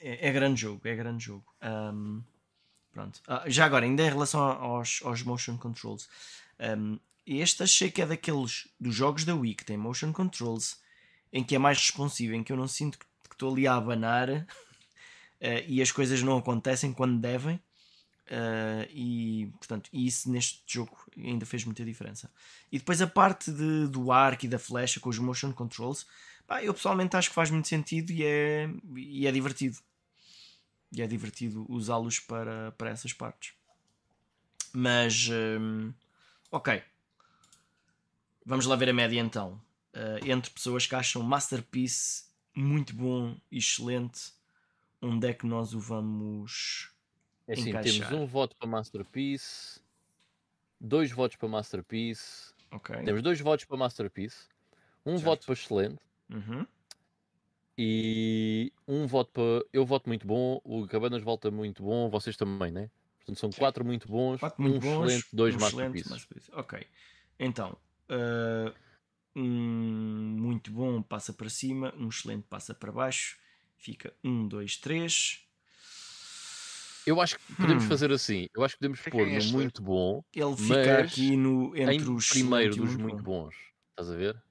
é- 0.01 0.29
é 0.29 0.33
grande 0.33 0.63
jogo, 0.63 0.81
é 0.89 0.97
grande 0.97 1.25
jogo. 1.27 1.47
Hum, 1.63 2.25
pronto. 2.91 3.21
Ah, 3.29 3.45
já 3.47 3.67
agora, 3.67 3.85
ainda 3.85 4.03
em 4.03 4.09
relação 4.11 4.41
aos, 4.41 5.01
aos 5.05 5.23
motion 5.23 5.57
controls, 5.57 6.09
hum, 6.77 6.99
este 7.25 7.63
achei 7.63 7.89
que 7.89 8.03
é 8.03 8.07
daqueles 8.07 8.67
dos 8.81 8.97
jogos 8.97 9.25
da 9.25 9.33
Wii 9.37 9.55
que 9.55 9.65
tem 9.65 9.77
motion 9.77 10.13
controls 10.13 10.81
em 11.33 11.45
que 11.45 11.55
é 11.55 11.59
mais 11.59 11.79
responsivo, 11.79 12.35
em 12.35 12.43
que 12.43 12.53
eu 12.53 12.57
não 12.57 12.69
sinto 12.69 12.99
que 12.99 13.07
estou 13.33 13.53
ali 13.53 13.67
a 13.67 13.75
abanar 13.75 14.29
eh, 15.41 15.65
e 15.69 15.83
as 15.83 15.93
coisas 15.93 16.23
não 16.23 16.39
acontecem 16.39 16.93
quando 16.93 17.19
devem. 17.21 17.61
eh, 18.29 18.89
e 18.93 19.47
portanto, 19.59 19.91
isso 19.93 20.31
neste 20.31 20.63
jogo 20.67 20.97
ainda 21.17 21.47
fez 21.47 21.65
muita 21.65 21.85
diferença. 21.85 22.31
E 22.73 22.79
depois 22.79 23.01
a 23.03 23.07
parte 23.07 23.51
de, 23.53 23.89
do 23.89 24.13
arco 24.13 24.45
e 24.47 24.49
da 24.49 24.59
flecha 24.59 25.01
com 25.01 25.09
os 25.11 25.19
motion 25.19 25.53
controls, 25.53 26.07
pá, 26.47 26.63
eu 26.63 26.75
pessoalmente 26.75 27.17
acho 27.17 27.29
que 27.31 27.35
faz 27.35 27.51
muito 27.51 27.69
sentido 27.69 28.11
e 28.13 28.25
é, 28.25 28.71
e 28.97 29.27
é 29.27 29.33
divertido. 29.33 29.79
E 30.93 31.03
é 31.03 31.07
divertido 31.07 31.67
usá-los 31.69 32.19
para, 32.19 32.73
para 32.73 32.91
essas 32.91 33.13
partes. 33.13 33.53
Mas 34.73 35.29
hum, 35.29 35.93
ok, 36.51 36.83
vamos 38.45 38.67
lá 38.67 38.77
ver 38.77 38.89
a 38.91 38.93
média 38.93 39.21
então. 39.21 39.61
Eh, 39.95 40.21
entre 40.31 40.51
pessoas 40.53 40.87
que 40.87 40.95
acham 40.95 41.23
Masterpiece 41.23 42.25
muito 42.57 42.95
bom 42.95 43.41
e 43.51 43.59
excelente, 43.59 44.33
onde 45.03 45.29
é 45.29 45.35
que 45.35 45.47
nós 45.47 45.75
o 45.75 45.81
vamos 45.81 46.93
É 47.47 47.53
assim, 47.55 47.77
encaixar. 47.77 47.79
temos 47.79 48.11
um 48.11 48.27
voto 48.27 48.57
para 48.57 48.69
masterpiece, 48.69 49.81
dois 50.81 51.11
votos 51.13 51.37
para 51.39 51.49
masterpiece, 51.49 52.55
Ok. 52.73 52.91
temos 53.05 53.23
dois 53.23 53.41
votos 53.41 53.67
para 53.67 53.77
masterpiece, 53.79 54.49
um 55.07 55.19
Certo. 55.21 55.21
voto 55.21 55.45
para 55.45 55.55
excelente 55.55 56.03
Uhum. 56.31 56.69
e 57.79 58.73
um 58.87 59.07
voto 59.07 59.31
para. 59.33 59.65
Eu 59.73 59.85
voto 59.87 60.09
muito 60.09 60.27
bom, 60.27 60.61
o 60.65 60.87
Cabanas 60.87 61.23
volta 61.23 61.51
muito 61.51 61.83
bom, 61.83 62.09
vocês 62.11 62.37
também, 62.37 62.71
né? 62.71 62.91
Portanto, 63.19 63.39
são 63.39 63.53
quatro 63.53 63.85
muito 63.85 64.09
bons, 64.09 64.41
Quatro 64.41 64.63
muito 64.63 64.79
um 64.79 64.79
bons, 64.81 65.13
excelente, 65.13 65.29
dois 65.33 65.55
um 65.55 65.57
masterpieces. 65.57 66.09
excelente 66.09 66.09
masterpiece. 66.09 66.51
Ok. 66.53 66.87
Então, 67.39 67.79
uh, 68.11 68.75
um 69.37 69.43
muito 70.39 70.71
bom 70.73 71.03
passa 71.03 71.33
para 71.33 71.49
cima, 71.51 71.95
um 71.97 72.09
excelente 72.09 72.45
passa 72.49 72.75
para 72.75 72.93
baixo. 72.93 73.39
Fica 73.77 74.13
um, 74.23 74.47
dois, 74.47 74.77
três. 74.77 75.47
Eu 77.07 77.21
acho 77.21 77.39
que 77.39 77.57
podemos 77.57 77.85
Hum. 77.85 77.89
fazer 77.89 78.13
assim. 78.13 78.47
Eu 78.55 78.63
acho 78.63 78.75
que 78.75 78.81
podemos 78.81 79.03
pôr 79.03 79.31
no 79.31 79.39
excelente. 79.39 79.53
muito 79.53 79.83
bom 79.83 80.23
Ele 80.35 80.57
fica 80.57 80.99
Mas 80.99 81.01
aqui 81.01 81.37
no, 81.37 81.77
entre 81.77 82.09
em 82.09 82.15
os 82.15 82.29
primeiro 82.29 82.75
excelente 82.75 82.81
o 82.81 82.87
dos 82.87 82.97
muito 82.97 83.23
bom. 83.25 83.25
bons. 83.25 83.55
Estás 83.91 84.11
a 84.11 84.17
ver? 84.17 84.43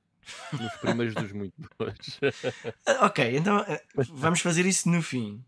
Nos 0.59 0.77
primeiros 0.77 1.15
dos 1.15 1.31
muito 1.31 1.55
bons. 1.79 2.19
Ah, 2.85 3.05
Ok, 3.07 3.19
então 3.37 3.59
eh, 3.67 3.83
vamos 4.07 4.41
fazer 4.41 4.65
isso 4.65 4.89
no 4.89 5.01
fim. 5.01 5.43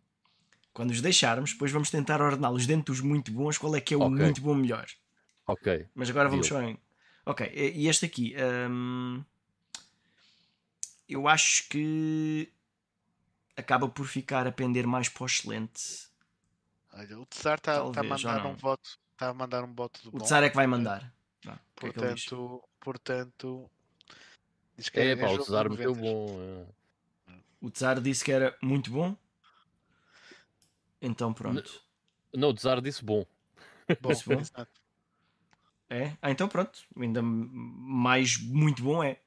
Quando 0.73 0.91
os 0.91 1.01
deixarmos, 1.01 1.53
depois 1.53 1.71
vamos 1.71 1.89
tentar 1.91 2.21
ordená-los 2.21 2.67
dentro 2.67 2.93
dos 2.93 3.01
muito 3.01 3.31
bons. 3.31 3.57
Qual 3.57 3.75
é 3.75 3.81
que 3.81 3.93
é 3.93 3.97
o 3.97 4.01
Ok. 4.01 4.09
muito 4.09 4.41
bom 4.41 4.55
melhor? 4.55 4.87
ok. 5.47 5.67
Mas 5.95 6.09
agora 6.09 6.29
vamos 6.29 6.47
Deal. 6.47 6.47
só 6.47 6.61
em. 6.61 6.77
Ok, 7.25 7.51
e 7.53 7.87
este 7.87 8.05
aqui. 8.05 8.35
hum, 8.69 9.23
eu 11.07 11.27
acho 11.27 11.67
que 11.69 12.51
acaba 13.55 13.87
por 13.87 14.07
ficar 14.07 14.47
a 14.47 14.51
pender 14.51 14.87
mais 14.87 15.09
para 15.09 15.23
o 15.23 15.25
excelente. 15.25 16.09
Olha, 16.93 17.19
o 17.19 17.25
Tsar 17.25 17.57
está 17.57 17.73
a 17.73 17.75
Talvez, 17.75 18.03
ou 18.03 18.09
mandar 18.09 18.43
não. 18.43 18.51
um 18.51 18.55
voto. 18.55 18.99
Está 19.11 19.29
a 19.29 19.33
mandar 19.33 19.63
um 19.63 19.73
voto 19.73 20.09
do 20.09 20.17
O. 20.17 20.21
Tsar 20.21 20.43
é 20.43 20.49
que 20.49 20.55
vai 20.55 20.67
mandar. 20.67 21.13
O 21.41 21.41
que 21.41 21.49
é? 21.49 21.59
Portanto, 21.75 22.63
portanto. 22.79 23.69
Diz 24.77 24.89
que 24.89 24.99
É, 24.99 25.15
pá, 25.15 25.27
o 25.29 25.43
Cesar 25.43 25.69
meteu 25.69 25.93
90. 25.93 26.01
bom. 26.01 26.37
é. 26.41 26.81
O 27.61 27.69
Tsar 27.69 28.01
disse 28.01 28.23
que 28.25 28.31
era 28.31 28.57
muito 28.61 28.89
bom. 28.89 29.15
Então 31.01 31.33
pronto. 31.33 31.81
Não, 32.33 32.49
o 32.49 32.53
Czar 32.53 32.81
disse 32.81 33.03
bom. 33.03 33.25
Bom, 33.99 34.09
Disse 34.11 34.25
bom? 34.25 34.37
exato. 34.37 34.80
É? 35.91 36.15
Ah, 36.21 36.31
então 36.31 36.47
pronto. 36.47 36.79
Ainda 36.97 37.21
mais 37.21 38.37
muito 38.41 38.81
bom 38.81 39.03
é. 39.03 39.19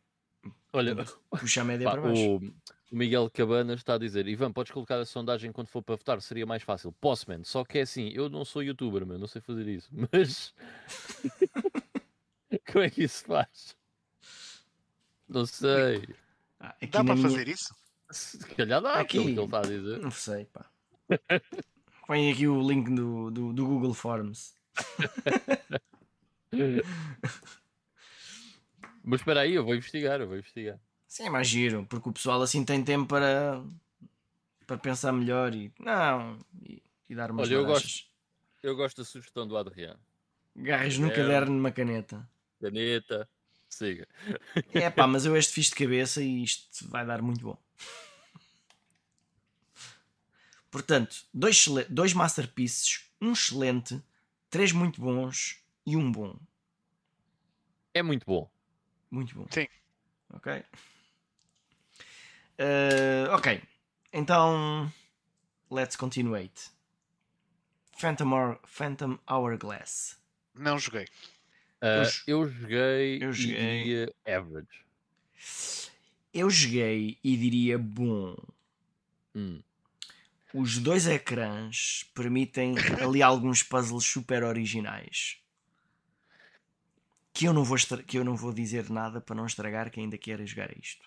Olha, 0.72 0.96
Puxa 1.30 1.60
a 1.60 1.64
média 1.64 1.84
pá, 1.84 1.92
para 1.92 2.00
baixo. 2.00 2.22
o, 2.22 2.36
o 2.38 2.52
Miguel 2.90 3.28
Cabanas 3.30 3.80
está 3.80 3.94
a 3.94 3.98
dizer: 3.98 4.26
Ivan, 4.26 4.50
podes 4.50 4.72
colocar 4.72 4.98
a 4.98 5.04
sondagem 5.04 5.52
quando 5.52 5.68
for 5.68 5.82
para 5.82 5.96
votar? 5.96 6.22
Seria 6.22 6.46
mais 6.46 6.62
fácil. 6.62 6.90
Posso, 6.92 7.28
man. 7.30 7.44
Só 7.44 7.64
que 7.66 7.78
é 7.78 7.82
assim, 7.82 8.08
eu 8.14 8.30
não 8.30 8.46
sou 8.46 8.62
youtuber, 8.62 9.04
meu, 9.04 9.18
não 9.18 9.26
sei 9.26 9.42
fazer 9.42 9.68
isso. 9.68 9.90
Mas. 10.10 10.54
Como 12.72 12.82
é 12.82 12.88
que 12.88 13.02
isso 13.04 13.18
se 13.18 13.24
faz? 13.24 13.76
Não 15.28 15.44
sei. 15.44 16.08
Ah, 16.58 16.68
aqui 16.80 16.86
Dá 16.86 17.04
para 17.04 17.14
minha- 17.14 17.28
fazer 17.28 17.46
isso? 17.48 17.74
Se 18.10 18.38
calhar 18.38 18.80
dá 18.80 18.94
Aqui. 18.94 19.18
aquilo 19.18 19.24
que 19.24 19.30
ele 19.32 19.44
está 19.44 19.58
a 19.58 19.62
dizer. 19.62 19.98
Não 20.00 20.10
sei, 20.10 20.44
pá. 20.46 20.64
Põe 22.06 22.30
aqui 22.32 22.46
o 22.46 22.66
link 22.66 22.88
do, 22.94 23.30
do, 23.30 23.52
do 23.52 23.66
Google 23.66 23.92
Forms. 23.94 24.54
Mas 29.02 29.20
espera 29.20 29.40
aí, 29.40 29.54
eu 29.54 29.64
vou 29.64 29.74
investigar, 29.74 30.20
eu 30.20 30.26
vou 30.26 30.38
investigar. 30.38 30.78
Sim, 31.06 31.28
mais 31.28 31.46
giro, 31.46 31.86
porque 31.86 32.08
o 32.08 32.12
pessoal 32.12 32.40
assim 32.42 32.64
tem 32.64 32.82
tempo 32.82 33.06
para, 33.06 33.62
para 34.66 34.78
pensar 34.78 35.12
melhor 35.12 35.54
e. 35.54 35.72
Não, 35.78 36.38
e, 36.62 36.82
e 37.08 37.14
dar 37.14 37.30
umas 37.30 37.46
Olha, 37.48 37.54
eu 37.56 37.62
larachas. 37.62 38.08
Eu 38.62 38.74
gosto 38.74 38.96
da 38.96 39.04
sugestão 39.04 39.46
do 39.46 39.56
Adriano. 39.58 40.00
Garras 40.56 40.96
no 40.98 41.08
É. 41.08 41.10
caderno 41.10 41.54
numa 41.54 41.70
caneta. 41.70 42.26
Caneta, 42.60 43.28
siga. 43.68 44.08
É 44.72 44.88
pá, 44.88 45.06
mas 45.06 45.26
eu 45.26 45.36
este 45.36 45.52
fiz 45.52 45.66
de 45.66 45.74
cabeça 45.74 46.22
e 46.22 46.42
isto 46.42 46.88
vai 46.88 47.04
dar 47.04 47.20
muito 47.20 47.42
bom. 47.42 47.58
Portanto, 50.70 51.24
dois, 51.32 51.66
dois 51.88 52.12
masterpieces, 52.14 53.04
um 53.20 53.32
excelente, 53.32 54.02
três 54.50 54.72
muito 54.72 55.00
bons 55.00 55.63
e 55.86 55.96
um 55.96 56.10
bom. 56.10 56.36
É 57.92 58.02
muito 58.02 58.24
bom. 58.26 58.50
Muito 59.10 59.34
bom. 59.34 59.46
Sim. 59.50 59.66
Ok. 60.32 60.64
Eh, 62.58 63.26
ok. 63.30 63.62
Então, 64.12 64.92
let's 65.70 65.96
continuate. 65.96 66.70
Phantom, 67.98 68.32
Hour, 68.32 68.58
Phantom 68.66 69.18
Hourglass. 69.28 70.18
Não 70.54 70.78
joguei. 70.78 71.06
Ah, 71.80 71.98
Eu 71.98 72.04
j- 72.04 72.22
eu 72.26 72.48
joguei, 72.48 73.18
eu 73.22 73.30
e 73.30 73.32
joguei. 73.32 73.82
diria 73.84 74.14
average. 74.26 74.84
Eu 76.32 76.50
joguei 76.50 77.18
e 77.22 77.36
diria 77.36 77.78
bom. 77.78 78.36
Hum. 79.34 79.62
Os 80.52 80.78
dois 80.78 81.06
ecrãs 81.06 82.04
permitem 82.14 82.74
ali 83.02 83.22
alguns 83.22 83.62
puzzles 83.62 84.04
super 84.04 84.42
originais. 84.44 85.38
Que 87.34 87.46
eu, 87.46 87.52
não 87.52 87.64
vou 87.64 87.76
que 88.06 88.16
eu 88.16 88.24
não 88.24 88.36
vou 88.36 88.52
dizer 88.52 88.88
nada 88.88 89.20
para 89.20 89.34
não 89.34 89.44
estragar 89.44 89.90
quem 89.90 90.04
ainda 90.04 90.16
queira 90.16 90.46
jogar 90.46 90.70
isto. 90.78 91.06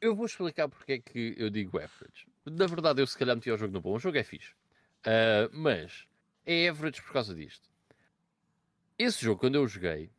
Eu 0.00 0.14
vou 0.14 0.26
explicar 0.26 0.68
porque 0.68 0.92
é 0.94 0.98
que 0.98 1.34
eu 1.38 1.48
digo 1.48 1.78
average. 1.78 2.26
Na 2.44 2.66
verdade, 2.66 3.00
eu 3.00 3.06
se 3.06 3.16
calhar 3.16 3.36
meti 3.36 3.50
o 3.50 3.56
jogo 3.56 3.72
no 3.72 3.80
bom. 3.80 3.94
O 3.94 3.98
jogo 3.98 4.18
é 4.18 4.24
fixe. 4.24 4.52
Ah, 5.04 5.48
mas 5.52 6.06
é 6.44 6.68
average 6.68 7.00
por 7.00 7.12
causa 7.12 7.34
disto. 7.34 7.70
Esse 8.98 9.24
jogo, 9.24 9.40
quando 9.40 9.54
eu 9.54 9.66
joguei, 9.68 10.10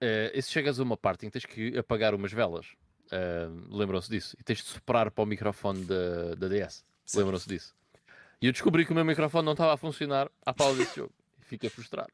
ah, 0.00 0.30
esse 0.34 0.50
chegas 0.50 0.78
a 0.78 0.82
uma 0.82 0.96
parte 0.96 1.24
em 1.24 1.30
que 1.30 1.40
tens 1.40 1.46
que 1.46 1.76
apagar 1.78 2.14
umas 2.14 2.32
velas. 2.32 2.66
Uh, 3.06 3.76
Lembram-se 3.76 4.10
disso? 4.10 4.36
E 4.38 4.42
tens 4.42 4.58
de 4.58 4.64
soprar 4.64 5.10
para 5.10 5.22
o 5.22 5.26
microfone 5.26 5.84
da, 5.84 6.34
da 6.34 6.48
DS. 6.48 6.84
Lembram-se 7.14 7.48
disso? 7.48 7.74
E 8.40 8.46
eu 8.46 8.52
descobri 8.52 8.84
que 8.84 8.92
o 8.92 8.94
meu 8.94 9.04
microfone 9.04 9.44
não 9.44 9.52
estava 9.52 9.74
a 9.74 9.76
funcionar 9.76 10.30
à 10.44 10.52
pausa 10.52 10.78
desse 10.78 10.96
jogo. 10.96 11.12
E 11.40 11.44
fiquei 11.44 11.70
frustrado. 11.70 12.12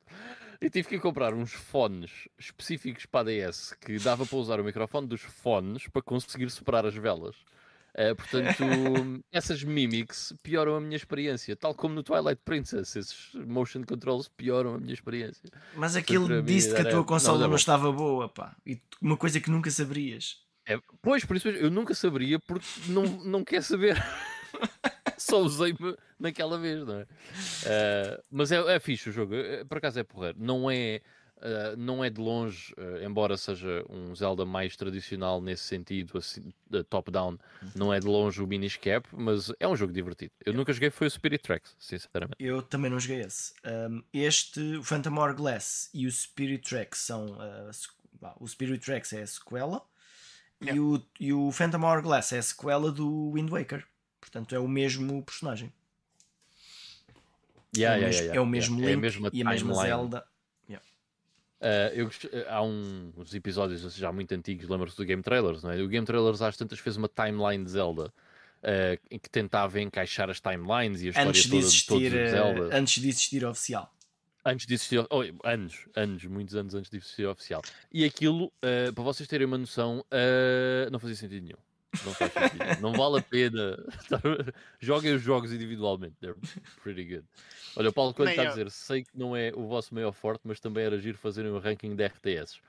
E 0.63 0.71
tive 0.71 0.89
que 0.89 0.99
comprar 1.01 1.35
uns 1.35 1.53
fones 1.53 2.29
específicos 2.39 3.05
para 3.05 3.33
a 3.33 3.51
DS 3.51 3.75
que 3.81 3.99
dava 3.99 4.25
para 4.25 4.39
usar 4.39 4.61
o 4.61 4.65
microfone 4.65 5.09
dos 5.09 5.21
fones 5.21 5.89
para 5.89 6.01
conseguir 6.01 6.49
soprar 6.51 6.87
as 6.87 6.95
velas. 6.95 7.35
Uh, 7.95 8.15
portanto, 8.15 8.63
essas 9.33 9.65
mimics 9.65 10.33
pioram 10.41 10.77
a 10.77 10.81
minha 10.81 10.97
experiência, 10.97 11.57
tal 11.57 11.75
como 11.75 11.97
no 11.97 12.03
Twilight 12.05 12.41
Princess, 12.45 12.95
esses 12.95 13.35
motion 13.35 13.83
controls 13.83 14.29
pioram 14.29 14.77
a 14.77 14.79
minha 14.79 14.95
experiência. 14.95 15.51
Mas 15.75 15.97
aquilo 15.97 16.41
disse 16.41 16.73
que 16.73 16.81
a 16.81 16.85
tua 16.85 16.93
não, 16.93 17.05
consola 17.05 17.39
era 17.39 17.43
não, 17.43 17.51
bom. 17.51 17.57
estava 17.57 17.91
boa, 17.91 18.29
pá. 18.29 18.55
E 18.65 18.81
uma 19.01 19.17
coisa 19.17 19.41
que 19.41 19.51
nunca 19.51 19.69
saberias. 19.69 20.37
É, 20.65 20.79
pois, 21.03 21.25
por 21.25 21.37
isso 21.37 21.49
eu 21.49 21.73
nunca 21.73 21.93
saberia 21.93 22.39
porque 22.39 22.67
não, 22.87 23.03
não 23.03 23.45
quer 23.45 23.65
saber. 23.65 24.01
Só 25.23 25.41
usei-me 25.41 25.97
naquela 26.19 26.59
vez, 26.59 26.85
não 26.85 27.01
é? 27.01 27.03
Uh, 27.03 28.23
mas 28.31 28.51
é, 28.51 28.57
é 28.75 28.81
fixe 28.81 29.09
o 29.09 29.13
jogo, 29.13 29.35
eh, 29.35 29.65
por 29.65 29.79
acaso 29.79 30.01
é 30.01 30.03
porreiro. 30.03 30.37
Não 30.41 30.71
é, 30.71 31.01
uh, 31.37 31.77
não 31.77 32.05
é 32.05 32.11
de 32.11 32.21
longe, 32.21 32.75
uh, 32.75 33.05
embora 33.05 33.37
seja 33.37 33.85
um 33.89 34.15
Zelda 34.15 34.45
mais 34.45 34.77
tradicional 34.77 35.41
nesse 35.41 35.63
sentido, 35.63 36.19
assim, 36.19 36.53
top-down, 36.91 37.39
não 37.75 37.93
é 37.95 38.01
de 38.01 38.07
longe 38.07 38.43
o 38.43 38.47
Minish 38.47 38.77
Cap, 38.77 39.09
mas 39.13 39.53
é 39.61 39.69
um 39.69 39.77
jogo 39.77 39.93
divertido. 39.93 40.33
Eu 40.45 40.53
nunca 40.55 40.73
joguei, 40.73 40.91
foi 40.91 41.07
o 41.07 41.11
Spirit 41.11 41.43
Tracks, 41.43 41.77
sinceramente. 41.79 42.37
Eu 42.39 42.63
também 42.63 42.91
não 42.91 42.99
joguei 42.99 43.21
esse. 43.21 43.53
Um, 43.65 44.03
este, 44.13 44.61
o 44.77 44.83
Phantom 44.83 45.17
Hourglass 45.17 45.89
e 45.95 46.07
o 46.07 46.11
Spirit 46.11 46.69
Tracks 46.69 47.01
são. 47.01 47.39
o 48.41 48.49
Spirit 48.49 48.85
Tracks 48.85 49.13
é 49.13 49.23
a 49.23 49.27
sequela 49.27 49.83
e, 50.61 50.67
Yeah. 50.67 50.81
o, 50.81 51.03
e 51.19 51.33
o 51.33 51.51
Phantom 51.51 51.83
Hourglass 51.85 52.33
é 52.33 52.39
a 52.39 52.43
sequela 52.43 52.93
do 52.93 53.33
Wind 53.33 53.51
Waker. 53.51 53.85
Portanto, 54.33 54.55
é 54.55 54.59
o 54.59 54.67
mesmo 54.67 55.23
personagem. 55.23 55.71
Yeah, 57.77 57.97
é, 57.97 57.99
o 57.99 58.01
yeah, 58.01 58.07
mesmo, 58.07 58.23
yeah, 58.23 58.37
é 58.37 58.41
o 58.41 58.47
mesmo 58.47 58.81
É 58.81 58.85
a 58.85 58.89
Link 58.89 59.01
mesma 59.01 59.31
e 59.31 59.43
a 59.43 59.45
mesma 59.45 59.73
timeline. 59.75 59.89
Zelda. 59.89 60.25
Uh, 61.63 61.95
eu 61.95 62.07
uh, 62.09 62.11
há 62.49 62.61
um- 62.61 63.13
uns 63.17 63.33
episódios 63.35 63.85
assim, 63.85 64.01
já 64.01 64.11
muito 64.11 64.35
antigos, 64.35 64.69
lembra-se 64.69 64.97
do 64.97 65.05
Game 65.05 65.23
Trailers, 65.23 65.63
não 65.63 65.71
é? 65.71 65.81
O 65.81 65.87
Game 65.87 66.05
Trailers 66.05 66.43
às 66.43 66.57
tantas 66.57 66.81
fez 66.81 66.97
uma 66.97 67.09
timeline 67.09 67.63
de 67.63 67.71
Zelda 67.71 68.07
uh, 68.09 68.99
em 69.09 69.17
que 69.17 69.31
tentava 69.31 69.81
encaixar 69.81 70.29
as 70.29 70.41
timelines 70.41 71.03
e 71.03 71.07
a 71.07 71.11
história 71.11 71.29
Antes 71.29 71.43
de, 71.45 71.51
toda 71.51 71.69
de 71.69 71.87
todos 71.87 72.31
Zelda. 72.33 72.77
antes 72.77 73.01
de 73.01 73.09
existir 73.09 73.45
oficial. 73.45 73.95
Antes 74.45 74.67
de 74.67 74.75
existir, 74.75 75.07
oh, 75.09 75.23
anos, 75.45 75.87
anos, 75.95 76.25
muitos 76.25 76.57
anos 76.57 76.75
antes 76.75 76.91
de 76.91 76.97
existir 76.97 77.27
oficial. 77.27 77.63
E 77.93 78.05
aquilo, 78.05 78.47
uh, 78.47 78.93
para 78.93 79.05
vocês 79.05 79.29
terem 79.29 79.47
uma 79.47 79.59
noção, 79.59 80.05
não 80.91 80.99
fazia 80.99 81.15
sentido 81.15 81.45
nenhum. 81.45 81.59
Não 82.05 82.15
faz 82.15 82.33
sentido. 82.33 82.81
não 82.81 82.93
vale 82.93 83.19
a 83.19 83.23
pena. 83.23 83.79
Joguem 84.81 85.15
os 85.15 85.23
jogos 85.23 85.53
individualmente. 85.53 86.15
They're 86.21 86.37
pretty 86.83 87.05
good. 87.05 87.25
Olha, 87.77 87.91
o 87.91 87.93
Paulo 87.93 88.15
Coelho 88.15 88.31
Nem 88.31 88.39
está 88.39 88.49
a 88.49 88.55
dizer: 88.55 88.71
sei 88.71 89.05
que 89.05 89.11
não 89.15 89.37
é 89.37 89.53
o 89.55 89.67
vosso 89.67 89.95
maior 89.95 90.13
forte, 90.13 90.43
mas 90.45 90.59
também 90.59 90.85
era 90.85 90.99
giro 90.99 91.19
fazerem 91.19 91.51
um 91.51 91.59
ranking 91.59 91.95
de 91.95 92.07
RTS. 92.07 92.61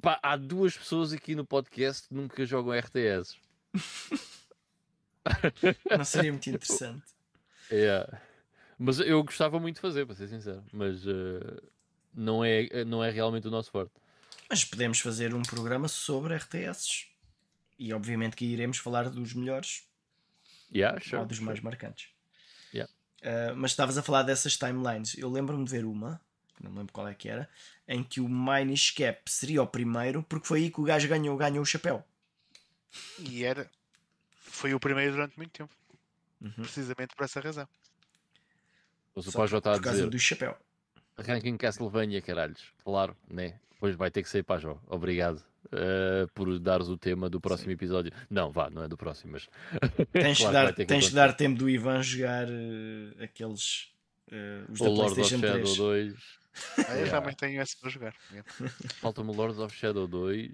Pá, 0.00 0.18
há 0.22 0.36
duas 0.36 0.76
pessoas 0.76 1.12
aqui 1.12 1.34
no 1.34 1.44
podcast 1.44 2.08
que 2.08 2.14
nunca 2.14 2.44
jogam 2.44 2.72
RTS. 2.76 3.36
Não 5.96 6.04
seria 6.04 6.32
muito 6.32 6.50
interessante. 6.50 7.04
Yeah. 7.70 8.20
Mas 8.78 8.98
eu 8.98 9.22
gostava 9.22 9.60
muito 9.60 9.76
de 9.76 9.80
fazer, 9.80 10.04
para 10.04 10.16
ser 10.16 10.26
sincero. 10.28 10.64
Mas 10.72 11.06
uh, 11.06 11.62
não, 12.12 12.44
é, 12.44 12.84
não 12.84 13.02
é 13.04 13.10
realmente 13.10 13.46
o 13.46 13.50
nosso 13.50 13.70
forte. 13.70 13.92
Mas 14.50 14.64
podemos 14.64 14.98
fazer 14.98 15.34
um 15.34 15.42
programa 15.42 15.86
sobre 15.86 16.34
RTS. 16.34 17.06
E 17.78 17.92
obviamente 17.92 18.36
que 18.36 18.44
iremos 18.44 18.78
falar 18.78 19.08
dos 19.10 19.34
melhores 19.34 19.84
Yeah, 20.74 20.98
sure, 21.00 21.16
ou 21.16 21.26
dos 21.26 21.36
sure. 21.36 21.46
mais 21.46 21.60
marcantes. 21.60 22.08
Yeah. 22.72 22.90
Uh, 23.22 23.54
mas 23.54 23.72
estavas 23.72 23.98
a 23.98 24.02
falar 24.02 24.22
dessas 24.22 24.56
timelines. 24.56 25.16
Eu 25.18 25.30
lembro-me 25.30 25.64
de 25.64 25.70
ver 25.70 25.84
uma, 25.84 26.20
que 26.56 26.64
não 26.64 26.70
me 26.70 26.78
lembro 26.78 26.92
qual 26.92 27.06
é 27.06 27.14
que 27.14 27.28
era, 27.28 27.48
em 27.86 28.02
que 28.02 28.20
o 28.20 28.28
Minish 28.28 28.92
Cap 28.92 29.30
seria 29.30 29.62
o 29.62 29.66
primeiro, 29.66 30.22
porque 30.22 30.46
foi 30.46 30.60
aí 30.60 30.70
que 30.70 30.80
o 30.80 30.84
gajo 30.84 31.06
ganhou, 31.08 31.36
ganhou 31.36 31.62
o 31.62 31.66
chapéu. 31.66 32.02
E 33.18 33.44
era. 33.44 33.70
Foi 34.34 34.74
o 34.74 34.80
primeiro 34.80 35.12
durante 35.12 35.36
muito 35.36 35.50
tempo. 35.50 35.74
Uhum. 36.40 36.50
Precisamente 36.50 37.14
por 37.14 37.24
essa 37.24 37.40
razão. 37.40 37.68
Mas 39.14 39.26
o 39.26 39.30
Só 39.30 39.38
Pajó 39.38 39.58
está 39.58 39.72
a 39.72 39.74
por 39.74 39.82
causa 39.84 39.98
dizer 39.98 40.10
do 40.10 40.18
chapéu. 40.18 40.56
ranking 41.18 41.56
Castlevania, 41.56 42.22
caralhos. 42.22 42.62
Claro, 42.82 43.16
né? 43.28 43.60
Depois 43.72 43.94
vai 43.94 44.10
ter 44.10 44.22
que 44.22 44.28
ser 44.28 44.42
Pajó. 44.42 44.80
Obrigado 44.86 45.42
eh, 45.70 46.26
por 46.34 46.58
dares 46.58 46.88
o 46.88 46.96
tema 46.96 47.28
do 47.30 47.40
próximo 47.40 47.70
episódio. 47.70 48.12
Não, 48.28 48.50
vá, 48.50 48.68
não 48.70 48.82
é 48.82 48.88
do 48.88 48.96
próximo, 48.96 49.32
mas. 49.32 49.48
Tens, 50.12 50.38
Claro 50.42 50.52
dar, 50.52 50.74
que 50.74 50.84
tens 50.84 51.06
de 51.06 51.14
dar 51.14 51.32
tempo 51.34 51.58
do 51.58 51.68
Ivan 51.70 52.02
jogar 52.02 52.48
uh, 52.48 53.22
aqueles. 53.22 53.92
uh, 54.28 54.72
os 54.72 54.80
O 54.80 54.84
da 54.84 54.90
Lord 54.90 55.20
of 55.20 55.28
Shadow 55.30 55.74
3. 55.74 55.76
2. 55.76 56.14
Ah, 56.76 56.82
Eu 56.92 56.96
Yeah. 57.06 57.10
também 57.20 57.34
tenho 57.34 57.62
esse 57.62 57.76
para 57.78 57.88
jogar. 57.90 58.14
Falta-me 59.00 59.30
o 59.30 59.32
Lords 59.34 59.58
of 59.58 59.74
Shadow 59.74 60.06
2 60.06 60.50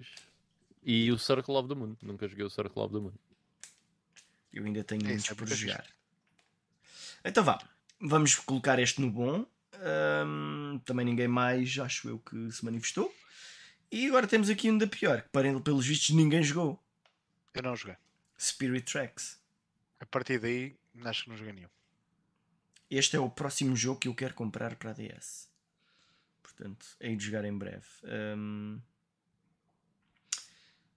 e 0.83 1.11
o 1.11 1.17
Circle 1.17 1.55
of 1.55 1.67
the 1.67 1.75
Moon. 1.75 1.95
Nunca 2.01 2.27
joguei 2.27 2.45
o 2.45 2.49
Circle 2.49 2.81
of 2.83 2.93
the 2.93 2.99
Moon. 3.01 3.11
Eu 4.53 4.63
ainda 4.65 4.83
tenho 4.83 5.01
É, 5.03 5.09
muitos 5.09 5.29
é 5.29 5.33
por 5.35 5.45
muito 5.47 5.55
jogar. 5.59 5.85
Então 7.23 7.43
vá, 7.43 7.59
vamos 7.99 8.35
colocar 8.35 8.79
este 8.79 9.01
no 9.01 9.11
bom. 9.11 9.45
Ahm, 9.81 10.79
também 10.85 11.05
ninguém 11.05 11.27
mais, 11.27 11.77
acho 11.79 12.09
eu, 12.09 12.19
que 12.19 12.49
se 12.51 12.63
manifestou. 12.65 13.13
E 13.91 14.07
agora 14.07 14.27
temos 14.27 14.49
aqui 14.49 14.69
um 14.69 14.77
da 14.77 14.85
pior, 14.87 15.21
que 15.23 15.29
parem- 15.29 15.59
pelos 15.59 15.85
vistos 15.85 16.11
ninguém 16.15 16.43
jogou. 16.43 16.81
Eu 17.53 17.63
não 17.63 17.75
joguei. 17.75 17.95
Spirit 18.39 18.91
Tracks. 18.91 19.39
A 19.99 20.05
partir 20.05 20.39
daí, 20.39 20.75
acho 21.03 21.23
que 21.23 21.29
não 21.29 21.37
joguei 21.37 21.53
nenhum. 21.53 21.69
Este 22.89 23.15
é 23.15 23.19
o 23.19 23.29
próximo 23.29 23.75
jogo 23.75 23.99
que 23.99 24.07
eu 24.07 24.15
quero 24.15 24.33
comprar 24.33 24.75
para 24.75 24.91
a 24.91 24.93
DS. 24.93 25.47
Portanto, 26.41 26.85
hei 26.99 27.15
de 27.15 27.25
jogar 27.25 27.45
em 27.45 27.57
breve. 27.57 27.85
Ahm, 28.03 28.79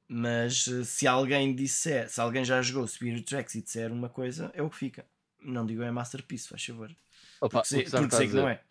mas 0.09 0.69
eh, 0.69 0.85
se 0.85 1.07
alguém 1.07 1.55
disser, 1.55 2.09
se 2.11 2.21
alguém 2.21 2.45
já 2.45 2.61
jogou 2.61 2.87
Spirit 2.87 3.23
Tracks 3.25 3.55
e 3.55 3.63
disser 3.63 3.91
uma 3.93 4.09
coisa, 4.09 4.51
é 4.55 4.63
o 4.63 4.69
que 4.71 4.77
fica. 4.77 5.07
Não 5.41 5.65
digo 5.67 5.83
é 5.83 5.91
Masterpiece, 5.91 6.49
faz 6.49 6.65
favor. 6.65 6.95
Opa, 7.41 7.61
Porque, 7.61 7.69
sei, 7.69 7.85
porque 7.85 7.91
sei 8.17 8.29
que 8.29 8.35
não 8.35 8.43
dizer, 8.43 8.47
é. 8.49 8.65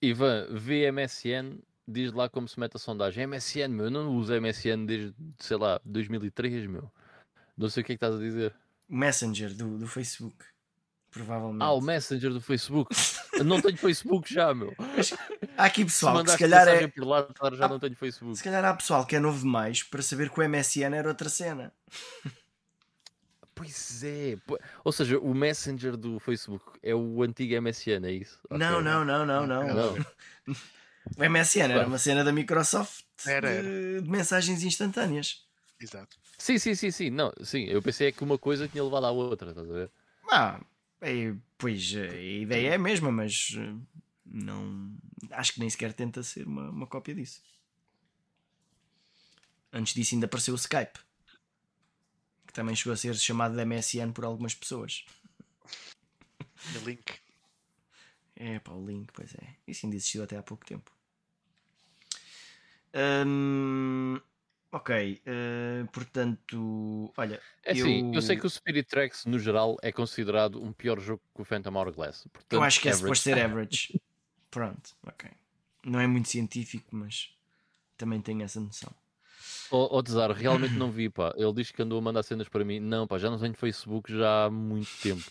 Ivan, 0.00 0.46
vê 0.52 0.90
MSN, 0.92 1.58
diz 1.88 2.12
lá 2.12 2.28
como 2.28 2.46
se 2.46 2.60
mete 2.60 2.76
a 2.76 2.78
sondagem. 2.78 3.26
MSN, 3.26 3.68
meu, 3.68 3.86
eu 3.86 3.90
não 3.90 4.14
uso 4.16 4.32
MSN 4.38 4.84
desde, 4.86 5.14
sei 5.38 5.56
lá, 5.56 5.80
2003, 5.84 6.66
meu. 6.66 6.90
Não 7.56 7.68
sei 7.68 7.82
o 7.82 7.86
que 7.86 7.92
é 7.92 7.96
que 7.96 8.04
estás 8.04 8.14
a 8.14 8.22
dizer. 8.22 8.54
O 8.88 8.94
Messenger 8.96 9.54
do, 9.54 9.78
do 9.78 9.86
Facebook. 9.86 10.36
Provavelmente. 11.10 11.62
Ah, 11.62 11.72
o 11.72 11.80
Messenger 11.80 12.32
do 12.32 12.40
Facebook. 12.40 12.94
Não 13.44 13.60
tenho 13.60 13.76
Facebook 13.76 14.32
já, 14.32 14.54
meu. 14.54 14.74
Há 15.56 15.64
aqui 15.64 15.80
Se 15.80 15.86
pessoal 15.86 16.22
que 16.22 16.30
se 16.30 16.38
calhar 16.38 16.68
é. 16.68 16.86
por 16.86 17.04
lá, 17.06 17.22
claro, 17.24 17.56
já 17.56 17.64
Ah, 17.64 17.68
não 17.68 17.78
tenho 17.80 17.96
Facebook. 17.96 18.36
Se 18.36 18.44
calhar 18.44 18.64
há 18.64 18.74
pessoal 18.74 19.06
que 19.06 19.16
é 19.16 19.18
novo 19.20 19.40
demais 19.40 19.82
para 19.82 20.02
saber 20.02 20.28
que 20.30 20.38
o 20.38 20.48
MSN 20.48 20.94
era 20.94 21.08
outra 21.08 21.28
cena. 21.28 21.72
Pois 23.54 24.04
é. 24.04 24.36
Ou 24.84 24.92
seja, 24.92 25.18
o 25.18 25.34
Messenger 25.34 25.96
do 25.96 26.20
Facebook 26.20 26.64
é 26.80 26.94
o 26.94 27.20
antigo 27.24 27.60
MSN, 27.60 28.04
é 28.06 28.12
isso? 28.12 28.38
Não, 28.48 28.74
Ok. 28.78 28.82
não, 28.84 29.04
não, 29.04 29.26
não, 29.26 29.46
não. 29.46 29.66
Não. 29.74 30.06
O 31.16 31.24
MSN 31.24 31.72
era 31.72 31.86
uma 31.86 31.98
cena 31.98 32.24
da 32.24 32.32
Microsoft 32.32 33.04
Era, 33.26 33.62
de, 33.62 34.02
de 34.02 34.08
mensagens 34.08 34.62
instantâneas. 34.62 35.46
Exato. 35.80 36.16
Sim, 36.36 36.58
sim, 36.58 36.74
sim, 36.74 36.90
sim. 36.90 37.10
Não, 37.10 37.32
sim, 37.42 37.64
eu 37.64 37.80
pensei 37.82 38.08
é 38.08 38.12
que 38.12 38.22
uma 38.22 38.38
coisa 38.38 38.68
tinha 38.68 38.82
levado 38.82 39.06
à 39.06 39.10
outra, 39.10 39.50
estás 39.50 39.68
a 39.68 39.72
ver? 39.72 39.90
Ah, 40.30 40.60
é, 41.00 41.34
pois 41.56 41.94
a 41.96 42.16
ideia 42.16 42.70
é 42.70 42.74
a 42.74 42.78
mesma, 42.78 43.10
mas 43.10 43.54
eh, 43.56 43.74
não. 44.26 44.96
Acho 45.30 45.54
que 45.54 45.60
nem 45.60 45.70
sequer 45.70 45.92
tenta 45.92 46.22
ser 46.22 46.46
uma, 46.46 46.70
uma 46.70 46.86
cópia 46.86 47.14
disso. 47.14 47.42
Antes 49.72 49.94
disso 49.94 50.14
ainda 50.14 50.26
apareceu 50.26 50.54
o 50.54 50.56
Skype. 50.56 50.98
Que 52.46 52.52
também 52.52 52.74
chegou 52.74 52.92
a 52.92 52.96
ser 52.96 53.14
chamado 53.16 53.54
de 53.54 53.64
MSN 53.64 54.12
por 54.12 54.24
algumas 54.24 54.54
pessoas. 54.54 55.04
The 56.72 56.78
Link. 56.84 57.28
É 58.40 58.58
pá, 58.60 58.72
o 58.72 58.86
link, 58.86 59.10
pois 59.12 59.34
é. 59.34 59.56
Isso 59.66 59.84
ainda 59.84 59.96
existiu 59.96 60.22
até 60.22 60.36
há 60.36 60.42
pouco 60.42 60.64
tempo. 60.64 60.92
Hum, 62.98 64.20
ok, 64.72 65.22
eh, 65.24 65.84
portanto, 65.92 67.12
olha, 67.16 67.40
É 67.62 67.72
assim, 67.72 68.08
eu, 68.08 68.14
eu 68.14 68.22
sei 68.22 68.36
que 68.36 68.46
o 68.46 68.50
Spirit 68.50 68.88
Tracks, 68.88 69.24
no 69.24 69.38
geral, 69.38 69.76
é 69.82 69.92
considerado 69.92 70.60
um 70.60 70.72
pior 70.72 70.98
jogo 70.98 71.22
que 71.32 71.42
o 71.42 71.44
Phantom 71.44 71.76
Hourglass. 71.76 72.26
Portanto, 72.32 72.52
eu 72.52 72.62
acho 72.62 72.80
que 72.80 72.88
é 72.88 72.92
suposto 72.92 73.22
ser 73.22 73.38
average. 73.38 74.00
Pronto, 74.50 74.96
ok. 75.06 75.30
Não 75.84 76.00
é 76.00 76.06
muito 76.06 76.28
científico, 76.28 76.88
mas 76.90 77.30
também 77.96 78.20
tenho 78.20 78.42
essa 78.42 78.58
noção. 78.58 78.92
Ó 79.70 79.98
oh, 79.98 80.02
Tesar, 80.02 80.32
realmente 80.32 80.74
não 80.74 80.90
vi, 80.90 81.08
pá. 81.08 81.32
Ele 81.36 81.52
diz 81.52 81.70
que 81.70 81.82
andou 81.82 81.98
a 81.98 82.02
mandar 82.02 82.22
cenas 82.22 82.48
para 82.48 82.64
mim. 82.64 82.80
Não, 82.80 83.06
pá, 83.06 83.18
já 83.18 83.30
não 83.30 83.38
tenho 83.38 83.54
Facebook 83.54 84.12
já 84.12 84.46
há 84.46 84.50
muito 84.50 84.90
tempo. 85.02 85.30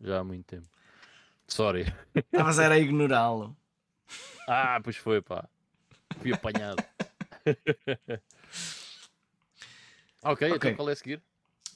Já 0.00 0.20
há 0.20 0.24
muito 0.24 0.46
tempo. 0.46 0.66
Sorry. 1.46 1.92
Estavas 2.14 2.58
era 2.58 2.74
a 2.74 2.78
ignorá-lo. 2.78 3.56
Ah, 4.48 4.80
pois 4.82 4.96
foi, 4.96 5.22
pá. 5.22 5.48
Fui 6.20 6.32
apanhado. 6.32 6.82
Ok, 10.22 10.50
Ok. 10.52 10.70
então 10.70 10.74
qual 10.76 10.88
é 10.88 10.92
a 10.92 10.96
seguir? 10.96 11.22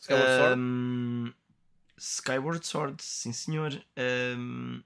Skyward 0.01 0.31
Sword? 0.37 0.61
Um, 0.61 1.33
Skyward 1.99 2.67
Sword, 2.67 3.03
sim 3.03 3.33
senhor. 3.33 3.83
Um, 4.37 4.83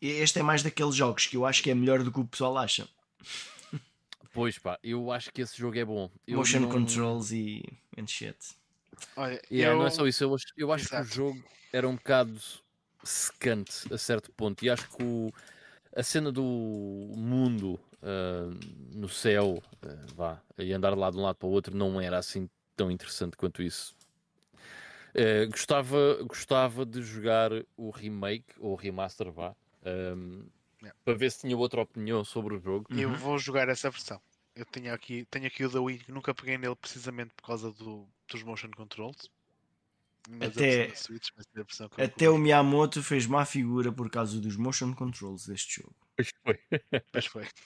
este 0.00 0.38
é 0.40 0.42
mais 0.42 0.62
daqueles 0.62 0.94
jogos 0.94 1.26
que 1.26 1.36
eu 1.36 1.46
acho 1.46 1.62
que 1.62 1.70
é 1.70 1.74
melhor 1.74 2.02
do 2.02 2.12
que 2.12 2.20
o 2.20 2.24
pessoal 2.26 2.56
acha. 2.58 2.88
Pois 4.32 4.58
pá, 4.58 4.78
eu 4.82 5.10
acho 5.10 5.32
que 5.32 5.40
esse 5.42 5.56
jogo 5.56 5.78
é 5.78 5.84
bom. 5.84 6.10
Eu 6.26 6.38
Motion 6.38 6.60
não- 6.60 6.68
controls 6.68 7.32
e 7.32 7.62
and 7.96 8.06
shit. 8.06 8.36
Olha, 9.16 9.40
Yeah, 9.50 9.74
eu... 9.74 9.78
Não 9.78 9.86
é 9.86 9.90
só 9.90 10.06
isso, 10.06 10.22
eu 10.24 10.34
acho, 10.34 10.44
eu 10.56 10.72
acho 10.72 10.88
que 10.88 10.94
o 10.96 11.04
jogo 11.04 11.44
era 11.72 11.88
um 11.88 11.96
bocado 11.96 12.40
secante 13.02 13.92
a 13.92 13.98
certo 13.98 14.30
ponto. 14.32 14.64
E 14.64 14.70
acho 14.70 14.88
que 14.90 15.02
o- 15.02 15.32
a 15.96 16.02
cena 16.02 16.30
do 16.30 16.42
mundo 17.16 17.80
no 18.94 19.08
céu, 19.08 19.62
ah, 19.82 20.06
vá, 20.14 20.42
e 20.56 20.72
andar 20.72 20.96
lá 20.96 21.10
de 21.10 21.16
um 21.16 21.22
lado 21.22 21.36
para 21.36 21.48
o 21.48 21.50
outro 21.50 21.76
não 21.76 22.00
era 22.00 22.18
assim 22.18 22.48
tão 22.76 22.90
interessante 22.90 23.36
quanto 23.36 23.62
isso. 23.62 23.96
Eh, 25.14 25.46
gostava, 25.46 26.22
gostava 26.22 26.84
de 26.86 27.02
jogar 27.02 27.50
o 27.76 27.90
remake 27.90 28.54
ou 28.58 28.72
o 28.72 28.76
remaster, 28.76 29.32
vá, 29.32 29.54
ahm, 29.84 30.46
Yeah. 30.80 30.96
para 31.04 31.14
ver 31.14 31.32
se 31.32 31.40
tinha 31.40 31.56
outra 31.56 31.80
opinião 31.80 32.24
sobre 32.24 32.54
o 32.54 32.60
jogo. 32.60 32.86
Eu 32.88 33.08
Uhum. 33.10 33.16
vou 33.16 33.36
jogar 33.38 33.68
essa 33.68 33.90
versão. 33.90 34.20
Eu 34.54 34.64
tenho 34.64 34.94
aqui, 34.94 35.26
tenho 35.28 35.46
aqui 35.48 35.64
o 35.64 35.68
da 35.68 35.80
Wii, 35.80 35.98
que 35.98 36.12
nunca 36.12 36.32
peguei 36.32 36.56
nele 36.56 36.76
precisamente 36.76 37.34
por 37.34 37.44
causa 37.48 37.72
do, 37.72 38.06
dos 38.30 38.42
motion 38.44 38.70
controls. 38.70 39.28
Mas 40.28 40.56
Até- 40.56 40.94
Switch 40.94 41.30
vai 41.34 41.44
ser 41.44 41.60
a 41.60 41.62
versão 41.64 41.88
que 41.88 42.00
eu 42.00 42.04
Até 42.04 42.30
o 42.30 42.38
Miyamoto 42.38 43.02
fez 43.02 43.26
má 43.26 43.44
figura 43.44 43.90
por 43.92 44.08
causa 44.08 44.40
dos 44.40 44.56
motion 44.56 44.94
controls 44.94 45.46
deste 45.46 45.80
jogo. 45.82 45.96
Pois 46.18 46.30
foi. 46.42 46.58
Pois 47.12 47.26
foi. 47.26 47.46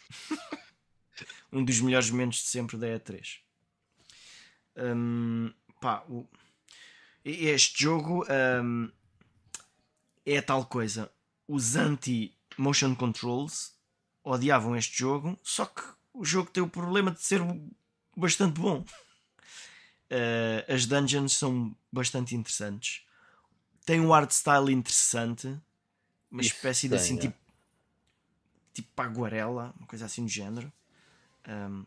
Um 1.53 1.62
dos 1.65 1.81
melhores 1.81 2.11
momentos 2.11 2.39
de 2.39 2.47
sempre 2.49 2.77
da 2.79 2.87
E3. 2.89 3.41
Hum, 4.77 5.53
pá, 5.81 6.03
o- 6.09 6.27
este 7.24 7.83
jogo 7.85 8.24
hum, 8.65 8.91
é 10.24 10.41
tal 10.41 10.65
coisa. 10.66 11.12
Os 11.47 11.77
anti-motion 11.77 12.95
controls 12.95 13.74
odiavam 14.24 14.74
este 14.74 14.99
jogo, 14.99 15.39
só 15.43 15.66
que 15.66 15.83
o 16.15 16.24
jogo 16.24 16.51
tem 16.51 16.62
o 16.62 16.69
problema 16.69 17.11
de 17.11 17.20
ser 17.23 17.41
bastante 18.16 18.59
bom. 18.59 18.83
Uh, 20.11 20.65
as 20.73 20.87
dungeons 20.87 21.35
são 21.35 21.77
bastante 21.93 22.35
interessantes. 22.35 23.05
Tem 23.85 24.01
um 24.01 24.15
art 24.15 24.31
style 24.31 24.73
interessante, 24.73 25.47
uma 26.31 26.41
Isso 26.41 26.55
espécie 26.55 26.89
de 26.89 26.95
tem, 26.95 27.03
assim 27.03 27.16
é. 27.16 27.20
tipo, 27.20 27.37
tipo 28.73 28.89
aguarela, 29.03 29.74
uma 29.78 29.86
coisa 29.86 30.07
assim 30.07 30.24
do 30.24 30.31
género. 30.31 30.73
Um, 31.49 31.85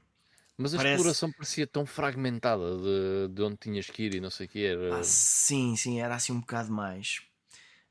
Mas 0.57 0.73
a 0.73 0.77
Parece- 0.77 0.95
exploração 0.95 1.31
parecia 1.31 1.67
tão 1.67 1.85
fragmentada 1.85 2.77
de, 2.77 3.33
de 3.33 3.41
onde 3.41 3.57
tinhas 3.57 3.87
que 3.89 4.03
ir 4.03 4.15
e 4.15 4.19
não 4.21 4.29
sei 4.29 4.45
o 4.45 4.49
que 4.49 4.65
era. 4.65 4.99
Ah, 4.99 5.03
sim, 5.03 5.75
sim, 5.75 5.99
era 5.99 6.15
assim 6.15 6.31
um 6.33 6.39
bocado 6.39 6.71
mais. 6.71 7.21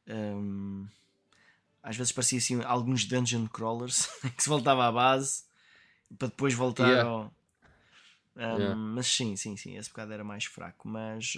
Hum, 0.09 0.87
às 1.83 1.97
vezes 1.97 2.12
parecia 2.12 2.39
assim 2.39 2.62
alguns 2.62 3.05
dungeon 3.05 3.47
crawlers 3.47 4.07
que 4.37 4.43
se 4.43 4.49
voltava 4.49 4.87
à 4.87 4.93
base 4.93 5.45
para 6.19 6.29
depois 6.29 6.55
voltar 6.55 6.89
Yeah. 6.89 7.09
ao. 7.09 7.25
Hum, 8.37 8.59
Yeah. 8.59 8.75
Mas 8.77 9.07
sim, 9.07 9.37
sim, 9.37 9.57
sim, 9.57 9.77
esse 9.77 9.89
bocado 9.91 10.12
era 10.12 10.25
mais 10.25 10.45
fraco. 10.45 10.89
Mas. 10.89 11.35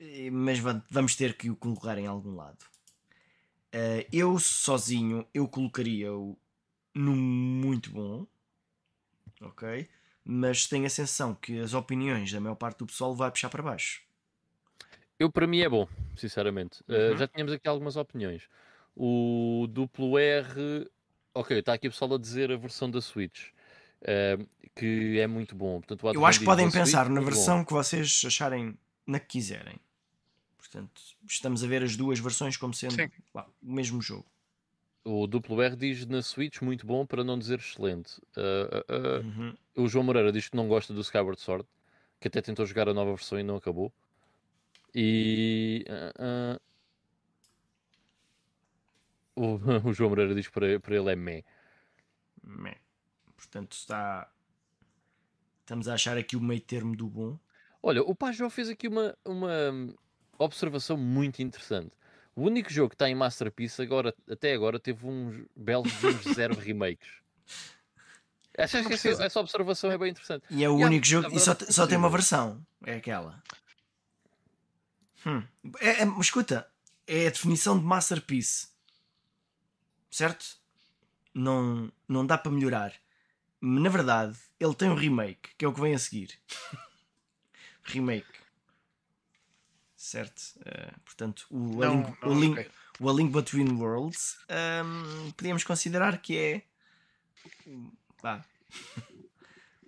e- 0.00 0.30
mas 0.30 0.58
va- 0.58 0.82
vamos 0.90 1.14
ter 1.16 1.36
que 1.36 1.50
o 1.50 1.56
colocar 1.56 1.98
em 1.98 2.06
algum 2.06 2.34
lado. 2.34 2.58
Eh, 3.72 4.06
eu 4.12 4.38
sozinho 4.38 5.26
eu 5.32 5.48
colocaria-o 5.48 6.36
no 6.94 7.14
muito 7.16 7.90
bom, 7.90 8.26
ok? 9.40 9.88
Mas 10.24 10.66
tenho 10.66 10.86
a 10.86 10.90
sensação 10.90 11.34
que 11.34 11.58
as 11.58 11.74
opiniões 11.74 12.30
da 12.32 12.40
maior 12.40 12.54
parte 12.54 12.78
do 12.78 12.86
pessoal 12.86 13.14
vai 13.14 13.30
puxar 13.30 13.48
para 13.50 13.62
baixo. 13.62 14.02
Eu, 15.18 15.30
para 15.30 15.46
mim, 15.46 15.60
é 15.60 15.68
bom, 15.68 15.86
sinceramente. 16.16 16.80
Uh, 16.88 17.12
Uhum. 17.12 17.16
já 17.18 17.28
tínhamos 17.28 17.52
aqui 17.52 17.68
algumas 17.68 17.96
opiniões. 17.96 18.48
O 18.94 19.66
duplo 19.70 20.18
R, 20.18 20.90
ok, 21.34 21.58
está 21.58 21.74
aqui 21.74 21.88
o 21.88 21.90
pessoal 21.90 22.14
a 22.14 22.18
dizer 22.18 22.50
a 22.50 22.56
versão 22.56 22.90
da 22.90 23.00
Switch, 23.00 23.48
uh, 24.02 24.46
que 24.74 25.18
é 25.18 25.26
muito 25.26 25.54
bom. 25.54 25.80
Portanto, 25.80 26.06
Eu 26.12 26.26
acho 26.26 26.40
que 26.40 26.44
podem 26.44 26.66
da 26.66 26.70
Switch, 26.70 26.84
pensar 26.84 27.08
na 27.08 27.20
bom. 27.20 27.26
versão 27.26 27.64
que 27.64 27.72
vocês 27.72 28.22
acharem 28.26 28.76
na 29.06 29.18
que 29.18 29.26
quiserem. 29.26 29.78
Portanto, 30.72 31.02
estamos 31.28 31.62
a 31.62 31.66
ver 31.66 31.82
as 31.82 31.98
duas 31.98 32.18
versões 32.18 32.56
como 32.56 32.72
sendo 32.72 32.96
lá, 33.34 33.46
o 33.62 33.70
mesmo 33.70 34.00
jogo. 34.00 34.24
O 35.04 35.26
duplo 35.26 35.60
R 35.60 35.76
diz 35.76 36.06
na 36.06 36.22
Switch 36.22 36.62
muito 36.62 36.86
bom, 36.86 37.04
para 37.04 37.22
não 37.22 37.38
dizer 37.38 37.58
excelente. 37.58 38.18
Uh, 38.34 38.78
uh, 38.90 39.20
uh, 39.20 39.26
Uhum. 39.26 39.56
O 39.76 39.88
João 39.88 40.04
Moreira 40.04 40.32
diz 40.32 40.48
que 40.48 40.56
não 40.56 40.68
gosta 40.68 40.94
do 40.94 41.02
Skyward 41.02 41.38
Sword, 41.38 41.68
que 42.18 42.28
até 42.28 42.40
tentou 42.40 42.64
jogar 42.64 42.88
a 42.88 42.94
nova 42.94 43.10
versão 43.10 43.38
e 43.38 43.42
não 43.42 43.56
acabou. 43.56 43.92
E. 44.94 45.84
o, 49.36 49.56
o 49.88 49.92
João 49.92 50.08
Moreira 50.08 50.34
diz 50.34 50.46
que 50.46 50.54
para, 50.54 50.80
para 50.80 50.96
ele 50.96 51.12
é 51.12 51.16
meh. 51.16 51.44
Meh. 52.42 52.78
Portanto, 53.36 53.72
está. 53.72 54.30
Estamos 55.60 55.86
a 55.86 55.94
achar 55.94 56.16
aqui 56.16 56.34
o 56.34 56.40
meio 56.40 56.60
termo 56.62 56.96
do 56.96 57.08
bom. 57.08 57.38
Olha, 57.82 58.02
o 58.02 58.14
Pajó 58.14 58.48
fez 58.48 58.68
aqui 58.70 58.88
uma, 58.88 59.16
uma 59.24 59.94
observação 60.38 60.96
muito 60.96 61.42
interessante. 61.42 61.92
O 62.34 62.42
único 62.42 62.72
jogo 62.72 62.90
que 62.90 62.94
está 62.94 63.08
em 63.08 63.14
Masterpiece 63.14 63.80
agora, 63.82 64.14
até 64.30 64.52
agora 64.54 64.78
teve 64.80 65.06
uns 65.06 65.44
belos 65.54 65.92
zero 66.34 66.58
remakes. 66.58 67.08
Achas 68.56 68.86
que 68.86 68.92
essa, 68.94 69.08
essa 69.24 69.40
observação 69.40 69.90
é 69.90 69.98
bem 69.98 70.10
interessante? 70.10 70.44
E 70.50 70.62
é 70.62 70.68
o 70.68 70.72
Yeah, 70.74 70.86
único 70.86 71.06
jogo. 71.06 71.28
E 71.34 71.40
só, 71.40 71.56
só 71.70 71.86
tem 71.86 71.96
uma 71.96 72.10
versão. 72.10 72.64
É 72.84 72.96
aquela. 72.96 73.42
Hum. 75.26 75.42
É, 75.80 76.02
é- 76.02 76.04
mas 76.04 76.26
escuta, 76.26 76.68
é 77.06 77.26
a 77.26 77.30
definição 77.30 77.78
de 77.78 77.84
masterpiece. 77.84 78.68
Certo? 80.10 80.44
Não, 81.34 81.90
não 82.06 82.26
dá 82.26 82.36
para 82.36 82.52
melhorar. 82.52 82.92
Na 83.60 83.88
verdade, 83.88 84.36
ele 84.60 84.74
tem 84.74 84.90
um 84.90 84.94
remake, 84.94 85.50
que 85.56 85.64
é 85.64 85.68
o 85.68 85.72
que 85.72 85.80
vem 85.80 85.94
a 85.94 85.98
seguir. 85.98 86.38
remake. 87.84 88.41
Certo? 90.02 90.42
Eh, 90.64 90.92
portanto, 91.04 91.46
o, 91.48 91.80
a 91.80 91.86
Não, 91.86 91.94
Link, 92.02 92.18
não 92.22 92.28
o, 92.28 92.40
Link, 92.40 92.56
joguei. 92.56 92.70
o 92.98 93.08
A 93.08 93.12
Link 93.12 93.32
Between 93.32 93.70
Worlds 93.74 94.36
hum, 94.84 95.30
podíamos 95.36 95.62
considerar 95.62 96.20
que 96.20 96.36
é 96.36 96.62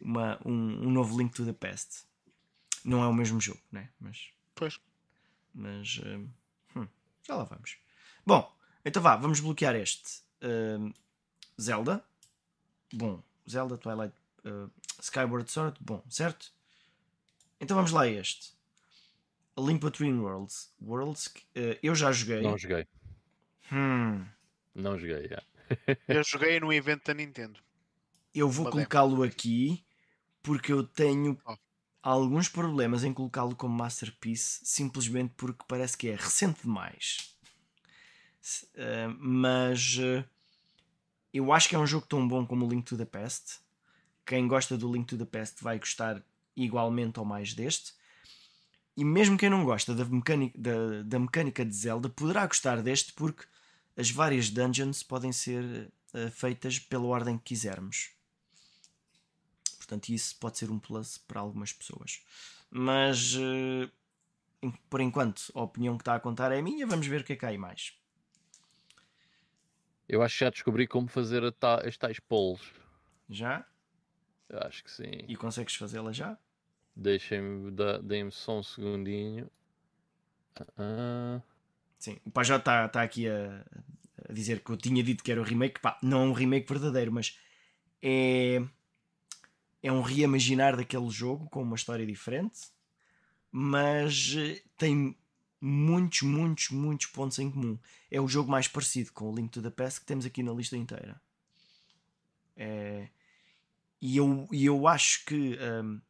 uma, 0.00 0.38
um, 0.46 0.86
um 0.86 0.90
novo 0.92 1.18
Link 1.18 1.34
to 1.34 1.44
the 1.44 1.52
Past. 1.52 2.04
Não 2.84 3.02
é 3.02 3.08
o 3.08 3.12
mesmo 3.12 3.40
jogo, 3.40 3.60
né? 3.72 3.90
Mas, 3.98 4.28
Pois. 4.54 4.78
mas 5.52 5.98
hum, 6.06 6.28
hum, 6.76 6.86
já 7.26 7.34
lá 7.34 7.42
vamos. 7.42 7.76
Bom, 8.24 8.56
então 8.84 9.02
vá, 9.02 9.16
vamos 9.16 9.40
bloquear 9.40 9.74
este 9.74 10.22
hum, 10.78 10.92
Zelda. 11.60 12.04
Bom, 12.92 13.20
Zelda 13.50 13.76
Twilight 13.76 14.14
uh, 14.44 14.70
Skyward 15.00 15.50
Sword, 15.50 15.76
bom, 15.80 16.04
certo? 16.08 16.52
Então 17.60 17.76
vamos 17.76 17.90
lá 17.90 18.02
a 18.02 18.08
este. 18.08 18.54
A 19.56 19.60
Link 19.60 19.80
Between 19.82 20.18
Worlds. 20.20 20.72
Worlds 20.80 21.28
que, 21.28 21.40
uh, 21.58 21.78
eu 21.82 21.94
já 21.94 22.10
joguei. 22.12 22.42
Não 22.42 22.58
joguei. 22.58 22.86
Hum, 23.72 24.26
Não 24.74 24.98
joguei, 24.98 25.24
yeah. 25.26 25.42
Eu 26.08 26.22
joguei 26.24 26.60
no 26.60 26.72
evento 26.72 27.06
da 27.06 27.14
Nintendo. 27.14 27.58
eu 28.34 28.48
vou 28.50 28.64
demo. 28.64 28.72
colocá-lo 28.76 29.22
aqui 29.22 29.84
porque 30.42 30.72
eu 30.72 30.82
tenho 30.84 31.38
Oh. 31.46 31.56
alguns 32.02 32.48
problemas 32.48 33.02
em 33.04 33.14
colocá-lo 33.14 33.56
como 33.56 33.74
Masterpiece 33.76 34.60
simplesmente 34.64 35.32
porque 35.36 35.64
parece 35.66 35.96
que 35.96 36.08
é 36.08 36.16
recente 36.16 36.62
demais. 36.62 37.34
Eh, 38.74 39.08
mas 39.18 39.96
eh, 40.00 40.24
eu 41.32 41.50
acho 41.52 41.68
que 41.68 41.74
é 41.74 41.78
um 41.78 41.86
jogo 41.86 42.06
tão 42.06 42.26
bom 42.28 42.44
como 42.46 42.66
o 42.66 42.68
Link 42.68 42.84
to 42.84 42.96
the 42.98 43.06
Past. 43.06 43.60
Quem 44.26 44.46
gosta 44.46 44.76
do 44.76 44.92
Link 44.92 45.06
to 45.06 45.16
the 45.16 45.24
Past 45.24 45.62
vai 45.62 45.78
gostar 45.78 46.22
igualmente 46.56 47.18
ou 47.18 47.24
mais 47.24 47.54
deste. 47.54 47.94
E 48.96 49.04
mesmo 49.04 49.36
quem 49.36 49.50
não 49.50 49.64
gosta 49.64 49.94
da 49.94 50.04
mecânica, 50.04 50.56
da, 50.58 51.02
da 51.02 51.18
mecânica 51.18 51.64
de 51.64 51.74
Zelda 51.74 52.08
poderá 52.08 52.46
gostar 52.46 52.80
deste 52.82 53.12
porque 53.12 53.44
as 53.96 54.10
várias 54.10 54.50
dungeons 54.50 55.02
podem 55.02 55.32
ser 55.32 55.90
eh, 56.12 56.30
feitas 56.30 56.78
pela 56.78 57.06
ordem 57.06 57.36
que 57.36 57.44
quisermos. 57.44 58.10
Portanto, 59.78 60.08
isso 60.10 60.36
pode 60.38 60.58
ser 60.58 60.70
um 60.70 60.78
plus 60.78 61.18
para 61.18 61.40
algumas 61.40 61.72
pessoas. 61.72 62.22
Mas 62.70 63.34
em- 64.62 64.72
por 64.88 65.00
enquanto 65.00 65.52
a 65.54 65.62
opinião 65.62 65.96
que 65.96 66.02
está 66.02 66.14
a 66.14 66.20
contar 66.20 66.50
é 66.52 66.58
a 66.58 66.62
minha. 66.62 66.86
Vamos 66.86 67.06
ver 67.06 67.20
o 67.20 67.24
que 67.24 67.34
é 67.34 67.36
que 67.36 67.44
há 67.44 67.48
aí 67.50 67.58
mais. 67.58 67.92
Eu 70.08 70.22
acho 70.22 70.36
que 70.38 70.44
já 70.44 70.50
descobri 70.50 70.86
como 70.86 71.08
fazer 71.08 71.50
ta- 71.52 71.86
as 71.86 71.96
tais 71.96 72.18
polls. 72.20 72.62
Já? 73.28 73.66
Eu 74.48 74.58
acho 74.60 74.84
que 74.84 74.90
sim. 74.90 75.24
E 75.28 75.36
consegues 75.36 75.74
fazê-la 75.74 76.12
já? 76.12 76.38
Deixem-me, 76.96 77.72
deem-me 78.02 78.30
só 78.30 78.58
um 78.58 78.62
segundinho. 78.62 79.50
Ah, 80.78 81.40
Sim. 82.04 82.20
O 82.26 82.30
Pajó 82.30 82.56
está 82.56 82.84
está 82.84 83.02
aqui 83.02 83.26
a, 83.26 83.64
a 84.28 84.32
dizer 84.32 84.60
que 84.60 84.70
eu 84.70 84.76
tinha 84.76 85.02
dito 85.02 85.24
que 85.24 85.32
era 85.32 85.40
o 85.40 85.44
remake. 85.44 85.80
Pá, 85.80 85.98
não 86.02 86.20
é 86.20 86.24
um 86.26 86.32
remake 86.34 86.68
verdadeiro, 86.68 87.10
mas 87.10 87.38
é, 88.02 88.62
é 89.82 89.90
um 89.90 90.02
reimaginar 90.02 90.76
daquele 90.76 91.08
jogo 91.08 91.48
com 91.48 91.62
uma 91.62 91.76
história 91.76 92.04
diferente, 92.04 92.68
mas 93.50 94.34
eh, 94.36 94.60
tem 94.76 95.16
muitos, 95.58 96.20
muitos, 96.20 96.68
muitos 96.68 97.06
pontos 97.06 97.38
em 97.38 97.50
comum. 97.50 97.78
É 98.10 98.20
o 98.20 98.28
jogo 98.28 98.50
mais 98.50 98.68
parecido 98.68 99.10
com 99.12 99.30
o 99.30 99.34
Link 99.34 99.50
to 99.50 99.62
the 99.62 99.70
Past 99.70 100.00
que 100.00 100.06
temos 100.06 100.26
aqui 100.26 100.42
na 100.42 100.52
lista 100.52 100.76
inteira. 100.76 101.18
É... 102.54 103.08
E, 103.98 104.18
eu, 104.18 104.46
e 104.52 104.66
eu 104.66 104.86
acho 104.86 105.24
que 105.24 105.58
um, 105.82 106.02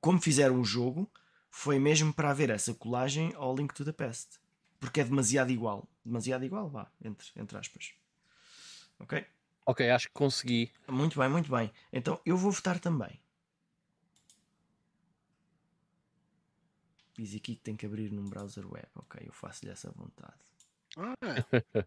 como 0.00 0.20
fizeram 0.20 0.60
o 0.60 0.64
jogo 0.64 1.10
foi 1.50 1.78
mesmo 1.78 2.12
para 2.12 2.30
haver 2.30 2.50
essa 2.50 2.74
colagem 2.74 3.32
ao 3.36 3.54
Link 3.54 3.72
to 3.74 3.84
the 3.84 3.92
Past. 3.92 4.40
Porque 4.78 5.00
é 5.00 5.04
demasiado 5.04 5.50
igual. 5.50 5.88
Demasiado 6.04 6.44
igual, 6.44 6.68
vá, 6.68 6.90
entre, 7.02 7.28
entre 7.36 7.56
aspas. 7.56 7.94
Ok? 8.98 9.24
Ok, 9.66 9.88
acho 9.88 10.08
que 10.08 10.14
consegui. 10.14 10.72
Muito 10.88 11.18
bem, 11.18 11.28
muito 11.28 11.50
bem. 11.50 11.72
Então 11.92 12.20
eu 12.26 12.36
vou 12.36 12.50
votar 12.50 12.78
também. 12.78 13.18
Diz 17.14 17.34
aqui 17.34 17.54
que 17.54 17.62
tem 17.62 17.76
que 17.76 17.86
abrir 17.86 18.10
num 18.10 18.28
browser 18.28 18.66
web. 18.70 18.88
Ok, 18.96 19.22
eu 19.24 19.32
faço-lhe 19.32 19.70
essa 19.70 19.90
vontade. 19.92 20.34
Ah, 20.96 21.14
é. 21.22 21.86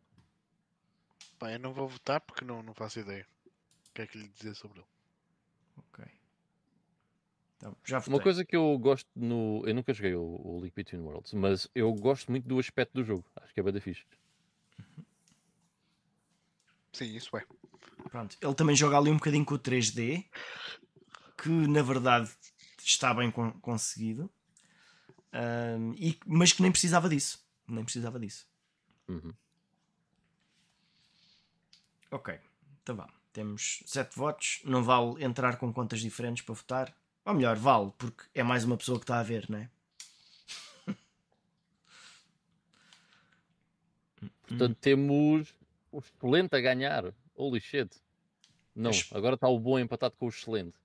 Bem, 1.39 1.53
eu 1.53 1.59
não 1.59 1.73
vou 1.73 1.87
votar 1.87 2.21
porque 2.21 2.45
não, 2.45 2.63
não 2.63 2.73
faço 2.73 2.99
ideia. 2.99 3.27
O 3.89 3.93
que 3.93 4.01
é 4.01 4.07
que 4.07 4.17
lhe 4.17 4.27
dizer 4.29 4.55
sobre 4.55 4.79
ele? 4.79 4.87
Ok. 5.77 6.05
Então, 7.57 7.75
já 7.83 7.99
Uma 8.07 8.21
coisa 8.21 8.45
que 8.45 8.55
eu 8.55 8.77
gosto 8.77 9.09
no. 9.15 9.63
Eu 9.65 9.73
nunca 9.73 9.93
joguei 9.93 10.13
o, 10.15 10.21
o 10.21 10.59
Link 10.61 10.73
Between 10.75 11.01
Worlds, 11.01 11.33
mas 11.33 11.67
eu 11.73 11.91
gosto 11.93 12.29
muito 12.31 12.47
do 12.47 12.59
aspecto 12.59 12.93
do 12.93 13.03
jogo. 13.03 13.25
Acho 13.35 13.53
que 13.53 13.59
é 13.59 13.63
bem 13.63 13.81
fixe. 13.81 14.05
Sim, 16.93 17.15
isso 17.15 17.35
é. 17.35 17.45
Pronto, 18.09 18.37
ele 18.41 18.55
também 18.55 18.75
joga 18.75 18.97
ali 18.97 19.09
um 19.09 19.17
bocadinho 19.17 19.43
com 19.43 19.55
o 19.55 19.59
3D, 19.59 20.25
que 21.41 21.49
na 21.49 21.81
verdade 21.81 22.31
está 22.79 23.13
bem 23.13 23.29
con 23.31 23.51
conseguido, 23.59 24.29
um, 25.33 25.93
e, 25.95 26.17
mas 26.25 26.53
que 26.53 26.61
nem 26.61 26.71
precisava 26.71 27.09
disso. 27.09 27.45
Nem 27.67 27.83
precisava 27.83 28.19
disso. 28.19 28.47
Uhum. 29.07 29.33
Ok, 32.11 32.39
então 32.81 32.95
vá. 32.95 33.09
Temos 33.33 33.83
7 33.85 34.15
votos. 34.15 34.61
Não 34.63 34.83
vale 34.83 35.23
entrar 35.23 35.57
com 35.57 35.71
contas 35.71 35.99
diferentes 35.99 36.43
para 36.43 36.55
votar. 36.55 36.95
Ou 37.27 37.33
melhor, 37.33 37.57
vale, 37.57 37.91
porque 37.97 38.23
é 38.33 38.41
mais 38.41 38.63
uma 38.63 38.77
pessoa 38.77 38.97
que 38.97 39.03
está 39.03 39.19
a 39.19 39.23
ver, 39.23 39.49
não 39.49 39.59
é? 39.59 39.69
Portanto, 44.47 44.77
temos 44.79 45.53
o 45.91 45.99
excelente 45.99 46.55
a 46.55 46.61
ganhar. 46.61 47.13
Holy 47.35 47.59
shit. 47.59 47.89
Não, 48.73 48.91
agora 49.11 49.35
está 49.35 49.49
o 49.49 49.59
bom 49.59 49.77
empatado 49.77 50.15
com 50.15 50.27
o 50.27 50.29
excelente. 50.29 50.77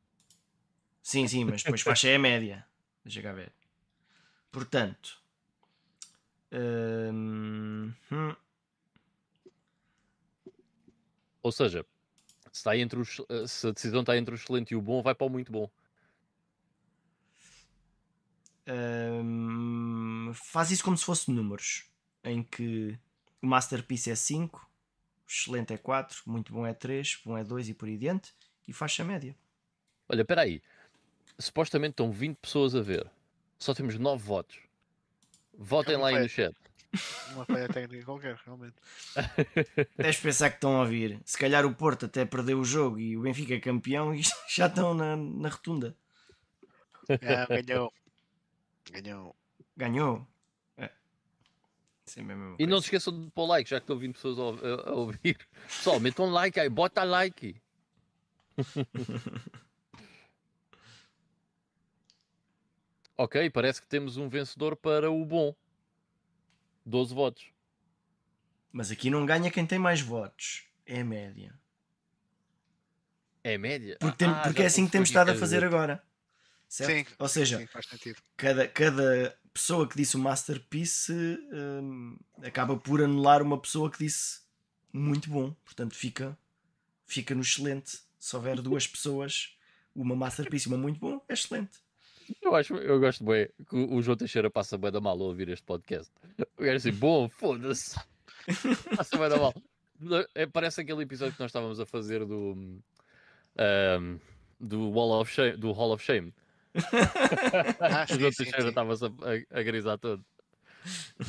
Sim, 1.00 1.28
sim, 1.28 1.44
mas 1.44 1.62
depois 1.62 1.80
faixa 1.80 2.08
é 2.08 2.16
a 2.16 2.18
média. 2.18 2.66
Deixa 3.04 3.22
cá 3.22 3.32
ver. 3.32 3.52
Portanto. 4.50 5.22
Hum, 6.50 7.92
hum. 8.10 8.36
Ou 11.40 11.52
seja, 11.52 11.86
se, 12.50 12.58
está 12.58 12.76
entre 12.76 12.98
os, 12.98 13.20
se 13.46 13.68
a 13.68 13.70
decisão 13.70 14.00
está 14.00 14.16
entre 14.16 14.34
o 14.34 14.36
excelente 14.36 14.72
e 14.72 14.76
o 14.76 14.82
bom, 14.82 15.00
vai 15.02 15.14
para 15.14 15.28
o 15.28 15.30
muito 15.30 15.52
bom. 15.52 15.70
Faz 20.34 20.70
isso 20.70 20.84
como 20.84 20.96
se 20.96 21.04
fosse 21.04 21.30
números. 21.30 21.84
Em 22.24 22.42
que 22.42 22.98
o 23.40 23.46
Masterpiece 23.46 24.10
é 24.10 24.14
5, 24.14 24.68
excelente 25.28 25.72
é 25.72 25.78
4, 25.78 26.22
muito 26.26 26.52
bom 26.52 26.66
é 26.66 26.72
3, 26.72 27.20
bom 27.24 27.36
é 27.36 27.42
2 27.42 27.70
e 27.70 27.74
por 27.74 27.88
aí 27.88 27.96
diante, 27.96 28.32
e 28.68 28.72
faixa 28.72 29.02
média. 29.02 29.34
Olha, 30.08 30.22
espera 30.22 30.42
aí. 30.42 30.62
Supostamente 31.38 31.92
estão 31.92 32.12
20 32.12 32.36
pessoas 32.36 32.74
a 32.74 32.80
ver. 32.80 33.10
Só 33.58 33.74
temos 33.74 33.98
9 33.98 34.22
votos. 34.22 34.58
Votem 35.58 35.96
lá 35.96 36.08
aí 36.08 36.20
no 36.20 36.28
chat. 36.28 36.54
Uma 37.32 37.46
falha 37.46 37.68
técnica 37.68 38.04
qualquer, 38.04 38.36
realmente. 38.44 38.74
Deves 39.96 40.20
pensar 40.20 40.50
que 40.50 40.56
estão 40.56 40.76
a 40.76 40.80
ouvir. 40.80 41.20
Se 41.24 41.38
calhar 41.38 41.64
o 41.64 41.74
Porto 41.74 42.06
até 42.06 42.24
perdeu 42.24 42.60
o 42.60 42.64
jogo 42.64 42.98
e 42.98 43.16
o 43.16 43.22
Benfica 43.22 43.54
é 43.54 43.60
campeão 43.60 44.14
e 44.14 44.22
já 44.54 44.66
estão 44.66 44.92
na, 44.94 45.16
na 45.16 45.48
rotunda. 45.48 45.96
Ah, 47.08 47.46
ganhou. 47.62 47.92
Ganhou. 48.90 49.36
Ganhou. 49.76 50.26
E 52.58 52.66
não 52.66 52.80
se 52.80 52.86
esqueçam 52.86 53.18
de 53.18 53.30
pôr 53.30 53.46
like, 53.46 53.70
já 53.70 53.78
que 53.78 53.84
estão 53.84 53.96
vindo 53.96 54.14
pessoas 54.14 54.38
a, 54.38 54.42
a 54.90 54.92
ouvir. 54.92 55.38
Pessoal, 55.66 56.00
metam 56.00 56.26
like 56.30 56.58
aí, 56.60 56.68
bota 56.68 57.04
like. 57.04 57.56
ok, 63.16 63.48
parece 63.50 63.80
que 63.80 63.86
temos 63.86 64.18
um 64.18 64.28
vencedor 64.28 64.76
para 64.76 65.10
o 65.10 65.24
bom. 65.24 65.54
12 66.84 67.14
votos. 67.14 67.46
Mas 68.72 68.90
aqui 68.90 69.08
não 69.08 69.24
ganha 69.24 69.50
quem 69.50 69.64
tem 69.64 69.78
mais 69.78 70.00
votos. 70.00 70.64
É 70.84 71.00
a 71.00 71.04
média. 71.04 71.54
É 73.44 73.54
a 73.54 73.58
média? 73.58 73.96
Porque, 74.00 74.16
tem, 74.16 74.28
ah, 74.28 74.42
porque 74.42 74.62
é 74.62 74.66
assim 74.66 74.84
que 74.86 74.92
temos 74.92 75.08
estado 75.08 75.30
a 75.30 75.34
fazer 75.34 75.64
agora. 75.64 76.02
Certo? 76.72 76.90
Sim, 76.90 77.14
Ou 77.18 77.28
seja, 77.28 77.58
sim, 77.58 78.14
cada, 78.34 78.66
cada 78.66 79.38
pessoa 79.52 79.86
que 79.86 79.94
disse 79.94 80.16
o 80.16 80.18
Masterpiece 80.18 81.12
um, 81.52 82.16
acaba 82.42 82.78
por 82.78 83.02
anular 83.02 83.42
uma 83.42 83.60
pessoa 83.60 83.90
que 83.90 83.98
disse 83.98 84.40
muito 84.90 85.28
bom. 85.28 85.54
Portanto, 85.66 85.94
fica, 85.94 86.34
fica 87.04 87.34
no 87.34 87.42
excelente. 87.42 87.98
Se 88.18 88.34
houver 88.34 88.58
duas 88.62 88.86
pessoas, 88.86 89.54
uma 89.94 90.16
Masterpiece 90.16 90.66
e 90.66 90.72
uma 90.72 90.78
muito 90.78 90.98
bom, 90.98 91.22
é 91.28 91.34
excelente. 91.34 91.78
Eu, 92.40 92.54
acho, 92.54 92.74
eu 92.76 92.98
gosto 92.98 93.22
bem 93.22 93.50
que 93.68 93.76
o 93.76 94.00
João 94.00 94.16
Teixeira 94.16 94.50
passa 94.50 94.78
bem 94.78 94.90
da 94.90 94.98
mal 94.98 95.20
a 95.20 95.24
ouvir 95.24 95.50
este 95.50 95.66
podcast. 95.66 96.10
Eu 96.38 96.46
quero 96.56 96.78
assim, 96.78 96.92
bom, 96.92 97.28
foda-se. 97.28 98.00
Passa 98.96 99.18
bem 99.18 99.28
da 99.28 99.36
mal. 99.36 99.54
É, 100.34 100.46
parece 100.46 100.80
aquele 100.80 101.02
episódio 101.02 101.34
que 101.34 101.40
nós 101.40 101.50
estávamos 101.50 101.78
a 101.78 101.84
fazer 101.84 102.24
do. 102.24 102.54
Um, 103.58 104.18
do, 104.58 104.88
Wall 104.90 105.20
of 105.20 105.30
Shame, 105.30 105.58
do 105.58 105.70
Hall 105.72 105.92
of 105.92 106.02
Shame 106.02 106.32
ah, 107.80 108.06
sim, 108.06 108.14
o 108.14 108.20
João 108.20 108.32
Teixeira 108.32 108.68
estava-se 108.68 109.04
a, 109.04 109.08
a, 109.08 109.60
a 109.60 109.62
grisar 109.62 109.98
todo. 109.98 110.24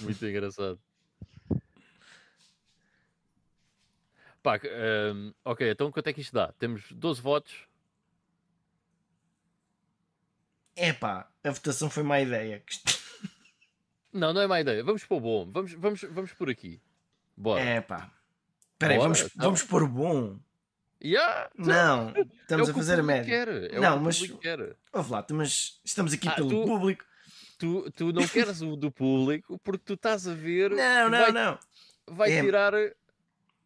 Muito 0.01 0.25
engraçado. 0.25 0.79
Pá, 4.41 4.59
um, 5.13 5.33
ok, 5.45 5.71
então 5.71 5.91
quanto 5.91 6.07
é 6.07 6.13
que 6.13 6.21
isto 6.21 6.33
dá? 6.33 6.51
Temos 6.53 6.91
12 6.91 7.21
votos. 7.21 7.53
É 10.75 10.91
pá, 10.91 11.29
a 11.43 11.51
votação 11.51 11.89
foi 11.89 12.03
má 12.03 12.19
ideia. 12.19 12.61
não, 14.11 14.33
não 14.33 14.41
é 14.41 14.47
má 14.47 14.59
ideia. 14.59 14.83
Vamos 14.83 15.05
pôr 15.05 15.17
o 15.17 15.21
bom. 15.21 15.51
Vamos, 15.51 15.73
vamos, 15.73 16.01
vamos 16.03 16.33
por 16.33 16.49
aqui. 16.49 16.81
Bora. 17.37 17.61
É 17.61 17.79
pá. 17.79 18.11
Espera 18.73 18.93
aí, 18.93 18.99
vamos, 18.99 19.21
então... 19.21 19.45
vamos 19.45 19.63
pôr 19.63 19.83
o 19.83 19.87
bom. 19.87 20.39
Yeah, 21.03 21.49
não, 21.57 22.13
estamos 22.41 22.69
é 22.69 22.71
a 22.71 22.73
fazer 22.73 22.99
a 22.99 23.03
média. 23.03 23.35
É 23.35 23.79
não, 23.79 23.99
mas. 23.99 24.21
Ouve 24.93 25.11
lá, 25.11 25.25
mas 25.31 25.81
estamos 25.83 26.13
aqui 26.13 26.29
ah, 26.29 26.35
pelo 26.35 26.49
tu, 26.49 26.63
público. 26.63 27.05
Tu, 27.57 27.91
tu 27.91 28.13
não 28.13 28.25
queres 28.25 28.61
o 28.61 28.77
do 28.77 28.89
público 28.89 29.59
porque 29.59 29.83
tu 29.83 29.93
estás 29.95 30.25
a 30.27 30.33
ver. 30.33 30.71
Não, 30.75 31.09
não, 31.09 31.19
vai, 31.19 31.31
não. 31.31 31.59
Vai 32.07 32.31
é, 32.31 32.41
tirar. 32.41 32.73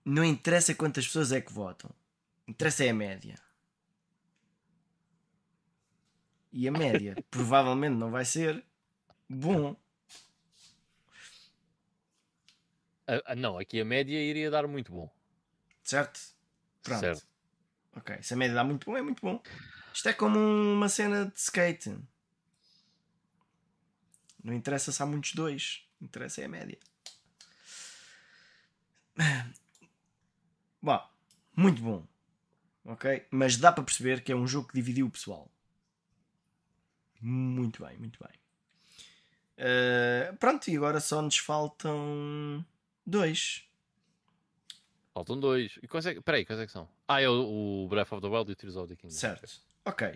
Não 0.03 0.23
interessa 0.23 0.73
quantas 0.73 1.05
pessoas 1.05 1.31
é 1.31 1.39
que 1.39 1.53
votam. 1.53 1.91
Interessa 2.47 2.85
é 2.85 2.89
a 2.89 2.93
média. 2.93 3.35
E 6.51 6.67
a 6.67 6.71
média 6.71 7.15
provavelmente 7.29 7.93
não 7.95 8.09
vai 8.09 8.25
ser 8.25 8.63
bom. 9.29 9.75
Ah, 13.05 13.35
não, 13.35 13.59
aqui 13.59 13.79
a 13.79 13.85
média 13.85 14.17
iria 14.17 14.49
dar 14.49 14.67
muito 14.67 14.91
bom. 14.91 15.09
Certo? 15.83 16.36
Pronto. 16.87 17.01
Certo. 17.01 17.27
Ok, 17.97 18.17
se 18.21 18.33
a 18.33 18.37
média 18.37 18.55
dá 18.55 18.63
muito 18.63 18.85
bom, 18.85 18.95
é 18.95 19.01
muito 19.01 19.21
bom. 19.21 19.43
Isto 19.93 20.09
é 20.09 20.13
como 20.13 20.39
uma 20.39 20.87
cena 20.87 21.25
de 21.25 21.37
skate. 21.37 21.97
Não 24.41 24.53
interessa 24.53 24.91
se 24.91 25.03
há 25.03 25.05
muitos 25.05 25.33
dois. 25.33 25.85
Interessa 25.99 26.41
é 26.41 26.45
a 26.45 26.49
média. 26.49 26.79
Bom, 30.81 31.01
muito 31.55 31.81
bom. 31.81 32.07
Ok? 32.85 33.27
Mas 33.31 33.57
dá 33.57 33.71
para 33.71 33.83
perceber 33.83 34.23
que 34.23 34.31
é 34.31 34.35
um 34.35 34.47
jogo 34.47 34.69
que 34.69 34.75
dividiu 34.75 35.07
o 35.07 35.11
pessoal. 35.11 35.51
Muito 37.19 37.83
bem, 37.83 37.97
muito 37.97 38.17
bem. 38.23 38.39
Uh, 39.57 40.37
pronto, 40.37 40.69
e 40.69 40.77
agora 40.77 41.01
só 41.01 41.21
nos 41.21 41.37
faltam 41.37 42.65
dois. 43.05 43.66
Faltam 45.17 45.39
dois. 45.39 45.79
E 45.81 45.87
quais 45.87 46.05
é, 46.05 46.21
peraí, 46.21 46.45
quais 46.45 46.59
é 46.59 46.67
que 46.67 46.71
são? 46.71 46.87
Ah, 47.07 47.19
é 47.19 47.27
o, 47.27 47.85
o 47.85 47.87
Breath 47.87 48.11
of 48.11 48.21
the 48.21 48.27
Wild 48.27 48.51
e 48.51 48.53
o 48.53 48.55
Tears 48.55 48.75
of 48.75 48.87
the 48.87 48.95
Kingdom. 48.95 49.15
Certo. 49.15 49.51
Ok. 49.83 50.15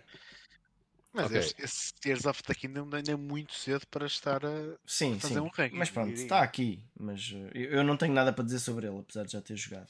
Mas 1.12 1.26
okay. 1.26 1.40
esse, 1.40 1.56
esse 1.58 1.94
Tears 1.96 2.26
of 2.28 2.44
the 2.44 2.54
Kingdom 2.54 2.88
ainda 2.94 3.12
é 3.12 3.16
muito 3.16 3.52
cedo 3.52 3.84
para 3.88 4.06
estar 4.06 4.46
a 4.46 4.78
sim, 4.86 5.20
fazer 5.20 5.34
sim. 5.34 5.40
um 5.40 5.48
ranking. 5.48 5.76
Mas 5.76 5.90
pronto, 5.90 6.14
está 6.14 6.42
aqui. 6.42 6.84
Mas 7.00 7.32
uh, 7.32 7.50
eu 7.58 7.84
não 7.84 7.98
tenho 7.98 8.14
nada 8.14 8.32
para 8.32 8.44
dizer 8.46 8.60
sobre 8.60 8.86
ele, 8.86 9.00
apesar 9.00 9.26
de 9.26 9.32
já 9.32 9.42
ter 9.42 9.58
jogado. 9.58 9.90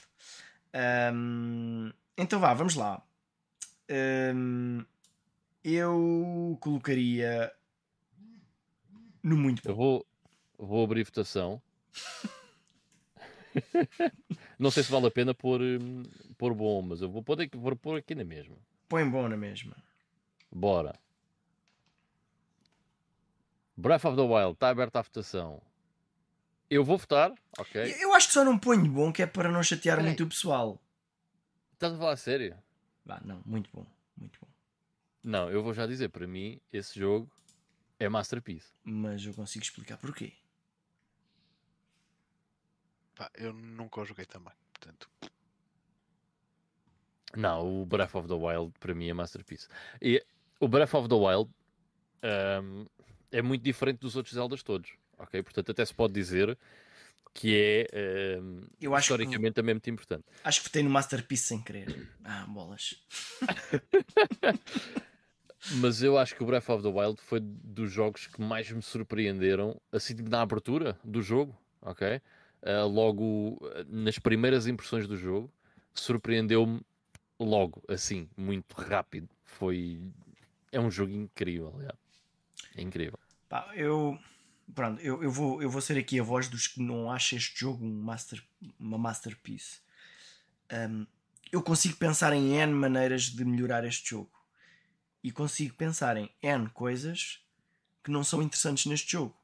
Um, 1.13 1.91
então 2.17 2.39
vá, 2.39 2.53
vamos 2.53 2.75
lá. 2.75 3.05
Um, 4.33 4.85
Eu 5.61 6.57
colocaria 6.61 7.51
no 9.21 9.35
muito 9.35 9.67
Eu 9.67 9.75
bom. 9.75 10.05
vou, 10.57 10.67
vou 10.69 10.83
abrir 10.85 11.03
votação. 11.03 11.61
Não 14.59 14.71
sei 14.71 14.83
se 14.83 14.91
vale 14.91 15.07
a 15.07 15.11
pena 15.11 15.33
pôr, 15.33 15.61
hum, 15.61 16.03
pôr 16.37 16.53
bom, 16.53 16.81
mas 16.81 17.01
eu 17.01 17.09
vou 17.09 17.23
pôr 17.23 17.41
aqui, 17.41 17.57
vou 17.57 17.75
pôr 17.75 17.97
aqui 17.97 18.15
na 18.15 18.23
mesma. 18.23 18.55
Põe 18.87 19.09
bom 19.09 19.27
na 19.27 19.37
mesma. 19.37 19.75
Bora. 20.51 20.99
Breath 23.75 24.05
of 24.05 24.15
the 24.15 24.21
Wild, 24.21 24.53
está 24.53 24.69
aberta 24.69 24.99
a 24.99 25.01
votação. 25.01 25.61
Eu 26.69 26.83
vou 26.83 26.97
votar, 26.97 27.33
ok? 27.57 27.95
Eu 27.99 28.13
acho 28.13 28.27
que 28.27 28.33
só 28.33 28.45
não 28.45 28.57
ponho 28.57 28.89
bom, 28.89 29.11
que 29.11 29.21
é 29.21 29.27
para 29.27 29.51
não 29.51 29.63
chatear 29.63 29.97
Peraí. 29.97 30.09
muito 30.09 30.23
o 30.23 30.27
pessoal. 30.27 30.79
Estás 31.73 31.93
a 31.93 31.97
falar 31.97 32.13
a 32.13 32.17
sério? 32.17 32.55
Vá, 33.05 33.19
não, 33.25 33.41
muito 33.45 33.69
bom, 33.73 33.85
muito 34.15 34.39
bom. 34.39 34.47
Não, 35.23 35.49
eu 35.49 35.63
vou 35.63 35.73
já 35.73 35.85
dizer, 35.85 36.09
para 36.09 36.27
mim, 36.27 36.59
esse 36.71 36.99
jogo 36.99 37.29
é 37.99 38.07
masterpiece. 38.07 38.71
Mas 38.83 39.25
eu 39.25 39.33
consigo 39.33 39.63
explicar 39.63 39.97
porquê. 39.97 40.33
Pá, 43.21 43.29
eu 43.35 43.53
nunca 43.53 44.01
o 44.01 44.05
joguei 44.05 44.25
também. 44.25 44.51
Portanto, 44.73 45.07
Não, 47.35 47.83
o 47.83 47.85
Breath 47.85 48.15
of 48.15 48.27
the 48.27 48.33
Wild 48.33 48.73
para 48.79 48.95
mim 48.95 49.09
é 49.09 49.13
masterpiece. 49.13 49.67
E 50.01 50.25
o 50.59 50.67
Breath 50.67 50.95
of 50.95 51.07
the 51.07 51.13
Wild 51.13 51.51
ahm, 52.23 52.87
é 53.31 53.43
muito 53.43 53.61
diferente 53.61 53.99
dos 53.99 54.15
outros 54.15 54.33
Zeldas 54.33 54.63
todos, 54.63 54.93
ok? 55.19 55.43
Portanto, 55.43 55.69
até 55.71 55.85
se 55.85 55.93
pode 55.93 56.13
dizer 56.13 56.57
que 57.31 57.87
é 57.93 58.37
ahm, 58.39 58.61
Eu 58.81 58.95
acho 58.95 59.09
que- 59.09 59.13
historicamente 59.13 59.53
também 59.53 59.75
muito 59.75 59.89
importante. 59.91 60.25
Acho 60.43 60.61
que 60.61 60.69
votei 60.69 60.81
no 60.81 60.89
Masterpiece 60.89 61.43
sem 61.43 61.61
querer. 61.61 62.09
Ah, 62.23 62.47
bolas. 62.47 63.05
Mas 65.79 66.01
eu 66.01 66.17
acho 66.17 66.35
que 66.35 66.41
o 66.41 66.45
Breath 66.47 66.69
of 66.69 66.81
the 66.81 66.89
Wild 66.89 67.21
foi 67.21 67.39
dos 67.39 67.91
jogos 67.91 68.25
que 68.25 68.41
mais 68.41 68.71
me 68.71 68.81
surpreenderam, 68.81 69.79
assim 69.91 70.15
tipo, 70.15 70.27
na 70.27 70.41
abertura 70.41 70.97
do 71.03 71.21
jogo, 71.21 71.55
ok? 71.83 72.19
Ah, 72.63 72.83
logo 72.83 73.59
nas 73.87 74.19
primeiras 74.19 74.67
impressões 74.67 75.07
do 75.07 75.17
jogo, 75.17 75.51
surpreendeu-me 75.93 76.81
logo, 77.39 77.81
assim, 77.87 78.29
muito 78.37 78.73
rápido. 78.73 79.29
Foi. 79.43 80.01
É 80.71 80.79
um 80.79 80.89
jogo 80.89 81.11
incrível, 81.11 81.73
é 82.75 82.81
incrível. 82.81 83.19
Pá, 83.49 83.71
eu. 83.75 84.17
Pronto, 84.73 85.01
eu, 85.01 85.21
eu, 85.21 85.29
vou, 85.29 85.61
eu 85.61 85.69
vou 85.69 85.81
ser 85.81 85.97
aqui 85.97 86.17
a 86.17 86.23
voz 86.23 86.47
dos 86.47 86.65
que 86.65 86.81
não 86.81 87.11
acham 87.11 87.37
este 87.37 87.59
jogo 87.59 87.83
um 87.83 88.01
master, 88.01 88.41
uma 88.79 88.97
masterpiece. 88.97 89.81
Um, 90.71 91.05
eu 91.51 91.61
consigo 91.61 91.97
pensar 91.97 92.31
em 92.31 92.55
N 92.55 92.71
maneiras 92.71 93.23
de 93.23 93.43
melhorar 93.43 93.83
este 93.83 94.11
jogo. 94.11 94.31
E 95.21 95.29
consigo 95.29 95.75
pensar 95.75 96.15
em 96.15 96.31
N 96.41 96.69
coisas 96.69 97.43
que 98.01 98.09
não 98.09 98.23
são 98.23 98.41
interessantes 98.41 98.85
neste 98.85 99.11
jogo. 99.11 99.35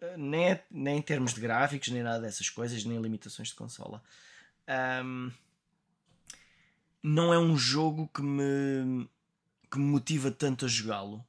Uh, 0.00 0.16
Nem, 0.16 0.50
é- 0.52 0.64
nem 0.70 0.98
em 0.98 1.02
termos 1.02 1.34
de 1.34 1.40
gráficos, 1.40 1.88
nem 1.88 2.02
nada 2.02 2.20
dessas 2.20 2.48
coisas, 2.48 2.84
nem 2.84 3.00
limitações 3.00 3.48
de 3.48 3.54
consola. 3.54 4.02
Um, 5.04 5.30
não 7.02 7.32
é 7.32 7.38
um 7.38 7.56
jogo 7.56 8.08
que 8.08 8.22
me, 8.22 9.08
que 9.70 9.78
me 9.78 9.84
motiva 9.86 10.30
tanto 10.30 10.64
a 10.64 10.68
jogá-lo. 10.68 11.24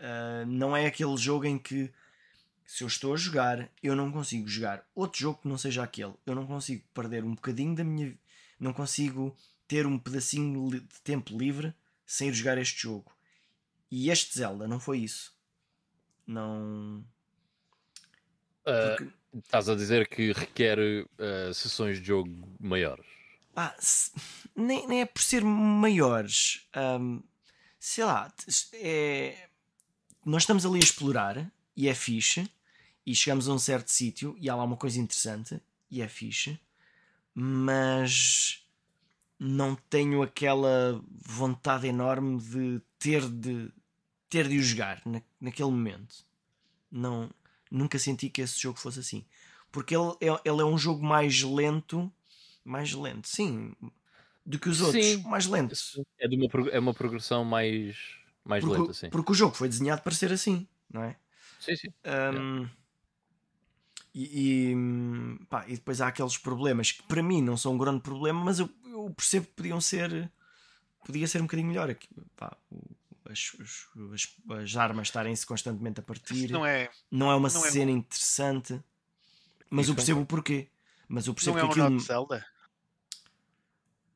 Uh, 0.00 0.44
não 0.46 0.76
é 0.76 0.86
aquele 0.86 1.16
jogo 1.16 1.44
em 1.44 1.58
que 1.58 1.92
se 2.66 2.82
eu 2.82 2.88
estou 2.88 3.12
a 3.12 3.16
jogar, 3.16 3.70
eu 3.82 3.94
não 3.94 4.10
consigo 4.10 4.48
jogar 4.48 4.84
outro 4.94 5.20
jogo 5.20 5.40
que 5.42 5.48
não 5.48 5.58
seja 5.58 5.82
aquele. 5.82 6.14
Eu 6.24 6.34
não 6.34 6.46
consigo 6.46 6.82
perder 6.94 7.22
um 7.22 7.34
bocadinho 7.34 7.74
da 7.74 7.84
minha. 7.84 8.16
Não 8.58 8.72
consigo 8.72 9.36
ter 9.68 9.86
um 9.86 9.98
pedacinho 9.98 10.70
de 10.70 11.00
tempo 11.04 11.36
livre 11.36 11.74
sem 12.06 12.28
ir 12.28 12.34
jogar 12.34 12.58
este 12.58 12.82
jogo. 12.82 13.12
E 13.90 14.10
este 14.10 14.38
Zelda 14.38 14.66
não 14.66 14.80
foi 14.80 15.00
isso. 15.00 15.34
Não. 16.26 17.04
Porque, 18.64 19.08
estás 19.38 19.68
a 19.68 19.74
dizer 19.74 20.08
que 20.08 20.32
requer 20.32 20.78
ah, 21.18 21.52
sessões 21.54 21.98
de 21.98 22.06
jogo 22.06 22.30
maiores. 22.60 23.06
se- 23.78 24.10
nem, 24.56 24.86
nem 24.86 25.00
é 25.00 25.06
por 25.06 25.22
ser 25.22 25.44
maiores. 25.44 26.66
Ahm, 26.74 27.20
sei 27.78 28.04
lá, 28.04 28.32
é, 28.74 29.48
nós 30.24 30.42
estamos 30.42 30.64
ali 30.64 30.76
a 30.76 30.84
explorar 30.84 31.52
e 31.76 31.88
é 31.88 31.94
fixe. 31.94 32.48
E 33.04 33.16
chegamos 33.16 33.48
a 33.48 33.52
um 33.52 33.58
certo 33.58 33.88
sítio 33.90 34.36
e 34.38 34.48
há 34.48 34.54
lá 34.54 34.62
uma 34.62 34.76
coisa 34.76 35.00
interessante 35.00 35.60
e 35.90 36.00
é 36.00 36.06
fixe, 36.08 36.56
mas 37.34 38.64
não 39.38 39.74
tenho 39.74 40.22
aquela 40.22 41.02
vontade 41.10 41.88
enorme 41.88 42.40
de 42.40 42.80
ter 42.98 43.28
de 43.28 43.72
ter 44.30 44.48
de 44.48 44.56
o 44.58 44.62
jogar 44.62 45.02
na, 45.04 45.20
naquele 45.40 45.70
momento. 45.70 46.24
Não, 46.90 47.28
nunca 47.72 47.98
senti 47.98 48.28
que 48.28 48.42
esse 48.42 48.60
jogo 48.60 48.78
fosse 48.78 49.00
assim, 49.00 49.24
porque 49.70 49.96
ele 49.96 50.12
é, 50.20 50.26
ele 50.44 50.60
é 50.60 50.64
um 50.64 50.78
jogo 50.78 51.04
mais 51.04 51.42
lento, 51.42 52.12
mais 52.64 52.92
lento, 52.92 53.26
sim, 53.28 53.74
do 54.44 54.58
que 54.58 54.68
os 54.68 54.80
outros, 54.80 55.04
Sim. 55.04 55.22
mais 55.22 55.46
lento. 55.46 55.74
É, 56.18 56.28
de 56.28 56.36
uma, 56.36 56.70
é 56.70 56.78
uma 56.78 56.94
progressão 56.94 57.44
mais, 57.44 57.96
mais 58.44 58.64
Porque, 58.64 58.78
lenta, 58.80 58.92
sim. 58.92 59.10
porque 59.10 59.32
o 59.32 59.34
jogo 59.34 59.54
foi 59.54 59.68
desenhado 59.68 60.02
para 60.02 60.14
ser 60.14 60.32
assim, 60.32 60.66
não 60.92 61.02
é? 61.02 61.16
Sim, 61.58 61.76
sim. 61.76 61.88
Um, 62.04 62.68
e, 64.14 64.72
e, 64.72 65.46
pá, 65.46 65.64
e 65.66 65.74
depois 65.74 66.00
há 66.00 66.08
aqueles 66.08 66.36
problemas 66.36 66.92
que 66.92 67.02
para 67.04 67.22
mim 67.22 67.40
não 67.40 67.56
são 67.56 67.74
um 67.74 67.78
grande 67.78 68.00
problema, 68.02 68.44
mas 68.44 68.58
eu, 68.58 68.68
eu 68.84 69.10
percebo 69.16 69.46
que 69.46 69.52
podiam 69.54 69.80
ser 69.80 70.30
podia 71.04 71.26
ser 71.26 71.38
um 71.40 71.44
bocadinho 71.46 71.68
melhor 71.68 71.90
aqui, 71.90 72.08
pá, 72.36 72.56
o- 72.70 72.80
as, 73.32 73.52
as, 74.12 74.28
as 74.62 74.76
armas 74.76 75.08
estarem-se 75.08 75.44
constantemente 75.46 76.00
a 76.00 76.02
partir 76.02 76.50
não 76.50 76.64
é, 76.66 76.90
não 77.10 77.30
é 77.30 77.34
uma 77.34 77.48
não 77.48 77.66
é 77.66 77.70
cena 77.70 77.90
interessante 77.90 78.80
mas 79.70 79.84
Isso 79.86 79.92
eu 79.92 79.96
percebo 79.96 80.20
o 80.20 80.26
porquê 80.26 80.68
mas 81.08 81.26
eu 81.26 81.34
percebo 81.34 81.56
não 81.58 81.62
é 81.62 81.64
um 81.64 81.68
que 81.68 81.80
aquilo 81.80 81.90
novo 81.94 82.04
Zelda? 82.06 82.46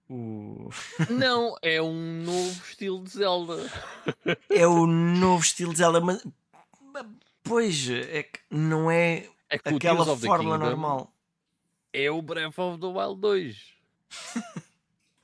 o- 0.09 0.71
Não, 1.11 1.57
é 1.63 1.83
um 1.83 2.23
novo 2.23 2.63
estilo 2.65 3.03
de 3.03 3.11
Zelda. 3.11 3.57
é 4.51 4.67
o 4.67 4.87
novo 4.87 5.43
estilo 5.43 5.73
de 5.73 5.79
Zelda 5.79 6.01
mas 6.01 6.23
pois 7.43 7.89
é 7.91 8.23
que 8.23 8.41
não 8.51 8.91
é 8.91 9.29
É 9.49 9.59
que 9.59 9.73
o 9.73 9.77
aquela 9.77 9.97
Tears 9.97 10.09
of 10.09 10.21
the 10.23 10.27
fórmula 10.29 10.59
normal 10.59 11.13
É 11.93 12.11
o 12.11 12.21
Breath 12.23 12.59
of 12.59 12.81
the 12.81 12.87
Wild 12.87 13.21
2. 13.21 13.57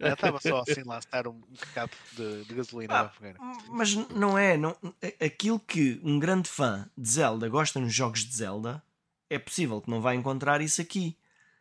Eu 0.09 0.15
estava 0.15 0.41
só 0.41 0.61
assim 0.61 0.83
lançar 0.85 1.27
um, 1.29 1.33
um 1.33 1.41
bocado 1.41 1.93
de, 2.13 2.45
de 2.45 2.55
gasolina 2.55 2.95
Ah, 2.95 3.03
na 3.05 3.09
fogueira. 3.11 3.39
Mas 3.69 3.95
não 3.95 4.37
é, 4.39 4.57
não, 4.57 4.71
a- 5.03 5.25
aquilo 5.25 5.59
que 5.61 6.01
um 6.03 6.19
grande 6.19 6.49
fã 6.49 6.89
de 6.97 7.09
Zelda 7.09 7.49
gosta 7.49 7.79
nos 7.81 7.95
jogos 7.95 8.25
de 8.25 8.35
Zelda, 8.35 8.83
é 9.31 9.39
possível 9.39 9.81
que 9.81 9.89
não 9.91 10.01
vai 10.01 10.15
encontrar 10.17 10.61
isso 10.61 10.81
aqui. 10.81 11.17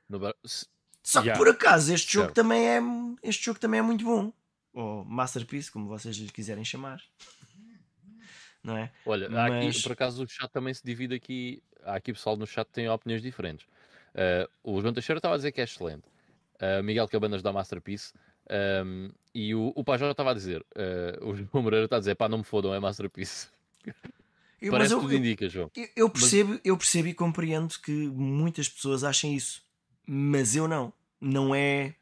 No 0.09 0.19
se- 0.45 0.65
Só 1.03 1.21
que 1.21 1.27
Yeah. 1.29 1.37
por 1.43 1.49
acaso 1.53 1.93
este 1.93 2.11
jogo 2.13 2.25
Certo. 2.27 2.35
também 2.35 2.67
é 2.67 2.79
este 3.23 3.45
jogo 3.45 3.59
também 3.59 3.79
é 3.79 3.83
muito 3.83 4.03
bom. 4.03 4.31
Ou 4.73 5.03
Masterpiece, 5.05 5.71
como 5.71 5.87
vocês 5.87 6.15
lhe 6.17 6.29
quiserem 6.29 6.63
chamar. 6.65 7.01
Não 8.63 8.77
é? 8.77 8.91
Olha, 9.05 9.27
há 9.39 9.45
aqui, 9.47 9.65
Mas- 9.67 9.81
por 9.81 9.91
acaso 9.93 10.23
o 10.23 10.27
chat 10.27 10.49
também 10.51 10.73
se 10.73 10.83
divide 10.83 11.15
aqui. 11.15 11.63
Há 11.83 11.95
aqui 11.95 12.13
pessoal 12.13 12.37
no 12.37 12.45
chat 12.45 12.67
que 12.67 12.73
tem 12.73 12.87
opiniões 12.89 13.21
diferentes. 13.23 13.65
Ah, 14.13 14.47
o 14.63 14.79
João 14.81 14.93
Teixeira 14.93 15.17
estava 15.17 15.33
a 15.33 15.37
dizer 15.37 15.51
que 15.51 15.61
é 15.61 15.63
excelente. 15.63 16.03
Ah, 16.59 16.81
Miguel 16.83 17.07
Cabanas 17.07 17.41
da 17.41 17.51
Masterpiece. 17.51 18.13
Ahm, 18.51 19.09
e 19.33 19.55
o, 19.55 19.71
o 19.75 19.83
Pajó 19.83 20.11
estava 20.11 20.31
a 20.31 20.33
dizer. 20.33 20.65
ah, 20.75 21.17
o 21.25 21.33
João 21.35 21.63
Moreira 21.63 21.85
está 21.85 21.95
a 21.95 21.99
dizer: 21.99 22.15
pá, 22.15 22.27
não 22.27 22.39
me 22.39 22.43
fodam, 22.43 22.73
é 22.73 22.79
Masterpiece. 22.79 23.47
Eu, 24.61 24.71
mas 24.71 24.79
Parece 24.79 24.95
que 24.95 25.01
tudo 25.01 25.15
indica, 25.15 25.49
João. 25.49 25.71
eu, 25.75 25.87
eu 25.95 26.09
percebo, 26.09 26.59
eu 26.63 26.77
percebo 26.77 27.07
e 27.07 27.13
compreendo 27.13 27.73
que 27.83 27.91
muitas 27.91 28.69
pessoas 28.69 29.03
achem 29.03 29.33
isso. 29.33 29.63
Mas 30.05 30.55
eu 30.55 30.67
não. 30.67 30.93
Não 31.19 31.55
é, 31.55 31.95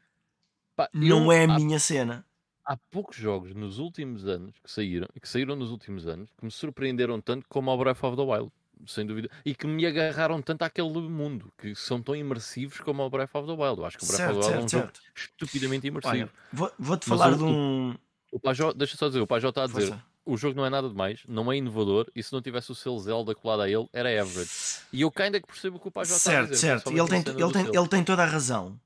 Pá, 0.76 0.88
não 0.92 1.26
eu- 1.26 1.32
é 1.32 1.44
a 1.44 1.54
há- 1.54 1.58
minha 1.58 1.78
cena. 1.78 2.24
há 2.64 2.76
poucos 2.90 3.16
jogos 3.16 3.54
nos 3.54 3.78
últimos 3.78 4.26
anos 4.26 4.54
que 4.62 4.70
saíram, 4.70 5.08
que 5.20 5.28
saíram 5.28 5.54
nos 5.56 5.70
últimos 5.70 6.06
anos 6.06 6.30
que 6.36 6.44
me 6.44 6.50
surpreenderam 6.50 7.20
tanto 7.20 7.46
como 7.48 7.70
o 7.70 7.78
Breath 7.78 8.02
of 8.04 8.16
the 8.16 8.22
Wild, 8.22 8.50
sem 8.86 9.06
dúvida, 9.06 9.28
e 9.44 9.54
que 9.54 9.66
me 9.66 9.84
agarraram 9.86 10.40
tanto 10.42 10.62
àquele 10.62 10.90
mundo, 11.08 11.52
que 11.58 11.74
são 11.74 12.02
tão 12.02 12.14
imersivos 12.16 12.80
como 12.80 13.02
o 13.02 13.10
Breath 13.10 13.34
of 13.34 13.46
the 13.46 13.52
Wild. 13.52 13.78
Eu 13.80 13.86
acho 13.86 13.98
que 13.98 14.04
o 14.04 14.06
Breath 14.06 14.16
Certo, 14.18 14.38
of 14.38 14.40
the 14.40 14.46
Wild 14.46 14.60
é 14.62 14.64
um 14.64 14.68
certo, 14.68 14.82
jogo 14.86 14.92
certo. 15.04 15.18
estupidamente 15.32 15.86
imersivo. 15.86 16.30
Vou- 16.52 16.72
vou-te 16.78 17.08
Mas 17.08 17.18
falar 17.20 17.34
o- 17.34 17.36
de 17.38 17.42
um. 17.44 17.96
O 18.32 18.38
Pajó, 18.38 18.72
deixa 18.72 18.96
só 18.96 19.08
dizer, 19.08 19.20
o 19.20 19.26
Pajó 19.26 19.48
está 19.48 19.64
a 19.64 19.66
dizer, 19.66 19.88
Força. 19.88 20.04
o 20.24 20.36
jogo 20.36 20.56
não 20.56 20.64
é 20.64 20.70
nada 20.70 20.88
demais, 20.88 21.22
não 21.26 21.50
é 21.52 21.56
inovador, 21.56 22.06
e 22.14 22.22
se 22.22 22.32
não 22.32 22.40
tivesse 22.40 22.70
o 22.70 22.74
selo 22.76 22.98
Zelda 23.00 23.34
colado 23.34 23.62
a 23.62 23.68
ele, 23.68 23.88
era 23.92 24.08
average. 24.22 24.50
E 24.92 25.00
eu 25.02 25.12
ainda 25.16 25.40
que 25.40 25.46
percebo 25.48 25.76
o 25.78 25.80
que 25.80 25.88
o 25.88 25.90
Pajó 25.90 26.14
está 26.14 26.30
a 26.30 26.34
Certo, 26.34 26.50
dizer. 26.50 26.60
certo. 26.60 26.90
E 26.92 26.94
ele 26.98 27.08
principalmente 27.08 27.24
tem, 27.36 27.44
ele, 27.44 27.52
tem, 27.72 27.80
ele 27.80 27.88
tem 27.88 28.04
toda 28.04 28.22
a 28.22 28.26
razão. 28.26 28.80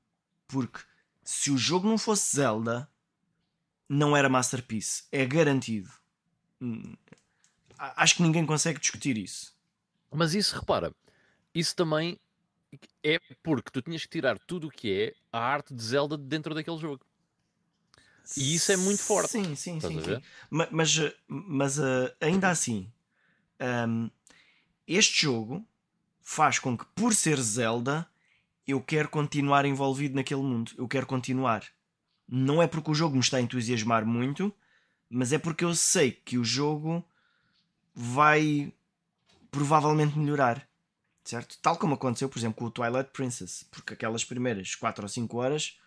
Porque 0.47 0.79
se 1.23 1.51
o 1.51 1.57
jogo 1.57 1.87
não 1.87 1.97
fosse 1.97 2.35
Zelda, 2.35 2.89
não 3.87 4.17
era 4.17 4.27
Masterpiece. 4.29 5.03
É 5.11 5.25
garantido. 5.25 5.89
Hum, 6.61 6.95
Acho 7.77 8.15
que 8.15 8.23
ninguém 8.23 8.45
consegue 8.45 8.79
discutir 8.79 9.17
isso. 9.17 9.53
Mas 10.11 10.33
isso, 10.33 10.57
repara, 10.57 10.93
isso 11.53 11.75
também 11.75 12.19
é 13.03 13.19
porque 13.43 13.71
tu 13.71 13.81
tinhas 13.81 14.03
que 14.03 14.09
tirar 14.09 14.37
tudo 14.39 14.67
o 14.67 14.71
que 14.71 14.91
é 14.91 15.13
a 15.31 15.39
arte 15.39 15.73
de 15.73 15.83
Zelda 15.83 16.17
de 16.17 16.23
dentro 16.23 16.53
daquele 16.53 16.77
jogo. 16.77 17.05
E 18.35 18.55
isso 18.55 18.71
é 18.71 18.77
muito 18.77 19.01
forte. 19.01 19.31
Sim, 19.31 19.55
sim, 19.55 19.77
Estás 19.77 19.93
sim. 19.93 20.01
sim. 20.01 20.21
Mas, 20.49 20.97
eh, 20.97 21.15
mas 21.27 21.79
eh, 21.79 22.15
ainda 22.19 22.49
assim, 22.49 22.91
ahm, 23.59 24.09
este 24.87 25.21
jogo 25.23 25.65
faz 26.21 26.57
com 26.57 26.75
que, 26.77 26.85
por 26.95 27.13
ser 27.13 27.39
Zelda, 27.39 28.07
eu 28.67 28.81
quero 28.81 29.09
continuar 29.09 29.65
envolvido 29.65 30.15
naquele 30.15 30.41
mundo. 30.41 30.71
Eu 30.77 30.87
quero 30.87 31.05
continuar. 31.05 31.63
Não 32.27 32.61
é 32.61 32.67
porque 32.67 32.89
o 32.89 32.95
jogo 32.95 33.13
me 33.13 33.21
está 33.21 33.37
a 33.37 33.41
entusiasmar 33.41 34.05
muito, 34.05 34.51
mas 35.07 35.31
é 35.31 35.37
porque 35.37 35.63
eu 35.63 35.75
sei 35.75 36.11
que 36.11 36.37
o 36.37 36.43
jogo 36.43 37.05
vai 37.93 38.73
provavelmente 39.55 40.19
melhorar. 40.19 40.67
Certo? 41.23 41.57
Tal 41.61 41.77
como 41.77 41.95
aconteceu, 41.95 42.27
por 42.29 42.37
exemplo, 42.37 42.57
com 42.57 42.65
o 42.65 42.71
Twilight 42.71 43.09
Princess, 43.11 43.65
porque 43.71 43.93
aquelas 43.93 44.23
primeiras 44.23 44.75
4 44.75 45.03
ou 45.03 45.09
5 45.09 45.37
horas 45.37 45.79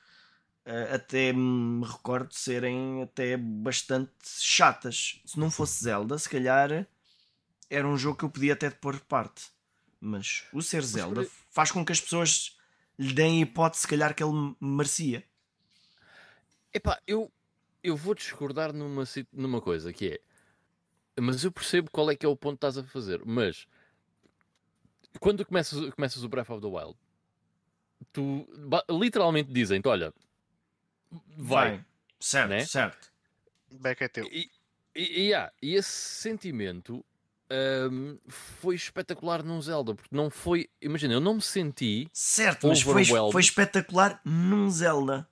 eh, 0.65 0.95
até 0.95 1.33
me 1.33 1.87
recordo 1.87 2.31
de 2.31 2.39
serem 2.39 3.03
até 3.03 3.37
bastante 3.37 4.11
chatas. 4.25 5.21
Se 5.25 5.39
não 5.39 5.51
fosse 5.51 5.85
Zelda, 5.85 6.19
se 6.19 6.29
calhar 6.29 6.87
era 7.71 7.87
um 7.87 7.97
jogo 7.97 8.17
que 8.17 8.25
eu 8.25 8.31
podia 8.31 8.55
até 8.55 8.71
pôr 8.71 8.97
de 8.97 9.03
parte. 9.03 9.47
Mas 10.01 10.45
o 10.53 10.63
ser 10.63 10.83
Zelda 10.83 11.29
faz 11.51 11.71
com 11.71 11.85
que 11.85 11.93
as 11.93 12.01
pessoas 12.01 12.57
lhe 12.99 13.13
deem 13.13 13.39
a 13.39 13.43
hipótese, 13.43 13.83
se 13.83 13.89
calhar, 13.89 14.15
que 14.15 14.25
ele 14.25 14.57
merecia. 14.61 15.23
Epá, 16.73 17.01
eu, 17.07 17.31
eu 17.83 17.97
vou 17.97 18.15
discordar 18.15 18.73
numa, 18.73 19.05
numa 19.33 19.61
coisa 19.61 19.93
que 19.93 20.09
é. 20.09 20.28
Mas 21.21 21.45
eu 21.45 21.53
percebo 21.53 21.91
qual 21.91 22.11
é 22.11 22.17
que 22.17 22.25
é 22.25 22.29
o 22.29 22.37
ponto 22.37 22.59
que 22.59 22.67
estás 22.67 22.79
a 22.79 22.85
fazer. 22.85 23.23
Mas 23.25 23.67
quando 25.21 25.45
começas, 25.45 25.91
começas 25.95 26.23
o 26.23 26.29
Breath 26.29 26.51
of 26.51 26.61
the 26.61 26.67
Wild, 26.67 26.97
tu 28.13 28.47
literalmente 28.91 29.53
dizem-te: 29.53 29.89
olha, 29.89 30.13
vai. 31.37 31.85
Certo, 32.21 32.51
Né? 32.51 32.65
certo. 32.65 33.13
Back 33.71 34.03
é 34.03 34.09
teu. 34.09 34.25
E, 34.27 34.51
e, 34.95 35.03
e, 35.03 35.21
yeah, 35.29 35.53
e 35.63 35.75
esse 35.75 35.91
sentimento 35.91 37.05
hum, 37.91 38.19
foi 38.27 38.75
espetacular 38.75 39.43
num 39.43 39.61
Zelda, 39.61 39.95
porque 39.95 40.15
não 40.15 40.31
foi. 40.31 40.69
Imagina, 40.81 41.15
eu 41.15 41.21
não 41.21 41.35
me 41.35 41.43
senti. 41.43 42.09
Certo, 42.13 42.67
mas 42.67 42.81
foi, 42.81 43.05
foi 43.05 43.41
espetacular 43.41 44.21
num 44.25 44.69
Zelda. 44.71 45.29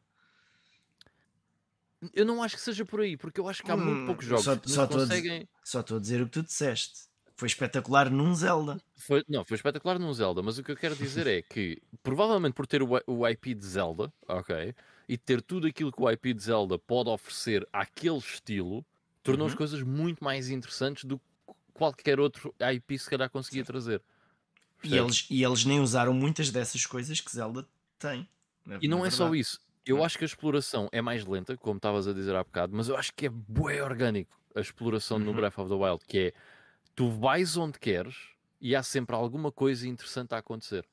Eu 2.12 2.24
não 2.24 2.42
acho 2.42 2.56
que 2.56 2.62
seja 2.62 2.84
por 2.84 3.00
aí, 3.00 3.16
porque 3.16 3.40
eu 3.40 3.48
acho 3.48 3.62
que 3.62 3.70
há 3.70 3.76
muito 3.76 4.00
Hum, 4.00 4.06
poucos 4.06 4.26
jogos 4.26 4.44
só- 4.44 4.56
que 4.56 4.70
só 4.70 4.84
estou 4.84 5.02
a 5.02 5.06
conseguem. 5.06 5.48
Só 5.64 5.80
estou 5.80 5.96
a 5.96 6.00
dizer 6.00 6.22
o 6.22 6.26
que 6.26 6.32
tu 6.32 6.42
disseste. 6.42 7.06
Foi 7.36 7.48
espetacular 7.48 8.10
num 8.10 8.34
Zelda. 8.34 8.80
Foi, 8.98 9.22
não, 9.28 9.44
foi 9.44 9.56
espetacular 9.56 9.98
num 9.98 10.12
Zelda, 10.12 10.42
mas 10.42 10.58
o 10.58 10.62
que 10.64 10.70
eu 10.72 10.76
quero 10.76 10.96
dizer 10.96 11.26
é 11.26 11.42
que, 11.42 11.82
provavelmente 12.02 12.54
por 12.54 12.66
ter 12.66 12.82
o, 12.82 12.88
o 13.06 13.28
IP 13.28 13.54
de 13.54 13.66
Zelda, 13.66 14.12
ok, 14.26 14.74
e 15.08 15.18
ter 15.18 15.42
tudo 15.42 15.66
aquilo 15.66 15.92
que 15.92 16.02
o 16.02 16.10
IP 16.10 16.32
de 16.32 16.42
Zelda 16.42 16.78
pode 16.78 17.10
oferecer 17.10 17.66
àquele 17.72 18.16
estilo, 18.18 18.84
tornou 19.22 19.46
as 19.46 19.52
Uhum. 19.52 19.58
coisas 19.58 19.82
muito 19.82 20.24
mais 20.24 20.48
interessantes 20.48 21.04
do 21.04 21.18
que 21.18 21.24
qualquer 21.74 22.18
outro 22.18 22.54
IP 22.72 22.98
se 22.98 23.10
calhar 23.10 23.28
conseguia 23.30 23.64
trazer. 23.64 24.02
E 24.82 24.96
eles, 24.96 25.26
e 25.30 25.42
eles 25.44 25.64
nem 25.64 25.80
usaram 25.80 26.14
muitas 26.14 26.50
dessas 26.50 26.86
coisas 26.86 27.20
que 27.20 27.30
Zelda 27.32 27.68
tem. 27.98 28.28
E 28.80 28.88
não 28.88 29.04
é 29.04 29.10
só 29.10 29.28
verdade. 29.28 29.40
isso. 29.40 29.58
Eu 29.86 30.02
Hum. 30.02 30.04
acho 30.04 30.18
que 30.18 30.24
a 30.24 30.26
exploração 30.26 30.88
é 30.92 31.00
mais 31.00 31.24
lenta, 31.24 31.56
como 31.56 31.76
estavas 31.76 32.08
a 32.08 32.12
dizer 32.12 32.34
há 32.34 32.42
bocado, 32.44 32.74
mas 32.76 32.88
eu 32.88 32.96
acho 32.96 33.12
que 33.14 33.26
é 33.26 33.28
bué 33.30 33.82
orgânico 33.82 34.36
a 34.54 34.60
exploração 34.60 35.18
no 35.18 35.32
Uhum. 35.32 35.34
Breath 35.34 35.58
of 35.58 35.68
the 35.70 35.76
Wild, 35.76 36.04
que 36.06 36.18
é 36.18 36.32
tu 36.94 37.10
vais 37.10 37.56
onde 37.56 37.78
queres 37.78 38.16
e 38.60 38.76
há 38.76 38.82
sempre 38.82 39.16
alguma 39.16 39.52
coisa 39.52 39.88
interessante 39.88 40.34
a 40.34 40.38
acontecer. 40.38 40.88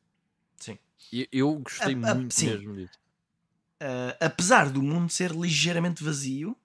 Sim. 0.59 0.79
E 1.13 1.29
eu 1.31 1.57
gostei 1.59 1.95
A- 2.03 2.11
a- 2.11 2.25
muito 2.25 2.37
sim. 2.39 2.41
mesmo 2.41 2.75
disso. 2.75 2.99
Uh, 3.81 4.15
apesar 4.21 4.69
do 4.71 4.81
mundo 4.81 5.09
ser 5.11 5.31
ligeiramente 5.31 6.03
vazio, 6.03 6.55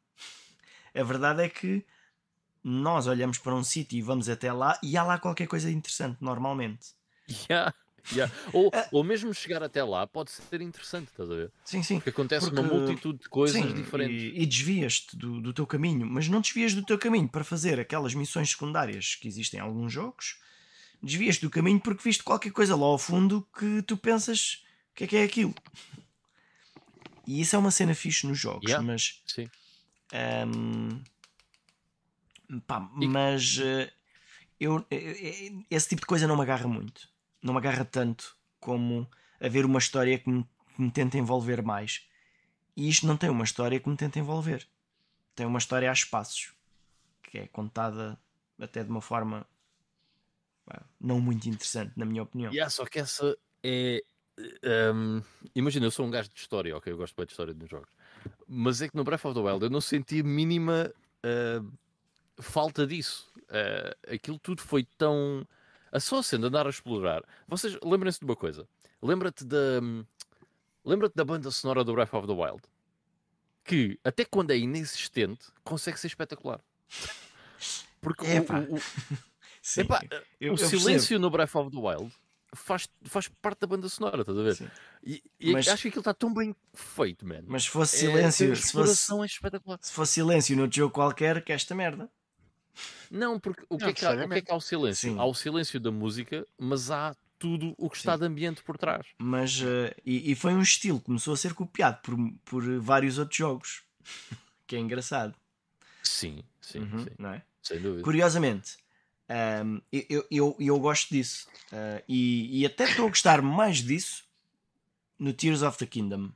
a 0.94 1.02
verdade 1.02 1.42
é 1.42 1.48
que 1.48 1.86
nós 2.64 3.06
olhamos 3.08 3.38
para 3.38 3.54
um 3.54 3.64
sítio 3.64 3.98
e 3.98 4.02
vamos 4.02 4.28
até 4.28 4.52
lá 4.52 4.78
e 4.82 4.96
há 4.96 5.04
lá 5.04 5.18
qualquer 5.18 5.46
coisa 5.48 5.70
interessante, 5.70 6.18
normalmente. 6.22 6.90
Yeah, 7.50 7.72
yeah. 8.12 8.32
Ou, 8.52 8.70
Ah. 8.74 8.88
ou 8.92 9.02
mesmo 9.04 9.32
chegar 9.34 9.62
até 9.62 9.82
lá 9.82 10.06
pode 10.06 10.30
ser 10.30 10.60
interessante, 10.60 11.08
estás 11.08 11.30
a 11.30 11.34
ver? 11.34 11.52
Sim, 11.64 11.82
sim. 11.82 11.96
Porque 11.96 12.10
acontece 12.10 12.46
uma 12.50 12.62
Porque- 12.62 12.74
multitude 12.76 13.18
de 13.20 13.28
coisas 13.28 13.60
Sim, 13.62 13.74
diferentes. 13.74 14.22
E, 14.22 14.42
e 14.42 14.46
desvias-te 14.46 15.16
do, 15.16 15.40
do 15.40 15.52
teu 15.52 15.66
caminho, 15.66 16.06
mas 16.06 16.28
não 16.28 16.40
desvias 16.40 16.74
do 16.74 16.84
teu 16.84 16.98
caminho 16.98 17.28
para 17.28 17.44
fazer 17.44 17.78
aquelas 17.80 18.14
missões 18.14 18.50
secundárias 18.50 19.14
que 19.14 19.26
existem 19.28 19.58
em 19.60 19.62
alguns 19.62 19.92
jogos. 19.92 20.38
Desvias-te 21.02 21.42
do 21.42 21.50
caminho 21.50 21.78
porque 21.80 22.02
viste 22.02 22.22
qualquer 22.24 22.50
coisa 22.50 22.74
lá 22.74 22.86
ao 22.86 22.98
fundo 22.98 23.46
que 23.58 23.82
tu 23.82 23.96
pensas 23.96 24.64
o 24.90 24.94
que 24.96 25.04
é 25.04 25.06
que 25.06 25.16
é 25.16 25.22
aquilo. 25.22 25.54
E 27.26 27.40
isso 27.40 27.54
é 27.54 27.58
uma 27.58 27.70
cena 27.70 27.94
fixe 27.94 28.26
nos 28.26 28.38
jogos, 28.38 28.64
Yeah. 28.68 28.84
mas 28.84 29.22
Sim. 29.26 29.48
Ahm, 30.12 31.02
pá, 32.66 32.90
E- 33.00 33.06
mas 33.06 33.58
eh, 33.60 33.92
eu, 34.58 34.84
eh, 34.90 34.96
eh, 35.50 35.52
esse 35.70 35.88
tipo 35.90 36.00
de 36.00 36.06
coisa 36.06 36.26
não 36.26 36.36
me 36.36 36.42
agarra 36.42 36.66
muito. 36.66 37.08
Não 37.42 37.54
me 37.54 37.58
agarra 37.58 37.84
tanto 37.84 38.36
como 38.60 39.08
haver 39.40 39.64
uma 39.64 39.78
história 39.78 40.18
que 40.18 40.28
me, 40.28 40.44
que 40.74 40.82
me 40.82 40.90
tenta 40.90 41.18
envolver 41.18 41.62
mais. 41.62 42.08
E 42.76 42.88
isto 42.88 43.06
não 43.06 43.16
tem 43.16 43.30
uma 43.30 43.44
história 43.44 43.78
que 43.78 43.88
me 43.88 43.96
tenta 43.96 44.18
envolver. 44.18 44.66
Tem 45.34 45.46
uma 45.46 45.58
história 45.58 45.88
a 45.90 45.92
espaços 45.92 46.52
que 47.22 47.38
é 47.38 47.46
contada 47.46 48.18
até 48.58 48.82
de 48.82 48.90
uma 48.90 49.00
forma 49.00 49.46
não 51.00 51.20
muito 51.20 51.48
interessante, 51.48 51.92
na 51.96 52.04
minha 52.04 52.22
opinião. 52.22 52.52
Yeah, 52.52 52.70
só 52.70 52.84
que 52.84 52.98
essa 52.98 53.36
é. 53.62 54.02
ehm, 54.62 55.20
imagina, 55.54 55.86
eu 55.86 55.90
sou 55.90 56.06
um 56.06 56.10
gajo 56.10 56.28
de 56.28 56.40
história, 56.40 56.76
ok? 56.76 56.92
Eu 56.92 56.96
gosto 56.96 57.14
bem 57.16 57.26
de 57.26 57.32
história 57.32 57.54
nos 57.54 57.70
jogos. 57.70 57.88
Mas 58.46 58.82
é 58.82 58.88
que 58.88 58.96
no 58.96 59.04
Breath 59.04 59.24
of 59.24 59.34
the 59.34 59.40
Wild 59.40 59.64
eu 59.64 59.70
não 59.70 59.80
senti 59.80 60.20
a 60.20 60.24
mínima 60.24 60.92
ah, 61.22 61.64
falta 62.38 62.86
disso. 62.86 63.32
Ah, 63.48 63.96
aquilo 64.14 64.38
tudo 64.38 64.62
foi 64.62 64.84
tão. 64.96 65.46
A 65.92 66.00
só 66.00 66.20
sendo 66.22 66.46
andar 66.46 66.66
a 66.66 66.70
explorar. 66.70 67.22
Vocês 67.46 67.76
lembrem-se 67.82 68.18
de 68.20 68.24
uma 68.26 68.36
coisa. 68.36 68.68
Lembra-te 69.02 69.44
da. 69.44 69.80
Lembra-te 70.84 71.14
da 71.14 71.24
banda 71.24 71.50
sonora 71.50 71.84
do 71.84 71.92
Breath 71.94 72.14
of 72.14 72.26
the 72.26 72.32
Wild? 72.32 72.62
Que, 73.64 73.98
até 74.02 74.24
quando 74.24 74.50
é 74.50 74.56
inexistente, 74.58 75.46
consegue 75.62 75.98
ser 76.00 76.06
espetacular. 76.06 76.60
Porque 78.00 78.24
o- 78.24 78.72
o- 78.72 78.76
o, 78.76 78.78
Sim, 79.62 79.80
Epá, 79.82 80.00
eu- 80.40 80.52
o 80.52 80.54
eu 80.54 80.56
silêncio 80.56 80.88
percebo. 80.90 81.20
no 81.20 81.30
Breath 81.30 81.54
of 81.56 81.70
the 81.70 81.76
Wild 81.76 82.12
faz, 82.54 82.88
faz 83.02 83.28
parte 83.28 83.60
da 83.60 83.66
banda 83.66 83.88
sonora, 83.88 84.20
estás 84.22 84.38
a 84.38 84.42
ver? 84.42 84.54
Sim. 84.56 84.68
E, 85.04 85.22
e 85.38 85.52
Mas- 85.52 85.68
acho 85.68 85.82
que 85.82 85.88
aquilo 85.88 86.00
está 86.00 86.14
tão 86.14 86.32
bem 86.32 86.56
feito, 86.72 87.26
man. 87.26 87.42
Mas 87.46 87.64
se 87.64 87.70
fosse 87.70 87.96
É, 87.96 87.98
silêncio, 87.98 88.52
a 88.52 88.56
se 88.56 88.72
fosse, 88.72 88.92
é 88.92 89.78
se 89.80 89.92
fosse 89.92 90.12
silêncio 90.14 90.56
noutro 90.56 90.76
jogo 90.76 90.94
qualquer, 90.94 91.42
que 91.44 91.52
é 91.52 91.54
esta 91.54 91.74
merda. 91.74 92.10
Não, 93.10 93.38
porque 93.40 93.64
o 93.70 93.76
que, 93.78 93.84
Não 93.84 93.88
é 93.90 93.94
que 93.94 94.04
há, 94.04 94.12
o 94.12 94.28
que 94.28 94.38
é 94.38 94.42
que 94.42 94.50
há 94.52 94.56
o 94.56 94.60
silêncio? 94.60 95.10
Sim. 95.10 95.18
Há 95.18 95.24
o 95.26 95.34
silêncio 95.34 95.80
da 95.80 95.90
música, 95.90 96.46
mas 96.58 96.90
há 96.90 97.14
tudo 97.38 97.74
o 97.78 97.88
que 97.88 97.96
está 97.96 98.12
Sim. 98.14 98.20
de 98.20 98.26
ambiente 98.26 98.62
por 98.62 98.76
trás. 98.76 99.06
Mas 99.20 99.60
eh, 99.62 99.94
e, 100.04 100.32
e 100.32 100.34
foi 100.34 100.54
um 100.54 100.62
estilo 100.62 100.98
que 100.98 101.06
começou 101.06 101.34
a 101.34 101.36
ser 101.36 101.54
copiado 101.54 102.00
por, 102.02 102.16
por 102.44 102.80
vários 102.80 103.18
outros 103.18 103.36
jogos. 103.36 103.82
que 104.66 104.76
é 104.76 104.78
engraçado. 104.80 105.34
Sim, 106.02 106.42
sim, 106.60 106.80
Uhum, 106.80 106.98
sim. 106.98 107.16
não 107.18 107.30
é? 107.30 107.44
Sem 107.62 107.80
dúvida. 107.80 108.04
Curiosamente, 108.04 108.76
ahm, 109.28 109.80
eu, 109.92 110.04
eu, 110.08 110.26
eu, 110.30 110.56
eu 110.60 110.80
gosto 110.80 111.10
disso. 111.10 111.48
Ah, 111.72 112.02
e, 112.08 112.60
e 112.60 112.66
até 112.66 112.84
estou 112.84 113.06
a 113.06 113.08
gostar 113.08 113.42
mais 113.42 113.78
disso 113.78 114.24
no 115.18 115.32
Tears 115.32 115.62
of 115.62 115.78
the 115.78 115.86
Kingdom. 115.86 116.32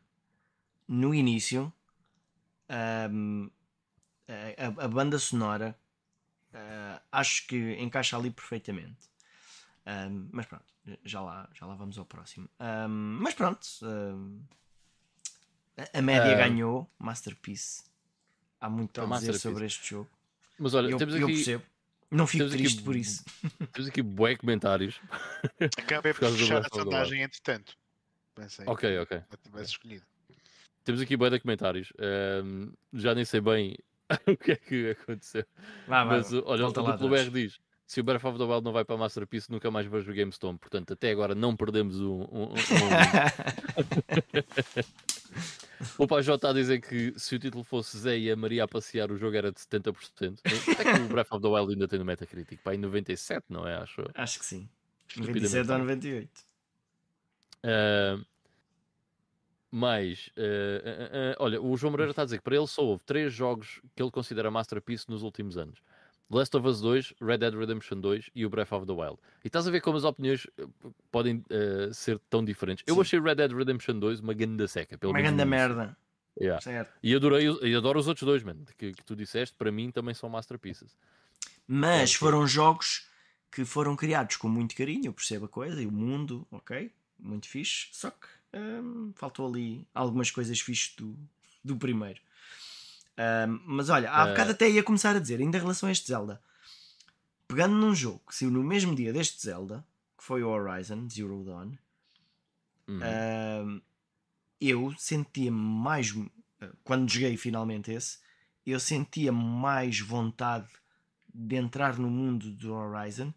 No 0.88 1.14
início, 1.14 1.72
ahm, 2.68 3.50
a, 4.28 4.66
a- 4.66 4.84
a 4.84 4.88
banda 4.88 5.18
sonora 5.18 5.78
ah, 6.54 7.02
acho 7.12 7.46
que 7.46 7.56
encaixa 7.80 8.16
ali 8.16 8.30
perfeitamente. 8.30 9.10
Ahm, 9.86 10.28
mas 10.30 10.46
pronto, 10.46 10.64
já 11.04 11.20
lá, 11.20 11.48
já 11.54 11.66
lá 11.66 11.74
vamos 11.74 11.98
ao 11.98 12.04
próximo. 12.04 12.48
Ahm, 12.58 13.18
mas 13.20 13.34
pronto, 13.34 13.66
a, 15.76 15.98
a 15.98 16.02
média 16.02 16.32
Ah. 16.32 16.36
ganhou, 16.36 16.90
Masterpiece. 16.98 17.84
Há 18.60 18.68
muito 18.70 19.00
É 19.00 19.04
a 19.04 19.18
dizer 19.18 19.38
sobre 19.38 19.66
este 19.66 19.88
jogo. 19.90 20.08
Mas 20.58 20.74
olha, 20.74 20.90
eu, 20.90 20.96
temos 20.98 21.14
eu 21.16 21.24
aqui, 21.26 21.34
percebo. 21.34 21.64
Não 22.10 22.26
fico 22.26 22.40
temos 22.44 22.52
aqui 22.54 22.62
triste 22.62 22.82
por 22.82 22.94
isso. 22.94 23.24
temos 23.72 23.88
aqui 23.88 24.02
bué 24.02 24.36
comentários. 24.36 25.00
Acabei 25.78 26.12
Por 26.14 26.30
fechar 26.30 26.64
a 26.64 26.68
sondagem 26.68 27.22
entretanto. 27.22 27.76
Pensei 28.34 28.64
Ok, 28.68 28.98
ok. 28.98 29.22
tivesse 29.42 29.70
escolhido. 29.72 30.06
Temos 30.84 31.00
aqui 31.00 31.16
bué 31.16 31.30
de 31.30 31.40
comentários. 31.40 31.92
Já 32.92 33.14
nem 33.14 33.24
sei 33.24 33.40
bem 33.40 33.76
o 34.26 34.36
que 34.36 34.52
é 34.52 34.56
que 34.56 34.90
aconteceu. 34.90 35.44
Mas 35.86 36.32
uh, 36.32 36.42
olha, 36.46 36.66
o 36.66 36.72
Duplo. 36.72 37.08
BR 37.08 37.30
diz: 37.30 37.58
se 37.86 38.00
o 38.00 38.04
Breath 38.04 38.24
of 38.24 38.38
the 38.38 38.44
Wild 38.44 38.64
não 38.64 38.72
vai 38.72 38.84
para 38.84 38.94
a 38.94 38.98
Masterpiece, 38.98 39.50
nunca 39.50 39.70
mais 39.70 39.86
vejo 39.86 40.10
o 40.10 40.14
GameStone. 40.14 40.58
Portanto, 40.58 40.92
até 40.94 41.10
agora 41.10 41.34
não 41.34 41.54
perdemos 41.56 42.00
um. 42.00 42.22
um, 42.22 42.42
um- 42.44 42.54
o 45.98 46.06
Pai 46.06 46.22
J 46.22 46.34
está 46.34 46.50
a 46.50 46.52
dizer 46.52 46.80
que 46.80 47.12
se 47.18 47.36
o 47.36 47.38
título 47.38 47.64
fosse 47.64 47.96
Zé 47.98 48.18
e 48.18 48.30
a 48.30 48.36
Maria 48.36 48.64
a 48.64 48.68
passear, 48.68 49.10
o 49.10 49.16
jogo 49.16 49.36
era 49.36 49.50
de 49.52 49.58
70%. 49.60 50.38
Até 50.72 50.84
que 50.84 50.90
o 51.00 51.08
Breath 51.08 51.32
of 51.32 51.42
the 51.42 51.48
Wild 51.48 51.72
ainda 51.72 51.88
tem 51.88 51.98
no 51.98 52.04
Metacritic. 52.04 52.60
Pá, 52.62 52.74
em 52.74 52.78
97, 52.78 53.46
não 53.50 53.66
é? 53.66 53.76
Acho. 53.76 54.02
Acho 54.14 54.38
que 54.38 54.46
sim. 54.46 54.68
97 55.16 55.70
ou 55.70 55.72
Estupidamente 55.72 55.72
alto. 55.72 55.80
98. 55.80 56.30
Ah, 57.64 58.18
Mas, 59.74 60.28
eh, 60.36 60.82
eh, 60.84 61.10
eh, 61.12 61.36
olha, 61.38 61.60
o 61.60 61.74
João 61.78 61.92
Moreira 61.92 62.10
está 62.10 62.20
a 62.22 62.24
dizer 62.26 62.36
que 62.36 62.44
para 62.44 62.54
ele 62.54 62.66
só 62.66 62.84
houve 62.84 63.02
três 63.04 63.32
jogos 63.32 63.80
que 63.96 64.02
ele 64.02 64.10
considera 64.10 64.50
masterpiece 64.50 65.08
nos 65.08 65.22
últimos 65.22 65.56
anos. 65.56 65.80
Last 66.30 66.54
of 66.54 66.66
Us 66.68 66.80
2, 66.82 67.14
Red 67.22 67.38
Dead 67.38 67.54
Redemption 67.54 67.98
2 67.98 68.30
e 68.34 68.44
o 68.44 68.50
Breath 68.50 68.72
of 68.72 68.86
the 68.86 68.92
Wild. 68.92 69.18
E 69.42 69.46
estás 69.46 69.66
a 69.66 69.70
ver 69.70 69.80
como 69.80 69.96
as 69.96 70.04
opiniões 70.04 70.46
podem 71.10 71.42
ser 71.92 72.18
tão 72.30 72.44
diferentes. 72.44 72.84
Eu 72.86 72.94
Sim. 72.96 73.00
achei 73.00 73.20
Red 73.20 73.34
Dead 73.36 73.52
Redemption 73.52 73.98
2 73.98 74.20
uma 74.20 74.32
grande 74.34 74.66
seca. 74.68 74.96
Pelo 74.98 75.12
Uma 75.12 75.20
início. 75.20 75.46
merda. 75.46 75.96
Yeah. 76.40 76.60
Certo. 76.62 76.92
E 77.02 77.14
adorei, 77.14 77.46
e 77.62 77.74
adoro 77.74 77.98
os 78.00 78.08
outros 78.08 78.26
dois, 78.26 78.42
mano, 78.42 78.64
que, 78.78 78.92
que 78.92 79.04
tu 79.04 79.14
disseste, 79.14 79.54
para 79.56 79.70
mim 79.70 79.90
também 79.90 80.14
são 80.14 80.28
masterpieces. 80.30 80.96
Mas 81.66 82.14
É, 82.14 82.18
foram 82.18 82.46
jogos 82.46 83.06
que 83.50 83.64
foram 83.64 83.94
criados 83.96 84.36
com 84.36 84.48
muito 84.48 84.74
carinho, 84.74 85.06
eu 85.06 85.12
percebo 85.12 85.44
a 85.44 85.48
coisa, 85.48 85.82
e 85.82 85.86
o 85.86 85.92
mundo, 85.92 86.46
ok, 86.50 86.90
muito 87.18 87.46
fixe, 87.46 87.88
só 87.92 88.10
que 88.10 88.26
hum, 88.54 89.12
faltou 89.16 89.48
ali 89.48 89.86
algumas 89.94 90.30
coisas 90.30 90.60
fixes 90.60 90.94
do, 90.96 91.16
do 91.64 91.76
primeiro. 91.76 92.20
Hum, 93.48 93.60
mas 93.66 93.88
olha, 93.90 94.10
há 94.10 94.24
Eh. 94.24 94.28
bocado 94.30 94.50
até 94.52 94.68
ia 94.70 94.82
começar 94.82 95.14
a 95.16 95.18
dizer, 95.18 95.40
ainda 95.40 95.58
em 95.58 95.60
relação 95.60 95.88
a 95.88 95.92
este 95.92 96.06
Zelda, 96.08 96.42
pegando 97.46 97.74
num 97.74 97.94
jogo 97.94 98.22
que 98.26 98.34
saiu 98.34 98.50
no 98.50 98.62
mesmo 98.62 98.94
dia 98.94 99.12
deste 99.12 99.40
Zelda, 99.42 99.84
que 100.16 100.24
foi 100.24 100.42
o 100.42 100.48
Horizon 100.48 101.08
Zero 101.08 101.44
Dawn, 101.44 101.72
Uhum. 102.88 103.00
hum, 103.00 103.80
eu 104.60 104.94
sentia 104.98 105.50
mais, 105.52 106.14
quando 106.84 107.10
joguei 107.10 107.36
finalmente 107.36 107.90
esse, 107.92 108.18
eu 108.66 108.78
sentia 108.78 109.32
mais 109.32 109.98
vontade 110.00 110.68
de 111.34 111.56
entrar 111.56 111.98
no 111.98 112.10
mundo 112.10 112.50
do 112.52 112.72
Horizon 112.72 113.32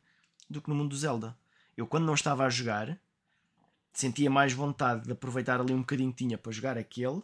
do 0.50 0.62
que 0.62 0.70
no 0.70 0.76
mundo 0.76 0.90
do 0.90 0.98
Zelda. 0.98 1.38
Eu, 1.76 1.88
quando 1.88 2.06
não 2.06 2.14
estava 2.14 2.46
a 2.46 2.50
jogar, 2.50 3.00
sentia 4.00 4.30
mais 4.30 4.54
vontade 4.54 5.04
de 5.06 5.12
aproveitar 5.12 5.60
ali 5.60 5.74
um 5.74 5.80
bocadinho 5.80 6.12
que 6.12 6.18
tinha 6.18 6.38
para 6.38 6.52
jogar 6.52 6.78
aquele, 6.78 7.22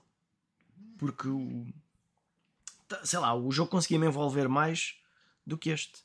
porque 0.97 1.27
o. 1.27 1.67
tá- 2.87 3.05
Sei 3.05 3.19
lá, 3.19 3.33
o 3.35 3.51
jogo 3.51 3.69
conseguia 3.71 3.99
me 3.99 4.07
envolver 4.07 4.47
mais 4.47 4.95
do 5.45 5.57
que 5.57 5.69
este. 5.69 6.03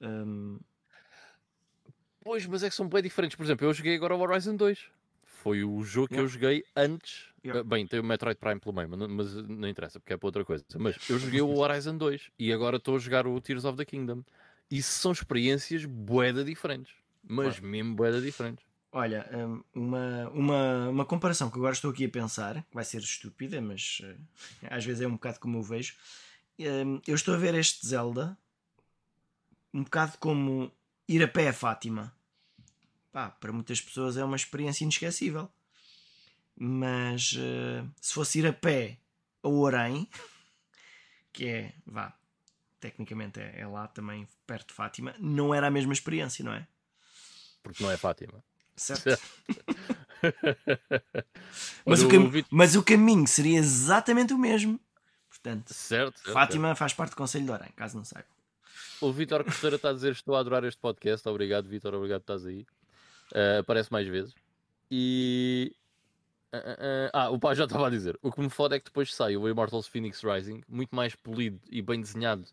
Hum, 0.00 0.58
Pois, 2.22 2.44
mas 2.46 2.62
é 2.64 2.68
que 2.68 2.74
são 2.74 2.88
bem 2.88 3.02
diferentes. 3.02 3.36
Por 3.36 3.44
exemplo, 3.44 3.64
eu 3.66 3.72
joguei 3.72 3.94
agora 3.94 4.14
o 4.16 4.20
Horizon 4.20 4.56
2. 4.56 4.80
Foi 5.24 5.62
o 5.62 5.80
jogo 5.84 6.08
que 6.08 6.14
Yeah. 6.14 6.24
eu 6.24 6.28
joguei 6.28 6.64
antes. 6.74 7.26
Yeah. 7.44 7.60
Ah, 7.60 7.62
Bem, 7.62 7.86
tem 7.86 8.00
o 8.00 8.04
Metroid 8.04 8.36
Prime 8.40 8.58
pelo 8.58 8.74
meio, 8.74 8.88
mas 8.88 8.98
não, 8.98 9.08
mas 9.08 9.32
não 9.34 9.68
interessa, 9.68 10.00
porque 10.00 10.12
é 10.12 10.16
para 10.16 10.26
outra 10.26 10.44
coisa. 10.44 10.64
Mas 10.76 10.96
eu 11.08 11.20
joguei 11.20 11.40
o 11.40 11.54
Horizon 11.56 11.96
2 11.96 12.30
e 12.36 12.52
agora 12.52 12.78
estou 12.78 12.96
a 12.96 12.98
jogar 12.98 13.28
o 13.28 13.40
Tears 13.40 13.64
of 13.64 13.76
the 13.76 13.84
Kingdom. 13.84 14.24
Isso 14.68 14.98
são 14.98 15.12
experiências 15.12 15.84
boeda 15.84 16.44
diferentes. 16.44 16.92
Mas 17.22 17.60
mesmo 17.60 17.94
boeda 17.94 18.20
diferentes. 18.20 18.65
Olha, 18.98 19.28
hum, 19.30 19.62
uma, 19.74 20.28
uma, 20.30 20.88
uma 20.88 21.04
comparação 21.04 21.50
que 21.50 21.58
agora 21.58 21.74
estou 21.74 21.90
aqui 21.90 22.06
a 22.06 22.08
pensar, 22.08 22.62
que 22.62 22.74
vai 22.74 22.82
ser 22.82 23.02
estúpida, 23.02 23.60
mas 23.60 24.00
eh, 24.02 24.16
às 24.74 24.86
vezes 24.86 25.02
é 25.02 25.06
um 25.06 25.12
bocado 25.12 25.38
como 25.38 25.58
eu 25.58 25.62
vejo. 25.62 25.94
Hum, 26.58 27.02
Eu 27.06 27.14
estou 27.14 27.34
a 27.34 27.36
ver 27.36 27.54
este 27.54 27.86
Zelda 27.86 28.38
um 29.74 29.84
bocado 29.84 30.16
como 30.16 30.72
ir 31.06 31.22
a 31.22 31.28
pé 31.28 31.48
a 31.48 31.52
Fátima. 31.52 32.10
Pá, 33.12 33.28
para 33.28 33.52
muitas 33.52 33.82
pessoas 33.82 34.16
é 34.16 34.24
uma 34.24 34.34
experiência 34.34 34.84
inesquecível. 34.84 35.50
Mas 36.56 37.34
eh, 37.38 37.84
se 38.00 38.14
fosse 38.14 38.38
ir 38.38 38.46
a 38.46 38.52
pé 38.54 38.96
a 39.42 39.48
Orém, 39.48 40.08
que 41.34 41.46
é, 41.46 41.74
vá, 41.84 42.18
tecnicamente 42.80 43.40
é, 43.40 43.60
é 43.60 43.66
lá 43.66 43.88
também 43.88 44.26
perto 44.46 44.68
de 44.68 44.74
Fátima, 44.74 45.14
não 45.18 45.54
era 45.54 45.66
a 45.66 45.70
mesma 45.70 45.92
experiência, 45.92 46.42
não 46.42 46.54
é? 46.54 46.66
Porque 47.62 47.82
não 47.82 47.90
é 47.90 47.98
Fátima. 47.98 48.42
Certo? 48.76 49.18
Mas, 51.84 52.02
o 52.02 52.08
cam- 52.08 52.30
mas 52.50 52.74
o 52.74 52.82
caminho 52.82 53.26
seria 53.26 53.58
exatamente 53.58 54.32
o 54.34 54.38
mesmo. 54.38 54.80
Portanto, 55.28 55.72
Certo, 55.72 56.18
certo, 56.18 56.32
Fátima 56.32 56.74
faz 56.74 56.92
parte 56.92 57.10
do 57.10 57.16
Conselho 57.16 57.44
de 57.44 57.50
Orem, 57.52 57.70
caso 57.76 57.96
não 57.96 58.04
saiba. 58.04 58.26
O 59.00 59.12
Vitor 59.12 59.44
Costeira 59.44 59.76
está 59.76 59.90
a 59.90 59.92
dizer: 59.92 60.12
Estou 60.12 60.34
a 60.34 60.40
adorar 60.40 60.64
este 60.64 60.80
podcast. 60.80 61.28
Obrigado, 61.28 61.68
Vitor. 61.68 61.94
Obrigado 61.94 62.22
por 62.22 62.32
estás 62.34 62.46
aí. 62.46 62.66
Ah, 63.34 63.58
aparece 63.60 63.92
mais 63.92 64.08
vezes. 64.08 64.34
E. 64.90 65.72
ah, 66.52 66.58
ah, 66.58 67.10
ah, 67.12 67.30
o 67.30 67.38
pai 67.38 67.54
já 67.54 67.64
estava 67.64 67.86
a 67.86 67.90
dizer: 67.90 68.18
O 68.22 68.32
que 68.32 68.40
me 68.40 68.48
fode 68.48 68.74
é 68.74 68.78
que 68.78 68.86
depois 68.86 69.14
sai 69.14 69.36
o 69.36 69.48
Immortals 69.48 69.86
Phoenix 69.86 70.22
Rising, 70.22 70.62
muito 70.68 70.96
mais 70.96 71.14
polido 71.14 71.60
e 71.70 71.82
bem 71.82 72.00
desenhado. 72.00 72.44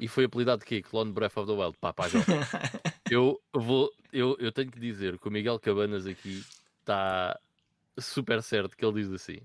E 0.00 0.08
foi 0.08 0.24
apelidado 0.24 0.60
de 0.60 0.66
quê? 0.66 0.82
Clone 0.82 1.12
Breath 1.12 1.36
of 1.36 1.46
the 1.46 1.52
Wild. 1.56 1.76
Pá, 1.78 1.92
pá, 1.92 2.08
já. 2.08 2.18
eu 3.10 3.40
vou. 3.52 3.92
Eu, 4.12 4.36
eu 4.38 4.52
tenho 4.52 4.70
que 4.70 4.78
dizer 4.78 5.18
que 5.18 5.26
o 5.28 5.30
Miguel 5.30 5.58
Cabanas 5.58 6.06
aqui 6.06 6.44
está 6.80 7.38
super 7.98 8.42
certo 8.42 8.76
que 8.76 8.84
ele 8.84 9.02
diz 9.02 9.10
assim: 9.12 9.40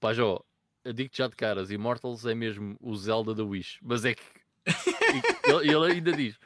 Pá, 0.00 0.12
Jó, 0.12 0.40
digo-te 0.84 1.18
já 1.18 1.28
de 1.28 1.36
caras: 1.36 1.70
Immortals 1.70 2.24
é 2.26 2.34
mesmo 2.34 2.76
o 2.80 2.94
Zelda 2.96 3.34
da 3.34 3.44
Wish. 3.44 3.78
Mas 3.82 4.04
é 4.04 4.14
que 4.14 4.22
e 4.66 5.50
ele, 5.50 5.72
ele 5.74 5.92
ainda 5.92 6.12
diz: 6.12 6.38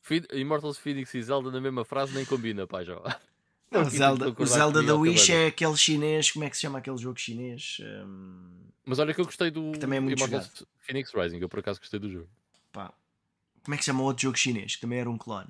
"Fi- 0.00 0.26
Immortals 0.32 0.78
Phoenix 0.78 1.12
e 1.14 1.22
Zelda 1.22 1.50
na 1.50 1.60
mesma 1.60 1.84
frase 1.84 2.14
nem 2.14 2.24
combina, 2.24 2.66
pá, 2.66 2.82
já. 2.84 2.94
Não, 3.70 3.82
o 3.82 3.90
Zelda, 3.90 4.32
que 4.32 4.42
o 4.42 4.46
Zelda 4.46 4.82
da 4.82 4.94
Wish 4.94 5.32
é 5.32 5.46
aquele 5.48 5.76
chinês. 5.76 6.30
Como 6.30 6.44
é 6.44 6.50
que 6.50 6.56
se 6.56 6.62
chama 6.62 6.78
aquele 6.78 6.96
jogo 6.96 7.18
chinês? 7.18 7.78
Hum, 7.80 8.50
Mas 8.84 8.98
olha 9.00 9.12
que 9.12 9.20
eu 9.20 9.24
gostei 9.24 9.50
do 9.50 9.72
também 9.72 9.96
é 9.96 10.00
muito 10.00 10.16
Immortals 10.16 10.64
Phoenix 10.80 11.12
Rising, 11.12 11.38
eu 11.40 11.48
por 11.48 11.58
acaso 11.58 11.80
gostei 11.80 11.98
do 11.98 12.08
jogo. 12.10 12.28
pá, 12.70 12.92
como 13.64 13.74
é 13.74 13.78
que 13.78 13.82
se 13.84 13.86
chama 13.90 14.02
outro 14.04 14.22
jogo 14.22 14.36
chinês? 14.38 14.76
Que 14.76 14.82
também 14.82 15.00
era 15.00 15.10
um 15.10 15.18
clone. 15.18 15.48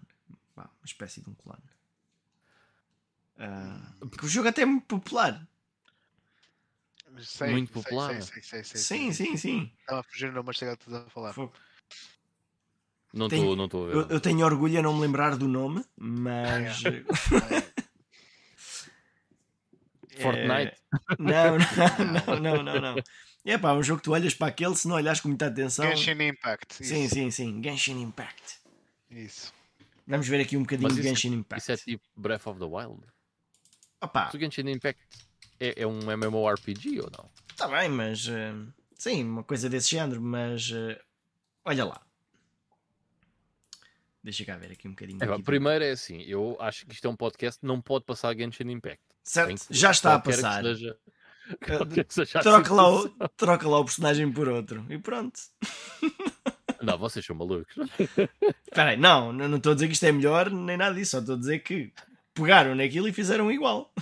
Pá, 0.55 0.63
uma 0.63 0.85
espécie 0.85 1.21
de 1.21 1.29
um 1.29 1.35
clone. 1.35 1.63
Ah, 3.39 3.93
porque 4.01 4.27
o 4.27 4.29
jogo 4.29 4.49
até 4.49 4.63
é 4.63 4.67
muito 4.67 4.87
popular. 4.87 5.47
Sei, 7.21 7.51
Muito 7.51 7.73
sei, 7.73 7.83
popular. 7.83 8.23
Sei, 8.23 8.43
sei, 8.43 8.43
sei, 8.43 8.65
sei, 8.65 8.81
Sim, 8.81 9.13
sei. 9.13 9.27
sim, 9.27 9.37
sim. 9.37 9.73
Estava 9.81 10.01
a 10.01 10.03
fugir 10.03 10.33
no 10.33 10.43
mas 10.43 10.57
chegado 10.57 10.81
a 10.97 11.09
falar. 11.11 11.33
Fogo. 11.33 11.53
Não 13.13 13.27
estou 13.27 13.55
não 13.55 13.67
estou 13.67 13.85
a 13.85 13.87
ver. 13.87 13.95
Eu, 13.95 14.09
eu 14.09 14.21
tenho 14.21 14.45
orgulho 14.45 14.79
a 14.81 14.83
não 14.83 14.95
me 14.95 15.01
lembrar 15.03 15.37
do 15.37 15.47
nome, 15.47 15.85
mas. 15.97 16.83
Fortnite. 20.21 20.73
É, 20.73 20.77
Não, 21.19 21.59
não, 21.59 22.41
não, 22.41 22.63
não, 22.63 22.81
não. 22.81 23.03
É 23.45 23.59
pá, 23.59 23.73
um 23.75 23.83
jogo 23.83 23.99
que 24.01 24.05
tu 24.05 24.13
olhas 24.13 24.35
para 24.35 24.49
aquele, 24.49 24.75
se 24.75 24.89
não 24.89 24.97
olhas 24.97 25.21
com 25.21 25.29
muita 25.29 25.47
atenção. 25.47 25.85
Genshin 25.85 26.21
Impact. 26.23 26.75
Sim, 26.85 27.05
isso, 27.05 27.15
sim, 27.15 27.31
sim. 27.31 27.63
Genshin 27.63 28.01
Impact. 28.01 28.59
Isso. 29.11 29.53
Vamos 30.07 30.29
ver 30.29 30.41
aqui 30.41 30.57
um 30.57 30.61
bocadinho 30.63 30.89
Mas 30.89 30.97
de 30.97 31.03
Genshin 31.03 31.33
Impact. 31.33 31.63
isso 31.63 31.73
é 31.73 31.77
tipo 31.77 32.05
Breath 32.17 32.47
of 32.47 32.59
the 32.59 32.67
Wild. 32.67 33.03
Opa, 34.01 34.31
o 34.35 34.39
Genshin 34.39 34.69
Impact 34.69 35.01
é, 35.59 35.83
é 35.83 35.87
um 35.87 35.99
MMORPG 36.11 37.01
ou 37.01 37.11
não? 37.17 37.31
está 37.51 37.67
bem, 37.69 37.89
mas. 37.89 38.27
eh, 38.29 38.53
sim, 38.99 39.25
uma 39.25 39.43
coisa 39.45 39.69
desse 39.71 39.91
género, 39.93 40.21
mas. 40.21 40.71
eh, 40.73 41.01
olha 41.65 41.85
lá. 41.87 42.03
Deixa 44.23 44.45
cá 44.45 44.57
ver 44.57 44.73
aqui 44.73 44.89
um 44.89 44.93
bocadinho. 44.93 45.23
É, 45.23 45.43
primeiro 45.43 45.85
é 45.85 45.91
assim, 45.91 46.23
eu 46.23 46.57
acho 46.61 46.87
que 46.87 46.93
isto 46.95 47.07
é 47.07 47.11
um 47.11 47.17
podcast 47.17 47.61
que 47.61 47.67
não 47.67 47.81
pode 47.81 48.05
passar 48.07 48.35
Genshin 48.37 48.71
Impact. 48.71 49.03
Certo, 49.23 49.67
que- 49.69 49.75
já 49.75 49.91
está 49.91 50.15
a 50.15 50.19
qualquer 50.21 50.37
que 50.37 50.43
passar. 50.43 50.63
seja- 50.63 50.99
que 52.07 52.07
seja 52.15 52.39
a 52.39 52.43
Troca 52.43 52.73
lá, 52.75 52.91
o, 52.91 53.09
troca 53.37 53.69
lá 53.69 53.79
o 53.79 53.85
personagem 53.85 54.33
por 54.33 54.49
outro. 54.49 54.85
E 54.91 54.99
pronto. 54.99 55.39
Não, 56.85 56.99
vocês 56.99 57.25
são 57.25 57.35
malucos. 57.37 57.75
Espera 58.65 58.91
aí, 58.91 58.97
não, 58.97 59.33
não 59.33 59.49
não 59.49 59.57
estou 59.59 59.73
a 59.73 59.75
dizer 59.75 59.87
que 59.89 59.95
isto 59.95 60.05
é 60.07 60.13
melhor, 60.13 60.51
nem 60.51 60.77
nada 60.77 60.95
disso, 60.95 61.13
só 61.13 61.19
estou 61.21 61.35
a 61.35 61.39
dizer 61.39 61.61
que 61.61 61.93
pegaram 62.35 62.75
naquilo 62.75 63.09
e 63.09 63.13
fizeram 63.13 63.51
igual. 63.51 63.93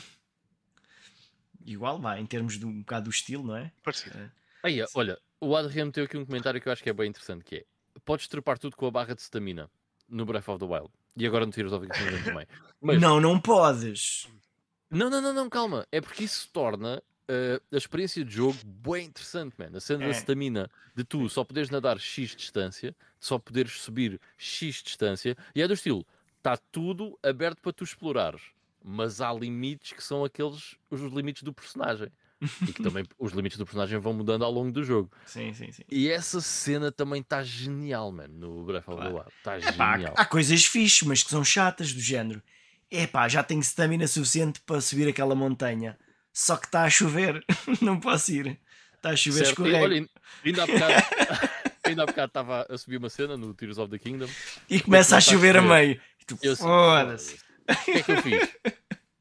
Igual, 1.64 1.98
vá, 2.00 2.18
em 2.18 2.26
termos 2.26 2.58
de 2.58 2.66
um 2.66 2.80
bocado 2.80 3.04
do 3.04 3.10
estilo, 3.10 3.44
não 3.44 3.56
é? 3.56 3.70
Parecido. 3.82 4.30
Aí, 4.62 4.84
olha, 4.94 5.18
o 5.40 5.54
Adriano 5.56 5.86
meteu 5.88 6.04
aqui 6.04 6.16
um 6.16 6.24
comentário 6.26 6.60
que 6.60 6.68
eu 6.68 6.72
acho 6.72 6.82
que 6.82 6.90
é 6.90 6.92
bem 6.92 7.08
interessante, 7.08 7.44
que 7.44 7.56
é 7.56 7.64
podes 8.04 8.26
trepar 8.28 8.58
tudo 8.58 8.76
com 8.76 8.86
a 8.86 8.90
barra 8.90 9.14
de 9.14 9.22
stamina 9.22 9.70
no 10.08 10.24
Breath 10.24 10.48
of 10.48 10.58
the 10.58 10.64
Wild. 10.64 10.90
E 11.16 11.26
agora 11.26 11.44
no 11.46 11.52
Tears 11.52 11.72
of 11.72 11.86
the 11.86 11.94
Kingdom 11.94 12.22
também. 12.24 12.46
Mas, 12.80 13.00
Não, 13.00 13.20
não 13.20 13.38
podes. 13.38 14.26
não, 14.90 15.08
não, 15.08 15.20
não, 15.20 15.32
não, 15.32 15.48
calma. 15.48 15.86
É 15.92 16.00
porque 16.00 16.24
isso 16.24 16.48
torna 16.52 17.02
uh, 17.28 17.62
a 17.72 17.76
experiência 17.76 18.24
de 18.24 18.34
jogo 18.34 18.58
bem 18.64 19.06
interessante, 19.06 19.54
man. 19.58 19.70
A 19.76 19.80
cena 19.80 20.04
É. 20.04 20.08
da 20.08 20.12
stamina, 20.14 20.70
de 20.94 21.04
tu 21.04 21.28
só 21.28 21.44
poderes 21.44 21.70
nadar 21.70 21.98
X 21.98 22.34
distância, 22.36 22.90
de 22.90 23.26
só 23.26 23.38
poderes 23.38 23.72
subir 23.80 24.20
X 24.36 24.82
distância, 24.82 25.36
e 25.54 25.62
é 25.62 25.68
do 25.68 25.74
estilo, 25.74 26.06
está 26.38 26.56
tudo 26.56 27.18
aberto 27.22 27.60
para 27.60 27.72
tu 27.72 27.84
explorares. 27.84 28.42
Mas 28.84 29.20
há 29.20 29.32
limites 29.32 29.92
que 29.92 30.02
são 30.02 30.24
aqueles, 30.24 30.74
os 30.90 31.00
limites 31.12 31.42
do 31.42 31.52
personagem. 31.52 32.08
E 32.66 32.72
que 32.72 32.82
também 32.82 33.04
os 33.16 33.30
limites 33.32 33.56
do 33.56 33.64
personagem 33.64 33.96
vão 34.00 34.12
mudando 34.12 34.44
ao 34.44 34.50
longo 34.50 34.72
do 34.72 34.82
jogo. 34.82 35.08
Sim, 35.24 35.54
sim, 35.54 35.70
sim. 35.70 35.84
E 35.88 36.08
essa 36.10 36.40
cena 36.40 36.90
também 36.90 37.20
está 37.20 37.44
genial, 37.44 38.10
mano, 38.10 38.34
no 38.34 38.64
Breath 38.64 38.88
of 38.88 39.00
the. 39.00 39.08
Wild. 39.08 39.28
Está 39.38 39.72
Pá, 39.76 39.92
genial. 39.96 40.14
há 40.16 40.24
coisas 40.24 40.64
fixes, 40.64 41.02
mas 41.06 41.22
que 41.22 41.30
são 41.30 41.44
chatas 41.44 41.92
do 41.92 42.00
género. 42.00 42.42
Epá, 42.90 43.28
já 43.28 43.44
tenho 43.44 43.60
stamina 43.62 44.08
suficiente 44.08 44.60
para 44.62 44.80
subir 44.80 45.08
aquela 45.08 45.36
montanha. 45.36 45.96
Só 46.32 46.56
que 46.56 46.66
está 46.66 46.84
a 46.84 46.90
chover. 46.90 47.44
não 47.82 47.98
posso 48.00 48.32
ir. 48.32 48.58
Está 48.96 49.10
a 49.10 49.16
chover, 49.16 49.38
Certo? 49.46 49.50
Escorrega. 49.50 49.78
olha, 49.84 50.08
ainda 50.44 50.62
há 50.62 50.66
bocado 50.66 50.92
ainda 51.84 52.02
há 52.02 52.06
bocado 52.06 52.28
estava 52.28 52.66
a 52.70 52.78
subir 52.78 52.96
uma 52.96 53.10
cena 53.10 53.36
no 53.36 53.52
Tears 53.52 53.78
of 53.78 53.90
the 53.90 53.98
Kingdom. 53.98 54.28
E 54.70 54.80
começa 54.80 55.14
a 55.16 55.18
a 55.18 55.20
chover 55.20 55.56
a 55.56 55.60
chover. 55.62 55.74
meio. 55.86 56.00
E 56.20 56.24
tu, 56.24 56.38
Eu 56.42 56.56
foda-se. 56.56 57.36
"Foda-se, 57.66 57.80
O 57.80 57.84
que 57.84 57.90
é 57.98 58.02
que 58.02 58.12
eu 58.12 58.22
fiz? 58.22 58.48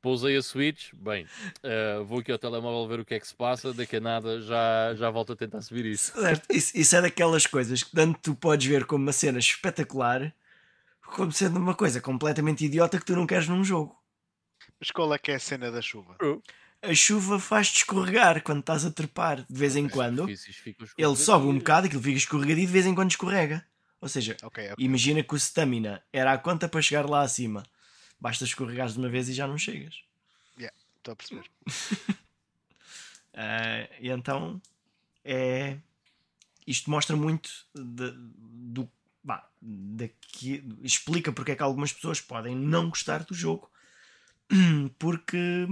pousei 0.02 0.36
a 0.36 0.42
Switch, 0.42 0.90
bem, 0.96 1.28
uh, 1.64 2.04
vou 2.06 2.20
aqui 2.20 2.32
ao 2.32 2.40
telemóvel 2.40 2.88
ver 2.88 3.00
o 3.02 3.06
que 3.06 3.14
é 3.14 3.20
que 3.20 3.28
se 3.28 3.36
passa, 3.36 3.72
daqui 3.72 3.98
a 3.98 4.00
nada 4.00 4.42
já, 4.42 4.96
já 4.96 5.10
volto 5.12 5.34
a 5.34 5.36
tentar 5.36 5.62
subir 5.62 5.86
isso. 5.86 6.12
Isso, 6.50 6.76
isso 6.76 6.96
é 6.96 7.02
daquelas 7.04 7.46
coisas 7.46 7.84
que 7.84 7.92
tanto 7.92 8.20
tu 8.20 8.34
podes 8.36 8.66
ver 8.66 8.86
como 8.86 9.04
uma 9.04 9.14
cena 9.14 9.38
espetacular, 9.38 10.34
como 11.16 11.32
sendo 11.32 11.60
uma 11.60 11.76
coisa 11.76 12.02
completamente 12.02 12.66
idiota 12.66 12.98
que 12.98 13.06
tu 13.06 13.16
não 13.16 13.28
queres 13.28 13.48
num 13.48 13.64
jogo. 13.64 13.96
Mas 14.80 14.90
qual 14.90 15.14
é 15.14 15.20
que 15.20 15.32
é 15.32 15.36
a 15.36 15.40
cena 15.40 15.72
da 15.72 15.82
chuva? 15.84 16.16
A 16.82 16.94
chuva 16.96 17.40
faz-te 17.40 17.78
escorregar 17.78 18.42
quando 18.42 18.62
estás 18.62 18.86
a 18.86 18.92
trepar, 18.92 19.46
de 19.48 19.58
vez 19.60 19.76
em 19.76 19.88
quando. 19.88 20.28
Ele 20.98 21.16
sobe 21.16 21.46
um 21.46 21.58
bocado, 21.60 21.86
aquilo 21.88 22.02
fica 22.02 22.18
escorregadio 22.18 22.64
e 22.64 22.66
de 22.66 22.72
vez 22.72 22.86
em 22.88 22.96
quando 22.96 23.12
escorrega. 23.12 23.66
Ou 24.00 24.10
seja, 24.10 24.36
Ok, 24.42 24.72
ok. 24.72 24.84
imagina 24.84 25.22
que 25.24 25.34
o 25.34 25.38
stamina 25.38 26.04
era 26.12 26.34
a 26.34 26.38
conta 26.40 26.68
para 26.68 26.82
chegar 26.82 27.08
lá 27.08 27.22
acima. 27.22 27.64
Basta 28.20 28.44
escorregares 28.46 28.94
de 28.94 29.00
uma 29.00 29.10
vez 29.10 29.30
e 29.30 29.34
já 29.34 29.48
não 29.48 29.58
chegas. 29.58 29.96
Estou 30.98 31.14
a 31.14 31.16
perceber. 31.16 31.46
Ah, 33.34 33.88
e 34.00 34.10
então 34.10 34.62
é 35.24 35.78
isto 36.68 36.90
mostra 36.92 37.16
muito 37.16 37.50
de- 37.74 38.14
do 38.16 38.88
bah, 39.24 39.50
daqui, 39.62 40.64
explica 40.84 41.32
porque 41.32 41.52
é 41.52 41.56
que 41.56 41.64
algumas 41.64 41.92
pessoas 41.92 42.22
podem 42.22 42.56
não 42.56 42.90
gostar 42.90 43.24
do 43.24 43.34
jogo 43.34 43.72
porque 45.00 45.68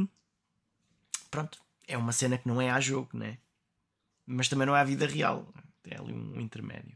pronto 1.32 1.60
é 1.88 1.98
uma 1.98 2.12
cena 2.12 2.38
que 2.38 2.48
não 2.48 2.62
é 2.62 2.70
a 2.70 2.80
jogo 2.80 3.10
né 3.14 3.38
mas 4.26 4.48
também 4.50 4.66
não 4.68 4.76
é 4.76 4.82
a 4.82 4.84
vida 4.84 5.06
real 5.08 5.52
é 5.86 5.96
ali 5.98 6.14
um 6.14 6.40
intermédio 6.40 6.96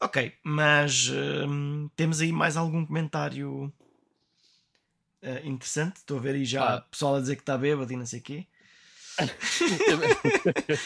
ok 0.00 0.34
mas 0.42 1.08
hum, 1.48 1.88
temos 1.96 2.20
aí 2.20 2.32
mais 2.32 2.56
algum 2.56 2.84
comentário 2.84 3.72
ah, 5.22 5.40
interessante 5.44 5.96
estou 5.96 6.18
a 6.18 6.20
ver 6.20 6.34
aí 6.34 6.44
já 6.44 6.76
Ah. 6.76 6.80
pessoal 6.82 7.16
a 7.16 7.20
dizer 7.20 7.36
que 7.36 7.42
está 7.42 7.56
bêbado 7.58 7.92
e 7.92 7.96
não 7.96 8.06
sei 8.06 8.20
o 8.20 8.22
quê 8.22 8.46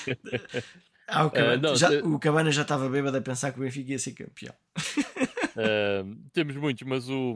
Ah, 1.07 1.27
o, 1.27 1.31
Cabana, 1.31 1.53
Eh, 1.55 1.57
não, 1.59 1.77
já, 1.77 1.91
te- 1.91 1.97
o 1.99 2.19
Cabana 2.19 2.51
já 2.51 2.63
estava 2.63 2.89
bêbado 2.89 3.17
a 3.19 3.21
pensar 3.21 3.53
que 3.53 3.59
o 3.59 3.63
Benfica 3.63 3.91
ia 3.93 3.99
ser 3.99 4.13
campeão. 4.13 4.55
Uh, 5.55 6.17
temos 6.33 6.57
muitos, 6.57 6.83
mas 6.89 7.09
o. 7.11 7.35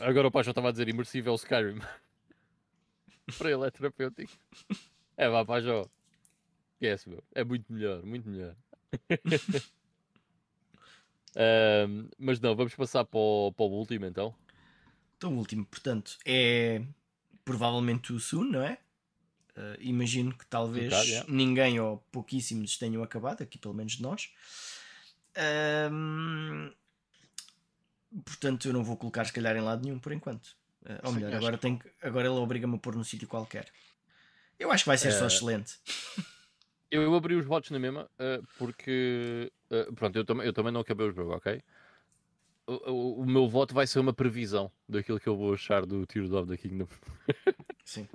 Agora 0.00 0.28
o 0.28 0.30
pai 0.30 0.44
já 0.44 0.52
estava 0.52 0.68
a 0.68 0.70
dizer 0.70 0.88
imersível 0.88 1.34
Skyrim. 1.34 1.80
Para 3.38 3.50
ele 3.50 3.66
é 3.66 3.70
terapêutico. 3.70 4.32
É 5.16 5.28
vá, 5.28 5.44
pá, 5.44 5.60
já. 5.60 5.84
Esquece, 6.74 7.08
meu. 7.08 7.22
É 7.34 7.44
muito 7.44 7.72
melhor, 7.72 8.02
muito 8.04 8.28
melhor. 8.28 8.56
Um, 11.36 12.08
mas 12.16 12.38
não, 12.38 12.54
vamos 12.54 12.76
passar 12.76 13.04
para 13.04 13.18
o, 13.18 13.52
para 13.52 13.64
o 13.64 13.68
último 13.68 14.06
então. 14.06 14.32
Então, 15.16 15.34
o 15.34 15.36
último, 15.36 15.66
portanto, 15.66 16.16
é 16.24 16.80
provavelmente 17.44 18.12
o 18.12 18.20
Sun, 18.20 18.44
não 18.44 18.62
é? 18.62 18.78
Ah, 19.56 19.76
imagino 19.80 20.36
que 20.36 20.46
talvez 20.46 20.92
yeah. 20.92 21.30
ninguém 21.30 21.78
ou 21.78 21.98
pouquíssimos 22.10 22.76
tenham 22.76 23.02
acabado, 23.02 23.42
aqui 23.42 23.58
pelo 23.58 23.74
menos 23.74 23.92
de 23.94 24.02
nós. 24.02 24.30
Ahm, 25.36 26.72
portanto, 28.24 28.66
eu 28.66 28.72
não 28.72 28.84
vou 28.84 28.96
colocar, 28.96 29.24
se 29.24 29.32
calhar, 29.32 29.56
em 29.56 29.60
lado 29.60 29.84
nenhum 29.84 29.98
por 29.98 30.12
enquanto. 30.12 30.56
Ou 31.02 31.10
Sim, 31.10 31.16
melhor, 31.16 31.34
agora, 31.34 31.56
que 31.56 31.62
tenho 31.62 31.78
que- 31.78 31.90
agora 32.02 32.26
ele 32.28 32.36
obriga-me 32.36 32.76
a 32.76 32.78
pôr 32.78 32.94
num 32.94 33.04
sítio 33.04 33.26
qualquer. 33.28 33.66
Eu 34.58 34.70
acho 34.70 34.84
que 34.84 34.88
vai 34.88 34.98
ser 34.98 35.12
só 35.12 35.24
Eh, 35.24 35.28
excelente. 35.28 35.78
Eu, 36.90 37.14
abri 37.14 37.34
os 37.34 37.44
votos 37.46 37.70
na 37.70 37.78
mesma 37.78 38.08
uh, 38.20 38.46
porque. 38.58 39.50
uh, 39.70 39.92
pronto, 39.94 40.16
eu, 40.16 40.24
também 40.24 40.46
eu 40.46 40.52
também 40.52 40.72
não 40.72 40.80
acabei 40.82 41.08
o 41.08 41.12
jogo, 41.12 41.34
ok? 41.34 41.60
O, 42.66 42.90
o- 42.90 43.20
o 43.22 43.26
meu 43.26 43.48
voto 43.48 43.74
vai 43.74 43.86
ser 43.86 43.98
uma 43.98 44.12
previsão 44.14 44.70
daquilo 44.88 45.18
que 45.20 45.28
eu 45.28 45.36
vou 45.36 45.52
achar 45.54 45.84
do 45.84 46.06
Tears 46.06 46.30
of 46.32 46.48
the 46.48 46.56
Kingdom. 46.56 46.86
Sim. 47.84 48.08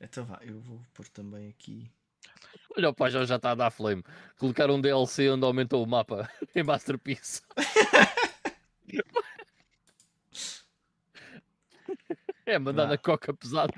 Então 0.00 0.24
vá, 0.24 0.38
eu 0.42 0.60
vou 0.60 0.80
pôr 0.94 1.08
também 1.08 1.48
aqui. 1.48 1.90
Olha, 2.76 2.90
o 2.90 2.94
pai 2.94 3.10
já 3.10 3.24
já 3.24 3.36
está 3.36 3.50
a 3.50 3.54
dar 3.54 3.70
flame. 3.70 4.04
Colocar 4.38 4.70
um 4.70 4.80
DLC 4.80 5.28
onde 5.30 5.44
aumentou 5.44 5.82
o 5.82 5.86
mapa 5.86 6.30
em 6.54 6.62
Masterpiece. 6.62 7.42
é, 12.48 12.58
mandar 12.58 12.86
na 12.86 12.96
coca 12.96 13.34
pesado. 13.34 13.72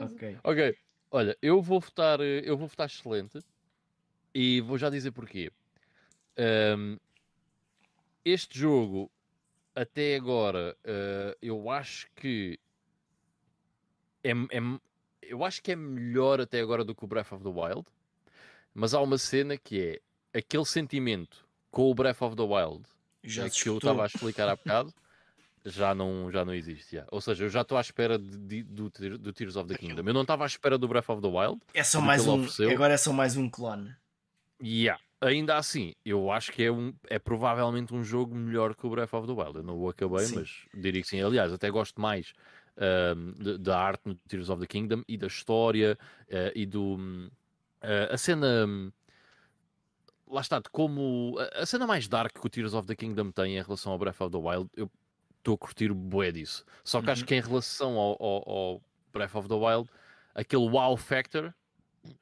Ok. 0.00 0.38
Ok, 0.44 0.78
olha, 1.10 1.36
eu 1.42 1.60
vou 1.60 1.80
votar, 1.80 2.20
eh, 2.20 2.42
eu 2.44 2.56
vou 2.56 2.68
votar 2.68 2.86
excelente 2.86 3.40
e 4.32 4.60
vou 4.60 4.78
já 4.78 4.88
dizer 4.88 5.10
porquê. 5.10 5.50
Ahm, 6.38 6.96
este 8.24 8.56
jogo, 8.56 9.10
até 9.74 10.14
agora, 10.14 10.76
eh, 10.84 11.36
eu 11.42 11.68
acho 11.68 12.08
que 12.14 12.58
é, 14.22 14.30
é- 14.30 14.80
eu 15.22 15.44
acho 15.44 15.60
que 15.60 15.72
é 15.72 15.76
melhor 15.76 16.40
até 16.40 16.60
agora 16.60 16.84
do 16.84 16.94
que 16.94 17.04
o 17.04 17.08
Breath 17.08 17.32
of 17.32 17.42
the 17.42 17.50
Wild, 17.50 17.84
mas 18.72 18.94
há 18.94 19.00
uma 19.00 19.18
cena 19.18 19.56
que 19.58 20.00
é 20.32 20.38
aquele 20.38 20.64
sentimento 20.64 21.44
com 21.70 21.90
o 21.90 21.94
Breath 21.94 22.22
of 22.22 22.36
the 22.36 22.42
Wild 22.42 22.84
Já 23.24 23.46
eh, 23.46 23.50
que 23.50 23.68
eu 23.68 23.78
estava 23.78 24.04
a 24.04 24.06
explicar 24.06 24.48
há 24.48 24.54
bocado. 24.54 24.94
Já 25.64 25.94
não, 25.94 26.30
já 26.30 26.44
não 26.44 26.52
existe. 26.54 26.96
já. 26.96 27.06
Ou 27.10 27.20
seja, 27.20 27.44
eu 27.44 27.48
já 27.48 27.60
estou 27.62 27.78
à 27.78 27.80
espera 27.80 28.18
de- 28.18 28.36
de- 28.38 28.62
do, 28.64 28.90
do 29.18 29.32
Tears 29.32 29.54
of 29.56 29.68
the 29.68 29.78
Kingdom. 29.78 30.02
Eu 30.06 30.14
não 30.14 30.22
estava 30.22 30.42
à 30.44 30.46
espera 30.46 30.76
do 30.76 30.88
Breath 30.88 31.08
of 31.08 31.22
the 31.22 31.28
Wild. 31.28 31.60
É 31.72 31.84
só 31.84 32.00
mais 32.00 32.26
um. 32.26 32.44
Agora 32.72 32.94
é 32.94 32.96
só 32.96 33.12
mais 33.12 33.36
um 33.36 33.48
clone. 33.48 33.94
Yeah. 34.62 35.00
Ainda 35.20 35.56
assim, 35.56 35.94
eu 36.04 36.32
acho 36.32 36.50
que 36.50 36.64
é, 36.64 36.72
um, 36.72 36.92
é 37.08 37.16
provavelmente 37.16 37.94
um 37.94 38.02
jogo 38.02 38.34
melhor 38.34 38.74
que 38.74 38.84
o 38.84 38.90
Breath 38.90 39.12
of 39.14 39.26
the 39.28 39.32
Wild. 39.32 39.58
Eu 39.58 39.62
não 39.62 39.78
o 39.78 39.88
acabei, 39.88 40.24
Sim. 40.26 40.34
mas 40.36 40.50
diria 40.74 41.00
que 41.00 41.06
sim. 41.08 41.22
Aliás, 41.22 41.52
até 41.52 41.70
gosto 41.70 42.00
mais 42.00 42.32
de- 43.38 43.58
da 43.58 43.78
arte 43.78 44.02
no 44.06 44.14
Tears 44.14 44.48
of 44.48 44.60
the 44.60 44.66
Kingdom 44.66 45.02
e 45.06 45.16
da 45.16 45.28
história 45.28 45.96
eh, 46.28 46.52
e 46.56 46.66
do. 46.66 46.98
eh, 47.82 48.08
a 48.10 48.16
cena. 48.18 48.66
hum, 48.66 48.90
Lá 50.26 50.40
está, 50.40 50.58
de 50.58 50.70
como. 50.70 51.36
A, 51.38 51.62
a 51.62 51.66
cena 51.66 51.86
mais 51.86 52.08
dark 52.08 52.32
que 52.40 52.46
o 52.46 52.48
Tears 52.50 52.72
of 52.72 52.86
the 52.88 52.96
Kingdom 52.96 53.30
tem 53.30 53.58
em 53.58 53.62
relação 53.62 53.92
ao 53.92 53.98
Breath 53.98 54.20
of 54.22 54.30
the 54.32 54.38
Wild, 54.38 54.70
eu 54.76 54.90
estou 55.42 55.54
a 55.54 55.58
curtir 55.58 55.92
bué 55.92 56.30
disso. 56.32 56.64
Só 56.84 57.02
que 57.02 57.10
acho 57.10 57.22
Uhum. 57.22 57.26
que 57.26 57.34
em 57.34 57.40
relação 57.40 57.96
ao, 57.98 58.16
ao- 58.22 58.48
ao 58.48 58.82
Breath 59.12 59.34
of 59.34 59.48
the 59.48 59.54
Wild, 59.54 59.90
aquele 60.34 60.68
wow 60.68 60.96
factor 60.96 61.52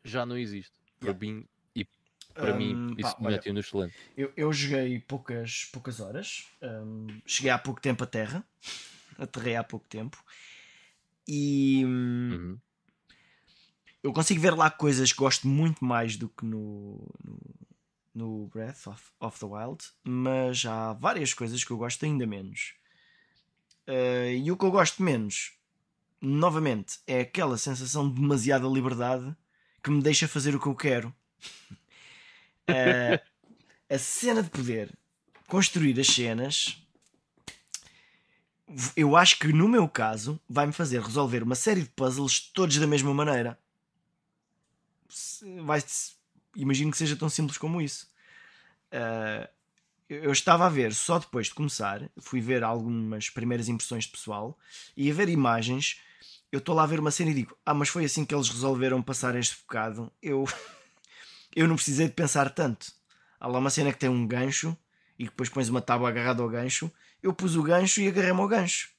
já 0.05 0.25
não 0.27 0.37
existe. 0.37 0.73
Para 0.99 1.11
Yeah. 1.11 1.27
mim, 1.27 1.49
e 1.75 1.87
para 2.35 2.53
mim, 2.53 2.75
Hum, 2.75 2.95
isso 2.99 3.13
pá, 3.13 3.21
me 3.21 3.27
olha, 3.27 3.37
mete 3.37 3.53
no 3.53 3.61
excelente. 3.61 3.95
eu, 4.17 4.33
eu 4.37 4.53
joguei 4.53 4.99
poucas, 5.01 5.65
poucas 5.73 6.01
horas. 6.01 6.47
hum, 6.63 7.07
cheguei 7.27 7.51
há 7.51 7.59
pouco 7.59 7.81
tempo 7.81 8.05
à 8.05 8.07
Terra. 8.07 8.45
Aterrei 9.19 9.57
há 9.57 9.65
pouco 9.65 9.87
tempo. 9.89 10.23
E 11.29 11.85
hum, 11.85 12.31
Uhum. 12.33 12.61
eu 14.03 14.13
consigo 14.13 14.41
ver 14.41 14.55
lá 14.57 14.71
coisas 14.71 15.13
que 15.13 15.19
gosto 15.19 15.47
muito 15.47 15.85
mais 15.85 16.17
do 16.17 16.29
que 16.29 16.45
no, 16.45 17.07
no, 17.25 17.39
no 18.15 18.47
Breath 18.49 18.87
of, 18.87 19.11
of 19.21 19.39
the 19.39 19.47
Wild. 19.47 19.85
Mas 20.05 20.65
há 20.65 20.93
várias 20.95 21.35
coisas 21.35 21.63
que 21.63 21.71
eu 21.71 21.77
gosto 21.77 22.05
ainda 22.05 22.27
menos. 22.27 22.75
Uh, 23.89 24.31
e 24.43 24.51
o 24.51 24.57
que 24.57 24.65
eu 24.65 24.71
gosto 24.71 25.03
menos, 25.03 25.53
novamente, 26.21 26.99
é 27.07 27.21
aquela 27.21 27.59
sensação 27.59 28.09
de 28.09 28.21
demasiada 28.21 28.67
liberdade 28.69 29.35
que 29.83 29.91
me 29.91 30.03
deixa 30.03 30.29
fazer 30.29 30.55
o 30.55 30.61
que 30.61 30.67
eu 30.67 30.75
quero. 30.75 31.15
Uh, 32.69 33.21
a 33.93 33.99
cena 33.99 34.43
de 34.43 34.51
poder 34.51 34.93
construir 35.49 35.99
as 35.99 36.07
cenas, 36.07 36.81
eu 38.97 39.17
acho 39.17 39.39
que 39.39 39.53
no 39.53 39.69
meu 39.69 39.89
caso 39.89 40.41
vai-me 40.49 40.73
fazer 40.73 41.01
resolver 41.01 41.43
uma 41.43 41.57
série 41.57 41.83
de 41.83 41.89
puzzles 41.91 42.39
todos 42.39 42.77
da 42.77 42.87
mesma 42.87 43.13
maneira. 43.13 43.59
Vai 45.65 45.83
imagino 46.55 46.91
que 46.91 46.97
seja 46.97 47.17
tão 47.17 47.29
simples 47.29 47.59
como 47.59 47.81
isso. 47.81 48.09
Uh, 48.93 49.49
eu 50.11 50.33
estava 50.33 50.67
a 50.67 50.69
ver 50.69 50.93
só 50.93 51.21
depois 51.21 51.47
de 51.47 51.55
começar, 51.55 52.11
fui 52.19 52.41
ver 52.41 52.65
algumas 52.65 53.31
primeiras 53.31 53.69
impressões 53.69 54.05
de 54.05 54.11
pessoal 54.11 54.59
e 54.97 55.09
a 55.09 55.15
ver 55.15 55.29
imagens. 55.29 56.01
Eu 56.51 56.59
estou 56.59 56.75
lá 56.75 56.83
a 56.83 56.87
ver 56.87 56.99
uma 56.99 57.13
cena 57.13 57.31
e 57.31 57.35
digo: 57.35 57.57
Ah, 57.65 57.73
mas 57.73 57.89
foi 57.89 58.05
assim 58.05 58.25
que 58.25 58.35
eles 58.35 58.49
resolveram 58.49 59.01
passar 59.01 59.37
este 59.37 59.57
bocado. 59.61 60.11
Eu, 60.21 60.45
eu 61.55 61.69
não 61.69 61.77
precisei 61.77 62.09
de 62.09 62.15
pensar 62.15 62.51
tanto. 62.51 62.93
Há 63.39 63.47
lá 63.47 63.61
uma 63.61 63.71
cena 63.71 63.93
que 63.93 64.01
tem 64.01 64.11
um 64.11 64.27
gancho 64.27 64.77
e 65.17 65.27
depois 65.27 65.49
pões 65.49 65.69
uma 65.69 65.81
tábua 65.81 66.09
agarrada 66.09 66.43
ao 66.43 66.49
gancho. 66.49 66.91
Eu 67.23 67.33
pus 67.33 67.55
o 67.55 67.63
gancho 67.63 68.01
e 68.01 68.09
agarrei-me 68.09 68.41
ao 68.41 68.49
gancho. 68.49 68.91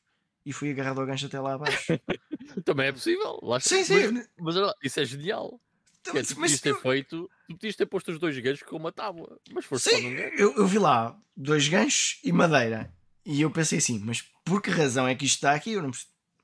E 0.46 0.54
fui 0.54 0.72
agarrado 0.72 1.02
ao 1.02 1.06
gancho 1.06 1.26
até 1.26 1.40
lá 1.42 1.56
abaixo. 1.56 2.00
Também 2.64 2.88
é 2.88 2.92
possível. 2.92 3.38
Lá 3.44 3.60
sim, 3.60 3.84
sim. 3.84 4.12
Mas, 4.40 4.56
mas 4.56 4.74
isso 4.82 5.00
é 5.02 5.06
genial. 5.06 5.60
Que 6.04 6.10
é, 6.18 6.24
tu 6.24 6.40
Mas 6.40 6.52
podias 6.54 6.62
ter 6.62 6.70
eu- 6.72 6.82
feito, 6.82 7.30
tu 7.48 7.56
podias 7.56 7.76
ter 7.76 7.86
posto 7.86 8.12
os 8.12 8.20
dois 8.20 8.38
ganchos 8.40 8.64
com 8.64 8.76
uma 8.78 8.92
tábua, 8.92 9.40
mas 9.52 9.66
foste 9.66 9.90
só 9.90 9.96
Sim, 9.98 10.04
num 10.10 10.16
gancho. 10.16 10.36
eu, 10.36 10.56
eu 10.56 10.68
vi 10.68 10.80
lá 10.80 11.20
dois 11.38 11.68
ganchos 11.68 12.20
e 12.24 12.32
madeira. 12.32 12.94
E 13.26 13.42
eu 13.42 13.52
pensei 13.52 13.78
assim, 13.78 14.00
mas 14.00 14.22
por 14.44 14.62
que 14.62 14.70
razão 14.72 15.08
é 15.08 15.14
que 15.14 15.26
isto 15.26 15.36
está 15.36 15.54
aqui? 15.54 15.74
Eu 15.74 15.84
não 15.84 15.92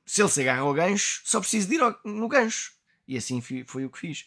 Se 0.06 0.22
ele 0.22 0.30
se 0.30 0.42
agarra 0.42 0.62
ao 0.62 0.74
gancho, 0.74 1.22
só 1.26 1.40
preciso 1.40 1.68
de 1.68 1.76
ir 1.76 1.82
ao- 1.82 2.00
no 2.06 2.28
gancho. 2.28 2.72
E 3.08 3.18
assim 3.18 3.42
fi- 3.42 3.64
foi 3.66 3.84
o 3.84 3.90
que 3.90 3.98
fiz. 4.00 4.26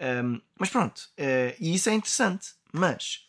Ahm, 0.00 0.40
mas 0.58 0.68
pronto, 0.70 1.08
eh, 1.16 1.54
e 1.60 1.74
isso 1.74 1.88
é 1.90 1.94
interessante. 1.94 2.54
Mas 2.72 3.28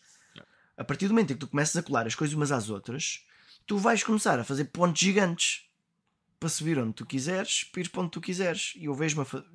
a 0.78 0.84
partir 0.84 1.08
do 1.08 1.14
momento 1.14 1.32
em 1.32 1.34
que 1.36 1.40
tu 1.42 1.48
começas 1.48 1.76
a 1.76 1.84
colar 1.84 2.08
as 2.08 2.16
coisas 2.16 2.34
umas 2.36 2.52
às 2.52 2.70
outras, 2.70 3.26
tu 3.68 3.78
vais 3.78 4.02
começar 4.02 4.40
a 4.40 4.44
fazer 4.44 4.66
pontos 4.66 5.00
gigantes 5.02 5.70
para 6.40 6.50
subir 6.50 6.80
onde 6.80 6.94
tu 6.94 7.06
quiseres, 7.06 7.64
para 7.66 7.82
ir 7.82 7.90
para 7.90 8.02
onde 8.02 8.12
tu 8.12 8.22
quiseres. 8.22 8.74
E 8.76 8.86
eu 8.86 8.94
vejo-me 8.96 9.22
a 9.22 9.26
fa... 9.26 9.46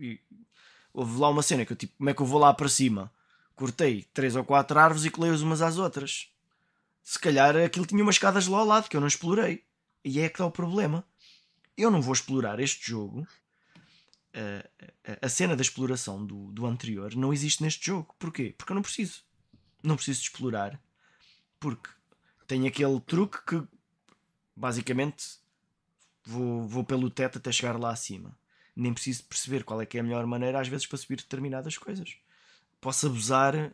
Houve 0.93 1.19
lá 1.19 1.28
uma 1.28 1.43
cena 1.43 1.65
que 1.65 1.73
eu 1.73 1.77
tipo, 1.77 1.94
como 1.97 2.10
é 2.10 2.15
que 2.15 2.23
eu 2.23 2.27
vou 2.27 2.40
lá 2.40 2.52
para 2.52 2.69
cima? 2.69 3.12
Cortei 3.55 4.05
três 4.15 4.36
ou 4.36 4.44
quatro 4.44 4.78
árvores 4.78 5.05
e 5.05 5.10
colei-as 5.10 5.40
umas 5.40 5.62
às 5.62 5.78
outras. 5.78 6.32
Se 7.02 7.19
calhar 7.19 7.56
aquilo 7.56 7.86
tinha 7.86 8.02
umas 8.02 8.16
escadas 8.16 8.47
lá 8.47 8.59
ao 8.59 8.66
lado 8.66 8.89
que 8.89 8.97
eu 8.97 9.01
não 9.01 9.09
explorei. 9.09 9.65
E 10.05 10.20
é 10.20 10.28
que 10.28 10.35
está 10.35 10.47
o 10.47 10.51
problema. 10.51 11.05
Eu 11.77 11.90
não 11.90 12.01
vou 12.01 12.12
explorar 12.12 12.60
este 12.60 12.90
jogo. 12.90 13.27
A, 14.35 15.12
a, 15.12 15.27
a 15.27 15.28
cena 15.28 15.56
da 15.56 15.62
exploração 15.62 16.24
do, 16.24 16.52
do 16.52 16.66
anterior 16.66 17.15
não 17.15 17.32
existe 17.32 17.62
neste 17.62 17.86
jogo. 17.86 18.15
Porquê? 18.19 18.55
Porque 18.56 18.73
eu 18.73 18.74
não 18.74 18.82
preciso. 18.82 19.23
Não 19.82 19.97
preciso 19.97 20.20
de 20.20 20.27
explorar. 20.27 20.81
Porque 21.59 21.89
tem 22.47 22.66
aquele 22.66 23.01
truque 23.01 23.39
que 23.44 23.66
basicamente 24.55 25.39
vou, 26.24 26.69
vou 26.69 26.85
pelo 26.85 27.10
teto 27.10 27.39
até 27.39 27.51
chegar 27.51 27.78
lá 27.78 27.90
acima. 27.90 28.36
Nem 28.78 28.94
preciso 28.94 29.24
perceber 29.24 29.64
qual 29.64 29.82
é 29.82 29.86
que 29.86 29.98
é 29.98 30.00
a 30.00 30.05
melhor 30.05 30.24
maneira, 30.24 30.60
às 30.60 30.68
vezes, 30.68 30.86
para 30.86 30.96
subir 30.96 31.16
determinadas 31.16 31.76
coisas. 31.76 32.16
Posso 32.80 33.09
abusar 33.09 33.72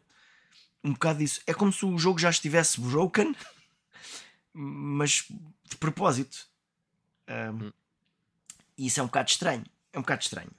um 0.82 0.94
bocado 0.94 1.18
disso. 1.18 1.42
É 1.46 1.52
como 1.52 1.70
se 1.70 1.84
o 1.84 1.98
jogo 1.98 2.18
já 2.18 2.30
estivesse 2.30 2.80
broken, 2.80 3.36
mas 4.54 5.26
de 5.64 5.76
propósito. 5.76 6.46
Um, 7.28 7.70
e 8.78 8.86
isso 8.86 8.98
é 8.98 9.02
um 9.02 9.06
bocado 9.06 9.30
estranho. 9.30 9.64
É 9.92 9.98
um 9.98 10.02
bocado 10.02 10.22
estranho. 10.22 10.50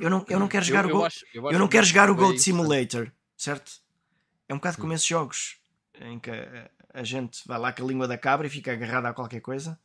Eu 0.00 0.10
não, 0.10 0.26
eu 0.28 0.40
não 0.40 0.48
quero 0.48 0.64
jogar 0.64 0.84
eu, 0.84 0.90
o 0.90 0.92
Go... 0.92 0.98
eu, 0.98 1.04
acho, 1.04 1.24
eu, 1.32 1.52
eu 1.52 1.58
não 1.60 1.68
quero 1.68 1.86
jogar 1.86 2.10
o 2.10 2.14
Goat 2.16 2.40
Simulator, 2.40 3.12
certo? 3.36 3.80
É 4.48 4.54
um 4.54 4.56
bocado 4.56 4.78
como 4.78 4.92
esses 4.92 5.06
jogos 5.06 5.58
em 6.00 6.18
que 6.18 6.30
a, 6.30 6.70
a 6.92 7.04
gente 7.04 7.46
vai 7.46 7.58
lá 7.58 7.72
com 7.72 7.84
a 7.84 7.86
língua 7.86 8.08
da 8.08 8.18
cabra 8.18 8.48
e 8.48 8.50
fica 8.50 8.72
agarrada 8.72 9.08
a 9.08 9.14
qualquer 9.14 9.40
coisa. 9.40 9.78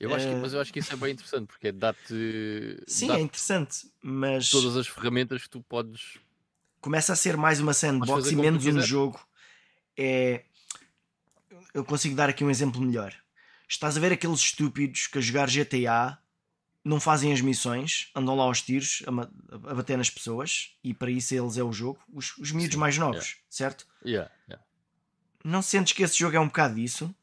Eu 0.00 0.14
acho 0.14 0.28
que, 0.28 0.34
mas 0.36 0.52
eu 0.52 0.60
acho 0.60 0.72
que 0.72 0.78
isso 0.78 0.92
é 0.92 0.96
bem 0.96 1.12
interessante 1.12 1.46
porque 1.46 1.72
dá-te. 1.72 2.82
Sim, 2.86 3.08
dá 3.08 3.18
é 3.18 3.20
interessante, 3.20 3.90
mas 4.00 4.48
todas 4.48 4.76
as 4.76 4.86
ferramentas 4.86 5.42
que 5.42 5.50
tu 5.50 5.60
podes. 5.62 6.18
começa 6.80 7.12
a 7.12 7.16
ser 7.16 7.36
mais 7.36 7.60
uma 7.60 7.74
sandbox 7.74 8.30
e 8.30 8.36
menos 8.36 8.64
um 8.64 8.80
jogo. 8.80 9.20
É... 9.96 10.44
Eu 11.74 11.84
consigo 11.84 12.14
dar 12.14 12.28
aqui 12.28 12.44
um 12.44 12.50
exemplo 12.50 12.80
melhor. 12.80 13.12
Estás 13.68 13.96
a 13.96 14.00
ver 14.00 14.12
aqueles 14.12 14.38
estúpidos 14.38 15.08
que 15.08 15.18
a 15.18 15.20
jogar 15.20 15.48
GTA 15.50 16.18
não 16.84 17.00
fazem 17.00 17.32
as 17.32 17.40
missões, 17.40 18.10
andam 18.14 18.36
lá 18.36 18.44
aos 18.44 18.62
tiros 18.62 19.02
a, 19.06 19.70
a 19.70 19.74
bater 19.74 19.98
nas 19.98 20.08
pessoas 20.08 20.76
e 20.82 20.94
para 20.94 21.10
isso 21.10 21.34
eles 21.34 21.58
é 21.58 21.62
o 21.62 21.72
jogo. 21.72 21.98
Os, 22.12 22.36
os 22.38 22.52
miúdos 22.52 22.74
Sim, 22.74 22.80
mais 22.80 22.96
novos, 22.96 23.36
certo? 23.50 23.86
Yeah, 24.04 24.30
yeah. 24.48 24.64
Não 25.44 25.60
sentes 25.60 25.92
que 25.92 26.02
esse 26.02 26.16
jogo 26.16 26.36
é 26.36 26.40
um 26.40 26.46
bocado 26.46 26.76
disso? 26.76 27.14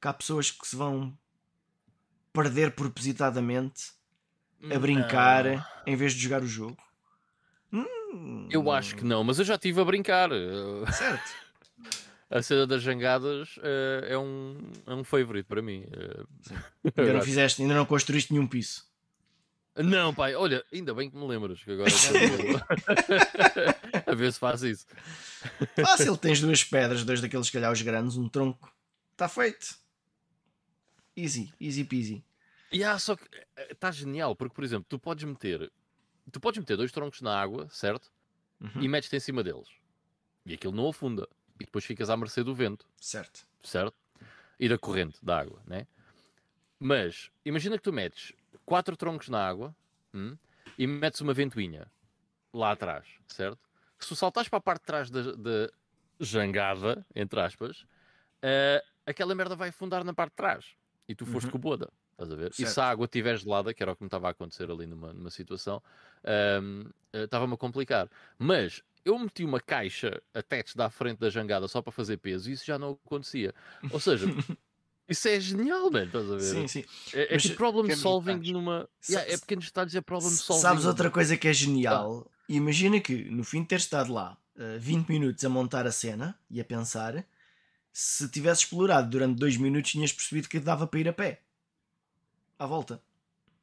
Que 0.00 0.08
há 0.08 0.12
pessoas 0.12 0.50
que 0.50 0.66
se 0.66 0.76
vão 0.76 1.16
perder 2.32 2.72
propositadamente 2.72 3.92
a 4.74 4.78
brincar 4.78 5.44
Não. 5.44 5.64
em 5.86 5.96
vez 5.96 6.12
de 6.12 6.20
jogar 6.20 6.42
o 6.42 6.46
jogo? 6.46 6.76
Hum, 7.72 8.48
Eu 8.50 8.70
acho 8.70 8.96
que 8.96 9.04
não, 9.04 9.24
mas 9.24 9.38
eu 9.38 9.44
já 9.44 9.54
estive 9.54 9.80
a 9.80 9.84
brincar. 9.84 10.30
Certo. 10.92 11.40
A 12.32 12.40
cena 12.42 12.64
das 12.64 12.80
jangadas 12.80 13.58
eh, 13.60 14.06
é, 14.10 14.16
um, 14.18 14.56
é 14.86 14.94
um 14.94 15.02
favorite 15.02 15.46
para 15.46 15.60
mim. 15.60 15.84
eh. 15.90 16.22
Ainda 16.96 17.14
não 17.14 17.22
fizeste, 17.22 17.60
ainda 17.60 17.74
não 17.74 17.84
construíste 17.84 18.32
nenhum 18.32 18.46
piso. 18.46 18.84
Não, 19.76 20.14
pai, 20.14 20.36
olha, 20.36 20.64
ainda 20.72 20.94
bem 20.94 21.10
que 21.10 21.16
me 21.16 21.26
lembras 21.26 21.60
que 21.60 21.72
agora 21.72 21.90
a 24.06 24.14
ver 24.14 24.32
se 24.32 24.38
faz 24.38 24.62
isso. 24.62 24.86
Fácil, 25.74 26.16
tens 26.16 26.40
duas 26.40 26.62
pedras, 26.62 27.04
dois 27.04 27.20
daqueles 27.20 27.50
calhaus 27.50 27.82
grandes, 27.82 28.16
um 28.16 28.28
tronco. 28.28 28.72
Está 29.12 29.28
feito. 29.28 29.74
Easy, 31.20 31.52
easy 31.60 31.84
peasy. 31.84 32.24
E 32.72 32.84
há 32.84 32.98
só 32.98 33.16
que 33.16 33.24
está 33.70 33.90
genial, 33.90 34.34
porque 34.36 34.54
por 34.54 34.64
exemplo, 34.64 34.86
tu 34.88 34.98
podes 34.98 35.24
meter 35.24 35.70
tu 36.30 36.40
podes 36.40 36.58
meter 36.58 36.76
dois 36.76 36.92
troncos 36.92 37.20
na 37.20 37.38
água, 37.38 37.68
certo? 37.70 38.10
Uhum. 38.60 38.82
E 38.82 38.88
metes-te 38.88 39.16
em 39.16 39.20
cima 39.20 39.42
deles. 39.42 39.68
E 40.46 40.54
aquilo 40.54 40.74
não 40.74 40.88
afunda. 40.88 41.28
E 41.58 41.64
depois 41.64 41.84
ficas 41.84 42.08
à 42.08 42.16
mercê 42.16 42.42
do 42.42 42.54
vento, 42.54 42.86
Certo. 43.00 43.46
certo? 43.62 43.96
E 44.58 44.68
da 44.68 44.78
corrente 44.78 45.22
da 45.24 45.40
água, 45.40 45.60
né? 45.66 45.86
Mas 46.78 47.30
imagina 47.44 47.76
que 47.76 47.82
tu 47.82 47.92
metes 47.92 48.32
quatro 48.64 48.96
troncos 48.96 49.28
na 49.28 49.46
água 49.46 49.74
hum, 50.14 50.36
e 50.78 50.86
metes 50.86 51.20
uma 51.20 51.34
ventoinha 51.34 51.90
lá 52.52 52.72
atrás, 52.72 53.06
certo? 53.28 53.58
Se 53.98 54.08
tu 54.08 54.16
saltares 54.16 54.48
para 54.48 54.58
a 54.58 54.62
parte 54.62 54.80
de 54.82 54.86
trás 54.86 55.10
da, 55.10 55.32
da 55.32 55.70
jangada, 56.18 57.04
entre 57.14 57.40
aspas, 57.40 57.84
eh, 58.40 58.82
aquela 59.04 59.34
merda 59.34 59.54
vai 59.54 59.68
afundar 59.68 60.02
na 60.04 60.14
parte 60.14 60.32
de 60.32 60.36
trás 60.36 60.74
e 61.10 61.14
tu 61.14 61.26
foste 61.26 61.46
Uhum. 61.46 61.50
com 61.52 61.58
o 61.58 61.60
boda. 61.60 61.90
Estás 62.12 62.30
a 62.30 62.36
ver? 62.36 62.50
E 62.52 62.54
Certo. 62.54 62.72
se 62.72 62.80
a 62.80 62.84
água 62.88 63.04
estiver 63.06 63.36
gelada, 63.36 63.74
que 63.74 63.82
era 63.82 63.92
o 63.92 63.96
que 63.96 64.02
me 64.02 64.06
estava 64.06 64.28
a 64.28 64.30
acontecer 64.30 64.70
ali 64.70 64.86
numa, 64.86 65.12
numa 65.12 65.30
situação, 65.30 65.82
eh, 66.22 66.60
estava-me 67.24 67.54
a 67.54 67.56
complicar. 67.56 68.08
Mas 68.38 68.82
eu 69.04 69.18
meti 69.18 69.44
uma 69.44 69.58
caixa 69.60 70.22
attached 70.32 70.76
da 70.76 70.88
frente 70.88 71.18
da 71.18 71.30
jangada 71.30 71.66
só 71.66 71.82
para 71.82 71.90
fazer 71.90 72.18
peso 72.18 72.48
e 72.48 72.52
isso 72.52 72.64
já 72.64 72.78
não 72.78 72.98
acontecia. 73.04 73.52
Ou 73.90 73.98
seja, 73.98 74.26
isso 75.08 75.26
é 75.28 75.40
genial, 75.40 75.90
man, 75.90 76.04
estás 76.04 76.30
a 76.30 76.36
ver? 76.36 76.40
Sim, 76.42 76.68
sim. 76.68 76.84
É, 77.12 77.22
é 77.24 77.34
Mas 77.34 77.42
tipo 77.42 77.56
problem 77.56 77.90
solving 77.96 78.34
detalhes. 78.34 78.52
numa. 78.52 78.88
Yeah, 79.08 79.32
é 79.32 79.36
pequenos 79.38 79.64
detalhes, 79.66 79.94
é 79.94 80.00
problem 80.00 80.30
solving. 80.30 80.62
Sabes 80.62 80.84
outra 80.86 81.10
coisa 81.10 81.36
que 81.36 81.48
é 81.48 81.52
genial? 81.52 82.30
Imagina 82.48 83.00
que 83.00 83.24
no 83.24 83.42
fim 83.44 83.62
de 83.62 83.68
ter 83.68 83.76
estado 83.76 84.12
lá 84.12 84.36
uh, 84.56 84.78
20 84.78 85.08
minutos 85.08 85.44
a 85.44 85.48
montar 85.48 85.86
a 85.86 85.92
cena 85.92 86.38
e 86.50 86.60
a 86.60 86.64
pensar, 86.64 87.24
se 87.92 88.28
tivesse 88.28 88.62
explorado 88.64 89.08
durante 89.10 89.38
2 89.38 89.56
minutos, 89.56 89.90
tinhas 89.90 90.12
percebido 90.12 90.48
que 90.48 90.58
dava 90.60 90.86
para 90.86 91.00
ir 91.00 91.08
a 91.08 91.12
pé. 91.12 91.40
À 92.58 92.66
volta. 92.66 93.00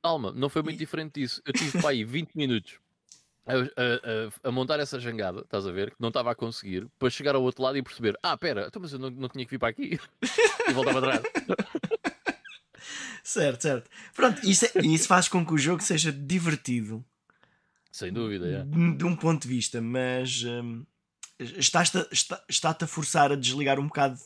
Calma, 0.03 0.31
não 0.31 0.49
foi 0.49 0.61
muito 0.61 0.75
E- 0.75 0.79
diferente 0.79 1.19
disso. 1.19 1.41
Eu 1.45 1.53
tive 1.53 1.79
para 1.79 1.89
aí 1.89 2.03
20 2.05 2.33
minutos 2.35 2.75
a, 3.45 3.53
a- 3.53 3.57
a- 4.45 4.49
a 4.49 4.51
montar 4.51 4.79
essa 4.79 4.99
jangada, 4.99 5.41
estás 5.41 5.65
a 5.65 5.71
ver? 5.71 5.91
Que 5.91 5.97
não 5.99 6.09
estava 6.09 6.31
a 6.31 6.35
conseguir, 6.35 6.87
para 6.99 7.09
chegar 7.09 7.35
ao 7.35 7.43
outro 7.43 7.63
lado 7.63 7.77
e 7.77 7.83
perceber: 7.83 8.17
ah, 8.21 8.37
pera, 8.37 8.65
então, 8.67 8.81
mas 8.81 8.91
eu 8.93 8.99
não, 8.99 9.09
não 9.09 9.29
tinha 9.29 9.45
que 9.45 9.51
vir 9.51 9.59
para 9.59 9.69
aqui. 9.69 9.99
e 10.69 10.73
voltava 10.73 10.99
atrás. 10.99 11.21
Certo, 13.23 13.61
certo. 13.61 13.89
Pronto, 14.15 14.39
isso, 14.47 14.65
é- 14.65 14.85
isso 14.85 15.07
faz 15.07 15.27
com 15.27 15.45
que 15.45 15.53
o 15.53 15.57
jogo 15.57 15.83
seja 15.83 16.11
divertido 16.13 17.03
Sem 17.91 18.13
dúvida, 18.13 18.47
é. 18.47 18.63
de 18.63 19.03
um 19.03 19.15
ponto 19.17 19.41
de 19.41 19.47
vista, 19.49 19.81
mas 19.81 20.43
hum, 20.45 20.85
estás-te 21.39 21.97
a- 21.97 22.07
está- 22.11 22.43
está-te 22.49 22.83
a 22.83 22.87
forçar 22.87 23.31
a 23.31 23.35
desligar 23.35 23.79
um 23.79 23.87
bocado 23.87 24.19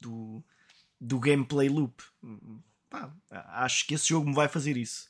do, 0.00 0.42
do 1.00 1.18
gameplay 1.18 1.68
loop. 1.68 2.02
Pá, 2.88 3.12
acho 3.30 3.86
que 3.86 3.94
esse 3.94 4.08
jogo 4.08 4.28
me 4.28 4.34
vai 4.34 4.48
fazer 4.48 4.76
isso. 4.76 5.08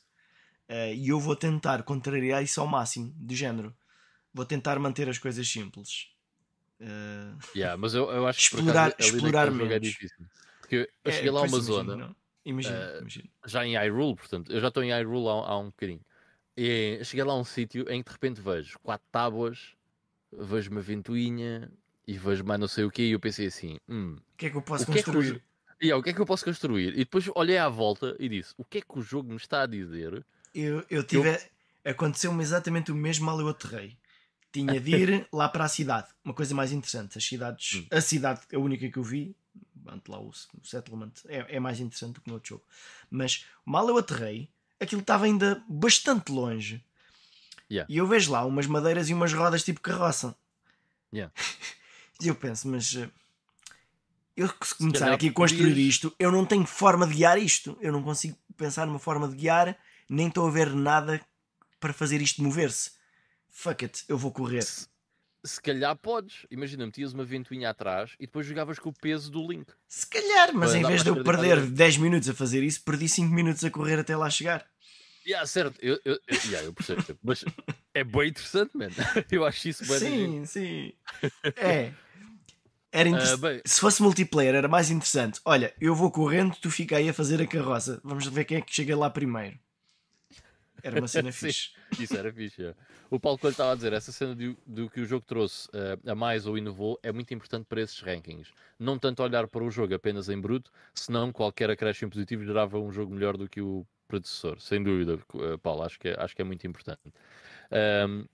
Eh, 0.67 0.95
e 0.95 1.09
eu 1.09 1.19
vou 1.19 1.35
tentar 1.35 1.83
contrariar 1.83 2.43
isso 2.43 2.61
ao 2.61 2.67
máximo, 2.67 3.11
do 3.17 3.35
género. 3.35 3.75
Vou 4.33 4.45
tentar 4.45 4.79
manter 4.79 5.09
as 5.09 5.17
coisas 5.17 5.47
simples. 5.47 6.07
Eh, 6.79 7.33
Yeah, 7.55 7.75
mas 7.77 7.93
eu, 7.93 8.09
eu 8.11 8.27
acho 8.27 8.39
que 8.39 8.55
Explorar- 8.57 8.89
acaso, 8.89 9.09
ali 9.09 9.15
explorar 9.17 9.51
jogo 9.51 9.63
é 9.65 9.67
menos. 9.67 9.87
difícil. 9.87 10.25
Porque 10.59 10.75
eu 11.03 11.11
é, 11.11 11.11
cheguei 11.11 11.31
lá 11.31 11.39
a 11.39 11.43
uma 11.43 11.47
imagino, 11.57 11.73
zona? 11.73 12.15
Imagino, 12.45 12.75
eh, 12.75 12.97
imagino. 13.01 13.29
já 13.45 13.65
em 13.65 13.75
Hyrule, 13.77 14.15
portanto, 14.15 14.51
eu 14.51 14.59
já 14.61 14.67
estou 14.69 14.83
em 14.83 14.91
Hyrule 14.91 15.27
há, 15.27 15.31
há 15.31 15.57
um 15.59 15.65
bocadinho. 15.65 16.01
E 16.55 16.99
cheguei 17.03 17.23
lá 17.25 17.33
a 17.33 17.37
um 17.37 17.43
sítio 17.43 17.89
em 17.89 18.01
que 18.03 18.09
de 18.09 18.13
repente 18.13 18.41
vejo 18.41 18.77
quatro 18.79 19.05
tábuas, 19.11 19.73
vejo 20.31 20.71
uma 20.71 20.81
ventoinha 20.81 21.71
e 22.07 22.17
vejo 22.17 22.43
mais 22.43 22.59
não 22.59 22.67
sei 22.67 22.83
o 22.85 22.91
quê. 22.91 23.03
E 23.03 23.11
eu 23.11 23.19
pensei 23.19 23.47
assim: 23.47 23.77
hum, 23.87 24.17
O 24.33 24.37
que 24.37 24.45
é 24.47 24.49
que 24.49 24.57
eu 24.57 24.61
posso 24.61 24.85
que 24.85 24.91
é 24.91 24.95
que 24.95 25.03
construir? 25.03 25.33
o- 25.37 25.41
e, 25.83 25.91
ah, 25.91 25.97
o 25.97 26.03
que 26.03 26.11
é 26.11 26.13
que 26.13 26.19
eu 26.21 26.25
posso 26.25 26.45
construir? 26.45 26.93
E 26.93 26.97
depois 26.97 27.27
olhei 27.35 27.57
à 27.57 27.67
volta 27.67 28.15
e 28.19 28.29
disse: 28.29 28.53
o 28.57 28.63
que 28.63 28.77
é 28.79 28.81
que 28.81 28.97
o 28.99 29.01
jogo 29.01 29.29
me 29.29 29.37
está 29.37 29.63
a 29.63 29.65
dizer? 29.65 30.23
Eu, 30.53 30.85
eu 30.89 31.03
tive. 31.03 31.37
Aconteceu-me 31.83 32.43
exatamente 32.43 32.91
o 32.91 32.95
mesmo 32.95 33.25
mal 33.25 33.39
eu 33.39 33.47
aterrei. 33.49 33.97
Tinha 34.51 34.79
de 34.79 34.91
ir 34.91 35.27
lá 35.33 35.49
para 35.49 35.63
a 35.63 35.67
cidade. 35.67 36.07
Uma 36.23 36.33
coisa 36.33 36.53
mais 36.53 36.71
interessante. 36.71 37.17
As 37.17 37.25
cidades. 37.25 37.75
Hum. 37.75 37.87
A 37.89 38.01
cidade 38.01 38.41
é 38.51 38.55
a 38.55 38.59
única 38.59 38.87
que 38.89 38.97
eu 38.99 39.03
vi. 39.03 39.35
Lá 40.07 40.19
o, 40.19 40.27
o 40.29 40.33
settlement. 40.65 41.11
É, 41.27 41.55
é 41.55 41.59
mais 41.59 41.79
interessante 41.79 42.15
do 42.15 42.21
que 42.21 42.27
no 42.27 42.35
outro 42.35 42.49
jogo. 42.49 42.63
Mas 43.09 43.45
mal 43.65 43.87
eu 43.89 43.97
aterrei, 43.97 44.49
aquilo 44.79 45.01
estava 45.01 45.25
ainda 45.25 45.63
bastante 45.67 46.31
longe. 46.31 46.83
Yeah. 47.71 47.87
E 47.91 47.97
eu 47.97 48.05
vejo 48.05 48.31
lá 48.31 48.45
umas 48.45 48.67
madeiras 48.67 49.09
e 49.09 49.13
umas 49.13 49.31
rodas 49.33 49.63
tipo 49.63 49.79
carroça. 49.81 50.35
Yeah. 51.13 51.33
E 52.23 52.27
eu 52.27 52.35
penso, 52.35 52.67
mas. 52.67 52.95
eh, 52.95 53.09
Eu 54.37 54.47
se 54.63 54.75
começar 54.75 54.99
calhar 54.99 55.15
aqui 55.15 55.29
a 55.29 55.33
construir 55.33 55.69
podias- 55.69 55.87
isto, 55.95 56.15
eu 56.19 56.31
não 56.31 56.45
tenho 56.45 56.65
forma 56.67 57.07
de 57.07 57.15
guiar 57.15 57.37
isto. 57.39 57.75
Eu 57.81 57.91
não 57.91 58.03
consigo 58.03 58.37
pensar 58.55 58.85
numa 58.85 58.99
forma 58.99 59.27
de 59.27 59.35
guiar, 59.35 59.75
nem 60.07 60.27
estou 60.27 60.47
a 60.47 60.51
ver 60.51 60.71
nada 60.73 61.19
para 61.79 61.91
fazer 61.93 62.21
isto 62.21 62.43
mover-se. 62.43 62.91
Fuck 63.49 63.85
it, 63.85 64.03
eu 64.07 64.17
vou 64.19 64.31
correr. 64.31 64.61
Se, 64.61 64.87
se 65.43 65.59
calhar 65.59 65.95
podes. 65.97 66.45
Imagina, 66.51 66.85
metias 66.85 67.11
uma 67.11 67.25
ventoinha 67.25 67.71
atrás 67.71 68.11
e 68.19 68.27
depois 68.27 68.45
jogavas 68.45 68.77
com 68.77 68.89
o 68.89 68.93
peso 68.93 69.31
do 69.31 69.51
Link. 69.51 69.67
Se 69.87 70.05
calhar, 70.05 70.53
mas 70.53 70.69
Para 70.71 70.79
em 70.79 70.83
vez 70.83 71.01
de 71.03 71.09
eu 71.09 71.23
perder 71.23 71.65
10 71.71 71.97
minutos 71.97 72.29
a 72.29 72.35
fazer 72.35 72.61
isso, 72.61 72.83
perdi 72.83 73.09
5 73.09 73.33
minutos 73.33 73.63
a 73.65 73.71
correr 73.71 73.97
até 73.99 74.15
lá 74.15 74.29
chegar. 74.29 74.65
Yeah, 75.25 75.45
certo, 75.45 75.77
eu, 75.81 75.99
eu, 76.03 76.19
eu, 76.27 76.37
yeah, 76.47 76.65
eu 76.67 76.73
percebo. 76.73 77.03
Mas 77.23 77.45
é 77.93 78.03
bem 78.03 78.29
interessante, 78.29 78.75
man. 78.75 78.89
Eu 79.31 79.45
acho 79.45 79.69
isso 79.69 79.85
bem. 79.85 79.99
Sim, 79.99 80.45
sim. 80.45 80.93
É. 81.55 81.91
Era 82.91 83.07
Ah, 83.09 83.11
inter- 83.13 83.37
bem, 83.37 83.61
Se 83.65 83.79
fosse 83.79 84.01
multiplayer 84.01 84.53
era 84.55 84.67
mais 84.67 84.89
interessante. 84.89 85.39
Olha, 85.45 85.73
eu 85.79 85.95
vou 85.95 86.11
correndo, 86.11 86.55
tu 86.59 86.69
fica 86.69 86.97
aí 86.97 87.07
a 87.07 87.13
fazer 87.13 87.41
a 87.41 87.47
carroça. 87.47 88.01
Vamos 88.03 88.25
ver 88.27 88.43
quem 88.45 88.57
é 88.57 88.61
que 88.61 88.73
chega 88.73 88.97
lá 88.97 89.09
primeiro. 89.09 89.57
Era 90.83 90.99
uma 90.99 91.07
cena 91.07 91.31
fixe. 91.31 91.69
Isso 91.99 92.17
era 92.17 92.33
fixe. 92.33 92.63
é. 92.65 92.75
O 93.09 93.19
Paulo 93.19 93.37
Coelho 93.37 93.51
estava 93.53 93.71
a 93.71 93.75
dizer, 93.75 93.93
essa 93.93 94.11
cena 94.11 94.33
do, 94.35 94.57
do 94.65 94.89
que 94.89 95.01
o 95.01 95.05
jogo 95.05 95.25
trouxe 95.25 95.69
eh, 95.73 95.97
a 96.05 96.15
mais 96.15 96.45
ou 96.45 96.57
inovou 96.57 96.99
é 97.03 97.11
muito 97.11 97.33
importante 97.33 97.65
para 97.65 97.81
esses 97.81 97.99
rankings. 97.99 98.49
Não 98.79 98.97
tanto 98.97 99.21
olhar 99.21 99.47
para 99.47 99.63
o 99.63 99.69
jogo 99.71 99.93
apenas 99.93 100.27
em 100.29 100.39
bruto, 100.39 100.71
senão 100.93 101.31
qualquer 101.31 101.69
acréscimo 101.69 102.09
positivo 102.11 102.43
gerava 102.43 102.79
um 102.79 102.91
jogo 102.91 103.13
melhor 103.13 103.37
do 103.37 103.47
que 103.47 103.61
o 103.61 103.85
predecessor. 104.11 104.59
Sem 104.59 104.83
dúvida, 104.83 105.13
eh, 105.35 105.57
Paulo, 105.57 105.83
acho 105.83 105.99
que, 105.99 106.09
é- 106.09 106.15
acho 106.19 106.35
que 106.35 106.41
é 106.41 106.45
muito 106.45 106.65
importante. 106.67 107.01
Ahm, 107.71 108.25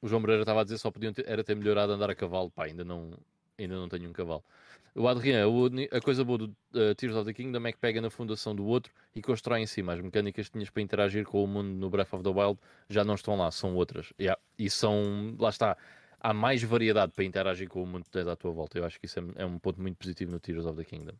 o 0.00 0.08
João 0.08 0.20
Moreira 0.20 0.42
estava 0.42 0.60
a 0.60 0.64
dizer 0.64 0.78
só 0.78 0.90
podiam 0.90 1.12
ter, 1.12 1.24
era 1.28 1.44
ter 1.44 1.54
melhorado 1.54 1.92
andar 1.92 2.10
a 2.10 2.14
cavalo. 2.14 2.50
Pá, 2.50 2.64
ainda 2.64 2.84
não, 2.84 3.16
ainda 3.58 3.74
não 3.76 3.88
tenho 3.88 4.08
um 4.10 4.12
cavalo. 4.12 4.44
O 4.94 5.08
Adrien, 5.08 5.44
o 5.44 5.52
uni- 5.66 5.88
a 5.90 6.00
coisa 6.00 6.22
boa 6.24 6.38
do 6.38 6.56
eh, 6.74 6.94
Tears 6.94 7.16
of 7.16 7.24
the 7.24 7.32
Kingdom 7.32 7.66
é 7.66 7.72
que 7.72 7.78
pega 7.78 8.00
na 8.00 8.10
fundação 8.10 8.54
do 8.54 8.64
outro 8.66 8.92
e 9.14 9.22
constrói 9.22 9.60
em 9.60 9.66
cima. 9.66 9.94
As 9.94 10.00
mecânicas 10.00 10.46
que 10.48 10.52
tinhas 10.52 10.68
para 10.70 10.82
interagir 10.82 11.24
com 11.24 11.42
o 11.42 11.46
mundo 11.46 11.68
no 11.68 11.88
Breath 11.88 12.12
of 12.12 12.22
the 12.22 12.28
Wild 12.30 12.58
já 12.90 13.02
não 13.04 13.14
estão 13.14 13.36
lá, 13.36 13.50
são 13.50 13.74
outras. 13.74 14.12
Yeah. 14.20 14.38
E 14.58 14.68
são, 14.68 15.34
lá 15.38 15.48
está, 15.48 15.76
há 16.20 16.34
mais 16.34 16.62
variedade 16.62 17.12
para 17.12 17.24
interagir 17.24 17.68
com 17.68 17.82
o 17.82 17.86
mundo 17.86 18.04
que 18.04 18.10
tens 18.10 18.26
à 18.26 18.36
tua 18.36 18.50
volta. 18.52 18.76
Eu 18.78 18.84
acho 18.84 18.98
que 19.00 19.06
isso 19.06 19.18
é, 19.20 19.42
é 19.42 19.46
um 19.46 19.58
ponto 19.58 19.80
muito 19.80 19.96
positivo 19.96 20.32
no 20.32 20.40
Tears 20.40 20.66
of 20.66 20.76
the 20.76 20.84
Kingdom. 20.84 21.14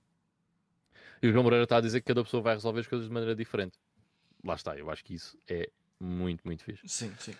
E 1.22 1.28
o 1.28 1.32
João 1.32 1.44
Moreira 1.44 1.64
está 1.64 1.76
a 1.76 1.80
dizer 1.80 2.00
que 2.00 2.06
cada 2.08 2.24
pessoa 2.24 2.42
vai 2.42 2.54
resolver 2.54 2.80
as 2.80 2.86
coisas 2.86 3.06
de 3.06 3.12
maneira 3.14 3.34
diferente. 3.34 3.78
Lá 4.44 4.54
está, 4.54 4.76
eu 4.76 4.90
acho 4.90 5.04
que 5.04 5.14
isso 5.14 5.38
é 5.48 5.70
muito, 6.00 6.42
muito 6.44 6.64
fixe. 6.64 6.86
Sim, 6.88 7.14
sim. 7.18 7.32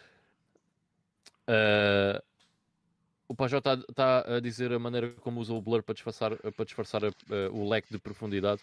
Uh, 1.49 2.23
o 3.27 3.35
Pajó 3.35 3.59
está 3.59 3.77
a 4.37 4.41
dizer 4.41 4.73
a 4.73 4.79
maneira 4.79 5.11
como 5.21 5.41
usa 5.41 5.53
o 5.53 5.61
blur 5.61 5.83
para 5.83 5.95
disfarçar, 5.95 6.37
para 6.37 6.65
disfarçar 6.65 7.05
a- 7.05 7.09
a- 7.09 7.51
o 7.51 7.69
leque 7.69 7.91
de 7.93 7.99
profundidade. 7.99 8.61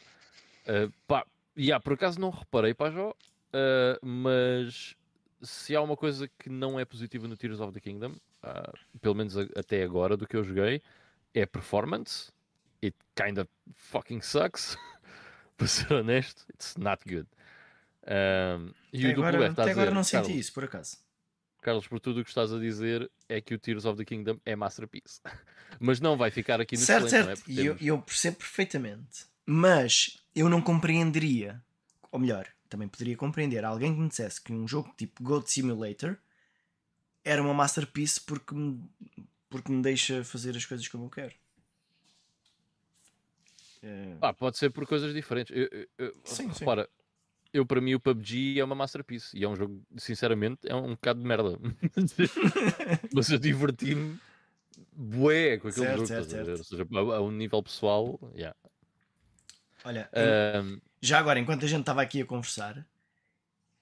Uh, 0.65 0.91
pá, 1.07 1.25
yeah, 1.57 1.83
por 1.83 1.93
acaso 1.93 2.19
não 2.19 2.29
reparei, 2.29 2.73
Pajó, 2.73 3.09
uh, 3.11 4.05
mas 4.05 4.95
se 5.41 5.75
há 5.75 5.81
uma 5.81 5.97
coisa 5.97 6.29
que 6.39 6.49
não 6.49 6.79
é 6.79 6.85
positiva 6.85 7.27
no 7.27 7.35
Tears 7.35 7.59
of 7.59 7.73
the 7.73 7.79
Kingdom, 7.81 8.11
uh, 8.43 8.99
pelo 9.01 9.15
menos 9.15 9.37
a- 9.37 9.47
até 9.55 9.83
agora 9.83 10.15
do 10.15 10.25
que 10.27 10.37
eu 10.37 10.43
joguei, 10.43 10.81
é 11.33 11.45
performance. 11.45 12.31
It 12.81 12.95
kind 13.15 13.37
of 13.39 13.49
fucking 13.73 14.21
sucks. 14.21 14.77
para 15.59 15.67
ser 15.67 15.91
honesto, 15.93 16.45
it's 16.53 16.75
not 16.77 17.03
good. 17.07 17.27
Um, 18.07 18.71
e 18.93 19.05
Até 19.05 19.07
o 19.07 19.11
agora, 19.11 19.31
duplo 19.31 19.43
F 19.43 19.51
está 19.51 19.61
a 19.61 19.65
até 19.65 19.71
agora 19.71 19.85
dizer, 19.87 19.95
não 19.95 20.03
senti 20.03 20.21
Carlos, 20.23 20.39
isso, 20.39 20.53
por 20.53 20.63
acaso. 20.63 20.97
Carlos, 21.61 21.87
por 21.87 21.99
tudo 21.99 22.21
o 22.21 22.23
que 22.23 22.29
estás 22.29 22.53
a 22.53 22.59
dizer 22.59 23.11
é 23.27 23.41
que 23.41 23.53
o 23.53 23.59
Tears 23.59 23.85
of 23.85 23.97
the 23.97 24.05
Kingdom 24.05 24.39
é 24.45 24.55
masterpiece. 24.55 25.21
Mas 25.79 25.99
não 25.99 26.17
vai 26.17 26.31
ficar 26.31 26.59
aqui 26.61 26.75
no 26.75 26.81
certo, 26.81 27.07
excelente, 27.07 27.39
certo. 27.41 27.51
não 27.51 27.61
é? 27.61 27.67
Eu, 27.67 27.77
eu 27.79 28.01
percebo 28.01 28.37
perfeitamente. 28.37 29.25
Mas 29.45 30.17
eu 30.33 30.47
não 30.47 30.61
compreenderia, 30.61 31.61
ou 32.11 32.19
melhor, 32.19 32.47
também 32.69 32.87
poderia 32.87 33.17
compreender 33.17 33.65
alguém 33.65 33.93
que 33.93 33.99
me 33.99 34.07
dissesse 34.07 34.41
que 34.41 34.53
um 34.53 34.67
jogo 34.67 34.93
tipo 34.95 35.21
Goat 35.21 35.51
Simulator 35.51 36.17
era 37.23 37.41
uma 37.41 37.53
masterpiece 37.53 38.21
porque 38.21 38.55
me, 38.55 38.81
porque 39.49 39.71
me 39.71 39.81
deixa 39.81 40.23
fazer 40.23 40.55
as 40.55 40.65
coisas 40.65 40.87
como 40.87 41.05
eu 41.05 41.09
quero. 41.09 41.33
É, 43.81 44.17
Ah, 44.21 44.33
pode 44.33 44.57
ser 44.57 44.69
por 44.71 44.85
coisas 44.85 45.13
diferentes. 45.13 45.55
Eu, 45.55 45.67
eu- 45.71 45.87
eu- 45.97 46.15
Sim, 46.25 46.51
sim. 46.53 46.59
repara, 46.59 46.89
eu 47.53 47.65
para 47.65 47.81
mim 47.81 47.95
o 47.95 47.99
PUBG 47.99 48.59
é 48.59 48.63
uma 48.63 48.75
masterpiece 48.75 49.37
e 49.37 49.43
é 49.43 49.47
um 49.47 49.55
jogo, 49.55 49.83
sinceramente, 49.97 50.59
é 50.67 50.75
um 50.75 50.91
bocado 50.91 51.21
de 51.21 51.27
merda. 51.27 51.57
Mas 53.13 53.29
eu 53.29 53.39
diverti-me 53.39 54.19
bué 54.93 55.57
com 55.57 55.67
aquele 55.69 55.85
Certo, 55.85 55.97
jogo. 55.97 56.07
certo, 56.07 56.29
certo. 56.29 56.57
Ou 56.57 56.63
seja, 56.63 56.87
a, 56.91 56.99
a 57.17 57.21
um 57.21 57.31
nível 57.31 57.63
pessoal, 57.63 58.19
yeah. 58.35 58.55
Olha, 59.83 60.09
já 61.01 61.19
agora, 61.19 61.39
enquanto 61.39 61.63
a 61.65 61.67
gente 61.67 61.81
estava 61.81 62.01
aqui 62.01 62.21
a 62.21 62.25
conversar, 62.25 62.85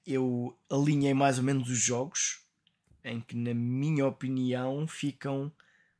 eu 0.05 0.57
alinhei 0.69 1.13
mais 1.13 1.37
ou 1.37 1.43
menos 1.43 1.69
os 1.69 1.79
jogos 1.79 2.45
em 3.03 3.21
que, 3.21 3.35
na 3.35 3.53
minha 3.53 4.05
opinião, 4.07 4.87
ficam 4.87 5.51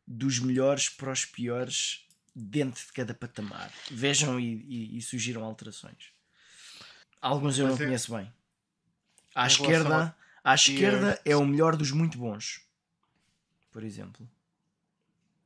dos 0.07 0.39
melhores 0.39 0.89
para 0.89 1.11
os 1.11 1.25
piores 1.25 2.06
dentro 2.39 2.85
de 2.85 2.91
cada 2.93 3.13
patamar. 3.13 3.71
Vejam 3.89 4.39
e, 4.39 4.63
e, 4.67 4.97
e 4.97 5.01
sugiram 5.01 5.43
alterações. 5.43 6.11
Alguns 7.21 7.57
eu 7.57 7.65
Mas 7.67 7.75
não 7.77 7.83
é- 7.83 7.87
conheço 7.87 8.15
bem. 8.15 8.31
À 9.33 9.43
Em 9.45 9.47
esquerda, 9.47 10.15
à 10.43 10.53
esquerda 10.55 11.21
é 11.25 11.35
o 11.35 11.45
melhor 11.45 11.75
dos 11.75 11.91
muito 11.91 12.17
bons. 12.17 12.61
Por 13.71 13.83
exemplo. 13.83 14.27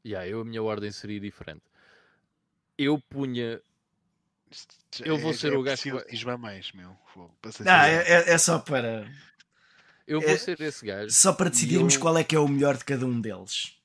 yeah, 0.06 0.28
eu 0.28 0.42
a 0.42 0.46
minha 0.46 0.62
ordem 0.64 0.92
seria 0.92 1.20
diferente. 1.20 1.64
Eu 2.78 3.00
punha 3.10 3.62
Eu 5.00 5.18
vou 5.18 5.32
é- 5.32 5.34
ser 5.34 5.54
é 5.54 5.58
o 5.58 5.64
gajo 5.64 5.82
que 5.84 6.26
mais, 6.38 6.72
meu. 6.74 6.98
Fogo, 7.14 7.34
Não, 7.60 7.72
é, 7.74 8.04
é- 8.04 8.30
é 8.34 8.38
só 8.38 8.60
para 8.60 9.10
eu 10.08 10.20
vou 10.22 10.30
É- 10.30 10.38
ser 10.38 10.60
esse 10.62 10.86
gajo. 10.86 11.10
só 11.14 11.32
para 11.34 11.50
decidirmos 11.50 11.96
eu- 11.96 12.00
qual 12.02 12.18
é 12.18 12.24
que 12.24 12.36
é 12.36 12.40
o 12.40 12.48
melhor 12.48 12.78
de 12.78 12.84
cada 12.86 13.06
um 13.06 13.20
deles. 13.22 13.78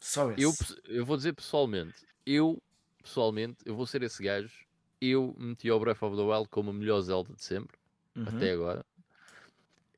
Só 0.00 0.30
esse. 0.32 0.42
Eu, 0.42 0.52
eu 0.86 1.04
vou 1.06 1.16
dizer 1.16 1.32
pessoalmente, 1.32 1.94
eu 2.26 2.62
pessoalmente, 3.02 3.58
eu 3.64 3.74
vou 3.74 3.86
ser 3.86 4.02
esse 4.02 4.22
gajo. 4.22 4.52
Eu 5.00 5.34
meti 5.38 5.70
o 5.70 5.78
Breath 5.80 6.02
of 6.02 6.16
the 6.16 6.22
Wild 6.22 6.48
como 6.48 6.70
a 6.70 6.72
melhor 6.72 7.00
Zelda 7.00 7.32
de 7.34 7.42
sempre, 7.42 7.76
Uhum. 8.14 8.24
até 8.28 8.52
agora. 8.52 8.84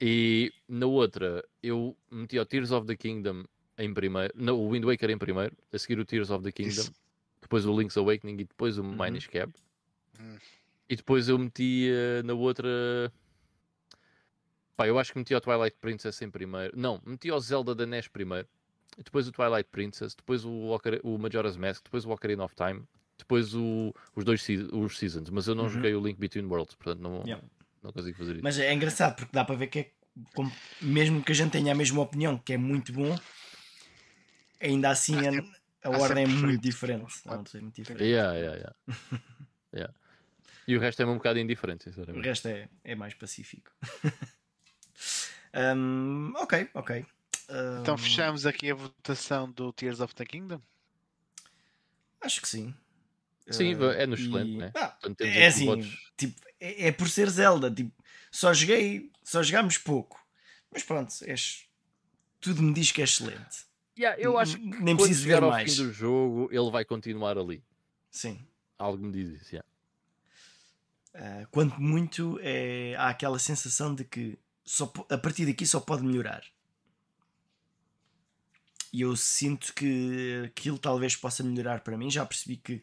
E 0.00 0.52
na 0.68 0.86
outra, 0.86 1.44
eu 1.62 1.96
meti 2.10 2.38
o 2.38 2.44
Tears 2.46 2.70
of 2.70 2.86
the 2.86 2.96
Kingdom 2.96 3.44
em 3.76 3.92
primeiro, 3.92 4.32
não, 4.36 4.58
o 4.58 4.70
Wind 4.70 4.84
Waker 4.84 5.10
em 5.10 5.18
primeiro, 5.18 5.56
a 5.72 5.78
seguir 5.78 5.98
o 5.98 6.04
Tears 6.04 6.30
of 6.30 6.42
the 6.44 6.52
Kingdom, 6.52 6.70
Isso. 6.82 6.94
depois 7.40 7.66
o 7.66 7.78
Link's 7.78 7.96
Awakening 7.96 8.34
e 8.40 8.44
depois 8.44 8.78
o 8.78 8.82
Uhum. 8.82 8.96
Minish 8.96 9.26
Cap. 9.26 9.52
Hum. 10.20 10.36
E 10.88 10.96
depois 10.96 11.28
eu 11.28 11.38
meti 11.38 11.88
eh, 11.90 12.22
na 12.22 12.34
outra. 12.34 12.68
Pá, 14.76 14.86
eu 14.88 14.98
acho 14.98 15.12
que 15.12 15.18
meti 15.18 15.34
o 15.34 15.40
Twilight 15.40 15.76
Princess 15.80 16.20
em 16.22 16.30
primeiro. 16.30 16.76
Não, 16.76 17.00
meti 17.04 17.30
o 17.30 17.38
Zelda 17.40 17.74
da 17.74 17.86
NES 17.86 18.08
primeiro. 18.08 18.48
Depois 19.02 19.26
o 19.28 19.32
Twilight 19.32 19.68
Princess. 19.70 20.14
Depois 20.14 20.44
o, 20.44 20.68
Ocar- 20.70 21.00
o 21.02 21.18
Majora's 21.18 21.56
Mask. 21.56 21.82
Depois 21.84 22.04
o 22.04 22.10
Ocarina 22.10 22.44
of 22.44 22.54
Time. 22.54 22.82
Depois 23.18 23.54
o- 23.54 23.92
os 24.14 24.24
dois 24.24 24.46
os 24.72 24.98
Seasons. 24.98 25.30
Mas 25.30 25.46
eu 25.48 25.54
não 25.54 25.64
Uhum. 25.64 25.70
joguei 25.70 25.94
o 25.94 26.00
Link 26.04 26.18
Between 26.18 26.44
Worlds. 26.46 26.74
Portanto, 26.74 27.00
não, 27.00 27.22
Yeah. 27.24 27.42
não 27.82 27.92
consigo 27.92 28.16
fazer 28.18 28.32
isso. 28.34 28.44
Mas 28.44 28.58
é 28.58 28.72
engraçado 28.72 29.16
porque 29.16 29.30
dá 29.32 29.44
para 29.44 29.56
ver 29.56 29.66
que 29.68 29.78
é 29.78 29.90
como- 30.34 30.52
mesmo 30.82 31.22
que 31.22 31.32
a 31.32 31.34
gente 31.34 31.50
tenha 31.52 31.72
a 31.72 31.74
mesma 31.74 32.00
opinião, 32.02 32.38
que 32.38 32.52
é 32.52 32.56
muito 32.56 32.92
bom, 32.92 33.16
ainda 34.60 34.90
assim 34.90 35.16
a, 35.26 35.88
a 35.88 35.94
há 35.94 35.98
ordem 35.98 36.24
é 36.24 36.26
muito 36.26 36.60
diferente. 36.62 37.20
Não, 37.26 37.34
é 37.34 37.60
muito 37.60 37.74
diferente. 37.74 38.04
Yeah, 38.04 38.32
yeah, 38.34 38.56
yeah. 38.56 38.76
Yeah. 39.74 39.92
E 40.68 40.76
o 40.76 40.80
resto 40.80 41.02
é 41.02 41.06
um 41.06 41.14
bocado 41.16 41.38
indiferente, 41.40 41.82
O 41.88 41.92
sinceramente. 41.92 42.24
resto 42.24 42.46
é, 42.48 42.68
é 42.84 42.94
mais 42.94 43.12
pacífico. 43.14 43.70
Hum, 45.54 46.32
ok, 46.38 46.68
ok. 46.74 47.04
Então 47.80 47.94
Hum, 47.94 47.98
fechamos 47.98 48.46
aqui 48.46 48.70
a 48.70 48.74
votação 48.74 49.50
do 49.50 49.72
Tears 49.72 50.00
of 50.00 50.14
the 50.14 50.24
Kingdom. 50.24 50.60
Acho 52.20 52.40
que 52.40 52.48
sim. 52.48 52.74
Sim, 53.50 53.74
Uh, 53.74 53.90
é 53.90 54.06
no 54.06 54.14
excelente, 54.14 54.50
e- 54.52 54.56
né? 54.56 54.72
Ah, 54.74 54.96
é 55.20 55.46
assim, 55.46 55.66
votos- 55.66 56.12
tipo, 56.16 56.40
é, 56.58 56.88
é 56.88 56.92
por 56.92 57.08
ser 57.10 57.28
Zelda. 57.28 57.70
Tipo, 57.70 57.92
só 58.30 58.54
joguei, 58.54 59.10
só 59.22 59.42
jogámos 59.42 59.76
pouco. 59.76 60.18
Mas 60.72 60.82
pronto, 60.82 61.12
és, 61.26 61.68
tudo 62.40 62.62
me 62.62 62.72
diz 62.72 62.90
que 62.90 63.02
é 63.02 63.04
excelente. 63.04 63.66
Yeah, 63.96 64.20
eu 64.20 64.38
acho 64.38 64.56
que 64.56 64.64
Nem 64.82 64.96
preciso 64.96 65.24
ver 65.26 65.42
ao 65.42 65.50
mais. 65.50 65.70
fim 65.76 65.84
do 65.84 65.92
jogo, 65.92 66.48
ele 66.50 66.70
vai 66.70 66.84
continuar 66.84 67.36
ali. 67.38 67.62
Sim. 68.10 68.44
Algo 68.78 69.04
me 69.04 69.12
diz 69.12 69.42
isso, 69.42 69.54
yeah. 69.54 69.68
Uh, 71.14 71.46
quanto 71.50 71.80
muito 71.80 72.40
é, 72.42 72.96
há 72.96 73.08
aquela 73.10 73.38
sensação 73.38 73.94
de 73.94 74.04
que 74.04 74.36
só, 74.64 74.86
po- 74.86 75.06
a 75.08 75.16
partir 75.18 75.46
daqui 75.46 75.64
só 75.64 75.78
pode 75.78 76.02
melhorar. 76.02 76.42
E 78.94 79.00
eu 79.00 79.16
sinto 79.16 79.74
que 79.74 80.44
aquilo 80.46 80.78
talvez 80.78 81.16
possa 81.16 81.42
melhorar 81.42 81.80
para 81.80 81.98
mim. 81.98 82.08
Já 82.08 82.24
percebi 82.24 82.56
que 82.56 82.80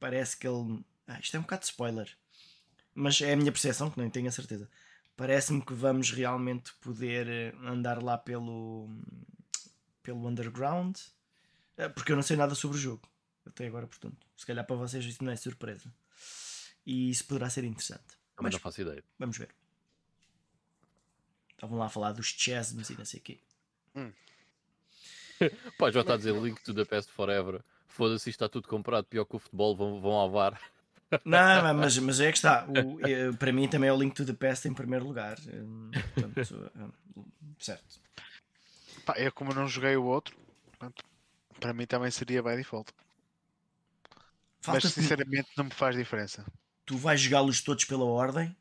parece 0.00 0.36
que 0.36 0.44
ele. 0.44 0.84
Ah, 1.06 1.20
isto 1.20 1.36
é 1.36 1.38
um 1.38 1.42
bocado 1.42 1.60
de 1.60 1.66
spoiler, 1.68 2.18
mas 2.92 3.20
é 3.20 3.32
a 3.32 3.36
minha 3.36 3.52
percepção, 3.52 3.88
que 3.88 4.00
nem 4.00 4.10
tenho 4.10 4.26
a 4.26 4.32
certeza. 4.32 4.68
Parece-me 5.16 5.64
que 5.64 5.72
vamos 5.72 6.10
realmente 6.10 6.74
poder 6.80 7.28
eh, 7.28 7.54
andar 7.62 8.02
lá 8.02 8.18
pelo, 8.18 8.90
pelo 10.02 10.26
underground, 10.26 10.98
Ah, 11.78 11.88
porque 11.90 12.10
eu 12.10 12.16
não 12.16 12.24
sei 12.24 12.36
nada 12.36 12.56
sobre 12.56 12.76
o 12.76 12.80
jogo 12.80 13.08
até 13.46 13.68
agora, 13.68 13.86
portanto, 13.86 14.26
se 14.36 14.44
calhar 14.44 14.66
para 14.66 14.74
vocês 14.74 15.04
isso 15.04 15.22
não 15.22 15.30
é 15.30 15.36
surpresa 15.36 15.94
e 16.84 17.08
isso 17.08 17.24
poderá 17.24 17.48
ser 17.48 17.62
interessante. 17.62 18.18
Mas 18.40 18.52
não 18.52 18.58
faço 18.58 18.80
ideia. 18.80 19.04
vamos 19.16 19.38
ver. 19.38 19.54
Estavam 21.52 21.78
lá 21.78 21.86
a 21.86 21.88
falar 21.88 22.10
dos 22.12 22.26
chasms 22.26 22.90
e 22.90 22.98
não 22.98 23.04
sei 23.04 23.20
o 23.20 23.22
quê. 23.22 23.40
Pá, 25.78 25.90
já 25.90 26.00
está 26.00 26.14
a 26.14 26.16
dizer 26.16 26.34
Link 26.34 26.62
to 26.62 26.74
the 26.74 26.84
Past 26.84 27.10
Forever. 27.12 27.62
Foda-se, 27.86 28.30
está 28.30 28.48
tudo 28.48 28.68
comprado. 28.68 29.04
Pior 29.06 29.24
que 29.24 29.36
o 29.36 29.38
futebol, 29.38 29.76
vão, 29.76 30.00
vão 30.00 30.12
ao 30.12 30.30
VAR. 30.30 30.60
Não, 31.24 31.74
mas, 31.74 31.96
mas 31.98 32.20
é 32.20 32.30
que 32.30 32.38
está. 32.38 32.66
O- 32.66 33.00
eh, 33.06 33.32
para 33.32 33.52
mim 33.52 33.68
também 33.68 33.88
é 33.88 33.92
o 33.92 33.98
Link 33.98 34.14
to 34.14 34.24
the 34.26 34.32
Past 34.32 34.66
em 34.68 34.74
primeiro 34.74 35.04
lugar. 35.06 35.38
Hum, 35.48 35.90
portanto, 36.14 36.70
hum, 37.16 37.24
certo. 37.58 38.00
Pá, 39.04 39.14
eu 39.18 39.32
como 39.32 39.54
não 39.54 39.68
joguei 39.68 39.96
o 39.96 40.04
outro, 40.04 40.36
portanto, 40.66 41.04
para 41.60 41.72
mim 41.72 41.86
também 41.86 42.10
seria 42.10 42.42
by 42.42 42.56
default. 42.56 42.92
Mas 44.66 44.82
Falta 44.82 44.88
sinceramente 44.88 45.48
não 45.56 45.66
me 45.66 45.70
faz 45.70 45.94
diferença. 45.94 46.44
Tu 46.84 46.96
vais 46.96 47.20
jogá-los 47.20 47.60
todos 47.62 47.84
pela 47.84 48.04
ordem, 48.04 48.56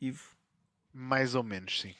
Ivo? 0.00 0.24
Mais 0.94 1.34
ou 1.34 1.42
menos, 1.42 1.80
sim. 1.80 1.94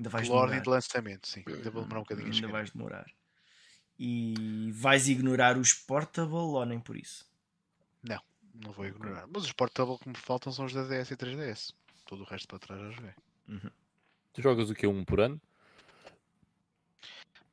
Ainda 0.00 0.08
vais 0.08 0.26
Pela 0.26 0.40
ordem 0.40 0.60
demorar. 0.60 0.64
de 0.64 0.70
lançamento, 0.70 1.28
sim. 1.28 1.44
Ainda 1.46 1.70
vou 1.70 1.82
demorar 1.82 2.00
um 2.00 2.04
bocadinho 2.04 2.28
a 2.28 2.30
Ainda 2.30 2.40
chegar. 2.46 2.52
vais 2.52 2.70
demorar. 2.70 3.06
E 3.98 4.72
vais 4.72 5.08
ignorar 5.10 5.58
os 5.58 5.74
portable 5.74 6.34
ou 6.34 6.64
nem 6.64 6.80
por 6.80 6.96
isso? 6.96 7.28
Não 8.62 8.72
vou 8.72 8.84
ignorar. 8.84 9.26
Mas 9.28 9.44
os 9.44 9.52
portable 9.52 9.96
que 9.98 10.08
me 10.08 10.16
faltam 10.16 10.52
são 10.52 10.64
os 10.64 10.72
da 10.72 10.82
DS 10.82 11.10
e 11.12 11.16
3DS. 11.16 11.72
Todo 12.06 12.22
o 12.22 12.26
resto 12.26 12.48
para 12.48 12.58
trás 12.58 12.80
já 12.80 12.90
joguei. 12.90 13.12
Tu 14.32 14.42
jogas 14.42 14.70
o 14.70 14.74
que? 14.74 14.86
Um 14.86 15.04
por 15.04 15.20
ano? 15.20 15.40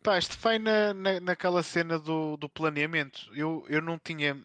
Pá, 0.02 0.18
isto 0.18 0.38
vai 0.40 0.58
na, 0.58 0.94
na, 0.94 1.20
naquela 1.20 1.62
cena 1.64 2.00
do, 2.00 2.36
do 2.38 2.50
planeamento. 2.50 3.30
Eu, 3.34 3.66
eu 3.70 3.82
não 3.82 4.00
tinha. 4.00 4.42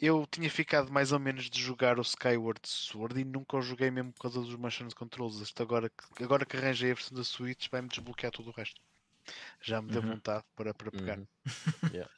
Eu 0.00 0.26
tinha 0.26 0.50
ficado 0.50 0.90
mais 0.90 1.12
ou 1.12 1.18
menos 1.20 1.50
de 1.50 1.60
jogar 1.60 1.98
o 1.98 2.02
Skyward 2.02 2.60
Sword 2.66 3.20
e 3.20 3.24
nunca 3.24 3.56
o 3.56 3.62
joguei 3.62 3.90
mesmo 3.90 4.12
por 4.12 4.22
causa 4.22 4.40
dos 4.40 4.54
motion 4.56 4.88
controls. 4.96 5.40
Isto 5.40 5.62
agora, 5.62 5.90
que- 5.90 6.24
agora 6.24 6.46
que 6.46 6.56
arranjei 6.56 6.90
a 6.90 6.94
versão 6.94 7.16
da 7.16 7.22
Switch 7.24 7.68
vai-me 7.70 7.88
desbloquear 7.88 8.32
tudo 8.32 8.48
o 8.50 8.52
resto. 8.52 8.80
Já 9.60 9.82
me 9.82 9.90
deu 9.90 10.02
Uhum. 10.02 10.08
vontade 10.12 10.44
para, 10.56 10.72
para 10.74 10.90
pegar. 10.90 11.18
Uhum. 11.18 11.26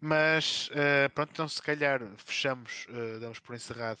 Mas 0.00 0.68
eh, 0.72 1.08
pronto, 1.08 1.30
então 1.30 1.48
se 1.48 1.60
calhar 1.62 2.00
fechamos, 2.18 2.86
eh, 2.88 3.18
damos 3.18 3.38
por 3.40 3.54
encerrado 3.54 4.00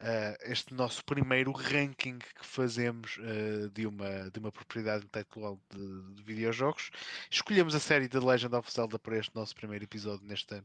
eh, 0.00 0.38
este 0.42 0.74
nosso 0.74 1.04
primeiro 1.04 1.52
ranking 1.52 2.18
que 2.18 2.46
fazemos 2.46 3.18
eh, 3.20 3.68
de, 3.72 3.86
uma, 3.86 4.30
de 4.30 4.38
uma 4.38 4.52
propriedade 4.52 5.04
intelectual 5.04 5.60
de, 5.70 6.14
de 6.14 6.22
videojogos. 6.22 6.90
Escolhemos 7.30 7.74
a 7.74 7.80
série 7.80 8.08
The 8.08 8.20
Legend 8.20 8.54
of 8.54 8.70
Zelda 8.70 8.98
para 8.98 9.18
este 9.18 9.34
nosso 9.34 9.54
primeiro 9.54 9.84
episódio 9.84 10.26
nesta, 10.26 10.64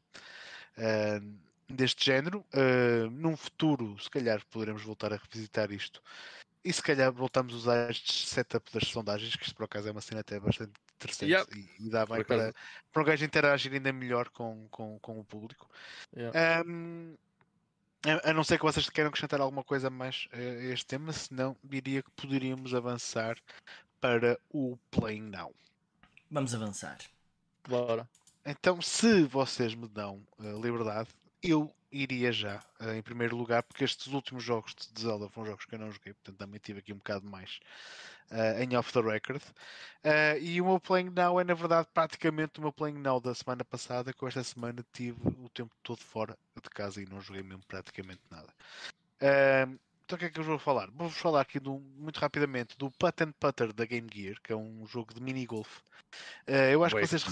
eh, 0.78 1.22
deste 1.68 2.06
género. 2.06 2.46
Eh, 2.54 3.08
num 3.12 3.36
futuro, 3.36 3.98
se 4.00 4.10
calhar 4.10 4.46
poderemos 4.46 4.84
voltar 4.84 5.14
a 5.14 5.18
revisitar 5.18 5.72
isto. 5.72 6.02
E 6.64 6.72
se 6.72 6.82
calhar 6.82 7.12
voltamos 7.12 7.54
a 7.54 7.58
usar 7.58 7.92
este 7.92 8.28
setup 8.28 8.72
das 8.72 8.88
sondagens, 8.88 9.36
que 9.36 9.44
isto 9.44 9.56
por 9.56 9.66
acaso 9.66 9.90
é 9.90 9.92
uma 9.92 10.00
cena 10.00 10.22
até 10.22 10.40
bastante 10.40 10.74
interessante 10.96 11.60
e, 11.80 11.88
e 11.88 11.90
dá 11.90 12.06
bem 12.06 12.24
para, 12.24 12.54
para 12.92 13.02
um 13.02 13.06
gajo 13.06 13.26
interagir 13.26 13.74
ainda 13.74 13.92
melhor 13.92 14.30
com, 14.30 14.68
com, 14.70 14.98
com 15.00 15.20
o 15.20 15.26
público. 15.26 15.70
Yeah. 16.16 16.62
Ahm, 16.62 17.16
a, 18.06 18.30
a 18.30 18.34
não 18.34 18.44
ser 18.44 18.58
que 18.58 18.66
vocês 18.66 18.90
queiram 18.90 19.10
acrescentar 19.10 19.40
alguma 19.42 19.64
coisa 19.64 19.90
mais 19.90 20.28
a 20.34 20.38
este 20.38 20.86
tema, 20.86 21.12
senão 21.14 21.56
diria 21.64 22.04
que 22.04 22.12
poderíamos 22.12 22.74
avançar 22.74 23.38
para 24.00 24.38
o 24.50 24.78
Playing 24.92 25.30
Now. 25.30 25.54
Vamos 26.30 26.54
avançar. 26.54 26.98
Bora. 27.68 28.08
Então, 28.46 28.82
se 28.82 29.24
vocês 29.24 29.74
me 29.74 29.88
dão 29.88 30.22
a 30.38 30.44
liberdade, 30.44 31.10
eu 31.42 31.74
iria 31.94 32.32
já 32.32 32.62
eh, 32.80 32.98
em 32.98 33.02
primeiro 33.02 33.38
lugar, 33.38 33.64
porque 33.64 33.84
estes 33.84 34.08
últimos 34.08 34.44
jogos 34.44 34.74
de 34.76 35.02
Zelda 35.02 35.30
foram 35.30 35.52
jogos 35.52 35.66
que 35.66 35.76
eu 35.76 35.80
não 35.80 35.92
joguei, 35.92 36.14
portanto 36.14 36.38
também 36.38 36.60
tive 36.60 36.80
aqui 36.80 36.92
um 36.92 36.98
bocado 36.98 37.26
mais 37.26 37.60
eh, 38.32 38.64
em 38.64 38.76
off 38.76 38.92
the 38.92 39.00
record. 39.02 39.42
Eh, 40.04 40.40
e 40.42 40.62
o 40.62 40.66
meu 40.66 40.80
Playing 40.80 41.12
Now 41.12 41.40
é, 41.40 41.44
na 41.44 41.54
verdade, 41.54 41.88
praticamente 41.94 42.60
o 42.60 42.62
meu 42.64 42.74
Playing 42.74 43.00
Now 43.00 43.22
da 43.22 43.34
semana 43.36 43.64
passada, 43.64 44.12
que 44.12 44.26
esta 44.26 44.44
semana 44.44 44.84
tive 44.92 45.18
o 45.40 45.50
tempo 45.50 45.72
todo 45.84 46.00
fora 46.00 46.38
de 46.62 46.70
casa 46.70 47.02
e 47.02 47.06
não 47.06 47.22
joguei 47.22 47.44
mesmo 47.44 47.64
praticamente 47.68 48.22
nada. 48.32 48.50
Eh, 49.20 49.68
então 50.06 50.16
o 50.16 50.20
que 50.20 50.26
é 50.26 50.30
que 50.30 50.40
eu 50.40 50.44
vou 50.44 50.60
falar? 50.60 50.90
Vou-vos 50.92 51.18
falar 51.18 51.42
aqui 51.42 51.60
do- 51.60 51.80
muito 51.98 52.20
rapidamente 52.20 52.78
do 52.78 52.92
Putt 52.92 53.24
and 53.24 53.32
Putter 53.40 53.72
da 53.72 53.86
Game 53.86 54.10
Gear, 54.14 54.36
que 54.44 54.52
é 54.52 54.56
um 54.56 54.86
jogo 54.86 55.14
de 55.14 55.22
mini-golf. 55.22 55.80
Eh, 56.48 56.74
eu 56.74 56.84
acho 56.84 56.96
Bué 56.96 57.02
que 57.04 57.08
vocês 57.08 57.24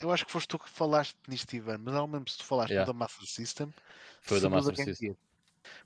eu 0.00 0.10
acho 0.10 0.24
que 0.24 0.32
foste 0.32 0.48
tu 0.48 0.58
que 0.58 0.68
falaste 0.68 1.14
nisto, 1.28 1.54
Ivan, 1.54 1.76
mas 1.78 1.92
não 1.92 2.06
me 2.06 2.14
lembro 2.14 2.30
se 2.30 2.38
tu 2.38 2.44
falaste 2.44 2.70
Yeah. 2.72 2.90
da 2.90 2.98
Master 2.98 3.26
System. 3.28 3.72
Foi 4.20 4.38
se 4.38 4.42
da 4.42 4.50
Master 4.50 4.74
Game 4.74 4.94
System. 4.94 5.16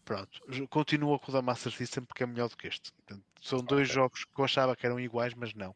Pronto, 0.04 0.40
continua 0.68 1.18
com 1.18 1.30
o 1.30 1.34
da 1.34 1.42
Master 1.42 1.72
System 1.72 2.04
porque 2.04 2.22
é 2.22 2.26
melhor 2.26 2.48
do 2.48 2.56
que 2.56 2.68
este. 2.68 2.92
Portanto, 2.92 3.24
são 3.40 3.58
dois 3.58 3.88
Ok. 3.88 3.94
jogos 3.94 4.24
que 4.24 4.38
eu 4.38 4.44
achava 4.44 4.76
que 4.76 4.86
eram 4.86 5.00
iguais, 5.00 5.34
mas 5.34 5.54
não. 5.54 5.74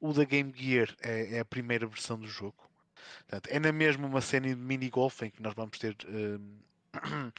O 0.00 0.12
da 0.12 0.24
Game 0.24 0.52
Gear 0.56 0.94
é, 1.00 1.36
é 1.36 1.40
a 1.40 1.44
primeira 1.44 1.86
versão 1.86 2.18
do 2.18 2.26
jogo. 2.26 2.68
Portanto, 3.28 3.48
é 3.48 3.58
na 3.58 3.72
mesma 3.72 4.06
uma 4.06 4.20
cena 4.20 4.48
de 4.48 4.56
mini 4.56 4.90
golf 4.90 5.22
em 5.22 5.30
que 5.30 5.42
nós 5.42 5.54
vamos 5.54 5.78
ter 5.78 5.96
hum, 6.08 6.58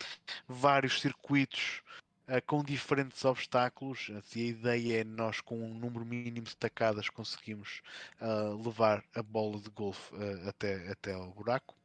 vários 0.48 1.02
circuitos 1.02 1.82
ah, 2.28 2.41
com 2.41 2.64
diferentes 2.64 3.23
obstáculos. 3.26 4.10
E 4.36 4.41
a 4.41 4.45
ideia 4.45 5.02
é 5.02 5.03
nós, 5.03 5.41
com 5.41 5.60
um 5.60 5.73
número 5.73 6.06
mínimo 6.06 6.48
de 6.48 6.56
tacadas, 6.56 7.10
conseguimos 7.10 7.82
ah, 8.19 8.56
levar 8.64 9.03
a 9.14 9.22
bola 9.22 9.60
de 9.60 9.69
golfe 9.69 10.14
ah, 10.15 10.49
até, 10.49 10.90
até 10.91 11.14
ao 11.14 11.32
buraco. 11.32 11.76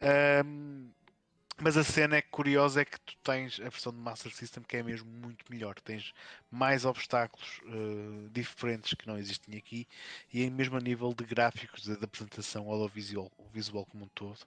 Ahm, 0.00 0.90
mas 1.60 1.76
a 1.76 1.82
cena 1.82 2.16
é 2.16 2.22
curiosa 2.22 2.82
é 2.82 2.84
que 2.84 3.00
tu 3.00 3.16
tens 3.22 3.58
a 3.60 3.68
versão 3.68 3.92
de 3.92 3.98
Master 3.98 4.32
System 4.34 4.62
que 4.62 4.76
é 4.76 4.82
mesmo 4.82 5.10
muito 5.10 5.44
melhor. 5.50 5.74
Tens 5.80 6.12
mais 6.50 6.84
obstáculos 6.84 7.60
ah, 7.66 8.28
diferentes 8.32 8.94
que 8.94 9.06
não 9.06 9.18
existem 9.18 9.56
aqui 9.56 9.86
e 10.32 10.42
em 10.44 10.50
mesmo 10.50 10.76
a 10.76 10.80
nível 10.80 11.12
de 11.12 11.24
gráficos 11.24 11.84
de 11.84 12.04
apresentação 12.04 12.70
audiovisual 12.70 13.30
visual 13.52 13.86
como 13.86 14.04
um 14.04 14.08
todo 14.08 14.38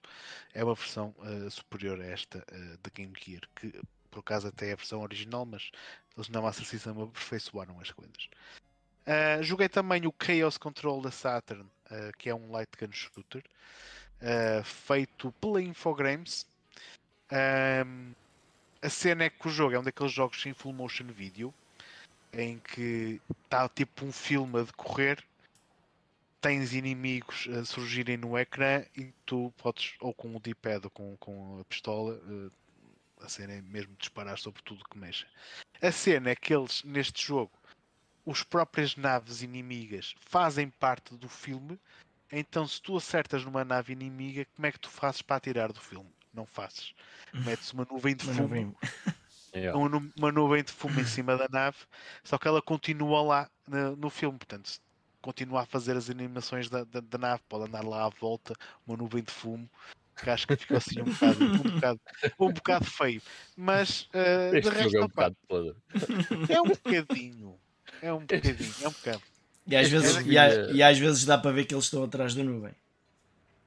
é 0.54 0.64
uma 0.64 0.76
versão 0.76 1.14
ah, 1.20 1.50
superior 1.50 2.00
a 2.00 2.06
esta 2.06 2.46
ah, 2.52 2.78
da 2.82 2.90
Game 2.94 3.14
Gear 3.20 3.42
que 3.56 3.74
por 4.10 4.20
acaso 4.20 4.48
até 4.48 4.70
é 4.70 4.74
a 4.74 4.76
versão 4.76 5.02
original 5.02 5.46
mas 5.46 5.72
eles 6.16 6.30
na 6.30 6.42
Master 6.42 6.66
System 6.66 7.02
aperfeiçoaram 7.02 7.80
as 7.80 7.92
coisas. 7.92 8.30
Ah, 9.06 9.42
joguei 9.42 9.68
também 9.68 10.06
o 10.08 10.14
Chaos 10.22 10.58
Control 10.58 11.02
da 11.02 11.12
Saturn 11.12 11.66
ah, 11.90 12.12
que 12.18 12.30
é 12.30 12.36
um 12.36 12.52
light 12.52 12.70
gun 12.80 12.92
shooter 12.92 13.44
ah, 14.22 14.64
feito 14.64 15.32
pela 15.34 15.62
Infogrames. 15.62 16.46
Ahm, 17.32 18.14
a 18.82 18.90
cena 18.90 19.24
é 19.24 19.30
que 19.30 19.48
o 19.48 19.52
jogo 19.52 19.74
é 19.74 19.80
um 19.80 19.84
daqueles 19.84 20.12
jogos 20.12 20.46
em 20.46 20.54
full 20.54 20.74
motion 20.74 21.06
video 21.06 21.54
em 22.34 22.60
que 22.60 23.22
está 23.44 23.68
tipo 23.70 24.06
um 24.06 24.12
filme 24.12 24.60
a 24.60 24.64
decorrer, 24.64 25.24
tens 26.42 26.74
inimigos 26.74 27.48
a 27.50 27.64
surgirem 27.66 28.18
no 28.18 28.38
ecrã 28.38 28.84
e 28.98 29.14
tu 29.26 29.54
podes, 29.58 29.96
ou 30.00 30.14
com 30.14 30.36
o 30.36 30.40
D-pad 30.40 30.86
ou 30.86 30.92
com, 30.92 31.18
com 31.18 31.60
a 31.60 31.66
pistola, 31.66 32.20
eh, 32.28 32.52
a 33.26 33.30
cena 33.30 33.54
é 33.54 33.62
mesmo 33.62 33.96
disparar 33.98 34.38
sobre 34.38 34.62
tudo 34.64 34.88
que 34.90 34.98
mexa. 34.98 35.28
A 35.82 35.92
cena 35.92 36.32
é 36.32 36.36
que 36.36 36.54
eles, 36.54 36.84
neste 36.84 37.26
jogo, 37.26 37.52
os 38.26 38.44
próprias 38.44 38.96
naves 38.96 39.42
inimigas 39.42 40.16
fazem 40.20 40.70
parte 40.70 41.16
do 41.16 41.30
filme, 41.30 41.80
então 42.32 42.68
se 42.68 42.82
tu 42.82 42.98
acertas 42.98 43.44
numa 43.44 43.66
nave 43.66 43.94
inimiga, 43.94 44.46
como 44.56 44.66
é 44.66 44.72
que 44.72 44.80
tu 44.80 44.90
fazes 44.90 45.22
para 45.22 45.36
atirar 45.36 45.72
do 45.72 45.82
filme? 45.82 46.10
Não 46.34 46.46
fazes. 46.46 46.94
Metes 47.46 47.72
uma 47.74 47.86
nuvem 47.90 48.16
de 48.16 48.24
fumo 48.26 48.76
Yeah. 49.54 49.78
uma, 49.78 49.90
nu- 49.90 50.12
uma 50.18 50.32
nuvem 50.32 50.64
de 50.64 50.72
fumo 50.72 50.98
em 51.00 51.06
cima 51.06 51.36
da 51.36 51.48
nave, 51.50 51.78
só 52.24 52.38
que 52.38 52.48
ela 52.48 52.62
continua 52.62 53.22
lá 53.22 53.50
no, 53.68 53.96
no 53.98 54.10
filme, 54.10 54.38
portanto, 54.38 54.70
se 54.70 54.80
continua 55.22 55.64
a 55.64 55.66
fazer 55.66 55.98
as 55.98 56.10
animações 56.10 56.70
da, 56.70 56.86
da, 56.86 57.02
da 57.02 57.18
nave, 57.18 57.44
pode 57.50 57.66
andar 57.66 57.84
lá 57.84 58.06
à 58.06 58.10
volta, 58.10 58.54
uma 58.88 58.96
nuvem 58.96 59.22
de 59.22 59.32
fumo, 59.32 59.70
que 60.16 60.30
acho 60.30 60.48
que 60.48 60.56
ficou 60.56 60.78
assim 60.78 61.02
um 61.02 61.06
bocado, 61.06 61.40
um 61.60 61.64
bocado, 61.64 62.02
um 62.40 62.54
bocado 62.54 62.86
feio, 62.86 63.22
mas 63.58 64.08
eh, 64.14 64.52
de 64.52 64.70
resto, 64.70 64.84
jogo 64.84 64.98
é 64.98 65.02
um 65.04 65.10
podre. 65.10 65.38
é 66.50 66.62
um 66.62 66.66
bocadinho, 66.66 67.60
é 68.02 68.14
um 68.14 68.20
bocadinho, 68.22 68.74
é 68.82 68.88
um 68.88 68.92
bocado, 68.92 69.24
E 69.68 69.76
às, 69.76 69.90
vezes, 69.90 70.26
e, 70.26 70.38
a- 70.38 70.72
e 70.72 70.82
às 70.82 70.98
vezes 70.98 71.26
dá 71.26 71.38
para 71.38 71.52
ver 71.52 71.66
que 71.66 71.74
eles 71.74 71.86
estão 71.86 72.04
atrás 72.04 72.34
da 72.34 72.42
nuvem. 72.44 72.74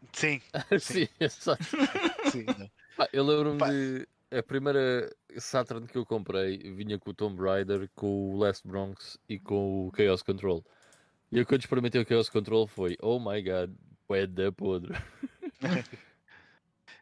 sim, 0.13 0.41
Sim, 0.79 1.09
exato. 1.21 1.65
sim. 2.31 2.47
Pá, 2.97 3.09
eu 3.13 3.25
lembro-me 3.25 3.59
de. 3.71 4.09
A 4.31 4.43
primeira 4.43 5.15
Saturn 5.39 5.87
que 5.87 5.97
eu 5.97 6.05
comprei 6.05 6.59
vinha 6.59 6.99
com 6.99 7.11
o 7.11 7.15
Tomb 7.15 7.41
Raider, 7.41 7.89
com 7.95 8.33
o 8.33 8.37
Last 8.37 8.67
Bronx 8.67 9.17
e 9.29 9.39
com 9.39 9.87
o 9.87 9.93
Chaos 9.97 10.23
Control. 10.23 10.65
E 11.31 11.39
eu 11.39 11.47
quando 11.47 11.61
experimentei 11.61 12.03
o 12.03 12.09
Chaos 12.09 12.29
Control 12.29 12.67
foi 12.67 12.97
Oh 13.01 13.21
my 13.21 13.41
god, 13.41 13.71
é 14.11 14.27
da 14.27 14.51
podre. 14.51 14.93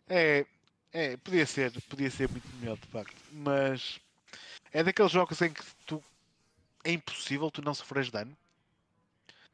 É, 0.08 0.44
é, 0.92 1.16
podia 1.16 1.46
ser, 1.46 1.72
podia 1.88 2.10
ser 2.10 2.28
muito 2.28 2.46
melhor 2.56 2.76
de 2.76 2.86
facto, 2.88 3.16
mas 3.30 3.98
é 4.72 4.82
daqueles 4.82 5.12
jogos 5.12 5.40
em 5.40 5.50
que 5.50 5.62
tu 5.86 6.02
é 6.84 6.92
impossível 6.92 7.50
tu 7.50 7.62
não 7.62 7.72
sofres 7.72 8.10
dano. 8.10 8.36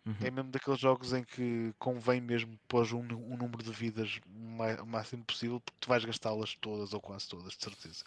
Uhum. 0.09 0.27
É 0.27 0.31
mesmo 0.31 0.51
daqueles 0.51 0.81
jogos 0.81 1.13
em 1.13 1.23
que 1.23 1.75
convém 1.79 2.19
mesmo 2.21 2.59
pôr 2.67 2.91
um, 2.95 3.01
um 3.01 3.37
número 3.37 3.63
de 3.63 3.71
vidas 3.71 4.19
o 4.27 4.31
mai- 4.31 4.81
o 4.81 4.87
máximo 4.87 5.23
possível 5.25 5.61
porque 5.61 5.77
tu 5.81 5.89
vais 5.89 6.05
gastá-las 6.05 6.55
todas 6.55 6.95
ou 6.95 7.01
quase 7.01 7.29
todas, 7.29 7.53
de 7.53 7.63
certeza. 7.63 8.05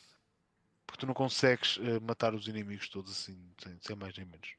Porque 0.87 0.99
tu 1.01 1.05
não 1.07 1.13
consegues 1.13 1.77
eh, 1.81 1.99
matar 1.99 2.33
os 2.33 2.47
inimigos 2.47 2.89
todos 2.89 3.11
assim, 3.11 3.37
sem, 3.63 3.77
sem 3.81 3.95
mais 3.95 4.15
nem 4.17 4.25
menos. 4.25 4.55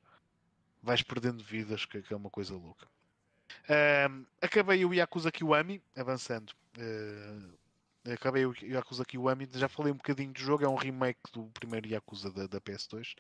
Vais 0.83 1.03
perdendo 1.03 1.43
vidas, 1.43 1.85
que, 1.85 2.03
que 2.03 2.15
é 2.15 2.17
uma 2.17 2.31
coisa 2.31 2.55
louca. 2.55 2.87
Ahm, 3.69 4.25
acabei 4.41 4.85
o 4.85 4.95
Yakuza 4.95 5.33
Kiwami, 5.33 5.83
avançando. 5.97 6.53
eh, 6.79 7.39
Acabei 8.05 8.45
o 8.45 8.55
Yakuza 8.63 9.05
Kiwami, 9.05 9.49
já 9.53 9.69
falei 9.69 9.93
um 9.93 9.97
bocadinho 9.97 10.33
do 10.33 10.41
jogo, 10.41 10.65
é 10.65 10.69
um 10.69 10.75
remake 10.75 11.21
do 11.33 11.45
primeiro 11.55 11.87
Yakuza 11.89 12.33
da, 12.33 12.47
da 12.47 12.61
PS2. 12.61 13.15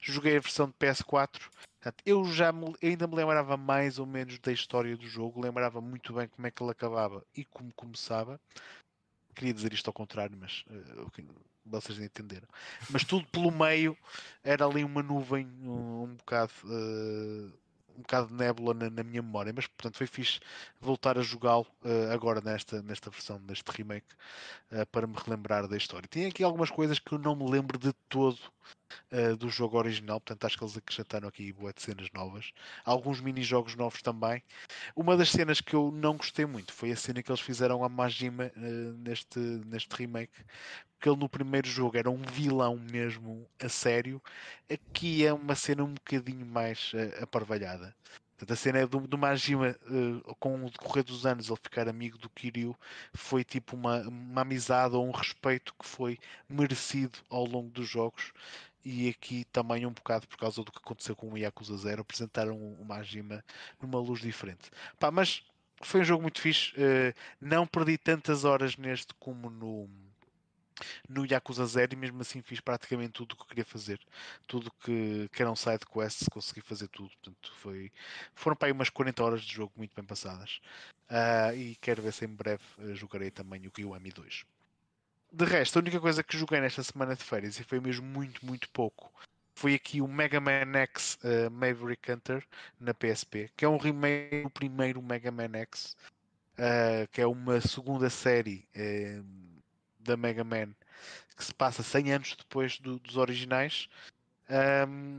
Joguei 0.00 0.36
a 0.36 0.40
versão 0.40 0.68
de 0.68 0.74
PS4. 0.74 1.40
Portanto, 1.80 2.02
eu 2.04 2.24
já 2.24 2.52
me, 2.52 2.74
ainda 2.82 3.06
me 3.06 3.16
lembrava 3.16 3.56
mais 3.56 3.98
ou 3.98 4.06
menos 4.06 4.38
da 4.38 4.52
história 4.52 4.96
do 4.96 5.06
jogo, 5.06 5.40
lembrava 5.40 5.80
muito 5.80 6.12
bem 6.12 6.28
como 6.28 6.46
é 6.46 6.50
que 6.50 6.62
ele 6.62 6.70
acabava 6.70 7.24
e 7.36 7.44
como 7.44 7.72
começava. 7.74 8.40
Queria 9.34 9.54
dizer 9.54 9.72
isto 9.72 9.88
ao 9.88 9.94
contrário, 9.94 10.36
mas 10.36 10.64
uh, 10.68 11.10
vocês 11.64 11.98
entenderam. 11.98 12.48
Mas 12.90 13.04
tudo 13.04 13.26
pelo 13.28 13.50
meio 13.50 13.96
era 14.42 14.64
ali 14.64 14.84
uma 14.84 15.02
nuvem 15.02 15.46
um, 15.62 16.02
um 16.02 16.14
bocado. 16.14 16.52
Uh, 16.64 17.52
um 17.98 18.02
bocado 18.02 18.28
de 18.28 18.34
nébula 18.34 18.72
na, 18.74 18.88
na, 18.88 19.02
minha 19.02 19.20
memória, 19.20 19.52
mas 19.54 19.66
portanto 19.66 19.96
foi 19.96 20.06
fixe 20.06 20.38
voltar 20.80 21.18
a 21.18 21.22
jogá-lo 21.22 21.66
uh, 21.84 22.12
agora 22.12 22.40
nesta, 22.40 22.80
nesta 22.80 23.10
versão, 23.10 23.40
neste 23.40 23.68
remake, 23.70 24.06
uh, 24.72 24.86
para 24.86 25.06
me 25.06 25.16
relembrar 25.16 25.66
da 25.66 25.76
história. 25.76 26.08
Tem 26.08 26.26
aqui 26.26 26.44
algumas 26.44 26.70
coisas 26.70 26.98
que 26.98 27.12
eu 27.12 27.18
não 27.18 27.34
me 27.34 27.50
lembro 27.50 27.76
de 27.76 27.92
todo 28.08 28.38
uh, 29.12 29.36
do 29.36 29.48
jogo 29.48 29.78
original, 29.78 30.20
portanto 30.20 30.44
acho 30.44 30.58
que 30.58 30.64
eles 30.64 30.76
acrescentaram 30.76 31.28
aqui 31.28 31.52
boas 31.52 31.74
de 31.74 31.82
cenas 31.82 32.08
novas, 32.12 32.52
alguns 32.84 33.20
mini-jogos 33.20 33.74
novos 33.74 34.02
também. 34.02 34.42
Uma 34.96 35.16
das 35.16 35.30
cenas 35.30 35.60
que 35.60 35.74
eu 35.74 35.90
não 35.90 36.16
gostei 36.16 36.46
muito 36.46 36.72
foi 36.72 36.92
a 36.92 36.96
cena 36.96 37.22
que 37.22 37.30
eles 37.30 37.40
fizeram 37.40 37.84
a 37.84 37.88
Majima 37.88 38.52
neste, 38.98 39.38
neste 39.38 39.94
remake, 39.96 40.44
porque 40.98 41.08
ele 41.08 41.18
no 41.18 41.28
primeiro 41.28 41.68
jogo 41.68 41.96
era 41.96 42.10
um 42.10 42.22
vilão 42.22 42.76
mesmo 42.76 43.48
a 43.62 43.68
sério, 43.68 44.20
aqui 44.70 45.24
é 45.24 45.32
uma 45.32 45.54
cena 45.54 45.84
um 45.84 45.94
bocadinho 45.94 46.44
mais 46.46 46.92
uh, 46.92 47.22
aparvalhada. 47.22 47.94
Portanto, 48.38 48.52
a 48.52 48.56
cena 48.56 48.78
é 48.78 48.86
do, 48.86 49.00
do 49.00 49.18
Majima, 49.18 49.76
uh, 49.90 50.34
com 50.36 50.64
o 50.64 50.70
decorrer 50.70 51.02
dos 51.02 51.26
anos, 51.26 51.48
ele 51.48 51.58
ficar 51.60 51.88
amigo 51.88 52.16
do 52.18 52.30
Kiryu, 52.30 52.76
foi 53.12 53.42
tipo 53.42 53.74
uma, 53.74 54.00
uma 54.02 54.42
amizade 54.42 54.94
ou 54.94 55.04
um 55.04 55.10
respeito 55.10 55.74
que 55.76 55.84
foi 55.84 56.18
merecido 56.48 57.18
ao 57.28 57.44
longo 57.44 57.68
dos 57.70 57.88
jogos. 57.88 58.32
E 58.84 59.08
aqui 59.08 59.44
também 59.52 59.84
um 59.84 59.92
bocado 59.92 60.28
por 60.28 60.38
causa 60.38 60.62
do 60.62 60.70
que 60.70 60.78
aconteceu 60.78 61.16
com 61.16 61.32
o 61.32 61.36
Yakuza 61.36 61.76
Zero, 61.76 62.02
apresentaram 62.02 62.56
o 62.56 62.84
Majima 62.84 63.44
numa 63.82 63.98
luz 63.98 64.20
diferente. 64.20 64.70
Pá, 65.00 65.10
mas 65.10 65.42
foi 65.82 66.02
um 66.02 66.04
jogo 66.04 66.22
muito 66.22 66.40
fixe. 66.40 66.72
Uh, 66.74 67.12
não 67.40 67.66
perdi 67.66 67.98
tantas 67.98 68.44
horas 68.44 68.76
neste 68.76 69.12
como 69.18 69.50
no, 69.50 69.90
no 71.08 71.26
Yakuza 71.26 71.66
Zero 71.66 71.94
e 71.94 71.96
mesmo 71.96 72.20
assim 72.20 72.42
fiz 72.42 72.60
praticamente 72.60 73.12
tudo 73.12 73.32
o 73.32 73.36
que 73.36 73.46
queria 73.46 73.64
fazer. 73.64 74.00
Tudo 74.46 74.70
que, 74.84 75.28
que 75.32 75.42
eram 75.42 75.56
side 75.56 75.86
quests, 75.86 76.28
consegui 76.28 76.60
fazer 76.60 76.88
tudo. 76.88 77.10
Portanto, 77.10 77.52
foi, 77.56 77.92
foram 78.34 78.56
para 78.56 78.68
aí 78.68 78.72
umas 78.72 78.90
40 78.90 79.22
horas 79.22 79.42
de 79.42 79.54
jogo 79.54 79.72
muito 79.76 79.94
bem 79.94 80.04
passadas. 80.04 80.60
Uh, 81.10 81.56
e 81.56 81.76
quero 81.76 82.02
ver 82.02 82.12
se 82.12 82.26
em 82.26 82.28
breve 82.28 82.62
uh, 82.78 82.94
jogarei 82.94 83.30
também 83.30 83.66
o 83.66 83.70
Kiwami 83.70 84.10
2. 84.10 84.44
De 85.32 85.44
resto, 85.44 85.78
a 85.78 85.80
única 85.80 86.00
coisa 86.00 86.22
que 86.22 86.36
joguei 86.36 86.60
nesta 86.60 86.82
semana 86.82 87.16
de 87.16 87.24
férias, 87.24 87.58
e 87.58 87.64
foi 87.64 87.80
mesmo 87.80 88.06
muito, 88.06 88.44
muito 88.44 88.68
pouco, 88.70 89.10
foi 89.54 89.74
aqui 89.74 90.00
o 90.00 90.08
Mega 90.08 90.40
Man 90.40 90.72
X 90.74 91.18
uh, 91.24 91.50
Maverick 91.50 92.12
Hunter 92.12 92.46
na 92.78 92.92
PSP, 92.94 93.50
que 93.56 93.64
é 93.64 93.68
um 93.68 93.78
remake 93.78 94.42
do 94.42 94.50
primeiro 94.50 95.02
Mega 95.02 95.30
Man 95.30 95.52
X, 95.54 95.96
que 97.12 97.20
é 97.20 97.26
uma 97.26 97.60
segunda 97.60 98.10
série 98.10 98.66
da 100.08 100.16
Mega 100.16 100.42
Man 100.42 100.72
que 101.36 101.44
se 101.44 101.54
passa 101.54 101.82
100 101.82 102.12
anos 102.12 102.36
depois 102.36 102.78
do, 102.80 102.98
dos 102.98 103.16
originais. 103.16 103.88
Um, 104.50 105.18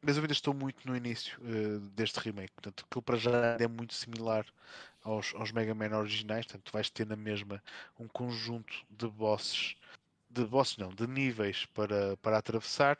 mas 0.00 0.16
eu 0.16 0.22
ainda 0.22 0.32
estou 0.32 0.54
muito 0.54 0.86
no 0.86 0.96
início 0.96 1.38
uh, 1.42 1.80
deste 1.90 2.20
remake, 2.20 2.52
portanto, 2.52 2.84
aquilo 2.88 3.02
para 3.02 3.16
já 3.16 3.56
é 3.58 3.66
muito 3.66 3.92
similar 3.94 4.46
aos, 5.02 5.34
aos 5.34 5.50
Mega 5.50 5.74
Man 5.74 5.96
originais, 5.96 6.46
portanto, 6.46 6.72
vais 6.72 6.88
ter 6.88 7.04
na 7.04 7.16
mesma 7.16 7.62
um 7.98 8.06
conjunto 8.06 8.72
de 8.88 9.08
bosses, 9.08 9.74
de 10.30 10.44
bosses 10.44 10.76
não, 10.76 10.90
de 10.90 11.06
níveis 11.06 11.66
para, 11.74 12.16
para 12.18 12.38
atravessar. 12.38 12.96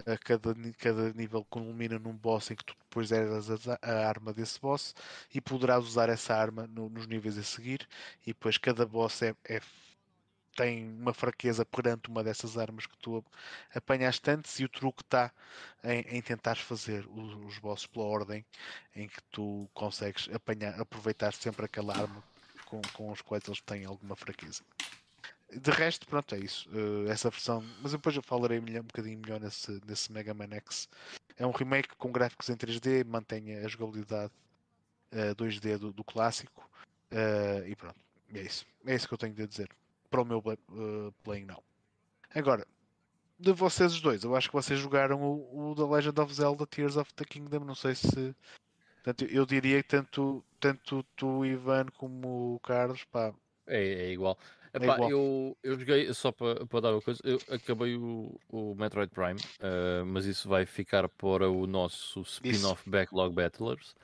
Uh, 0.00 0.18
cada, 0.22 0.54
cada 0.78 1.12
nível 1.14 1.42
culmina 1.46 1.98
num 1.98 2.12
boss 2.12 2.50
em 2.50 2.54
que 2.54 2.64
tu 2.66 2.76
depois 2.82 3.10
eras 3.10 3.50
a, 3.50 3.78
a 3.80 4.06
arma 4.06 4.32
desse 4.34 4.60
boss 4.60 4.94
e 5.34 5.40
poderás 5.40 5.84
usar 5.84 6.10
essa 6.10 6.34
arma 6.34 6.66
no, 6.66 6.90
nos 6.90 7.06
níveis 7.06 7.38
a 7.38 7.42
seguir. 7.42 7.88
E 8.22 8.34
depois 8.34 8.58
cada 8.58 8.84
boss 8.84 9.22
é, 9.22 9.34
é 9.44 9.58
tem 10.56 10.88
uma 10.88 11.12
fraqueza 11.12 11.64
perante 11.64 12.08
uma 12.08 12.24
dessas 12.24 12.56
armas 12.56 12.86
que 12.86 12.96
tu 12.98 13.22
apanhaste 13.74 14.30
antes 14.30 14.58
e 14.58 14.64
o 14.64 14.68
truque 14.68 15.02
está 15.02 15.30
em, 15.84 16.00
em 16.16 16.22
tentares 16.22 16.62
fazer 16.62 17.06
os, 17.08 17.34
os 17.44 17.58
bosses 17.58 17.86
pela 17.86 18.06
ordem 18.06 18.44
em 18.94 19.06
que 19.06 19.22
tu 19.30 19.68
consegues 19.74 20.28
apanhar, 20.34 20.80
aproveitar 20.80 21.32
sempre 21.34 21.66
aquela 21.66 21.96
arma 21.96 22.24
com, 22.64 22.80
com 22.94 23.12
os 23.12 23.20
quais 23.20 23.44
eles 23.46 23.60
têm 23.60 23.84
alguma 23.84 24.16
fraqueza. 24.16 24.62
De 25.52 25.70
resto, 25.70 26.06
pronto, 26.06 26.34
é 26.34 26.38
isso. 26.38 26.68
Uh, 26.70 27.08
essa 27.08 27.30
versão, 27.30 27.62
mas 27.80 27.92
depois 27.92 28.16
eu 28.16 28.22
falarei 28.22 28.58
um 28.58 28.82
bocadinho 28.82 29.20
melhor 29.20 29.38
nesse, 29.38 29.80
nesse 29.86 30.10
Mega 30.10 30.34
Man 30.34 30.50
X. 30.50 30.88
É 31.36 31.46
um 31.46 31.52
remake 31.52 31.94
com 31.96 32.10
gráficos 32.10 32.48
em 32.48 32.56
3D, 32.56 33.04
mantém 33.04 33.54
a 33.58 33.68
jogabilidade 33.68 34.32
uh, 35.12 35.34
2D 35.36 35.78
do, 35.78 35.92
do 35.92 36.02
clássico. 36.02 36.68
Uh, 37.12 37.68
e 37.68 37.76
pronto, 37.76 37.96
é 38.34 38.40
isso. 38.40 38.66
É 38.86 38.94
isso 38.94 39.06
que 39.06 39.14
eu 39.14 39.18
tenho 39.18 39.34
de 39.34 39.46
dizer 39.46 39.70
para 40.16 40.22
o 40.22 40.24
meu 40.24 40.38
uh, 40.38 41.12
Playing 41.22 41.44
Now. 41.44 41.62
Agora, 42.34 42.66
de 43.38 43.52
vocês 43.52 43.92
os 43.92 44.00
dois, 44.00 44.24
eu 44.24 44.34
acho 44.34 44.48
que 44.48 44.54
vocês 44.54 44.80
jogaram 44.80 45.22
o, 45.22 45.70
o 45.70 45.74
The 45.74 45.82
Legend 45.82 46.20
of 46.20 46.34
Zelda 46.34 46.66
Tears 46.66 46.96
of 46.96 47.12
the 47.14 47.24
Kingdom. 47.24 47.60
Não 47.60 47.74
sei 47.74 47.94
se. 47.94 48.34
Portanto, 49.04 49.30
eu 49.30 49.44
diria 49.44 49.82
que 49.82 49.88
tanto, 49.90 50.42
tanto 50.58 51.04
tu, 51.14 51.44
Ivan, 51.44 51.86
como 51.98 52.54
o 52.54 52.60
Carlos, 52.60 53.04
pá. 53.04 53.34
É, 53.66 54.06
é 54.06 54.12
igual. 54.12 54.38
É 54.72 54.78
Epá, 54.78 54.94
igual. 54.94 55.10
Eu, 55.10 55.58
eu 55.62 55.78
joguei, 55.78 56.12
só 56.14 56.32
para, 56.32 56.64
para 56.64 56.80
dar 56.80 56.92
uma 56.92 57.02
coisa, 57.02 57.20
eu 57.22 57.38
acabei 57.50 57.94
o, 57.96 58.40
o 58.48 58.74
Metroid 58.74 59.12
Prime, 59.12 59.38
uh, 59.60 60.04
mas 60.06 60.24
isso 60.24 60.48
vai 60.48 60.64
ficar 60.64 61.08
para 61.10 61.50
o 61.50 61.66
nosso 61.66 62.22
spin-off 62.22 62.88
Backlog 62.88 63.34
Battlers. 63.34 63.94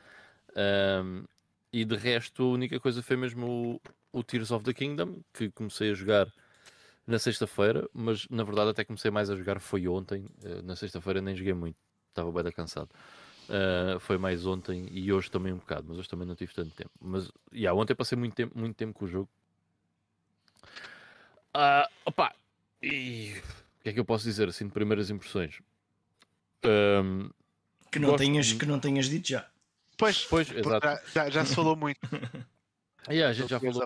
Um, 0.55 1.25
e 1.73 1.87
de 1.87 1.97
resto, 1.97 2.43
a 2.43 2.49
única 2.49 2.79
coisa 2.79 3.03
foi 3.03 3.17
mesmo 3.17 3.47
o 3.77 3.81
Tears 4.21 4.51
of 4.51 4.65
the 4.65 4.75
Kingdom, 4.75 5.21
que 5.33 5.49
comecei 5.51 5.93
a 5.93 5.95
jogar 5.95 6.27
na 7.07 7.19
sexta-feira, 7.19 7.89
mas 7.93 8.29
na 8.29 8.45
verdade 8.45 8.71
até 8.71 8.85
comecei 8.85 9.11
mais 9.11 9.31
a 9.31 9.37
jogar 9.37 9.61
foi 9.61 9.87
ontem. 9.87 10.27
Uh, 10.45 10.63
na 10.65 10.75
sexta-feira 10.75 11.21
nem 11.21 11.37
joguei 11.37 11.55
muito, 11.55 11.77
estava 12.09 12.31
bem 12.43 12.53
cansado. 12.53 12.91
Uh, 13.49 13.99
foi 14.01 14.19
mais 14.19 14.47
ontem 14.47 14.87
e 14.91 15.13
hoje 15.13 15.31
também 15.31 15.53
um 15.53 15.59
bocado, 15.59 15.87
mas 15.89 15.99
hoje 15.99 16.09
também 16.09 16.27
não 16.27 16.35
tive 16.35 16.53
tanto 16.53 16.71
tempo. 16.71 16.91
Mas 17.01 17.31
yeah, 17.53 17.79
ontem 17.79 17.95
passei 17.95 18.17
muito 18.17 18.35
tempo, 18.35 18.59
muito 18.59 18.77
tempo 18.77 18.99
com 18.99 19.05
o 19.05 19.09
jogo. 19.09 19.29
Uh, 21.55 21.87
opa, 22.05 22.35
e 22.83 23.35
o 23.79 23.83
que 23.83 23.89
é 23.91 23.93
que 23.93 24.01
eu 24.01 24.05
posso 24.05 24.25
dizer 24.25 24.49
assim 24.49 24.67
de 24.67 24.73
primeiras 24.73 25.11
impressões? 25.11 25.61
Um, 26.65 27.31
que, 27.91 27.99
não 27.99 28.17
tenhas, 28.17 28.47
de... 28.47 28.57
que 28.57 28.65
não 28.65 28.79
tenhas 28.79 29.07
dito 29.07 29.29
já. 29.29 29.47
Pois, 29.99 30.25
pois 30.25 30.51
exato. 30.51 30.87
Já, 31.13 31.29
já 31.29 31.45
se 31.45 31.55
falou 31.55 31.77
muito. 31.77 32.01
Yeah, 33.09 33.31
a 33.31 33.33
gente 33.33 33.51
já 33.51 33.59
falou 33.59 33.83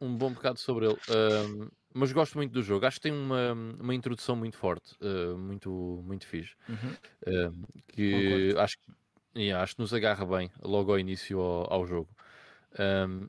um, 0.00 0.06
um, 0.06 0.16
bom 0.16 0.32
bocado 0.32 0.58
sobre 0.58 0.86
ele. 0.86 0.98
Um, 1.08 1.68
mas 1.94 2.12
gosto 2.12 2.36
muito 2.36 2.52
do 2.52 2.62
jogo. 2.62 2.84
Acho 2.84 2.96
que 2.96 3.04
tem 3.08 3.12
uma, 3.12 3.52
uma 3.52 3.94
introdução 3.94 4.36
muito 4.36 4.56
forte, 4.56 4.94
uh, 5.00 5.36
muito, 5.38 6.02
muito 6.04 6.26
fixe. 6.26 6.54
Uhum. 6.68 6.92
Uh, 7.26 7.82
que 7.88 8.54
acho, 8.58 8.76
yeah, 9.34 9.62
acho 9.62 9.74
que 9.74 9.80
nos 9.80 9.94
agarra 9.94 10.26
bem 10.26 10.50
logo 10.62 10.92
ao 10.92 10.98
início 10.98 11.40
ao, 11.40 11.72
ao 11.72 11.86
jogo. 11.86 12.10
Um, 12.78 13.28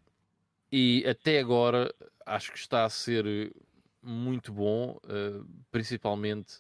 e 0.70 1.06
até 1.08 1.40
agora 1.40 1.94
acho 2.26 2.52
que 2.52 2.58
está 2.58 2.84
a 2.84 2.90
ser 2.90 3.54
muito 4.02 4.52
bom, 4.52 5.00
uh, 5.06 5.48
principalmente 5.72 6.60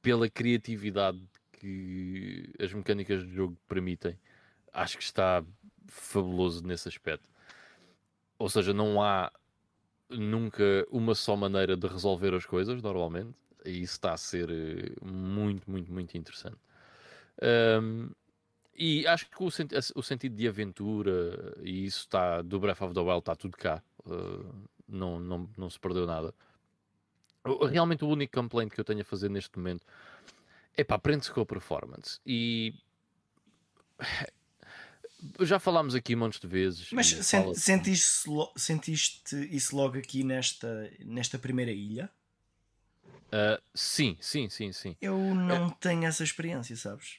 pela 0.00 0.28
criatividade 0.30 1.20
que 1.52 2.52
as 2.58 2.72
mecânicas 2.72 3.24
do 3.24 3.32
jogo 3.32 3.56
permitem. 3.68 4.18
Acho 4.72 4.96
que 4.96 5.02
está 5.02 5.44
fabuloso 5.90 6.66
nesse 6.66 6.88
aspecto. 6.88 7.28
Ou 8.38 8.48
seja, 8.48 8.72
não 8.72 9.02
há 9.02 9.30
nunca 10.08 10.86
uma 10.90 11.14
só 11.14 11.36
maneira 11.36 11.76
de 11.76 11.86
resolver 11.86 12.34
as 12.34 12.46
coisas, 12.46 12.82
normalmente, 12.82 13.34
e 13.64 13.82
isso 13.82 13.94
está 13.94 14.12
a 14.12 14.16
ser 14.16 14.50
eh, 14.50 14.92
muito, 15.02 15.70
muito, 15.70 15.92
muito 15.92 16.16
interessante. 16.16 16.58
Um, 17.42 18.10
e 18.74 19.06
acho 19.06 19.28
que 19.28 19.42
o, 19.42 19.50
senti 19.50 19.74
o, 19.94 20.02
sentido 20.02 20.34
de 20.34 20.48
aventura 20.48 21.54
e 21.62 21.84
isso 21.84 22.00
está 22.00 22.40
do 22.42 22.58
Breath 22.58 22.80
of 22.80 22.94
the 22.94 23.00
Wild 23.00 23.18
está 23.18 23.36
tudo 23.36 23.56
cá, 23.56 23.82
uh, 24.06 24.54
não, 24.88 25.20
não, 25.20 25.50
não 25.56 25.68
se 25.68 25.78
perdeu 25.78 26.06
nada. 26.06 26.34
Realmente 27.70 28.04
o 28.04 28.08
único 28.08 28.32
complaint 28.34 28.72
que 28.72 28.80
eu 28.80 28.84
tenho 28.84 29.00
a 29.00 29.04
fazer 29.04 29.28
neste 29.30 29.58
momento 29.58 29.86
é 30.76 30.84
pá, 30.84 30.98
prende-se 30.98 31.30
com 31.30 31.40
a 31.40 31.46
performance 31.46 32.20
e 32.24 32.74
já 35.40 35.58
falámos 35.58 35.94
aqui 35.94 36.14
montes 36.16 36.40
de 36.40 36.46
vezes. 36.46 36.88
Mas 36.92 37.08
sent, 37.08 37.54
sentiste, 37.54 38.30
sentiste 38.56 39.36
isso 39.54 39.76
logo 39.76 39.98
aqui 39.98 40.24
nesta, 40.24 40.90
nesta 41.00 41.38
primeira 41.38 41.70
ilha? 41.72 42.10
Uh, 43.28 43.62
sim, 43.74 44.16
sim, 44.20 44.48
sim, 44.48 44.72
sim. 44.72 44.96
Eu 45.00 45.16
não 45.34 45.68
é. 45.68 45.76
tenho 45.80 46.04
essa 46.04 46.24
experiência, 46.24 46.76
sabes? 46.76 47.18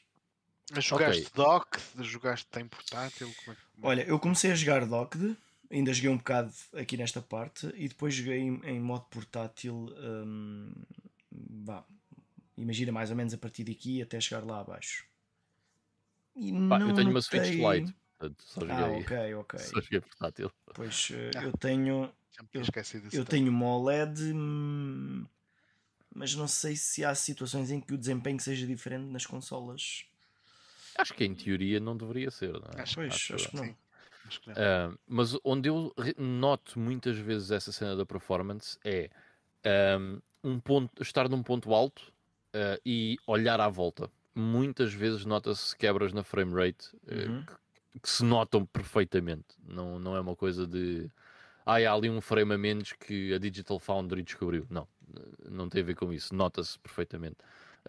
Mas 0.74 0.84
jogaste 0.86 1.22
okay. 1.24 1.34
dock? 1.36 1.80
Jogaste 2.00 2.60
em 2.60 2.68
portátil? 2.68 3.34
É... 3.48 3.56
Olha, 3.82 4.02
eu 4.04 4.20
comecei 4.20 4.52
a 4.52 4.56
jogar 4.56 4.86
docked, 4.86 5.36
ainda 5.70 5.94
joguei 5.94 6.10
um 6.10 6.18
bocado 6.18 6.52
aqui 6.74 6.98
nesta 6.98 7.22
parte 7.22 7.72
e 7.76 7.88
depois 7.88 8.14
joguei 8.14 8.40
em, 8.40 8.62
em 8.64 8.80
modo 8.80 9.06
portátil. 9.10 9.94
hum, 9.98 10.72
vá, 11.32 11.84
imagina 12.58 12.92
mais 12.92 13.10
ou 13.10 13.16
menos 13.16 13.34
a 13.34 13.38
partir 13.38 13.64
daqui 13.64 14.02
até 14.02 14.20
chegar 14.20 14.44
lá 14.46 14.60
abaixo. 14.60 15.06
E 16.42 16.52
Pá, 16.68 16.80
eu 16.82 16.94
tenho 16.94 17.12
uma 17.12 17.22
Switch 17.22 17.58
Lite, 17.58 17.94
portanto 18.18 18.44
só 18.44 18.62
joguei, 18.62 18.76
Ah, 18.76 18.88
ok, 18.88 19.34
ok. 19.36 19.60
só 19.60 19.82
joguei 19.82 20.02
portátil. 20.02 20.52
Pois 20.74 21.12
Ah. 21.36 21.44
eu 21.44 21.54
tenho. 21.54 22.12
Já 22.32 22.44
me 22.44 22.50
tinha 22.50 22.64
Eu-. 23.14 23.20
Eu 23.20 23.26
tenho 23.26 23.50
uma 23.52 23.68
OLED, 23.78 24.34
hum, 24.34 25.26
mas 26.16 26.34
não 26.36 26.48
sei 26.48 26.76
se 26.76 27.04
há 27.06 27.14
situações 27.14 27.72
em 27.72 27.80
que 27.82 27.94
o 27.94 27.98
desempenho 27.98 28.40
seja 28.40 28.66
diferente 28.66 29.12
nas 29.12 29.26
consolas. 29.26 30.06
Acho 30.98 31.14
que 31.14 31.24
em 31.24 31.34
teoria 31.34 31.80
não 31.80 31.96
deveria 31.96 32.30
ser, 32.32 32.54
não 32.54 32.68
é? 32.74 32.82
Acho, 32.82 32.96
Pois, 32.96 33.14
acho 33.14 33.36
acho 33.36 33.50
que 33.50 33.56
não. 33.56 33.66
Sim. 33.66 33.76
Acho 34.28 34.42
que 34.42 34.50
não. 34.50 34.56
Ah, 34.56 34.94
mas 35.08 35.38
onde 35.44 35.70
eu 35.70 35.94
noto 36.18 36.80
muitas 36.80 37.18
vezes 37.18 37.52
essa 37.52 37.72
cena 37.72 37.96
da 37.96 38.06
performance 38.06 38.78
é 38.84 39.10
ahm, 39.66 40.20
um 40.44 40.60
ponto, 40.60 41.02
estar 41.02 41.30
num 41.30 41.44
ponto 41.44 41.74
alto 41.74 42.14
ah, 42.54 42.80
e 42.86 43.18
olhar 43.28 43.60
à 43.62 43.70
volta. 43.70 44.12
Muitas 44.34 44.94
vezes 44.94 45.26
nota-se 45.26 45.76
quebras 45.76 46.14
na 46.14 46.24
frame 46.24 46.54
rate 46.54 46.90
eh, 47.08 47.28
Uhum. 47.28 47.46
que, 47.46 48.00
que 48.02 48.10
se 48.10 48.24
notam 48.24 48.66
perfeitamente. 48.66 49.48
Não, 49.68 50.00
não 50.00 50.16
é 50.16 50.22
uma 50.22 50.36
coisa 50.36 50.66
de 50.66 51.10
ah, 51.66 51.76
há 51.78 51.94
ali 51.94 52.10
um 52.10 52.22
frame 52.22 52.54
a 52.54 52.58
menos 52.58 52.94
que 52.94 53.34
a 53.34 53.38
Digital 53.38 53.80
Foundry 53.80 54.24
descobriu. 54.24 54.66
Não, 54.70 54.88
não 55.50 55.70
tem 55.70 55.82
a 55.82 55.86
ver 55.86 55.96
com 55.96 56.12
isso. 56.14 56.34
Nota-se 56.34 56.80
perfeitamente 56.80 57.38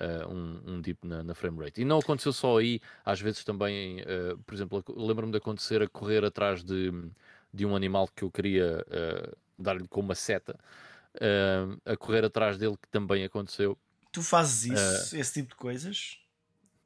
ah, 0.01 0.27
um, 0.29 0.61
um 0.75 0.81
dip 0.81 1.07
na, 1.07 1.23
na 1.23 1.35
frame 1.35 1.59
rate. 1.65 1.81
E 1.81 1.85
não 1.85 1.99
aconteceu 1.99 2.33
só 2.33 2.59
aí, 2.59 2.81
às 3.05 3.21
vezes 3.21 3.45
também, 3.45 4.01
ah, 4.03 4.37
por 4.45 4.55
exemplo, 4.55 4.85
lembro-me 4.89 5.33
de 5.33 5.39
acontecer 5.39 5.83
a 5.83 5.89
correr 5.89 6.25
atrás 6.25 6.63
de, 6.65 6.91
de 7.53 7.65
um 7.67 7.77
animal 7.77 8.09
que 8.09 8.25
eu 8.25 8.31
queria 8.31 8.85
ah, 8.91 9.33
dar-lhe 9.59 9.87
com 9.89 10.01
uma 10.01 10.15
seta, 10.15 10.59
a 11.85 11.97
correr 11.97 12.25
atrás 12.25 12.59
dele, 12.59 12.77
que 12.77 12.89
também 12.89 13.23
aconteceu. 13.25 13.79
Tu 14.11 14.23
fazes 14.23 14.65
isso, 14.65 15.17
esse 15.17 15.35
tipo 15.35 15.51
de 15.51 15.57
coisas? 15.57 16.19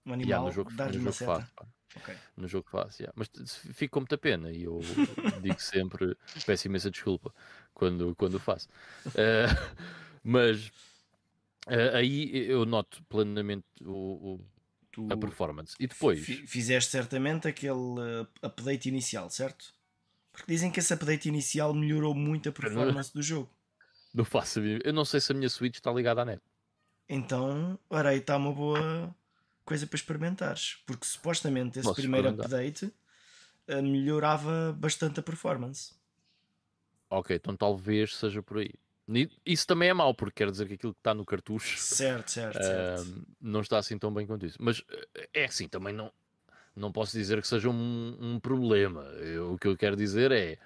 Um 0.06 0.10
Yeah, 0.14 0.36
animal, 0.36 0.44
no 0.46 0.52
jogo, 0.52 0.70
dar-lhe 0.72 0.98
no 0.98 1.02
uma 1.02 1.10
jogo 1.10 1.16
seta? 1.16 1.32
faço. 1.40 1.54
pá. 1.54 1.66
Ok. 1.96 2.14
no 2.36 2.46
jogo 2.46 2.64
que 2.66 2.70
faço, 2.72 3.02
yeah. 3.02 3.12
mas 3.16 3.28
fico 3.74 3.94
com 3.94 4.00
muita 4.00 4.18
pena 4.18 4.52
e 4.52 4.64
eu 4.64 4.80
digo 5.42 5.60
sempre, 5.60 6.16
peço 6.44 6.66
imensa 6.68 6.90
desculpa 6.90 7.32
quando, 7.72 8.14
quando 8.16 8.34
o 8.34 8.38
faço. 8.38 8.68
Eh, 9.14 9.46
mas 10.22 10.70
eh, 11.68 11.90
aí 11.96 12.48
eu 12.50 12.64
noto 12.66 13.02
plenamente 13.04 13.66
o, 13.82 14.34
o- 14.34 14.40
Tu 14.92 15.06
a 15.10 15.16
performance. 15.16 15.74
E 15.78 15.86
depois, 15.86 16.20
fi- 16.24 16.46
fizeste 16.46 16.90
certamente 16.90 17.46
aquele 17.48 18.00
eh, 18.00 18.26
update 18.46 18.88
inicial, 18.88 19.28
certo? 19.30 19.74
Porque 20.32 20.52
dizem 20.52 20.70
que 20.70 20.80
esse 20.80 20.92
update 20.92 21.28
inicial 21.28 21.72
melhorou 21.74 22.14
muito 22.14 22.48
a 22.48 22.52
performance 22.52 23.12
do 23.12 23.22
jogo. 23.22 23.50
não 24.14 24.24
faço 24.24 24.60
Eu 24.60 24.92
não 24.92 25.04
sei 25.04 25.20
se 25.20 25.32
a 25.32 25.34
minha 25.34 25.48
Switch 25.48 25.76
está 25.76 25.90
ligada 25.92 26.22
à 26.22 26.24
net. 26.24 26.42
Então, 27.08 27.78
ora 27.88 28.10
aí 28.10 28.18
está 28.18 28.36
uma 28.36 28.52
boa 28.52 29.14
coisa 29.66 29.86
para 29.86 29.96
experimentares. 29.96 30.82
Porque 30.86 31.06
supostamente 31.06 31.78
esse 31.78 31.88
Posso 31.88 32.00
primeiro 32.00 32.28
update 32.30 32.92
eh, 33.68 33.82
melhorava 33.82 34.72
bastante 34.78 35.20
a 35.20 35.22
performance. 35.22 35.94
Ok, 37.10 37.36
então 37.36 37.56
talvez 37.56 38.16
seja 38.16 38.42
por 38.42 38.58
aí. 38.58 38.70
Isso 39.44 39.66
também 39.66 39.88
é 39.90 39.94
mau, 39.94 40.12
porque 40.14 40.44
quer 40.44 40.50
dizer 40.50 40.66
que 40.66 40.74
aquilo 40.74 40.92
que 40.92 40.98
está 41.00 41.14
no 41.14 41.24
cartucho 41.24 41.76
Certo, 41.78 42.30
certo, 42.30 42.56
ah, 42.56 42.96
certo. 43.02 43.26
não 43.40 43.60
está 43.60 43.78
assim 43.78 43.98
tão 43.98 44.12
bem 44.12 44.26
quanto 44.26 44.46
isso. 44.46 44.58
Mas 44.60 44.82
eh, 45.16 45.28
é 45.34 45.44
assim, 45.44 45.68
também 45.68 45.94
não, 45.94 46.12
não 46.76 46.92
posso 46.92 47.16
dizer 47.16 47.40
que 47.42 47.48
seja 47.48 47.70
um, 47.70 48.16
um 48.20 48.40
problema. 48.40 49.02
Eu- 49.20 49.54
o 49.54 49.58
que 49.58 49.68
eu 49.68 49.76
quero 49.76 49.96
dizer 49.96 50.32
é, 50.32 50.58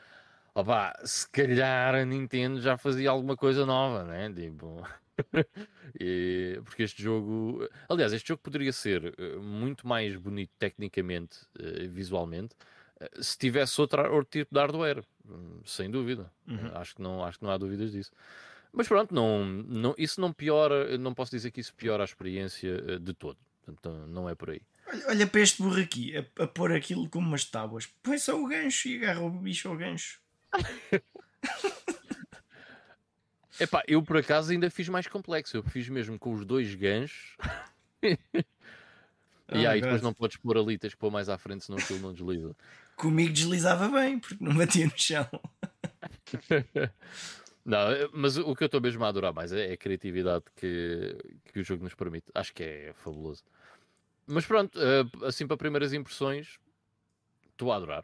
opá, 0.55 0.99
se 1.05 1.29
calhar 1.31 1.95
a 1.95 2.05
Nintendo 2.05 2.61
já 2.61 2.79
fazia 2.79 3.11
alguma 3.11 3.37
coisa 3.37 3.67
nova, 3.67 4.05
né? 4.05 4.33
Tipo, 4.33 4.87
e- 6.01 6.61
porque 6.65 6.83
este 6.83 7.03
jogo, 7.03 7.69
aliás, 7.89 8.13
este 8.13 8.29
jogo 8.29 8.43
poderia 8.43 8.73
ser 8.73 9.15
eh, 9.19 9.37
muito 9.37 9.87
mais 9.87 10.17
bonito 10.17 10.51
tecnicamente, 10.59 11.39
eh, 11.59 11.87
visualmente, 11.89 12.55
eh, 13.01 13.11
se 13.21 13.37
tivesse 13.39 13.81
outra, 13.81 14.11
outro 14.11 14.31
tipo 14.31 14.55
de 14.55 14.61
hardware, 14.61 15.03
hum, 15.29 15.61
sem 15.65 15.91
dúvida. 15.91 16.31
Uhum. 16.47 16.71
Acho 16.75 16.95
que 16.95 17.03
não, 17.03 17.25
acho 17.25 17.39
que 17.39 17.45
não 17.45 17.51
há 17.53 17.59
dúvidas 17.59 17.93
disso. 17.93 18.13
Mas 18.73 18.87
pronto, 18.87 19.13
não, 19.15 19.45
não, 19.45 19.95
isso 19.99 20.21
não 20.21 20.33
piora, 20.33 20.97
não 20.97 21.13
posso 21.13 21.33
dizer 21.33 21.51
que 21.51 21.61
isso 21.61 21.75
piora 21.75 22.05
a 22.05 22.07
experiência 22.07 23.01
de 23.01 23.13
todo. 23.13 23.37
Portanto, 23.65 24.07
não 24.09 24.29
é 24.29 24.35
por 24.35 24.51
aí. 24.51 24.63
Olha, 24.87 25.09
olha 25.09 25.27
para 25.27 25.41
este 25.41 25.63
burro 25.63 25.81
aqui, 25.81 26.17
a, 26.17 26.25
a 26.45 26.47
pôr 26.47 26.73
aquilo 26.73 27.09
como 27.09 27.27
umas 27.27 27.45
tábuas. 27.45 27.87
Põe 28.03 28.19
só 28.19 28.41
o 28.41 28.47
gancho 28.47 28.89
e 28.89 28.97
agarra 28.97 29.21
o 29.23 29.31
bicho 29.31 29.69
ao 29.69 29.77
gancho. 29.77 30.21
Epá, 33.61 33.83
eu 33.87 34.03
por 34.03 34.17
acaso 34.17 34.51
ainda 34.53 34.71
fiz 34.71 34.89
mais 34.89 35.07
complexo. 35.07 35.57
Eu 35.57 35.63
fiz 35.63 35.89
mesmo 35.89 36.19
com 36.19 36.33
os 36.33 36.45
dois 36.45 36.75
ganchos. 36.75 37.37
e 39.53 39.67
aí 39.67 39.81
depois 39.81 40.01
não 40.01 40.15
podes 40.15 40.39
pôr 40.39 40.57
ali, 40.57 40.79
tens 40.79 40.95
que 40.95 40.99
pôr 40.99 41.11
mais 41.11 41.29
à 41.29 41.37
frente, 41.37 41.65
senão 41.65 41.79
aquilo 41.79 42.01
não 42.01 42.13
desliza. 42.13 42.57
Comigo 42.97 43.33
deslizava 43.33 43.89
bem, 43.89 44.19
porque 44.19 44.43
não 44.43 44.55
batia 44.55 44.87
no 44.87 44.93
chão. 44.97 45.29
Não, 47.63 47.93
eh, 47.93 48.09
mas 48.13 48.39
o 48.39 48.57
que 48.57 48.65
eu 48.65 48.67
estou 48.67 48.81
mesmo 48.81 49.05
a 49.05 49.09
adorar 49.09 49.35
mais 49.35 49.53
é 49.53 49.73
a 49.73 49.77
criatividade 49.77 50.45
que, 50.57 51.15
que 51.53 51.61
o 51.61 51.65
jogo 51.65 51.85
nos 51.85 51.95
permite. 51.95 52.27
Acho 52.35 52.55
que 52.55 52.63
é 52.63 52.93
fabuloso. 52.95 53.45
Mas 54.27 54.47
pronto, 54.47 54.79
eh, 54.81 55.05
assim 55.27 55.47
para 55.47 55.57
primeiras 55.57 55.93
impressões, 55.93 56.59
estou 57.51 57.71
a 57.71 57.77
adorar. 57.77 58.03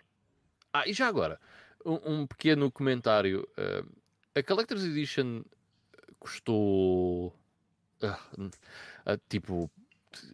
Ah, 0.72 0.86
e 0.86 0.92
já 0.92 1.06
agora, 1.08 1.40
um, 1.84 2.20
um 2.20 2.26
pequeno 2.26 2.70
comentário. 2.70 3.48
A 4.36 4.42
Collector's 4.42 4.84
Edition 4.84 5.42
custou 6.18 7.34
ah, 8.02 8.18
ah, 9.06 9.18
tipo 9.28 9.70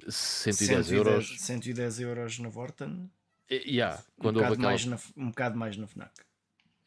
110 0.08 0.92
euros. 0.92 1.36
110 1.40 2.00
euros 2.00 2.38
na 2.38 2.48
Vorten. 2.48 3.10
E- 3.50 3.62
Yeah, 3.76 4.02
Um 4.18 4.22
quando 4.22 4.36
houve 4.38 4.48
bocado, 4.50 4.54
aquela, 4.54 4.68
mais 4.70 4.84
na, 4.86 4.98
um 5.22 5.28
bocado 5.28 5.58
mais 5.58 5.76
na 5.76 5.86
FNAC. 5.86 6.10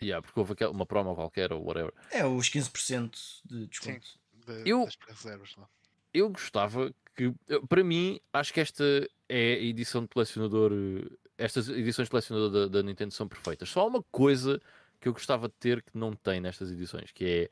yeah, 0.02 0.22
porque 0.26 0.40
houve 0.40 0.54
aquela, 0.54 0.72
uma 0.72 0.86
promo 0.86 1.14
qualquer 1.16 1.54
ou 1.54 1.64
whatever. 1.64 1.94
É 2.12 2.26
os 2.26 2.50
15% 2.50 3.12
de 3.46 3.68
desconto. 3.68 4.08
De, 4.46 4.70
Eu- 4.70 4.86
Das 4.86 4.98
reservas 5.08 5.56
lá. 5.58 5.68
eu 6.14 6.30
gostava 6.30 6.94
que, 7.16 7.34
para 7.70 7.84
mim, 7.84 8.20
acho 8.34 8.54
que 8.54 8.60
esta 8.60 8.84
é 9.30 9.54
a 9.54 9.60
edição 9.62 10.02
de 10.04 10.08
colecionador. 10.10 10.72
eh, 10.74 11.16
Estas 11.38 11.68
edições 11.70 12.08
de 12.08 12.12
colecionador 12.12 12.50
da, 12.50 12.68
da 12.68 12.84
Nintendo 12.84 13.14
são 13.14 13.28
perfeitas. 13.28 13.70
Só 13.70 13.82
há 13.82 13.86
uma 13.86 14.02
coisa 14.04 14.60
que 15.00 15.08
eu 15.08 15.14
gostava 15.14 15.48
de 15.48 15.54
ter 15.56 15.82
que 15.84 15.98
não 15.98 16.14
tem 16.16 16.40
nestas 16.42 16.72
edições, 16.72 17.12
que 17.12 17.26
é 17.26 17.50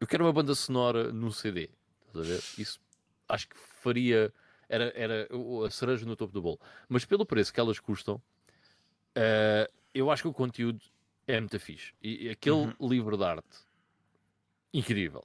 eu 0.00 0.06
quero 0.06 0.24
uma 0.24 0.32
banda 0.32 0.54
sonora 0.54 1.12
num 1.12 1.30
CD. 1.30 1.70
Estás 2.08 2.26
a 2.26 2.28
ver? 2.28 2.44
Isso 2.56 2.80
acho 3.28 3.48
que 3.48 3.56
faria. 3.58 4.32
Era, 4.68 4.92
era 4.96 5.28
a 5.66 5.70
cereja 5.70 6.06
no 6.06 6.16
topo 6.16 6.32
do 6.32 6.40
bolo. 6.42 6.58
Mas 6.88 7.04
pelo 7.04 7.26
preço 7.26 7.52
que 7.52 7.60
elas 7.60 7.78
custam, 7.80 8.22
eh, 9.14 9.68
eu 9.94 10.10
acho 10.10 10.22
que 10.22 10.28
o 10.28 10.32
conteúdo 10.32 10.80
é 11.26 11.38
muito 11.40 11.58
fixe. 11.60 11.92
E, 12.02 12.26
e 12.26 12.30
aquele 12.30 12.56
Uhum. 12.56 12.88
livro 12.88 13.16
de 13.16 13.24
arte, 13.24 13.58
incrível. 14.72 15.24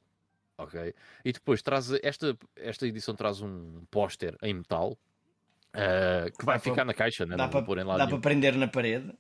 Ok? 0.58 0.94
E 1.24 1.32
depois 1.34 1.62
traz 1.62 1.92
esta, 2.02 2.38
esta 2.56 2.88
edição 2.88 3.14
traz 3.16 3.42
um 3.42 3.86
póster 3.92 4.38
em 4.42 4.54
metal 4.54 4.98
eh, 5.74 6.32
que 6.38 6.46
vai 6.46 6.56
Dá 6.58 6.60
ficar 6.64 6.86
na 6.86 6.94
caixa, 6.94 7.26
né? 7.26 7.36
Dá 7.36 7.48
para 7.48 7.62
pôr 7.62 7.78
em 7.78 7.84
lado 7.84 8.00
dá 8.00 8.08
para 8.08 8.20
prender 8.20 8.56
na 8.56 8.68
parede 8.68 9.14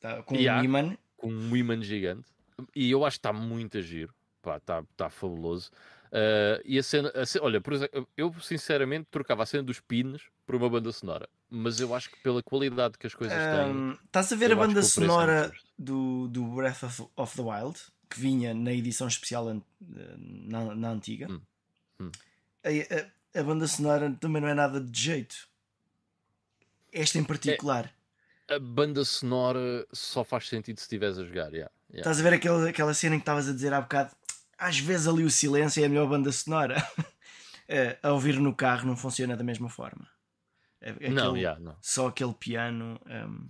tá, 0.00 0.22
com 0.22 0.34
Yeah. 0.34 0.60
um 0.60 0.64
imã. 0.64 0.98
Com 1.20 1.30
um 1.32 1.54
imã 1.56 1.80
gigante. 1.82 2.28
E 2.74 2.90
eu 2.90 3.04
acho 3.04 3.16
que 3.16 3.18
está 3.26 3.32
muito 3.32 3.76
a 3.78 3.80
giro. 3.80 4.12
Está 4.44 4.82
tá 4.96 5.10
fabuloso. 5.10 5.70
Eh, 6.12 6.62
e 6.64 6.78
a 6.78 6.82
cena, 6.82 7.10
a 7.14 7.24
ce- 7.26 7.38
olha, 7.40 7.60
por 7.60 7.74
exemplo, 7.74 8.08
eu 8.16 8.32
sinceramente 8.40 9.06
trocava 9.10 9.42
a 9.42 9.46
cena 9.46 9.62
dos 9.62 9.80
pins 9.80 10.22
por 10.46 10.54
uma 10.56 10.68
banda 10.68 10.90
sonora, 10.92 11.28
mas 11.48 11.78
eu 11.78 11.94
acho 11.94 12.10
que 12.10 12.16
pela 12.20 12.42
qualidade 12.42 12.96
que 12.98 13.06
as 13.06 13.14
coisas 13.14 13.36
têm, 13.38 13.70
Ahm, 13.70 13.96
Estás 14.06 14.32
a 14.32 14.36
ver 14.36 14.50
a 14.52 14.56
banda 14.56 14.80
é 14.80 14.82
sonora 14.82 15.52
do, 15.78 16.26
do 16.28 16.44
Breath 16.46 16.82
of, 16.82 17.06
of 17.14 17.36
the 17.36 17.42
Wild 17.42 17.78
que 18.08 18.18
vinha 18.18 18.52
na 18.54 18.72
edição 18.72 19.06
especial 19.06 19.46
an- 19.48 19.62
na, 20.18 20.74
na 20.74 20.90
antiga? 20.90 21.28
Hum, 21.30 21.40
hum. 22.00 22.10
A, 22.64 22.68
a- 23.38 23.40
a 23.40 23.44
banda 23.44 23.68
sonora 23.68 24.10
também 24.20 24.40
não 24.42 24.48
é 24.48 24.54
nada 24.54 24.80
de 24.80 24.98
jeito. 25.00 25.48
Esta 26.92 27.18
É 27.18 27.20
em 27.20 27.24
particular. 27.24 27.94
A 28.50 28.58
banda 28.58 29.04
sonora 29.04 29.86
só 29.92 30.24
faz 30.24 30.48
sentido 30.48 30.78
se 30.78 30.82
estiveres 30.84 31.18
a 31.18 31.24
jogar. 31.24 31.52
yeah, 31.52 31.70
yeah. 31.90 31.98
Estás 32.00 32.20
a 32.20 32.22
ver 32.22 32.34
aquela, 32.34 32.68
aquela 32.68 32.92
cena 32.94 33.14
em 33.14 33.18
que 33.18 33.22
estavas 33.22 33.48
a 33.48 33.52
dizer 33.52 33.72
há 33.72 33.80
bocado? 33.80 34.14
Às 34.58 34.78
vezes 34.78 35.06
ali 35.08 35.24
o 35.24 35.30
silêncio 35.30 35.82
é 35.82 35.86
a 35.86 35.88
melhor 35.88 36.08
banda 36.08 36.30
sonora. 36.32 36.76
Eh, 37.72 37.96
a 38.02 38.10
ouvir 38.10 38.36
no 38.40 38.52
carro 38.52 38.84
não 38.84 38.96
funciona 38.96 39.36
da 39.36 39.44
mesma 39.44 39.68
forma. 39.68 40.04
É- 40.80 40.90
é 41.06 41.08
Não, 41.08 41.26
aquele- 41.28 41.38
yeah, 41.42 41.60
não. 41.60 41.76
Só 41.80 42.08
aquele 42.08 42.34
piano. 42.34 43.00
ehm, 43.06 43.46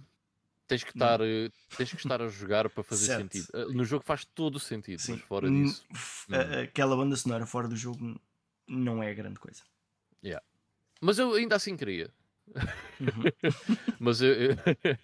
Tens 0.69 0.85
que 0.85 0.91
estar, 0.91 1.23
eh, 1.23 1.49
tens 1.75 1.89
que 1.91 1.97
estar 1.97 2.21
a 2.21 2.29
jogar 2.29 2.69
para 2.69 2.83
fazer 2.85 3.07
Certo. 3.07 3.23
sentido. 3.23 3.49
Eh, 3.55 3.73
No 3.73 3.83
jogo 3.83 4.05
faz 4.05 4.27
todo 4.27 4.57
o 4.57 4.61
sentido, 4.61 4.99
sim. 5.01 5.13
mas 5.13 5.23
fora 5.23 5.47
N- 5.49 5.65
disso. 5.65 5.87
a- 6.31 6.61
Aquela 6.65 6.95
banda 6.95 7.17
sonora 7.17 7.47
fora 7.47 7.67
do 7.67 7.75
jogo 7.75 8.21
não 8.69 9.03
é 9.03 9.15
grande 9.15 9.41
coisa. 9.41 9.63
Mas 11.01 11.19
eu 11.19 11.33
ainda 11.33 11.57
assim 11.57 11.75
queria. 11.79 12.13
mas 13.99 14.21
eu, 14.21 14.33
eu- 14.35 14.57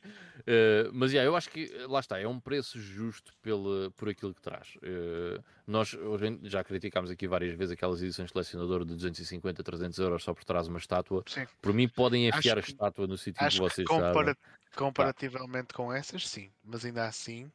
eh, 0.46 0.88
mas 0.92 1.12
yeah, 1.12 1.26
eu 1.28 1.34
acho 1.36 1.48
que 1.50 1.66
lá 1.88 2.00
está, 2.00 2.18
é 2.18 2.26
um 2.26 2.38
preço 2.40 2.78
justo 2.80 3.32
pela, 3.42 3.90
por 3.92 4.08
aquilo 4.08 4.34
que 4.34 4.40
traz. 4.42 4.76
Eh, 4.82 5.40
nós 5.66 5.94
hoje 5.94 6.38
já 6.44 6.62
criticámos 6.64 7.10
aqui 7.10 7.26
várias 7.26 7.56
vezes 7.56 7.72
aquelas 7.72 8.02
edições 8.02 8.26
de 8.28 8.32
selecionador 8.32 8.84
de 8.84 8.94
250, 8.94 9.62
300 9.62 9.98
euros 9.98 10.22
só 10.24 10.32
por 10.34 10.44
trás 10.44 10.64
de 10.64 10.70
uma 10.70 10.78
estátua. 10.78 11.22
Sim. 11.26 11.46
Por 11.60 11.72
mim, 11.72 11.88
podem 11.88 12.28
Acho 12.28 12.38
enfiar 12.38 12.58
a 12.58 12.62
que- 12.62 12.70
estátua 12.70 13.06
no 13.06 13.16
sítio 13.16 13.38
que 13.38 13.44
Acho 13.44 13.56
que 13.62 13.62
vocês 13.68 13.86
compara- 13.88 14.12
sabem. 14.12 14.36
comparativamente 14.74 15.72
com 15.74 15.92
essas, 15.92 16.28
sim. 16.28 16.50
Mas 16.64 16.84
ainda 16.84 17.06
assim, 17.06 17.50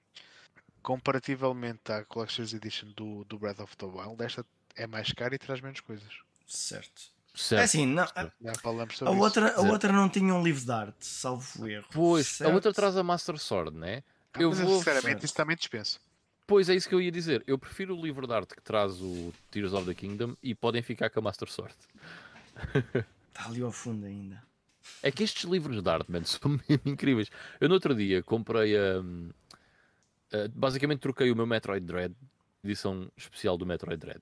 comparativamente 0.81 1.91
à 1.91 2.03
Collector's 2.05 2.53
Edition 2.53 2.89
do, 2.95 3.23
do 3.25 3.37
Breath 3.37 3.59
of 3.59 3.77
the 3.77 3.85
Wild, 3.85 4.21
esta 4.23 4.45
é 4.75 4.87
mais 4.87 5.11
cara 5.11 5.35
e 5.35 5.37
traz 5.37 5.61
menos 5.61 5.79
coisas. 5.79 6.19
Certo. 6.47 7.03
Certo. 7.33 7.61
É 7.61 7.63
assim, 7.63 7.85
não, 7.85 8.03
a, 8.03 8.21
a 8.23 8.23
isso. 8.91 9.05
outra, 9.05 9.45
a 9.45 9.55
Certo. 9.55 9.71
outra 9.71 9.93
não 9.93 10.09
tinha 10.09 10.33
um 10.35 10.43
livro 10.43 10.65
de 10.65 10.71
arte, 10.71 11.05
salvo 11.05 11.67
erro. 11.67 11.85
Pois, 11.93 12.27
a 12.27 12.29
Certo. 12.29 12.53
outra 12.53 12.73
traz 12.73 12.97
a 12.97 13.03
Master 13.03 13.37
Sword, 13.39 13.77
né? 13.77 14.03
Ah, 14.33 14.41
eu 14.41 14.49
mas 14.49 14.59
vou- 14.59 14.77
sinceramente, 14.79 15.23
isso 15.25 15.33
também 15.33 15.55
dispenso. 15.55 15.99
Pois 16.45 16.67
é 16.67 16.75
isso 16.75 16.89
que 16.89 16.95
eu 16.95 16.99
ia 16.99 17.11
dizer. 17.11 17.41
Eu 17.47 17.57
prefiro 17.57 17.95
o 17.97 18.01
livro 18.01 18.27
de 18.27 18.33
arte 18.33 18.53
que 18.55 18.61
traz 18.61 18.99
o 19.01 19.33
Tears 19.49 19.71
of 19.71 19.85
the 19.85 19.93
Kingdom 19.93 20.35
e 20.43 20.53
podem 20.53 20.81
ficar 20.81 21.09
com 21.09 21.19
a 21.19 21.23
Master 21.23 21.49
Sword. 21.49 21.73
Está 23.29 23.45
ali 23.45 23.61
ao 23.61 23.71
fundo 23.71 24.05
ainda. 24.05 24.43
É 25.01 25.11
que 25.11 25.23
estes 25.23 25.43
livros 25.49 25.81
de 25.81 25.89
arte, 25.89 26.11
mano, 26.11 26.25
são 26.27 26.59
incríveis. 26.85 27.29
Eu 27.61 27.69
no 27.69 27.75
outro 27.75 27.95
dia 27.95 28.21
comprei 28.23 28.75
a. 28.77 28.99
a- 30.33 30.47
basicamente 30.53 30.99
troquei 30.99 31.31
o 31.31 31.35
meu 31.35 31.45
Metroid 31.47 31.85
Dread, 31.85 32.13
edição 32.63 33.09
especial 33.15 33.57
do 33.57 33.65
Metroid 33.65 33.97
Dread. 33.97 34.21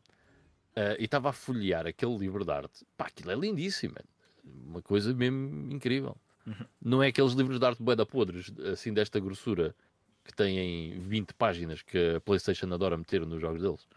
Ah, 0.80 0.96
e 0.98 1.04
estava 1.04 1.30
a 1.30 1.34
folhear 1.34 1.86
aquele 1.86 2.18
livro 2.18 2.46
de 2.46 2.52
arte. 2.52 2.86
Pá, 2.96 3.08
aquilo 3.08 3.32
é 3.32 3.36
lindíssimo, 3.36 3.96
mano. 3.96 4.66
Uma 4.70 4.82
coisa 4.82 5.14
mesmo 5.14 5.72
incrível. 5.72 6.16
Não 6.82 7.04
é 7.04 7.08
aqueles 7.08 7.34
livros 7.34 7.60
de 7.60 7.66
arte 7.66 7.84
bué 7.84 7.96
da 7.96 8.06
podres, 8.06 8.52
assim 8.72 8.92
desta 8.92 9.20
grossura, 9.20 9.76
que 10.24 10.34
têm 10.34 11.00
20 11.00 11.34
páginas 11.34 11.82
que 11.84 12.16
a 12.16 12.22
Playstation 12.22 12.74
adora 12.74 12.98
meter 12.98 13.26
nos 13.26 13.42
jogos 13.42 13.62
deles. 13.62 13.88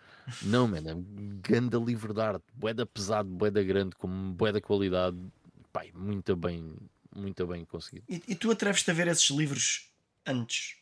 Não, 0.42 0.68
mano, 0.68 0.90
é 0.90 0.94
um 0.94 1.40
ganda 1.40 1.78
livro 1.78 2.12
de 2.12 2.20
arte, 2.20 2.44
bué 2.52 2.74
da 2.74 2.84
pesado, 2.84 3.28
bué 3.28 3.50
da 3.50 3.62
grande, 3.62 3.94
com 3.96 4.32
bué 4.32 4.52
da 4.52 4.60
qualidade. 4.60 5.16
Pai, 5.72 5.90
muito 5.94 6.36
bem, 6.36 6.74
muito 7.14 7.46
bem 7.46 7.64
conseguido. 7.64 8.04
E, 8.08 8.22
e 8.28 8.34
tu 8.34 8.50
atreves-te 8.50 8.90
a 8.90 8.94
ver 8.94 9.06
esses 9.06 9.30
livros 9.30 9.90
antes? 10.26 10.76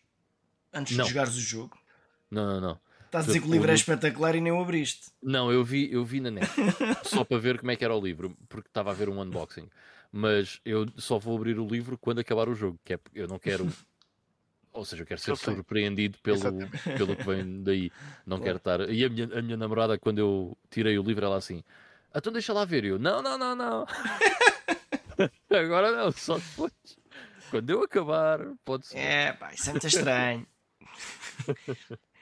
Antes 0.73 0.97
Não. 0.97 1.05
de 1.05 1.11
jogares 1.11 1.37
o 1.37 1.41
jogo? 1.41 1.79
Não, 2.31 2.47
não, 2.47 2.61
não. 2.61 2.81
Estás 3.11 3.25
a 3.25 3.27
dizer 3.27 3.41
que 3.41 3.49
o 3.49 3.51
livro 3.51 3.69
é 3.73 3.75
espetacular 3.75 4.37
e 4.37 4.41
nem 4.41 4.53
o 4.53 4.61
abriste. 4.61 5.11
Não, 5.21 5.51
eu 5.51 5.65
vi, 5.65 5.93
eu 5.93 6.05
vi 6.05 6.21
na 6.21 6.31
net, 6.31 6.47
só 7.03 7.25
para 7.25 7.39
ver 7.39 7.59
como 7.59 7.73
é 7.73 7.75
que 7.75 7.85
era 7.85 7.93
o 7.93 8.01
livro, 8.01 8.37
porque 8.49 8.69
estava 8.69 8.93
a 8.93 8.95
ver 8.95 9.09
um 9.09 9.21
unboxing. 9.21 9.69
Mas 10.13 10.61
eu 10.65 10.87
só 10.97 11.19
vou 11.19 11.37
abrir 11.37 11.59
o 11.59 11.67
livro 11.67 11.99
quando 11.99 12.21
acabar 12.21 12.49
o 12.49 12.55
jogo, 12.55 12.79
que 12.85 12.93
é 12.93 12.97
porque 12.97 13.19
eu 13.19 13.27
não 13.27 13.37
quero. 13.37 13.67
Ou 14.73 14.85
seja, 14.85 15.03
eu 15.03 15.07
quero 15.07 15.21
ser 15.21 15.33
Eu 15.33 15.37
surpreendido 15.37 16.19
pelo, 16.23 16.37
Exatamente. 16.37 16.83
pelo 16.97 17.17
que 17.17 17.25
vem 17.25 17.63
daí. 17.65 17.91
Não 18.25 18.39
quero 18.39 18.59
estar. 18.59 18.89
E 18.89 19.05
a 19.05 19.09
minha, 19.09 19.39
a 19.39 19.43
minha 19.43 19.57
namorada, 19.57 19.99
quando 19.99 20.19
eu 20.19 20.57
tirei 20.71 20.97
o 20.97 21.03
livro, 21.03 21.25
ela 21.25 21.37
assim: 21.37 21.65
então 22.15 22.33
deixa 22.33 22.53
lá 22.53 22.65
ver. 22.65 22.85
E 22.85 22.89
Eu, 22.89 22.99
não, 23.01 23.21
não, 23.21 23.37
não, 23.37 23.57
não. 23.57 23.87
Agora 25.51 25.91
não, 25.91 26.13
só 26.13 26.39
depois. 26.39 26.73
Quando 27.51 27.71
eu 27.71 27.83
acabar, 27.83 28.39
pode 28.65 28.87
ser. 28.87 28.99
É, 28.99 29.33
pá, 29.33 29.53
isso 29.53 29.69
é 29.69 29.73
muito 29.73 29.89
estranho. 29.89 30.47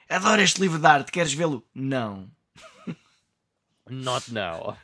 Adoro 0.09 0.41
este 0.41 0.59
livro 0.61 0.79
de 0.79 0.87
arte, 0.87 1.11
queres 1.11 1.33
vê-lo? 1.33 1.63
Não. 1.73 2.29
Not 3.89 4.31
now. 4.33 4.75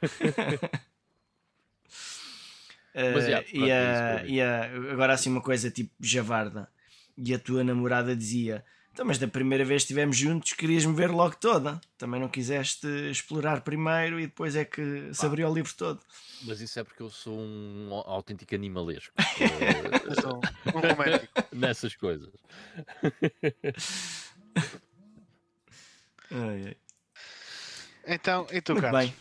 Uh, 2.94 3.12
Mas, 3.14 3.28
yeah, 3.28 3.46
e, 3.52 3.70
é 3.70 3.78
a- 3.84 4.26
e 4.26 4.42
a- 4.42 4.66
agora 4.94 5.14
assim 5.14 5.30
uma 5.30 5.42
coisa 5.42 5.70
tipo 5.72 5.92
javarda. 6.00 6.70
E 7.18 7.34
a 7.34 7.40
tua 7.40 7.64
namorada 7.64 8.16
dizia: 8.16 8.64
Então, 8.92 9.06
mas 9.06 9.18
da 9.18 9.28
primeira 9.28 9.64
vez 9.66 9.82
que 9.82 9.86
estivemos 9.86 10.16
juntos, 10.18 10.54
querias-me 10.54 10.94
ver 10.96 11.10
logo 11.12 11.36
toda. 11.38 11.80
Também 11.98 12.20
não 12.22 12.28
quiseste 12.30 12.88
explorar 13.10 13.62
primeiro 13.62 14.20
e 14.20 14.28
depois 14.28 14.56
é 14.56 14.64
que 14.66 15.14
se 15.14 15.26
abriu 15.26 15.50
o 15.50 15.54
livro 15.54 15.74
todo. 15.76 16.00
Mas 16.44 16.60
isso 16.62 16.80
é 16.80 16.84
porque 16.84 17.02
eu 17.02 17.10
sou 17.10 17.38
um 17.38 17.90
autêntico 18.06 18.54
animalesco. 18.56 19.14
Eu 20.06 20.22
sou 20.22 20.40
um 20.68 20.80
romântico. 20.80 21.34
nessas 21.54 21.96
coisas. 21.96 22.30
Ai, 26.32 26.66
ai. 26.68 26.78
Então, 28.08 28.48
e 28.52 28.62
tu, 28.62 28.74
Muito 28.74 28.84
Carlos? 28.84 29.06
bem. 29.06 29.14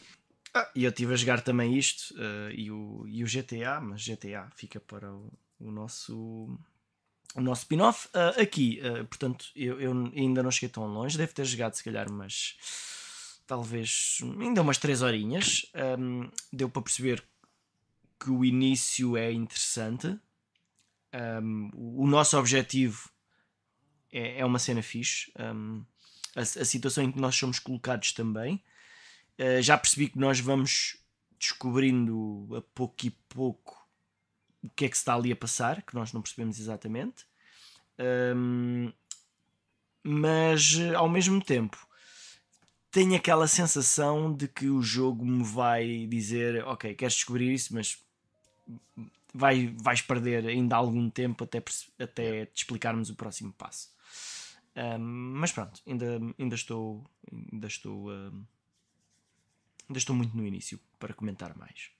Ah, 0.54 0.70
e 0.74 0.84
eu 0.84 0.90
estive 0.90 1.12
a 1.14 1.16
jogar 1.16 1.40
também 1.40 1.76
isto 1.76 2.14
eh, 2.16 2.52
e, 2.54 2.70
o, 2.70 3.04
e 3.08 3.24
o 3.24 3.26
GTA, 3.26 3.80
mas 3.80 4.02
GTA 4.02 4.48
fica 4.54 4.78
para 4.78 5.12
o, 5.12 5.32
o 5.58 5.70
nosso 5.70 6.56
o 7.34 7.40
nosso 7.40 7.62
spin-off. 7.62 8.08
Ah, 8.14 8.40
aqui, 8.40 8.80
ah, 8.80 9.04
portanto, 9.04 9.46
eu, 9.56 9.80
eu 9.80 9.92
ainda 10.14 10.42
não 10.42 10.50
cheguei 10.50 10.68
tão 10.68 10.86
longe, 10.86 11.18
devo 11.18 11.34
ter 11.34 11.44
jogado 11.44 11.74
se 11.74 11.82
calhar, 11.82 12.10
mas 12.10 12.56
talvez 13.46 14.18
ainda 14.40 14.62
umas 14.62 14.78
3 14.78 15.02
horinhas. 15.02 15.66
Ahm, 15.74 16.30
deu 16.52 16.70
para 16.70 16.82
perceber 16.82 17.24
que 18.22 18.30
o 18.30 18.44
início 18.44 19.16
é 19.16 19.32
interessante. 19.32 20.18
Ahm, 21.12 21.70
o 21.74 22.06
nosso 22.06 22.38
objetivo 22.38 23.10
é, 24.12 24.38
é 24.40 24.44
uma 24.44 24.58
cena 24.60 24.82
fixe. 24.82 25.32
Ahm, 25.36 25.84
a, 26.36 26.40
a 26.40 26.64
situação 26.64 27.04
em 27.04 27.12
que 27.12 27.20
nós 27.20 27.36
somos 27.36 27.58
colocados 27.58 28.12
também. 28.12 28.62
Uh, 29.38 29.60
já 29.62 29.76
percebi 29.76 30.08
que 30.08 30.18
nós 30.18 30.40
vamos 30.40 30.96
descobrindo 31.38 32.48
a 32.56 32.62
pouco 32.62 33.06
e 33.06 33.10
pouco 33.10 33.84
o 34.62 34.70
que 34.70 34.86
é 34.86 34.88
que 34.88 34.96
se 34.96 35.02
está 35.02 35.14
ali 35.14 35.30
a 35.30 35.36
passar, 35.36 35.82
que 35.82 35.94
nós 35.94 36.12
não 36.12 36.22
percebemos 36.22 36.58
exatamente. 36.58 37.26
Um, 38.34 38.92
mas 40.02 40.76
ao 40.96 41.08
mesmo 41.08 41.42
tempo 41.42 41.78
tenho 42.90 43.14
aquela 43.14 43.46
sensação 43.46 44.32
de 44.32 44.46
que 44.48 44.68
o 44.68 44.82
jogo 44.82 45.24
me 45.24 45.44
vai 45.44 46.06
dizer: 46.06 46.64
Ok, 46.64 46.94
queres 46.94 47.14
descobrir 47.14 47.52
isso, 47.52 47.74
mas 47.74 47.98
vai, 49.32 49.74
vais 49.78 50.00
perder 50.00 50.46
ainda 50.46 50.76
algum 50.76 51.10
tempo 51.10 51.44
até, 51.44 51.62
até 51.98 52.46
te 52.46 52.62
explicarmos 52.62 53.10
o 53.10 53.14
próximo 53.14 53.52
passo. 53.52 53.93
Um, 54.76 54.98
mas 55.38 55.52
pronto, 55.52 55.80
ainda, 55.86 56.18
ainda 56.38 56.54
estou. 56.54 57.04
Ainda 57.52 57.66
estou. 57.66 58.10
um, 58.10 58.44
ainda 59.88 59.98
estou 59.98 60.14
muito 60.16 60.36
no 60.36 60.46
início 60.46 60.78
para 60.98 61.14
comentar 61.14 61.56
mais. 61.56 61.90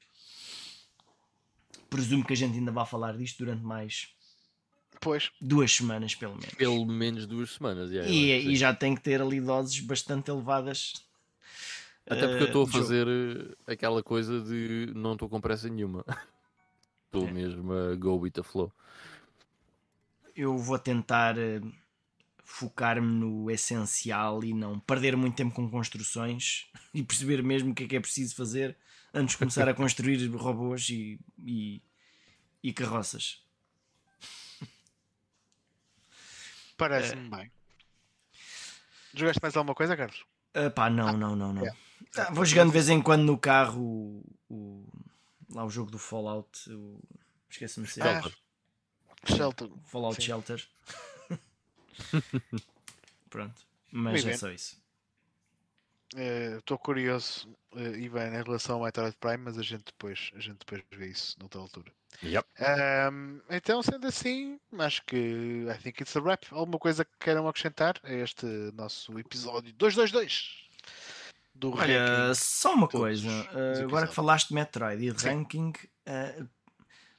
Presumo 1.88 2.26
que 2.26 2.34
a 2.34 2.36
gente 2.36 2.58
ainda 2.58 2.70
vai 2.72 2.84
falar 2.84 3.16
disto 3.16 3.38
durante 3.38 3.62
mais 3.64 4.14
Pois, 5.00 5.30
duas 5.40 5.72
semanas, 5.72 6.14
pelo 6.16 6.36
menos. 6.36 6.56
Pelo 6.56 6.84
menos 6.86 7.26
duas 7.26 7.50
semanas. 7.52 7.90
yeah, 7.90 8.10
eu 8.12 8.28
E, 8.28 8.52
e 8.52 8.56
já 8.56 8.74
tem 8.74 8.94
que 8.94 9.00
ter 9.02 9.20
ali 9.20 9.40
doses 9.40 9.80
bastante 9.80 10.30
elevadas. 10.30 10.92
Até 12.08 12.28
porque 12.28 12.42
eu 12.42 12.46
eh, 12.46 12.48
estou 12.48 12.64
a 12.64 12.66
de 12.66 12.72
jogo. 12.72 12.72
fazer 12.72 13.06
eh, 13.08 13.72
aquela 13.72 14.02
coisa 14.02 14.40
de 14.42 14.92
não 14.94 15.14
estou 15.14 15.28
com 15.28 15.40
pressa 15.40 15.68
nenhuma. 15.68 16.04
Estou 17.06 17.28
É. 17.28 17.30
mesmo 17.30 17.72
a 17.72 17.96
go 17.96 18.18
with 18.18 18.32
the 18.32 18.42
flow. 18.42 18.72
Eu 20.34 20.56
vou 20.58 20.78
tentar 20.78 21.38
eh, 21.38 21.60
focar-me 22.44 23.06
no 23.06 23.50
essencial 23.50 24.44
e 24.44 24.52
não 24.52 24.78
perder 24.78 25.16
muito 25.16 25.34
tempo 25.36 25.55
com 25.55 25.68
construções 25.70 26.66
e 26.94 27.02
perceber 27.02 27.42
mesmo 27.42 27.73
o 27.73 27.74
que 27.74 27.84
é 27.84 27.89
que 27.89 27.97
é 27.97 28.00
preciso 28.00 28.34
fazer 28.36 28.76
antes 29.12 29.32
de 29.32 29.39
começar 29.39 29.68
a 29.68 29.74
construir 29.74 30.26
robôs 30.34 30.89
e, 30.90 31.18
e, 31.44 31.82
e 32.62 32.73
carroças. 32.73 33.42
parece-me 36.76 37.26
É. 37.26 37.31
bem. 37.36 37.52
Jogaste 39.14 39.40
mais 39.42 39.56
alguma 39.56 39.74
coisa, 39.74 39.97
Carlos? 39.97 40.24
Ah, 40.55 40.70
pá, 40.70 40.90
não, 40.90 41.16
não, 41.16 41.34
não, 41.36 41.52
não. 41.52 41.66
é. 41.66 41.73
Ah, 42.16 42.31
vou 42.32 42.44
jogando 42.44 42.68
de 42.68 42.73
vez 42.74 42.89
em 42.89 43.00
quando 43.00 43.23
no 43.23 43.39
carro 43.39 43.81
o, 43.81 44.24
o- 44.48 44.86
lá 45.50 45.64
o 45.64 45.70
jogo 45.70 45.90
do 45.90 45.98
Fallout. 45.98 46.70
O, 46.73 47.00
Esqueci-me 47.48 47.86
de 47.86 47.92
ser. 47.92 48.02
Ah, 48.02 48.23
Shelter. 49.26 49.68
Fallout 49.86 50.16
sim. 50.16 50.23
Shelter. 50.23 50.66
Pronto. 53.31 53.55
Mas 53.90 54.12
Muito 54.14 54.26
é 54.26 54.31
bem. 54.31 54.39
só 54.39 54.50
isso. 54.50 54.82
Estou 56.58 56.78
curioso, 56.78 57.48
uh, 57.73 57.97
Ivan, 57.97 58.28
em 58.28 58.42
relação 58.42 58.76
ao 58.76 58.84
Metroid 58.84 59.16
Prime, 59.18 59.39
mas 59.39 59.58
a 59.58 59.62
gente 59.62 59.84
depois, 59.86 60.31
a 60.36 60.39
gente 60.40 60.58
depois 60.58 60.82
vê 60.92 61.08
isso 61.08 61.36
noutra 61.40 61.60
altura. 61.60 61.90
Yep. 62.23 62.48
Ahm, 62.60 63.40
então, 63.50 63.82
sendo 63.82 64.06
assim, 64.06 64.60
acho 64.78 65.02
que 65.05 65.66
I 65.68 65.76
think 65.82 66.00
it's 66.02 66.16
a 66.16 66.20
wrap. 66.20 66.44
Alguma 66.52 66.78
coisa 66.78 67.05
que 67.05 67.10
queiram 67.18 67.48
acrescentar 67.48 67.98
a 68.05 68.12
este 68.12 68.47
nosso 68.74 69.18
episódio 69.18 69.73
222 69.74 70.68
do 71.55 71.73
Olha, 71.73 72.05
ranking? 72.06 72.34
só 72.34 72.74
uma 72.74 72.86
coisa. 72.89 73.28
ah, 73.52 73.82
agora 73.82 74.06
que 74.06 74.14
falaste 74.14 74.48
de 74.48 74.55
Metroid 74.55 75.05
e 75.05 75.12
de 75.12 75.20
Sim. 75.20 75.28
ranking, 75.28 75.73
ah, 76.06 76.47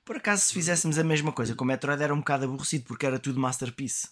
por 0.06 0.18
acaso 0.18 0.44
se 0.44 0.54
fizéssemos 0.54 0.98
a 0.98 1.04
mesma 1.04 1.34
coisa 1.34 1.54
com 1.56 1.64
o 1.66 1.68
Metroid 1.68 2.02
era 2.02 2.14
um 2.14 2.20
bocado 2.20 2.46
aborrecido 2.46 2.86
porque 2.86 3.06
era 3.06 3.20
tudo 3.20 3.40
Masterpiece. 3.40 4.10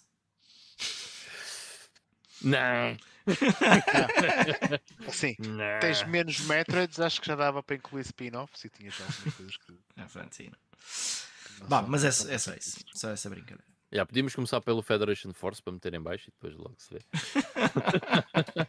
Não. 2.43 2.97
Sim, 5.11 5.35
não. 5.39 5.79
tens 5.79 6.03
menos 6.03 6.39
Metroids, 6.41 6.99
acho 6.99 7.21
que 7.21 7.27
já 7.27 7.35
dava 7.35 7.63
para 7.63 7.75
incluir 7.77 8.01
spin-offs 8.01 8.65
e 8.65 8.69
tinhas 8.69 8.93
já 8.95 9.05
algumas 9.05 9.33
coisas 9.35 9.57
que. 9.57 9.73
Ah, 9.95 10.05
pronto, 10.11 10.35
sim, 10.35 10.51
Bah, 11.69 11.79
são- 11.81 11.89
mas 11.89 12.03
é, 12.03 12.33
é 12.33 12.37
só 12.37 12.53
isso. 12.53 12.79
Só 12.93 13.11
essa 13.11 13.29
brincadeira. 13.29 13.63
Já, 13.91 14.05
podíamos 14.05 14.33
começar 14.35 14.59
pelo 14.59 14.81
Federation 14.81 15.31
Force 15.33 15.61
para 15.61 15.71
meter 15.73 15.93
em 15.93 16.01
baixo 16.01 16.29
e 16.29 16.31
depois 16.31 16.55
logo 16.55 16.75
se 16.77 16.93
vê. 16.95 17.01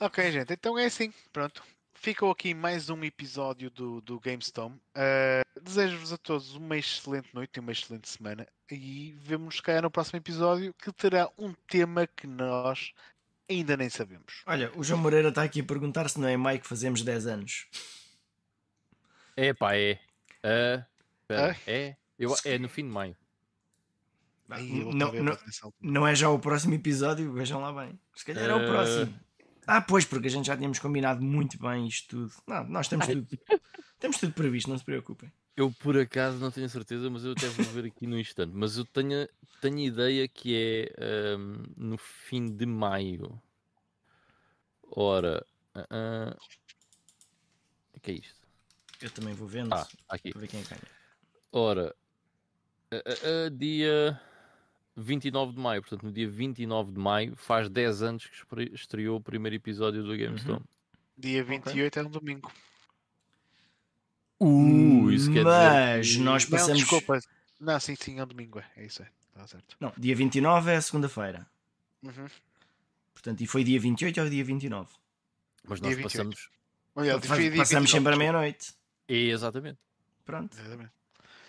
Ok, 0.00 0.30
gente, 0.30 0.52
então 0.52 0.78
é 0.78 0.84
assim. 0.86 1.12
Pronto. 1.32 1.62
Ficou 1.94 2.30
aqui 2.30 2.54
mais 2.54 2.88
um 2.88 3.02
episódio 3.02 3.68
do, 3.70 4.00
do 4.00 4.20
GameStorm. 4.20 4.74
Uh, 4.74 5.42
Desejo-vos 5.62 6.12
a 6.12 6.16
todos 6.18 6.54
uma 6.54 6.76
excelente 6.76 7.28
noite 7.34 7.56
e 7.56 7.60
uma 7.60 7.72
excelente 7.72 8.08
semana. 8.08 8.46
E 8.70 9.14
vemos-nos 9.18 9.60
cá 9.60 9.80
no 9.80 9.90
próximo 9.90 10.18
episódio 10.18 10.74
que 10.74 10.92
terá 10.92 11.28
um 11.38 11.52
tema 11.66 12.06
que 12.06 12.26
nós 12.26 12.92
ainda 13.48 13.76
nem 13.76 13.88
sabemos. 13.88 14.42
Olha, 14.46 14.70
o 14.76 14.84
João 14.84 15.00
Moreira 15.00 15.28
está 15.30 15.42
aqui 15.42 15.60
a 15.60 15.64
perguntar 15.64 16.08
se 16.08 16.20
não 16.20 16.28
é 16.28 16.32
em 16.34 16.36
maio 16.36 16.60
que 16.60 16.66
fazemos 16.66 17.02
10 17.02 17.26
anos. 17.26 17.66
É 19.36 19.54
pá, 19.54 19.74
é. 19.76 19.98
Ah, 20.42 20.84
espera, 21.22 21.52
Ah? 21.52 21.56
é? 21.70 21.96
Eu, 22.18 22.34
é 22.44 22.58
no 22.58 22.68
fim 22.68 22.82
de 22.84 22.90
maio. 22.90 23.16
Aí, 24.50 24.84
não, 24.84 25.12
não, 25.12 25.38
não 25.80 26.06
é 26.06 26.14
já 26.14 26.30
o 26.30 26.38
próximo 26.38 26.74
episódio? 26.74 27.32
Vejam 27.32 27.60
lá 27.60 27.72
bem. 27.72 27.98
Se 28.14 28.24
calhar 28.24 28.48
é 28.48 28.54
o 28.54 28.60
Eh, 28.60 28.66
próximo. 28.66 29.20
Ah, 29.66 29.82
pois, 29.82 30.06
porque 30.06 30.26
a 30.28 30.30
gente 30.30 30.46
já 30.46 30.56
tínhamos 30.56 30.78
combinado 30.78 31.22
muito 31.22 31.58
bem 31.58 31.86
isto 31.86 32.08
tudo. 32.08 32.32
Não, 32.46 32.64
nós 32.64 32.88
temos 32.88 33.06
tudo. 33.06 33.28
temos 34.00 34.16
tudo 34.18 34.32
previsto, 34.32 34.70
não 34.70 34.78
se 34.78 34.84
preocupem. 34.84 35.30
Eu 35.58 35.72
por 35.72 35.98
acaso 35.98 36.38
não 36.38 36.52
tenho 36.52 36.68
certeza, 36.68 37.10
mas 37.10 37.24
eu 37.24 37.32
até 37.32 37.48
vou 37.48 37.64
ver 37.66 37.86
aqui 37.86 38.06
no 38.06 38.16
instante. 38.16 38.52
Mas 38.54 38.78
eu 38.78 38.84
tenho, 38.84 39.28
tenho 39.60 39.80
ideia 39.80 40.28
que 40.28 40.54
é 40.54 41.34
ahm, 41.34 41.64
no 41.76 41.98
fim 41.98 42.46
de 42.46 42.64
maio. 42.64 43.42
Ora. 44.88 45.44
ah, 45.74 46.36
o 47.92 47.98
que 48.00 48.12
é 48.12 48.14
isto? 48.14 48.38
Eu 49.02 49.10
também 49.10 49.34
vou 49.34 49.48
vendo 49.48 49.74
Ah, 49.74 49.84
aqui. 50.08 50.30
para 50.30 50.40
ver 50.42 50.46
quem 50.46 50.62
ganha. 50.62 50.80
Ora. 51.50 51.92
ah, 52.92 52.96
ah, 53.04 53.46
ah, 53.46 53.50
dia 53.50 54.20
29 54.96 55.54
de 55.54 55.58
maio. 55.58 55.82
Portanto, 55.82 56.04
no 56.04 56.12
dia 56.12 56.28
29 56.30 56.92
de 56.92 57.00
maio 57.00 57.34
faz 57.34 57.68
10 57.68 58.02
anos 58.02 58.26
que 58.26 58.62
estreou 58.74 59.16
o 59.16 59.20
primeiro 59.20 59.56
episódio 59.56 60.04
do 60.04 60.16
GameStone. 60.16 60.64
Dia 61.16 61.42
28 61.42 61.98
é 61.98 62.02
um 62.04 62.10
domingo. 62.10 62.52
Uh, 64.40 65.10
isso 65.10 65.26
quer 65.32 65.44
dizer. 65.44 65.44
Mas 65.44 66.10
que- 66.12 66.18
nós 66.18 66.44
Não, 66.44 66.50
passamos. 66.50 66.78
desculpa. 66.78 67.20
Não, 67.60 67.80
sim, 67.80 67.96
sim, 67.96 68.18
é 68.20 68.24
um 68.24 68.26
domingo. 68.26 68.58
É, 68.60 68.64
é 68.76 68.84
isso, 68.86 69.02
é. 69.02 69.08
Está 69.34 69.46
certo. 69.46 69.76
Não, 69.80 69.92
dia 69.96 70.14
29 70.14 70.70
é 70.70 70.80
segunda-feira. 70.80 71.46
Uhum. 72.02 72.28
Portanto, 73.12 73.40
e 73.40 73.46
foi 73.46 73.64
dia 73.64 73.80
28 73.80 74.20
ou 74.20 74.28
dia 74.30 74.44
29? 74.44 74.88
Mas 75.66 75.80
Dia 75.80 75.88
nós 75.90 75.96
28. 75.96 76.02
passamos. 76.12 76.50
Olha, 76.94 77.20
Faz- 77.20 77.40
dia 77.40 77.50
passamos 77.50 77.58
29, 77.68 77.88
sempre 77.88 78.14
à 78.14 78.16
meia-noite. 78.16 78.74
Exatamente. 79.08 79.78
Pronto, 80.24 80.56
Exatamente. 80.58 80.92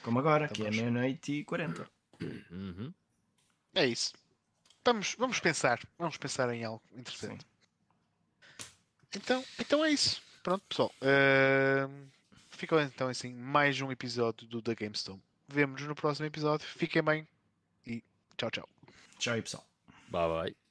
como 0.04 0.20
agora, 0.20 0.48
Tá 0.48 0.54
que 0.56 0.66
é 0.66 0.72
meia-noite 0.72 1.32
e 1.34 1.44
40. 1.44 1.88
Uhum. 2.52 2.92
É 3.76 3.86
isso. 3.86 4.14
Vamos, 4.84 5.16
vamos 5.20 5.40
pensar. 5.40 5.80
Vamos 5.98 6.18
pensar 6.18 6.52
em 6.54 6.64
algo 6.64 6.82
interessante. 6.96 7.46
Então, 9.16 9.44
então 9.60 9.84
é 9.86 9.92
isso. 9.92 10.22
Pronto, 10.44 10.64
pessoal. 10.68 10.92
Ahm, 11.02 12.08
ficou 12.60 12.80
então 12.82 13.08
assim 13.08 13.34
mais 13.34 13.80
um 13.80 13.92
episódio 13.92 14.46
do 14.46 14.62
The 14.62 14.76
GameStone. 14.76 15.22
Vemo-nos 15.48 15.88
no 15.88 15.96
próximo 15.96 16.28
episódio. 16.28 16.68
Fiquem 16.68 17.02
bem 17.02 17.28
e 17.88 18.04
tchau, 18.38 18.52
tchau. 18.52 18.70
Tchau 19.18 19.34
aí, 19.34 19.42
pessoal. 19.42 19.66
Bye 20.10 20.28
bye. 20.28 20.69